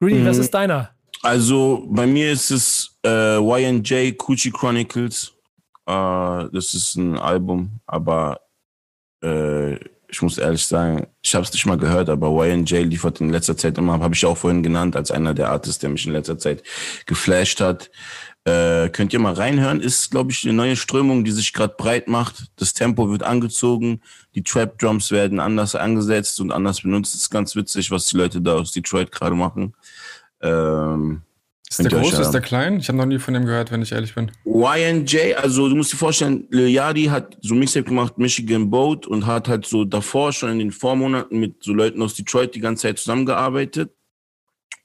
Greedy, 0.00 0.20
mhm. 0.20 0.26
was 0.26 0.38
ist 0.38 0.54
deiner? 0.54 0.90
Also 1.22 1.86
bei 1.88 2.06
mir 2.06 2.30
ist 2.32 2.50
es 2.50 2.96
äh, 3.04 3.38
YNJ 3.38 4.12
Coochie 4.12 4.50
Chronicles. 4.50 5.32
Uh, 5.88 6.48
das 6.52 6.74
ist 6.74 6.96
ein 6.96 7.18
Album, 7.18 7.80
aber 7.86 8.40
äh, 9.24 9.76
ich 10.10 10.22
muss 10.22 10.38
ehrlich 10.38 10.64
sagen, 10.64 11.06
ich 11.22 11.34
habe 11.34 11.44
es 11.44 11.52
nicht 11.52 11.66
mal 11.66 11.76
gehört, 11.76 12.08
aber 12.08 12.28
YNJ 12.46 12.76
liefert 12.84 13.20
in 13.20 13.30
letzter 13.30 13.56
Zeit 13.56 13.76
immer, 13.76 14.00
habe 14.00 14.14
ich 14.14 14.24
auch 14.24 14.36
vorhin 14.36 14.62
genannt, 14.62 14.96
als 14.96 15.10
einer 15.10 15.34
der 15.34 15.50
Artists, 15.50 15.78
der 15.80 15.90
mich 15.90 16.06
in 16.06 16.12
letzter 16.12 16.38
Zeit 16.38 16.62
geflasht 17.06 17.60
hat. 17.60 17.90
Äh, 18.48 18.88
könnt 18.88 19.12
ihr 19.12 19.18
mal 19.18 19.34
reinhören, 19.34 19.80
ist, 19.80 20.10
glaube 20.10 20.32
ich, 20.32 20.44
eine 20.44 20.54
neue 20.54 20.76
Strömung, 20.76 21.22
die 21.22 21.32
sich 21.32 21.52
gerade 21.52 21.74
breit 21.76 22.08
macht. 22.08 22.50
Das 22.56 22.72
Tempo 22.72 23.10
wird 23.10 23.22
angezogen, 23.22 24.00
die 24.34 24.42
Trap-Drums 24.42 25.10
werden 25.10 25.38
anders 25.38 25.74
angesetzt 25.74 26.40
und 26.40 26.50
anders 26.50 26.80
benutzt. 26.80 27.14
Das 27.14 27.22
ist 27.22 27.30
ganz 27.30 27.54
witzig, 27.56 27.90
was 27.90 28.06
die 28.06 28.16
Leute 28.16 28.40
da 28.40 28.54
aus 28.54 28.72
Detroit 28.72 29.12
gerade 29.12 29.34
machen. 29.34 29.74
Ähm, 30.40 31.22
ist 31.68 31.78
der 31.80 31.90
groß, 31.90 32.18
ist 32.18 32.30
der 32.30 32.40
klein? 32.40 32.78
Ich 32.78 32.88
habe 32.88 32.96
noch 32.96 33.04
nie 33.04 33.18
von 33.18 33.34
dem 33.34 33.44
gehört, 33.44 33.70
wenn 33.70 33.82
ich 33.82 33.92
ehrlich 33.92 34.14
bin. 34.14 34.30
YNJ, 34.46 35.34
also 35.34 35.68
du 35.68 35.76
musst 35.76 35.92
dir 35.92 35.98
vorstellen, 35.98 36.46
Lil 36.50 36.68
Yadi 36.68 37.04
hat 37.04 37.36
so 37.42 37.54
Mixtape 37.54 37.84
gemacht, 37.84 38.16
Michigan 38.16 38.70
Boat 38.70 39.06
und 39.06 39.26
hat 39.26 39.48
halt 39.48 39.66
so 39.66 39.84
davor 39.84 40.32
schon 40.32 40.52
in 40.52 40.58
den 40.58 40.72
Vormonaten 40.72 41.38
mit 41.38 41.62
so 41.62 41.74
Leuten 41.74 42.00
aus 42.00 42.14
Detroit 42.14 42.54
die 42.54 42.60
ganze 42.60 42.82
Zeit 42.88 42.98
zusammengearbeitet. 42.98 43.90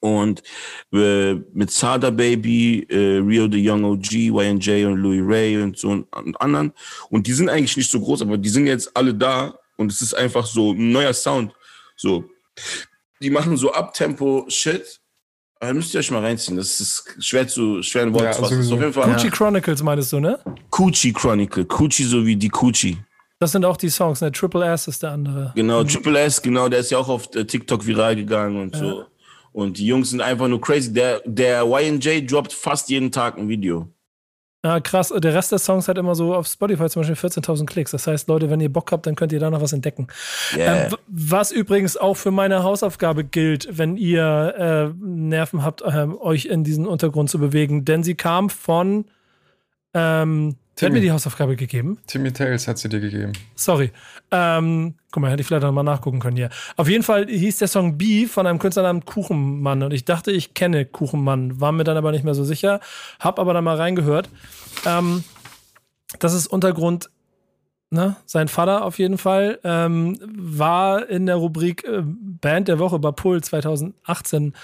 Und 0.04 0.44
äh, 0.92 1.36
mit 1.54 1.72
Sada 1.72 2.10
Baby, 2.10 2.86
äh, 2.90 3.20
Rio 3.20 3.50
the 3.50 3.70
Young 3.70 3.86
OG, 3.86 4.12
YNJ 4.12 4.84
und 4.84 4.98
Louis 4.98 5.22
Ray 5.24 5.62
und 5.62 5.78
so 5.78 5.92
und, 5.92 6.14
und 6.14 6.42
anderen. 6.42 6.74
Und 7.10 7.26
die 7.26 7.32
sind 7.32 7.48
eigentlich 7.48 7.78
nicht 7.78 7.90
so 7.90 8.02
groß, 8.02 8.22
aber 8.22 8.38
die 8.38 8.50
sind 8.50 8.68
jetzt 8.68 8.96
alle 8.98 9.14
da 9.14 9.58
und 9.78 9.90
es 9.94 10.02
ist 10.02 10.14
einfach 10.14 10.46
so 10.46 10.74
ein 10.74 10.92
neuer 10.92 11.14
Sound. 11.14 11.54
So, 11.96 12.26
die 13.22 13.30
machen 13.30 13.56
so 13.56 13.72
Abtempo-Shit 13.72 15.00
äh, 15.62 15.72
müsst 15.72 15.94
ihr 15.94 16.02
euch 16.02 16.12
mal 16.12 16.20
reinziehen. 16.20 16.58
Das 16.58 16.82
ist 16.82 17.16
schwer 17.20 17.48
zu 17.48 17.82
schwer 17.82 18.04
in 18.04 18.14
Worte 18.14 18.26
ja, 18.26 18.32
zu 18.34 18.42
fassen. 18.42 18.74
Auf 18.74 18.80
jeden 18.82 18.92
Fall. 18.92 19.16
Coochie 19.16 19.30
Chronicles 19.30 19.82
meinst 19.82 20.12
du, 20.12 20.20
ne? 20.20 20.38
Coochie 20.70 21.14
Chronicle. 21.14 21.64
Coochie 21.64 22.04
so 22.04 22.26
wie 22.26 22.36
die 22.36 22.50
Coochie. 22.50 22.98
Das 23.40 23.54
sind 23.54 23.64
auch 23.64 23.78
die 23.78 23.90
Songs, 23.90 24.20
ne? 24.20 24.34
Triple 24.34 24.66
S 24.66 24.90
ist 24.90 25.02
der 25.02 25.12
andere. 25.12 25.54
Genau, 25.56 25.86
Triple 25.86 26.20
S, 26.20 26.42
genau, 26.42 26.68
der 26.68 26.80
ist 26.80 26.92
ja 26.92 26.98
auch 26.98 27.08
auf 27.08 27.34
äh, 27.36 27.46
TikTok 27.46 27.86
viral 27.88 28.18
gegangen 28.18 28.62
und 28.62 28.76
ja. 28.76 28.82
so. 28.82 29.06
Und 29.54 29.78
die 29.78 29.86
Jungs 29.86 30.10
sind 30.10 30.22
einfach 30.22 30.48
nur 30.48 30.60
crazy. 30.60 30.92
Der, 30.92 31.22
der 31.26 31.64
YNJ 31.64 32.26
droppt 32.26 32.52
fast 32.52 32.90
jeden 32.90 33.12
Tag 33.12 33.38
ein 33.38 33.48
Video. 33.48 33.88
Ja, 34.66 34.80
krass. 34.80 35.14
Der 35.16 35.34
Rest 35.34 35.52
der 35.52 35.60
Songs 35.60 35.90
hat 35.90 35.98
immer 35.98 36.16
so 36.16 36.34
auf 36.34 36.48
Spotify 36.48 36.90
zum 36.90 37.02
Beispiel 37.02 37.30
14.000 37.30 37.66
Klicks. 37.66 37.92
Das 37.92 38.08
heißt, 38.08 38.30
Leute, 38.30 38.50
wenn 38.50 38.62
ihr 38.62 38.72
Bock 38.72 38.92
habt, 38.94 39.06
dann 39.06 39.16
könnt 39.16 39.34
ihr 39.34 39.40
da 39.40 39.50
noch 39.50 39.62
was 39.62 39.74
entdecken. 39.74 40.08
Yeah. 40.56 40.86
Ähm, 40.86 40.96
was 41.08 41.52
übrigens 41.52 41.98
auch 41.98 42.16
für 42.16 42.32
meine 42.32 42.64
Hausaufgabe 42.64 43.26
gilt, 43.26 43.68
wenn 43.78 43.98
ihr 43.98 44.56
äh, 44.58 45.06
Nerven 45.06 45.64
habt, 45.64 45.82
äh, 45.82 46.08
euch 46.20 46.46
in 46.46 46.64
diesen 46.64 46.88
Untergrund 46.88 47.30
zu 47.30 47.40
bewegen. 47.40 47.84
Denn 47.84 48.04
sie 48.04 48.16
kam 48.16 48.50
von 48.50 49.06
ähm, 49.94 50.56
Timmy. 50.76 50.90
hat 50.90 50.94
mir 50.94 51.02
die 51.02 51.12
Hausaufgabe 51.12 51.56
gegeben. 51.56 52.00
Timmy 52.08 52.32
Tales 52.32 52.68
hat 52.68 52.78
sie 52.78 52.90
dir 52.90 53.00
gegeben. 53.00 53.34
Sorry. 53.56 53.92
Ähm, 54.32 54.96
guck 55.12 55.22
mal, 55.22 55.32
hätte 55.32 55.42
ich 55.42 55.48
vielleicht 55.48 55.64
noch 55.64 55.72
mal 55.72 55.84
nachgucken 55.84 56.20
können 56.20 56.36
hier. 56.36 56.50
Auf 56.78 56.88
jeden 56.88 57.04
Fall 57.04 57.28
hieß 57.28 57.58
der 57.58 57.68
Song 57.68 57.98
B 57.98 58.26
von 58.26 58.48
einem 58.48 58.60
Künstler 58.60 58.84
namens 58.84 59.06
Kuchenmann. 59.06 59.84
Und 59.84 59.94
ich 59.94 60.06
dachte, 60.06 60.32
ich 60.32 60.54
kenne 60.54 60.86
Kuchenmann, 60.86 61.62
war 61.62 61.72
mir 61.72 61.84
dann 61.84 61.98
aber 61.98 62.12
nicht 62.12 62.24
mehr 62.24 62.34
so 62.34 62.44
sicher. 62.44 62.80
Hab 63.20 63.40
aber 63.40 63.54
dann 63.54 63.64
mal 63.64 63.78
reingehört. 63.78 64.30
Ähm, 64.86 65.24
das 66.20 66.34
ist 66.34 66.48
Untergrund 66.48 67.10
Ne? 67.94 68.16
Sein 68.26 68.48
Vater 68.48 68.86
auf 68.86 68.98
jeden 68.98 69.20
Fall 69.20 69.60
ähm, 69.64 70.18
war 70.26 71.08
in 71.10 71.28
der 71.28 71.36
Rubrik 71.36 71.84
äh, 71.84 72.02
Band 72.04 72.68
der 72.68 72.80
Woche 72.80 72.98
bei 72.98 73.12
Pull 73.12 73.44
2018 73.44 74.56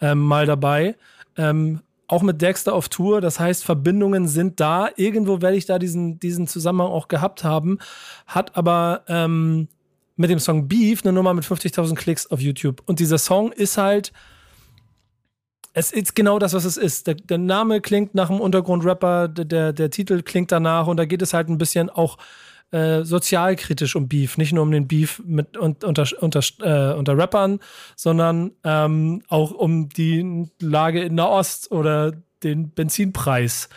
ähm, 0.00 0.18
mal 0.18 0.46
dabei. 0.46 0.96
Ähm, 1.36 1.78
auch 2.12 2.22
mit 2.22 2.42
Dexter 2.42 2.74
auf 2.74 2.90
Tour. 2.90 3.22
Das 3.22 3.40
heißt, 3.40 3.64
Verbindungen 3.64 4.28
sind 4.28 4.60
da. 4.60 4.90
Irgendwo 4.96 5.40
werde 5.40 5.56
ich 5.56 5.64
da 5.64 5.78
diesen, 5.78 6.20
diesen 6.20 6.46
Zusammenhang 6.46 6.88
auch 6.88 7.08
gehabt 7.08 7.42
haben. 7.42 7.78
Hat 8.26 8.54
aber 8.54 9.02
ähm, 9.08 9.68
mit 10.16 10.28
dem 10.28 10.38
Song 10.38 10.68
Beef 10.68 11.02
eine 11.02 11.14
Nummer 11.14 11.32
mit 11.32 11.44
50.000 11.44 11.94
Klicks 11.94 12.26
auf 12.26 12.38
YouTube. 12.38 12.82
Und 12.84 13.00
dieser 13.00 13.16
Song 13.16 13.50
ist 13.50 13.78
halt. 13.78 14.12
Es 15.74 15.90
ist 15.90 16.14
genau 16.14 16.38
das, 16.38 16.52
was 16.52 16.66
es 16.66 16.76
ist. 16.76 17.06
Der, 17.06 17.14
der 17.14 17.38
Name 17.38 17.80
klingt 17.80 18.14
nach 18.14 18.28
einem 18.28 18.42
Untergrundrapper, 18.42 19.28
der, 19.28 19.72
der 19.72 19.88
Titel 19.88 20.20
klingt 20.20 20.52
danach 20.52 20.86
und 20.86 20.98
da 20.98 21.06
geht 21.06 21.22
es 21.22 21.32
halt 21.32 21.48
ein 21.48 21.56
bisschen 21.56 21.88
auch 21.88 22.18
äh, 22.72 23.04
sozialkritisch 23.04 23.96
um 23.96 24.08
Beef, 24.08 24.38
nicht 24.38 24.52
nur 24.52 24.62
um 24.62 24.70
den 24.70 24.88
Beef 24.88 25.22
mit 25.24 25.56
unter, 25.56 26.06
unter, 26.20 26.40
äh, 26.60 26.94
unter 26.94 27.16
Rappern, 27.16 27.60
sondern 27.96 28.52
ähm, 28.64 29.22
auch 29.28 29.52
um 29.52 29.88
die 29.88 30.50
Lage 30.60 31.02
in 31.02 31.14
Nahost 31.14 31.70
oder 31.70 32.12
den 32.42 32.70
Benzinpreis. 32.70 33.68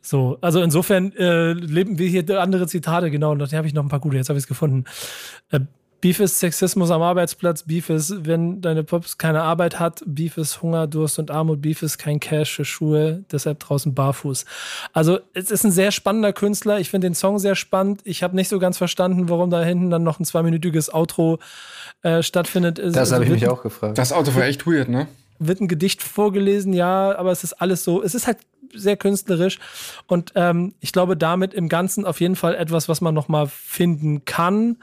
So, 0.00 0.38
also 0.40 0.62
insofern 0.62 1.12
äh, 1.16 1.52
leben 1.52 1.98
wir 1.98 2.08
hier 2.08 2.40
andere 2.40 2.66
Zitate, 2.66 3.10
genau, 3.10 3.32
und 3.32 3.38
da 3.38 3.50
habe 3.52 3.66
ich 3.66 3.74
noch 3.74 3.82
ein 3.82 3.88
paar 3.88 4.00
gute, 4.00 4.16
jetzt 4.16 4.28
habe 4.28 4.38
ich 4.38 4.44
es 4.44 4.48
gefunden. 4.48 4.84
Äh, 5.50 5.60
Beef 6.04 6.20
ist 6.20 6.38
Sexismus 6.38 6.90
am 6.90 7.00
Arbeitsplatz, 7.00 7.62
Beef 7.62 7.88
ist, 7.88 8.26
wenn 8.26 8.60
deine 8.60 8.84
Pops 8.84 9.16
keine 9.16 9.40
Arbeit 9.40 9.80
hat, 9.80 10.02
Beef 10.04 10.36
ist 10.36 10.60
Hunger, 10.60 10.86
Durst 10.86 11.18
und 11.18 11.30
Armut, 11.30 11.62
Beef 11.62 11.80
ist 11.80 11.96
kein 11.96 12.20
Cash 12.20 12.56
für 12.56 12.66
Schuhe, 12.66 13.24
deshalb 13.32 13.60
draußen 13.60 13.94
barfuß. 13.94 14.44
Also 14.92 15.20
es 15.32 15.50
ist 15.50 15.64
ein 15.64 15.70
sehr 15.70 15.92
spannender 15.92 16.34
Künstler, 16.34 16.78
ich 16.78 16.90
finde 16.90 17.06
den 17.06 17.14
Song 17.14 17.38
sehr 17.38 17.54
spannend. 17.54 18.02
Ich 18.04 18.22
habe 18.22 18.36
nicht 18.36 18.50
so 18.50 18.58
ganz 18.58 18.76
verstanden, 18.76 19.30
warum 19.30 19.48
da 19.48 19.64
hinten 19.64 19.88
dann 19.88 20.02
noch 20.02 20.20
ein 20.20 20.26
zweiminütiges 20.26 20.92
Outro 20.92 21.38
äh, 22.02 22.22
stattfindet. 22.22 22.78
Das 22.78 22.98
also, 22.98 23.14
habe 23.14 23.24
ich 23.24 23.30
mich 23.30 23.48
auch 23.48 23.62
gefragt. 23.62 23.96
Das 23.96 24.12
Auto 24.12 24.34
war 24.34 24.44
echt 24.44 24.66
weird, 24.66 24.90
ne? 24.90 25.06
Wird 25.38 25.62
ein 25.62 25.68
Gedicht 25.68 26.02
vorgelesen, 26.02 26.74
ja, 26.74 27.16
aber 27.16 27.32
es 27.32 27.44
ist 27.44 27.54
alles 27.54 27.82
so, 27.82 28.02
es 28.02 28.14
ist 28.14 28.26
halt 28.26 28.36
sehr 28.74 28.98
künstlerisch 28.98 29.58
und 30.06 30.32
ähm, 30.34 30.74
ich 30.80 30.92
glaube 30.92 31.16
damit 31.16 31.54
im 31.54 31.70
Ganzen 31.70 32.04
auf 32.04 32.20
jeden 32.20 32.36
Fall 32.36 32.56
etwas, 32.56 32.90
was 32.90 33.00
man 33.00 33.14
noch 33.14 33.28
mal 33.28 33.46
finden 33.46 34.26
kann 34.26 34.76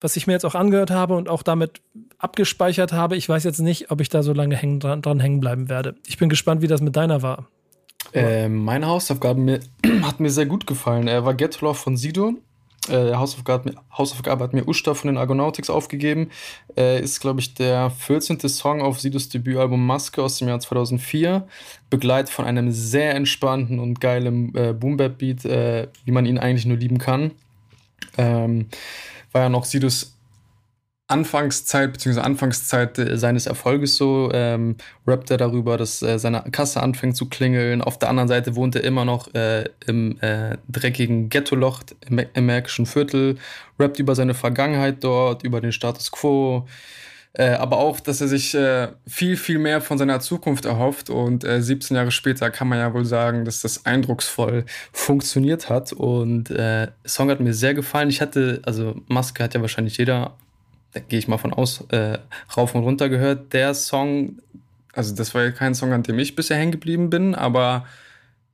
was 0.00 0.16
ich 0.16 0.26
mir 0.26 0.32
jetzt 0.32 0.44
auch 0.44 0.54
angehört 0.54 0.90
habe 0.90 1.16
und 1.16 1.28
auch 1.28 1.42
damit 1.42 1.80
abgespeichert 2.18 2.92
habe. 2.92 3.16
Ich 3.16 3.28
weiß 3.28 3.44
jetzt 3.44 3.60
nicht, 3.60 3.90
ob 3.90 4.00
ich 4.00 4.08
da 4.08 4.22
so 4.22 4.32
lange 4.32 4.56
hängen, 4.56 4.80
dran, 4.80 5.02
dran 5.02 5.20
hängen 5.20 5.40
bleiben 5.40 5.68
werde. 5.68 5.96
Ich 6.06 6.18
bin 6.18 6.28
gespannt, 6.28 6.62
wie 6.62 6.68
das 6.68 6.80
mit 6.80 6.96
deiner 6.96 7.22
war. 7.22 7.48
Äh, 8.12 8.48
meine 8.48 8.86
Hausaufgabe 8.86 9.40
mir, 9.40 9.60
hat 10.02 10.20
mir 10.20 10.30
sehr 10.30 10.46
gut 10.46 10.66
gefallen. 10.66 11.08
Er 11.08 11.24
war 11.24 11.34
Get 11.34 11.60
Love 11.60 11.74
von 11.74 11.96
Sido. 11.96 12.34
Äh, 12.88 13.14
Hausaufgabe, 13.14 13.74
Hausaufgabe 13.96 14.44
hat 14.44 14.54
mir 14.54 14.66
Usta 14.66 14.94
von 14.94 15.08
den 15.08 15.18
Argonautics 15.18 15.68
aufgegeben. 15.68 16.30
Äh, 16.76 17.02
ist, 17.02 17.20
glaube 17.20 17.40
ich, 17.40 17.54
der 17.54 17.90
14. 17.90 18.40
Song 18.48 18.80
auf 18.80 19.00
Sidos 19.00 19.28
Debütalbum 19.28 19.84
Maske 19.84 20.22
aus 20.22 20.38
dem 20.38 20.48
Jahr 20.48 20.60
2004. 20.60 21.46
Begleitet 21.90 22.30
von 22.32 22.46
einem 22.46 22.70
sehr 22.70 23.14
entspannten 23.14 23.78
und 23.78 24.00
geilen 24.00 24.54
äh, 24.54 24.72
Boom-Bap-Beat, 24.72 25.44
äh, 25.44 25.88
wie 26.04 26.12
man 26.12 26.24
ihn 26.24 26.38
eigentlich 26.38 26.66
nur 26.66 26.78
lieben 26.78 26.98
kann. 26.98 27.32
Ähm, 28.16 28.68
war 29.32 29.42
ja 29.42 29.48
noch 29.48 29.64
Sidus 29.64 30.18
Anfangszeit, 31.08 31.92
beziehungsweise 31.92 32.24
Anfangszeit 32.24 32.98
äh, 32.98 33.16
seines 33.16 33.46
Erfolges 33.46 33.96
so, 33.96 34.30
ähm, 34.32 34.76
rappt 35.06 35.30
er 35.30 35.38
darüber, 35.38 35.78
dass 35.78 36.02
äh, 36.02 36.18
seine 36.18 36.44
Kasse 36.52 36.82
anfängt 36.82 37.16
zu 37.16 37.30
klingeln. 37.30 37.80
Auf 37.80 37.98
der 37.98 38.10
anderen 38.10 38.28
Seite 38.28 38.56
wohnt 38.56 38.76
er 38.76 38.84
immer 38.84 39.06
noch 39.06 39.32
äh, 39.34 39.64
im 39.86 40.20
äh, 40.20 40.58
dreckigen 40.68 41.30
Ghettoloch 41.30 41.82
im, 42.08 42.20
im 42.34 42.46
Märkischen 42.46 42.84
Viertel, 42.84 43.38
rappt 43.78 43.98
über 43.98 44.14
seine 44.14 44.34
Vergangenheit 44.34 45.02
dort, 45.02 45.44
über 45.44 45.62
den 45.62 45.72
Status 45.72 46.10
quo, 46.10 46.66
äh, 47.38 47.52
aber 47.52 47.78
auch, 47.78 48.00
dass 48.00 48.20
er 48.20 48.28
sich 48.28 48.54
äh, 48.54 48.88
viel, 49.06 49.36
viel 49.36 49.58
mehr 49.58 49.80
von 49.80 49.96
seiner 49.96 50.20
Zukunft 50.20 50.66
erhofft. 50.66 51.08
Und 51.08 51.44
äh, 51.44 51.62
17 51.62 51.96
Jahre 51.96 52.10
später 52.10 52.50
kann 52.50 52.68
man 52.68 52.78
ja 52.78 52.92
wohl 52.92 53.04
sagen, 53.04 53.44
dass 53.46 53.62
das 53.62 53.86
eindrucksvoll 53.86 54.66
funktioniert 54.92 55.70
hat. 55.70 55.92
Und 55.92 56.50
äh, 56.50 56.88
Song 57.06 57.30
hat 57.30 57.40
mir 57.40 57.54
sehr 57.54 57.74
gefallen. 57.74 58.10
Ich 58.10 58.20
hatte, 58.20 58.60
also 58.66 58.96
Maske 59.06 59.42
hat 59.42 59.54
ja 59.54 59.60
wahrscheinlich 59.60 59.96
jeder, 59.96 60.36
da 60.92 61.00
gehe 61.00 61.18
ich 61.18 61.28
mal 61.28 61.38
von 61.38 61.52
aus, 61.54 61.84
äh, 61.88 62.18
rauf 62.56 62.74
und 62.74 62.82
runter 62.82 63.08
gehört. 63.08 63.52
Der 63.52 63.72
Song, 63.72 64.38
also 64.92 65.14
das 65.14 65.34
war 65.34 65.44
ja 65.44 65.50
kein 65.52 65.74
Song, 65.74 65.92
an 65.92 66.02
dem 66.02 66.18
ich 66.18 66.36
bisher 66.36 66.56
hängen 66.56 66.72
geblieben 66.72 67.08
bin, 67.08 67.34
aber 67.34 67.86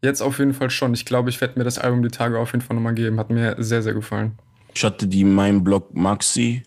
Jetzt 0.05 0.21
auf 0.21 0.39
jeden 0.39 0.53
Fall 0.53 0.69
schon. 0.69 0.93
Ich 0.93 1.07
glaube, 1.07 1.31
ich 1.31 1.41
werde 1.41 1.59
mir 1.59 1.65
das 1.65 1.79
Album 1.79 2.03
die 2.03 2.11
Tage 2.11 2.39
auf 2.39 2.53
jeden 2.53 2.61
Fall 2.61 2.77
nochmal 2.77 2.93
geben. 2.93 3.19
Hat 3.19 3.31
mir 3.31 3.57
sehr, 3.59 3.83
sehr 3.83 3.95
gefallen. 3.95 4.33
Ich 4.75 4.85
hatte 4.85 5.07
die 5.07 5.25
Mein 5.25 5.65
Blog 5.65 5.95
Maxi, 5.95 6.63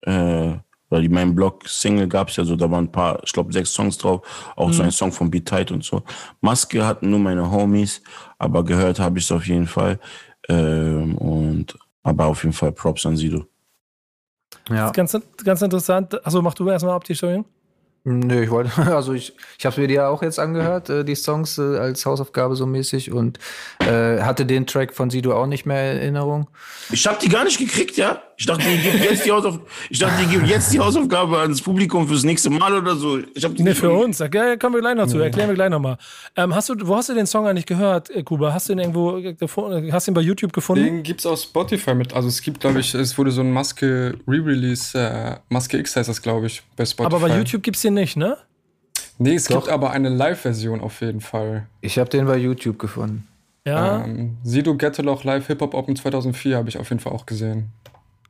äh, 0.00 0.54
weil 0.92 1.02
die 1.02 1.08
Mein 1.08 1.34
Blog 1.34 1.66
Single 1.66 2.06
gab 2.06 2.28
es 2.28 2.36
ja 2.36 2.44
so, 2.44 2.54
da 2.54 2.70
waren 2.70 2.84
ein 2.84 2.92
paar, 2.92 3.18
ich 3.24 3.32
glaube 3.32 3.52
sechs 3.52 3.72
Songs 3.72 3.96
drauf, 3.96 4.52
auch 4.56 4.68
mhm. 4.68 4.72
so 4.74 4.82
ein 4.82 4.90
Song 4.90 5.10
von 5.10 5.30
Beat 5.30 5.46
Tight 5.46 5.70
und 5.72 5.82
so. 5.82 6.02
Maske 6.42 6.84
hatten 6.84 7.10
nur 7.10 7.18
meine 7.18 7.50
Homies, 7.50 8.02
aber 8.38 8.62
gehört 8.62 9.00
habe 9.00 9.18
ich 9.18 9.24
es 9.24 9.32
auf 9.32 9.46
jeden 9.46 9.66
Fall. 9.66 9.98
Ähm, 10.48 11.16
und 11.16 11.78
aber 12.02 12.26
auf 12.26 12.42
jeden 12.44 12.52
Fall 12.52 12.72
Props 12.72 13.06
an 13.06 13.16
Sido. 13.16 13.46
Ja. 14.68 14.90
Ganz, 14.90 15.18
ganz 15.42 15.62
interessant. 15.62 16.24
Achso, 16.26 16.42
mach 16.42 16.54
du 16.54 16.68
erstmal 16.68 16.94
ab 16.94 17.04
die 17.04 17.14
Steuerung. 17.14 17.46
Nö, 18.04 18.42
ich 18.42 18.50
wollte, 18.50 18.70
also 18.94 19.12
ich, 19.12 19.32
ich 19.58 19.64
habe 19.64 19.80
mir 19.80 19.86
die 19.86 19.94
ja 19.94 20.08
auch 20.08 20.22
jetzt 20.22 20.40
angehört, 20.40 20.90
äh, 20.90 21.04
die 21.04 21.14
Songs 21.14 21.56
äh, 21.58 21.78
als 21.78 22.04
Hausaufgabe 22.04 22.56
so 22.56 22.66
mäßig 22.66 23.12
und 23.12 23.38
äh, 23.78 24.20
hatte 24.20 24.44
den 24.44 24.66
Track 24.66 24.92
von 24.92 25.08
Sido 25.08 25.34
auch 25.34 25.46
nicht 25.46 25.66
mehr 25.66 25.92
in 25.92 25.98
Erinnerung. 25.98 26.48
Ich 26.90 27.06
habe 27.06 27.18
die 27.22 27.28
gar 27.28 27.44
nicht 27.44 27.58
gekriegt, 27.58 27.96
ja? 27.96 28.20
Ich 28.42 28.46
dachte, 28.46 28.64
die 28.64 28.76
gibt 28.76 29.04
jetzt 29.04 29.24
die 29.24 29.30
Hausaufgabe, 29.32 29.64
ich 29.88 29.98
dachte, 30.00 30.24
die 30.24 30.30
gibt 30.32 30.48
jetzt 30.48 30.72
die 30.72 30.80
Hausaufgabe 30.80 31.38
ans 31.38 31.62
Publikum 31.62 32.08
fürs 32.08 32.24
nächste 32.24 32.50
Mal 32.50 32.76
oder 32.76 32.96
so. 32.96 33.20
Ich 33.36 33.44
hab 33.44 33.54
die 33.54 33.62
nee, 33.62 33.72
für 33.72 33.92
uns. 33.92 34.18
Ja, 34.18 34.56
kommen 34.56 34.74
wir 34.74 34.80
gleich 34.80 34.96
noch 34.96 35.06
zu. 35.06 35.20
Erklären 35.20 35.48
wir 35.48 35.54
gleich 35.54 35.70
nochmal. 35.70 35.96
Ähm, 36.34 36.52
hast 36.52 36.68
du, 36.68 36.74
wo 36.82 36.96
hast 36.96 37.08
du 37.08 37.14
den 37.14 37.28
Song 37.28 37.46
eigentlich 37.46 37.66
gehört, 37.66 38.10
äh, 38.10 38.24
Kuba? 38.24 38.52
Hast 38.52 38.68
du 38.68 38.72
ihn 38.72 38.80
irgendwo 38.80 39.20
gefunden? 39.38 39.92
Hast 39.92 40.08
du 40.08 40.10
ihn 40.10 40.14
bei 40.14 40.22
YouTube 40.22 40.52
gefunden? 40.52 40.82
Den 40.84 41.02
gibt's 41.04 41.24
auf 41.24 41.38
Spotify 41.40 41.94
mit. 41.94 42.14
Also 42.14 42.26
es 42.26 42.42
gibt, 42.42 42.58
glaube 42.58 42.80
ich, 42.80 42.92
es 42.94 43.16
wurde 43.16 43.30
so 43.30 43.42
ein 43.42 43.52
Maske 43.52 44.18
Re-Release, 44.26 44.98
äh, 44.98 45.36
Maske 45.48 45.78
X 45.78 45.94
heißt 45.94 46.08
das, 46.08 46.20
glaube 46.20 46.48
ich, 46.48 46.64
bei 46.76 46.84
Spotify. 46.84 47.14
Aber 47.14 47.28
bei 47.28 47.38
YouTube 47.38 47.62
gibt's 47.62 47.82
den 47.82 47.94
nicht, 47.94 48.16
ne? 48.16 48.36
Nee, 49.18 49.34
es 49.34 49.44
Doch. 49.44 49.60
gibt 49.60 49.68
aber 49.68 49.92
eine 49.92 50.08
Live-Version 50.08 50.80
auf 50.80 51.00
jeden 51.00 51.20
Fall. 51.20 51.68
Ich 51.80 51.96
habe 51.96 52.10
den 52.10 52.26
bei 52.26 52.38
YouTube 52.38 52.80
gefunden. 52.80 53.28
Ja. 53.64 54.04
Ähm, 54.04 54.38
Sido 54.42 54.76
Getteloch 54.76 55.22
Live 55.22 55.46
Hip 55.46 55.60
Hop 55.60 55.74
Open 55.74 55.94
2004 55.94 56.56
habe 56.56 56.68
ich 56.68 56.78
auf 56.78 56.88
jeden 56.88 56.98
Fall 56.98 57.12
auch 57.12 57.24
gesehen. 57.26 57.70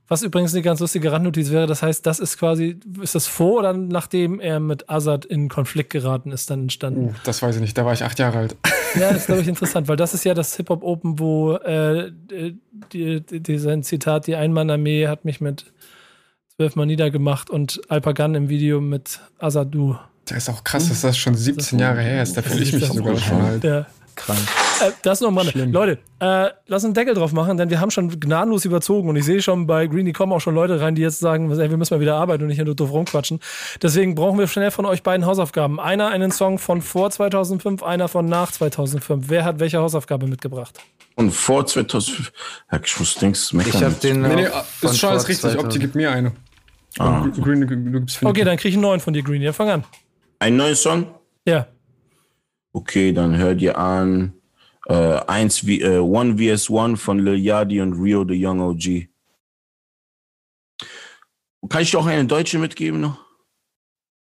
Was 0.09 0.23
übrigens 0.23 0.53
eine 0.53 0.63
ganz 0.63 0.81
lustige 0.81 1.11
Randnotiz 1.11 1.51
wäre, 1.51 1.67
das 1.67 1.83
heißt, 1.83 2.05
das 2.05 2.19
ist 2.19 2.37
quasi, 2.39 2.79
ist 3.01 3.15
das 3.15 3.27
vor 3.27 3.61
oder 3.61 3.73
nachdem 3.73 4.41
er 4.41 4.61
mit 4.61 4.91
Azad 4.91 5.25
in 5.25 5.49
Konflikt 5.49 5.91
geraten 5.91 6.33
ist, 6.33 6.51
dann 6.51 6.63
entstanden? 6.63 7.11
Uh, 7.11 7.15
das 7.25 7.41
weiß 7.41 7.57
ich 7.57 7.61
nicht, 7.63 7.79
da 7.79 7.87
war 7.87 7.93
ich 7.93 8.05
acht 8.05 8.19
Jahre 8.19 8.39
alt. 8.39 8.57
Ja, 8.95 9.09
das 9.09 9.23
ist, 9.23 9.27
glaube 9.27 9.41
ich, 9.41 9.49
interessant, 9.49 9.89
weil 9.89 9.97
das 9.97 10.13
ist 10.13 10.23
ja 10.25 10.35
das 10.35 10.55
Hip-Hop 10.57 10.83
Open, 10.83 11.19
wo 11.19 11.55
äh, 11.55 12.13
die, 12.93 13.23
die, 13.23 13.59
sein 13.59 13.83
Zitat, 13.83 14.27
die 14.27 14.37
Einmann-Armee 14.37 15.09
hat 15.09 15.25
mich 15.25 15.41
mit 15.41 15.73
zwölfmal 16.57 16.85
niedergemacht 16.85 17.49
und 17.49 17.81
Alpagan 17.89 18.35
im 18.35 18.51
Video 18.51 18.83
mit 18.83 19.21
Azadu. 19.39 19.97
Das 20.27 20.37
ist 20.37 20.51
auch 20.51 20.63
krass, 20.63 20.91
dass 20.91 21.01
das 21.01 21.17
schon 21.17 21.35
17 21.35 21.79
Jahre 21.79 22.03
her 22.03 22.23
ist. 22.23 22.37
Da 22.37 22.43
fühle 22.43 22.63
ich 22.63 22.73
mich 22.75 22.87
sogar 22.87 23.17
schon 23.17 23.41
alt. 23.41 23.65
Ja. 23.65 23.87
Krank. 24.17 24.39
Äh, 24.81 24.91
das 25.03 25.21
nochmal. 25.21 25.51
Leute, 25.55 25.99
äh, 26.21 26.51
lass 26.67 26.85
einen 26.85 26.95
Deckel 26.95 27.15
drauf 27.15 27.33
machen, 27.33 27.57
denn 27.57 27.71
wir 27.71 27.81
haben 27.81 27.91
schon 27.91 28.21
gnadenlos 28.21 28.65
überzogen 28.65 29.09
und 29.09 29.17
ich 29.17 29.25
sehe 29.25 29.43
schon 29.43 29.67
bei 29.67 29.87
Greenie 29.87 30.13
kommen 30.13 30.33
auch 30.33 30.41
schon 30.41 30.55
Leute 30.55 30.81
rein, 30.81 30.95
die 30.95 31.03
jetzt 31.03 31.21
sagen, 31.21 31.51
ey, 31.51 31.71
wir 31.71 31.77
müssen 31.77 31.95
mal 31.95 32.01
wieder 32.01 32.17
arbeiten 32.17 32.43
und 32.43 32.49
nicht 32.49 32.65
nur 32.65 32.75
doof 32.75 32.91
rumquatschen. 32.91 33.41
Deswegen 33.81 34.15
brauchen 34.15 34.39
wir 34.39 34.47
schnell 34.47 34.71
von 34.71 34.87
euch 34.87 35.03
beiden 35.03 35.27
Hausaufgaben. 35.27 35.81
Einer 35.81 36.09
einen 36.09 36.31
Song 36.31 36.59
von 36.59 36.83
vor 36.83 37.11
2005, 37.11 37.83
einer 37.83 38.09
von 38.09 38.27
nach 38.27 38.53
2005. 38.53 39.27
Wer 39.29 39.45
hat 39.45 39.61
welche 39.61 39.79
Hausaufgabe 39.79 40.27
mitgebracht? 40.27 40.79
Und 41.15 41.33
vor 41.33 41.67
2005. 41.67 42.33
Ja, 42.71 42.81
ich 42.83 42.99
muss 42.99 43.15
denkst, 43.17 43.53
meckern. 43.53 43.73
Ich 43.75 43.85
hab 43.85 44.01
den. 44.01 44.23
Nee, 44.23 44.35
nee, 44.35 44.49
ist 44.83 44.99
schon 44.99 45.11
alles 45.11 45.29
richtig. 45.29 45.59
Opti 45.59 45.79
gibt 45.79 45.95
mir 45.95 46.11
eine. 46.11 46.33
Ah. 46.99 47.27
Green, 47.41 47.65
okay, 48.23 48.45
dann 48.45 48.57
krieg 48.59 48.71
ich 48.71 48.75
einen 48.75 48.83
neuen 48.83 49.01
von 49.01 49.15
dir, 49.15 49.23
Green. 49.23 49.41
Ja, 49.41 49.53
fang 49.53 49.71
an. 49.71 49.85
Ein 50.39 50.57
neuer 50.57 50.75
Song? 50.75 51.07
Ja. 51.47 51.67
Okay, 52.73 53.13
dann 53.13 53.37
hört 53.37 53.61
ihr 53.61 53.77
an 53.77 54.33
äh, 54.87 54.95
1 54.95 55.61
v, 55.61 55.67
äh, 55.69 55.99
One 55.99 56.39
vs 56.39 56.71
One 56.71 56.97
von 56.97 57.19
Lil 57.19 57.39
Yadi 57.39 57.81
und 57.81 57.93
Rio 57.95 58.25
the 58.27 58.35
Young 58.35 58.61
OG. 58.61 59.09
Kann 61.69 61.83
ich 61.83 61.91
dir 61.91 61.99
auch 61.99 62.07
eine 62.07 62.25
deutsche 62.25 62.59
mitgeben 62.59 63.01
noch? 63.01 63.19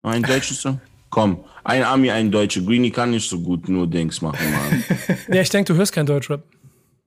Einen 0.03 0.23
deutschen 0.23 0.57
Song? 0.57 0.81
Komm, 1.11 1.45
ein 1.65 1.83
Ami, 1.83 2.11
ein 2.11 2.31
Deutscher. 2.31 2.61
Greenie 2.61 2.91
kann 2.91 3.11
nicht 3.11 3.29
so 3.29 3.41
gut 3.41 3.69
nur 3.69 3.87
Dings 3.87 4.21
machen, 4.21 4.53
Mann. 4.53 4.85
ja, 5.29 5.41
ich 5.41 5.49
denke, 5.49 5.73
du 5.73 5.79
hörst 5.79 5.93
kein 5.93 6.05
Deutschrap. 6.05 6.43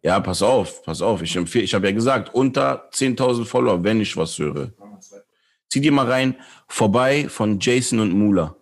Ja, 0.01 0.19
pass 0.19 0.41
auf, 0.41 0.84
pass 0.84 1.01
auf. 1.01 1.22
Ich 1.22 1.35
empfehle, 1.35 1.65
ich 1.65 1.73
habe 1.73 1.88
ja 1.88 1.93
gesagt, 1.93 2.34
unter 2.34 2.89
10.000 2.91 3.45
Follower, 3.45 3.84
wenn 3.84 4.01
ich 4.01 4.15
was 4.15 4.38
höre. 4.39 4.72
Zieh 5.69 5.81
dir 5.81 5.91
mal 5.91 6.10
rein, 6.10 6.35
vorbei 6.68 7.27
von 7.30 7.60
Jason 7.60 7.99
und 7.99 8.14
Mula. 8.14 8.56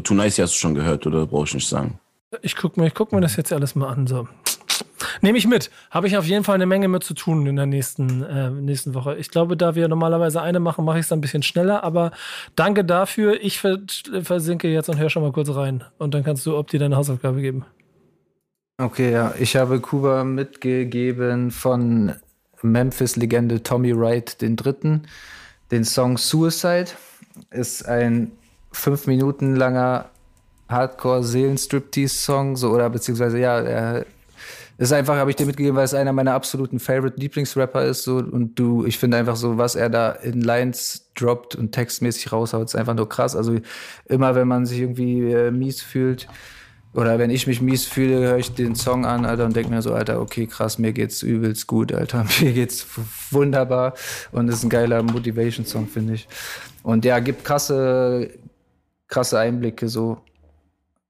Tunisia 0.00 0.44
hast 0.44 0.54
du 0.54 0.58
schon 0.58 0.74
gehört, 0.74 1.06
oder 1.06 1.26
brauche 1.26 1.46
ich 1.46 1.54
nicht 1.54 1.68
sagen? 1.68 1.98
Ich 2.42 2.56
gucke 2.56 2.80
mir, 2.80 2.90
guck 2.90 3.12
mir 3.12 3.20
das 3.20 3.36
jetzt 3.36 3.52
alles 3.52 3.74
mal 3.74 3.88
an. 3.88 4.06
So. 4.06 4.28
Nehme 5.22 5.38
ich 5.38 5.46
mit. 5.46 5.70
Habe 5.90 6.06
ich 6.06 6.16
auf 6.16 6.26
jeden 6.26 6.44
Fall 6.44 6.56
eine 6.56 6.66
Menge 6.66 6.88
mit 6.88 7.02
zu 7.02 7.14
tun 7.14 7.46
in 7.46 7.56
der 7.56 7.66
nächsten, 7.66 8.22
äh, 8.22 8.50
nächsten 8.50 8.94
Woche. 8.94 9.16
Ich 9.16 9.30
glaube, 9.30 9.56
da 9.56 9.74
wir 9.74 9.88
normalerweise 9.88 10.42
eine 10.42 10.60
machen, 10.60 10.84
mache 10.84 10.98
ich 10.98 11.06
es 11.06 11.12
ein 11.12 11.20
bisschen 11.20 11.42
schneller. 11.42 11.82
Aber 11.84 12.12
danke 12.56 12.84
dafür. 12.84 13.40
Ich 13.42 13.60
versinke 13.60 14.68
jetzt 14.68 14.88
und 14.88 14.98
höre 14.98 15.10
schon 15.10 15.22
mal 15.22 15.32
kurz 15.32 15.48
rein. 15.50 15.84
Und 15.98 16.14
dann 16.14 16.24
kannst 16.24 16.44
du 16.46 16.56
ob 16.56 16.68
dir 16.68 16.78
deine 16.78 16.96
Hausaufgabe 16.96 17.40
geben. 17.40 17.64
Okay, 18.78 19.10
ja. 19.10 19.34
Ich 19.38 19.56
habe 19.56 19.80
Kuba 19.80 20.22
mitgegeben 20.24 21.50
von 21.50 22.12
Memphis-Legende 22.62 23.62
Tommy 23.62 23.96
Wright 23.98 24.40
den 24.40 24.56
Dritten. 24.56 25.02
Den 25.70 25.84
Song 25.84 26.18
Suicide 26.18 26.90
ist 27.50 27.86
ein 27.86 28.32
fünf 28.70 29.06
Minuten 29.06 29.56
langer 29.56 30.10
Hardcore-Seelen-Striptease-Song, 30.68 32.56
so, 32.56 32.70
oder 32.70 32.90
beziehungsweise, 32.90 33.38
ja, 33.38 33.58
er 33.60 34.06
ist 34.76 34.92
einfach, 34.92 35.16
habe 35.16 35.30
ich 35.30 35.36
dir 35.36 35.46
mitgegeben, 35.46 35.76
weil 35.76 35.84
es 35.84 35.94
einer 35.94 36.12
meiner 36.12 36.34
absoluten 36.34 36.78
Favorite-Lieblingsrapper 36.78 37.84
ist, 37.84 38.02
so, 38.02 38.18
und 38.18 38.58
du, 38.58 38.84
ich 38.84 38.98
finde 38.98 39.16
einfach 39.16 39.36
so, 39.36 39.58
was 39.58 39.74
er 39.74 39.90
da 39.90 40.10
in 40.10 40.40
Lines 40.40 41.10
droppt 41.14 41.56
und 41.56 41.72
textmäßig 41.72 42.30
raushaut, 42.32 42.66
ist 42.66 42.76
einfach 42.76 42.94
nur 42.94 43.08
krass. 43.08 43.34
Also, 43.34 43.58
immer 44.06 44.34
wenn 44.34 44.46
man 44.46 44.66
sich 44.66 44.80
irgendwie 44.80 45.32
äh, 45.32 45.50
mies 45.50 45.82
fühlt, 45.82 46.28
oder 46.94 47.18
wenn 47.18 47.30
ich 47.30 47.46
mich 47.46 47.60
mies 47.60 47.84
fühle, 47.84 48.18
höre 48.18 48.38
ich 48.38 48.54
den 48.54 48.74
Song 48.74 49.04
an, 49.04 49.24
Alter, 49.24 49.44
und 49.44 49.56
denke 49.56 49.70
mir 49.70 49.82
so, 49.82 49.94
Alter, 49.94 50.20
okay, 50.20 50.46
krass, 50.46 50.78
mir 50.78 50.92
geht's 50.92 51.22
übelst 51.22 51.66
gut, 51.66 51.92
Alter, 51.92 52.24
mir 52.40 52.52
geht's 52.52 52.86
wunderbar 53.30 53.94
und 54.32 54.48
ist 54.48 54.64
ein 54.64 54.70
geiler 54.70 55.02
Motivation-Song, 55.02 55.86
finde 55.86 56.14
ich. 56.14 56.28
Und 56.82 57.04
ja, 57.04 57.18
gibt 57.18 57.44
krasse 57.44 58.30
krasse 59.08 59.38
Einblicke, 59.38 59.88
so. 59.88 60.18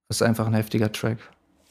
Das 0.08 0.20
ist 0.20 0.22
einfach 0.22 0.46
ein 0.46 0.54
heftiger 0.54 0.90
Track. 0.90 1.18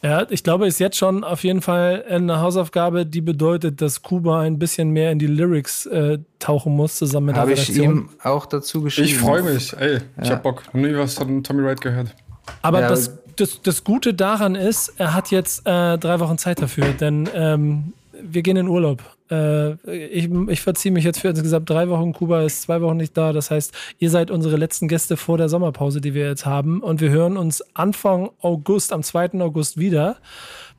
Ja, 0.04 0.28
ich 0.30 0.44
glaube, 0.44 0.68
ist 0.68 0.80
jetzt 0.80 0.96
schon 0.96 1.24
auf 1.24 1.44
jeden 1.44 1.62
Fall 1.62 2.06
eine 2.08 2.40
Hausaufgabe, 2.40 3.08
die 3.08 3.22
bedeutet, 3.22 3.82
dass 3.82 4.04
Kuba 4.04 4.42
ein 4.42 4.60
bisschen 4.60 4.92
mehr 4.92 5.12
in 5.12 5.18
die 5.18 5.26
Lyrics 5.26 5.88
äh, 5.88 6.20
tauchen 6.38 6.76
muss, 6.76 6.98
zusammen 6.98 7.28
mit 7.28 7.36
Habe 7.36 7.56
der 7.56 7.58
Redaktion. 7.58 7.88
Habe 7.88 7.98
ich 7.98 8.14
ihm 8.14 8.20
auch 8.24 8.46
dazu 8.46 8.84
geschrieben. 8.84 9.08
Ich 9.08 9.18
freue 9.18 9.42
mich, 9.42 9.76
ey, 9.76 9.96
ja. 9.96 10.02
ich 10.22 10.30
hab 10.30 10.44
Bock. 10.44 10.64
Nie 10.74 10.96
was 10.96 11.16
von 11.16 11.44
Tommy 11.44 11.64
Wright 11.64 11.82
gehört. 11.82 12.14
Aber 12.62 12.82
ja, 12.82 12.90
das, 12.90 13.18
das, 13.38 13.60
das 13.64 13.84
Gute 13.84 14.14
daran 14.14 14.54
ist, 14.54 14.94
er 14.98 15.16
hat 15.16 15.32
jetzt 15.32 15.66
äh, 15.66 15.98
drei 15.98 16.20
Wochen 16.20 16.38
Zeit 16.38 16.62
dafür, 16.62 16.94
denn 16.94 17.28
ähm, 17.34 17.94
wir 18.22 18.44
gehen 18.44 18.58
in 18.58 18.68
Urlaub. 18.68 19.02
Äh, 19.30 19.74
ich, 20.08 20.30
ich 20.32 20.62
verziehe 20.62 20.92
mich 20.92 21.04
jetzt 21.04 21.20
für 21.20 21.30
insgesamt 21.30 21.70
drei 21.70 21.90
Wochen. 21.90 22.14
Kuba 22.14 22.44
ist 22.44 22.62
zwei 22.62 22.82
Wochen 22.82 22.98
nicht 22.98 23.18
da. 23.18 23.34
Das 23.34 23.52
heißt, 23.52 23.74
ihr 24.00 24.10
seid 24.10 24.32
unsere 24.32 24.58
letzten 24.58 24.88
Gäste 24.88 25.18
vor 25.18 25.38
der 25.38 25.50
Sommerpause, 25.50 26.02
die 26.02 26.14
wir 26.14 26.28
jetzt 26.28 26.46
haben. 26.46 26.82
Und 26.82 27.02
wir 27.02 27.10
hören 27.10 27.38
uns 27.38 27.64
Anfang 27.74 28.30
August, 28.42 28.94
am 28.94 29.04
2. 29.04 29.40
August 29.42 29.78
wieder. 29.78 30.18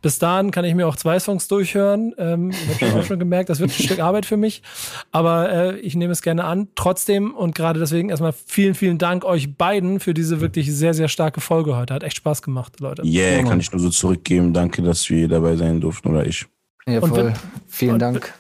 Bis 0.01 0.21
dahin 0.21 0.53
kann 0.53 0.65
ich 0.65 0.75
mir 0.75 0.87
auch 0.87 0.95
zwei 0.95 1.19
Songs 1.19 1.49
durchhören. 1.49 2.15
Ähm, 2.19 2.51
ich 2.51 2.83
habe 2.83 3.03
schon 3.03 3.19
gemerkt, 3.19 3.51
das 3.51 3.59
wird 3.59 3.71
ein 3.71 3.83
Stück 3.83 3.99
Arbeit 3.99 4.27
für 4.27 4.37
mich. 4.37 4.63
Aber 5.11 5.51
äh, 5.51 5.79
ich 5.81 5.97
nehme 5.97 6.13
es 6.13 6.23
gerne 6.23 6.45
an. 6.45 6.69
Trotzdem 6.77 7.35
und 7.35 7.55
gerade 7.55 7.81
deswegen 7.81 8.11
erstmal 8.11 8.33
vielen, 8.33 8.75
vielen 8.75 8.99
Dank 8.99 9.25
euch 9.25 9.57
beiden 9.57 9.99
für 9.99 10.15
diese 10.15 10.41
wirklich 10.41 10.73
sehr, 10.73 10.95
sehr 10.95 11.09
starke 11.09 11.41
Folge 11.41 11.77
heute. 11.77 11.95
Hat 11.95 12.05
echt 12.05 12.19
Spaß 12.19 12.43
gemacht, 12.43 12.79
Leute. 12.79 13.03
Yeah, 13.05 13.43
kann 13.43 13.59
ich 13.59 13.73
nur 13.73 13.81
so 13.81 13.91
zurückgeben. 13.91 14.53
Danke, 14.53 14.83
dass 14.83 15.11
wir 15.11 15.27
dabei 15.27 15.57
sein 15.57 15.81
durften 15.81 16.09
oder 16.09 16.25
ich. 16.27 16.47
Ja, 16.89 17.01
voll. 17.01 17.27
Wenn, 17.27 17.35
Vielen 17.67 17.93
und, 17.95 17.99
Dank. 18.01 18.35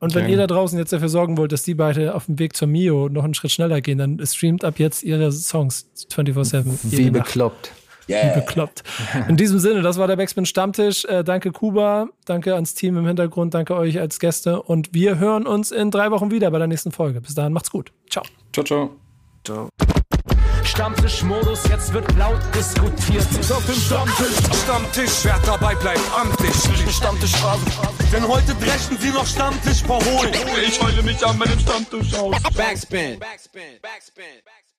Und 0.00 0.14
wenn 0.14 0.24
okay. 0.24 0.32
ihr 0.32 0.38
da 0.38 0.46
draußen 0.46 0.78
jetzt 0.78 0.92
dafür 0.92 1.10
sorgen 1.10 1.36
wollt, 1.36 1.52
dass 1.52 1.62
die 1.62 1.74
beide 1.74 2.14
auf 2.14 2.26
dem 2.26 2.38
Weg 2.38 2.56
zur 2.56 2.68
Mio 2.68 3.08
noch 3.08 3.24
einen 3.24 3.34
Schritt 3.34 3.52
schneller 3.52 3.80
gehen, 3.80 3.98
dann 3.98 4.24
streamt 4.24 4.64
ab 4.64 4.78
jetzt 4.78 5.02
ihre 5.02 5.30
Songs 5.30 5.90
24-7. 6.10 6.64
Wie 6.84 7.10
bekloppt. 7.10 7.72
Yeah. 8.08 8.34
Wie 8.34 8.40
bekloppt. 8.40 8.82
In 9.28 9.36
diesem 9.36 9.60
Sinne, 9.60 9.82
das 9.82 9.98
war 9.98 10.08
der 10.08 10.16
Backspin 10.16 10.46
Stammtisch. 10.46 11.04
Äh, 11.04 11.22
danke 11.22 11.52
Kuba, 11.52 12.08
danke 12.24 12.54
ans 12.54 12.74
Team 12.74 12.96
im 12.96 13.06
Hintergrund, 13.06 13.54
danke 13.54 13.76
euch 13.76 14.00
als 14.00 14.18
Gäste 14.18 14.62
und 14.62 14.92
wir 14.94 15.18
hören 15.18 15.46
uns 15.46 15.70
in 15.70 15.90
drei 15.90 16.10
Wochen 16.10 16.30
wieder 16.30 16.50
bei 16.50 16.58
der 16.58 16.66
nächsten 16.66 16.90
Folge. 16.90 17.20
Bis 17.20 17.34
dahin, 17.34 17.52
macht's 17.52 17.70
gut. 17.70 17.92
Ciao. 18.08 18.24
Ciao, 18.52 18.64
ciao. 18.64 18.90
Ciao. 19.44 19.89
Stammtischmodus, 20.70 21.64
jetzt 21.68 21.92
wird 21.92 22.16
laut 22.16 22.40
diskutiert. 22.54 23.26
Auf 23.50 23.66
dem 23.66 23.74
Stammtisch, 23.74 24.36
Stammtisch, 24.62 25.24
wer 25.24 25.38
dabei 25.44 25.74
bleibt 25.74 26.00
amtlich. 26.16 26.54
Stammtisch 26.94 27.32
Phasen. 27.32 27.66
Denn 28.12 28.26
heute 28.26 28.54
brechen 28.54 28.96
sie 29.00 29.10
noch 29.10 29.26
Stammtisch 29.26 29.82
verholen. 29.82 30.32
Ich 30.64 30.80
heule 30.80 31.02
mich 31.02 31.26
an 31.26 31.38
meinem 31.38 31.58
Stammtisch 31.58 32.14
aus. 32.14 32.36
Backspin. 32.54 33.18
Backspin. 33.18 33.80
Backspin. 33.82 34.24
Backspin. 34.44 34.69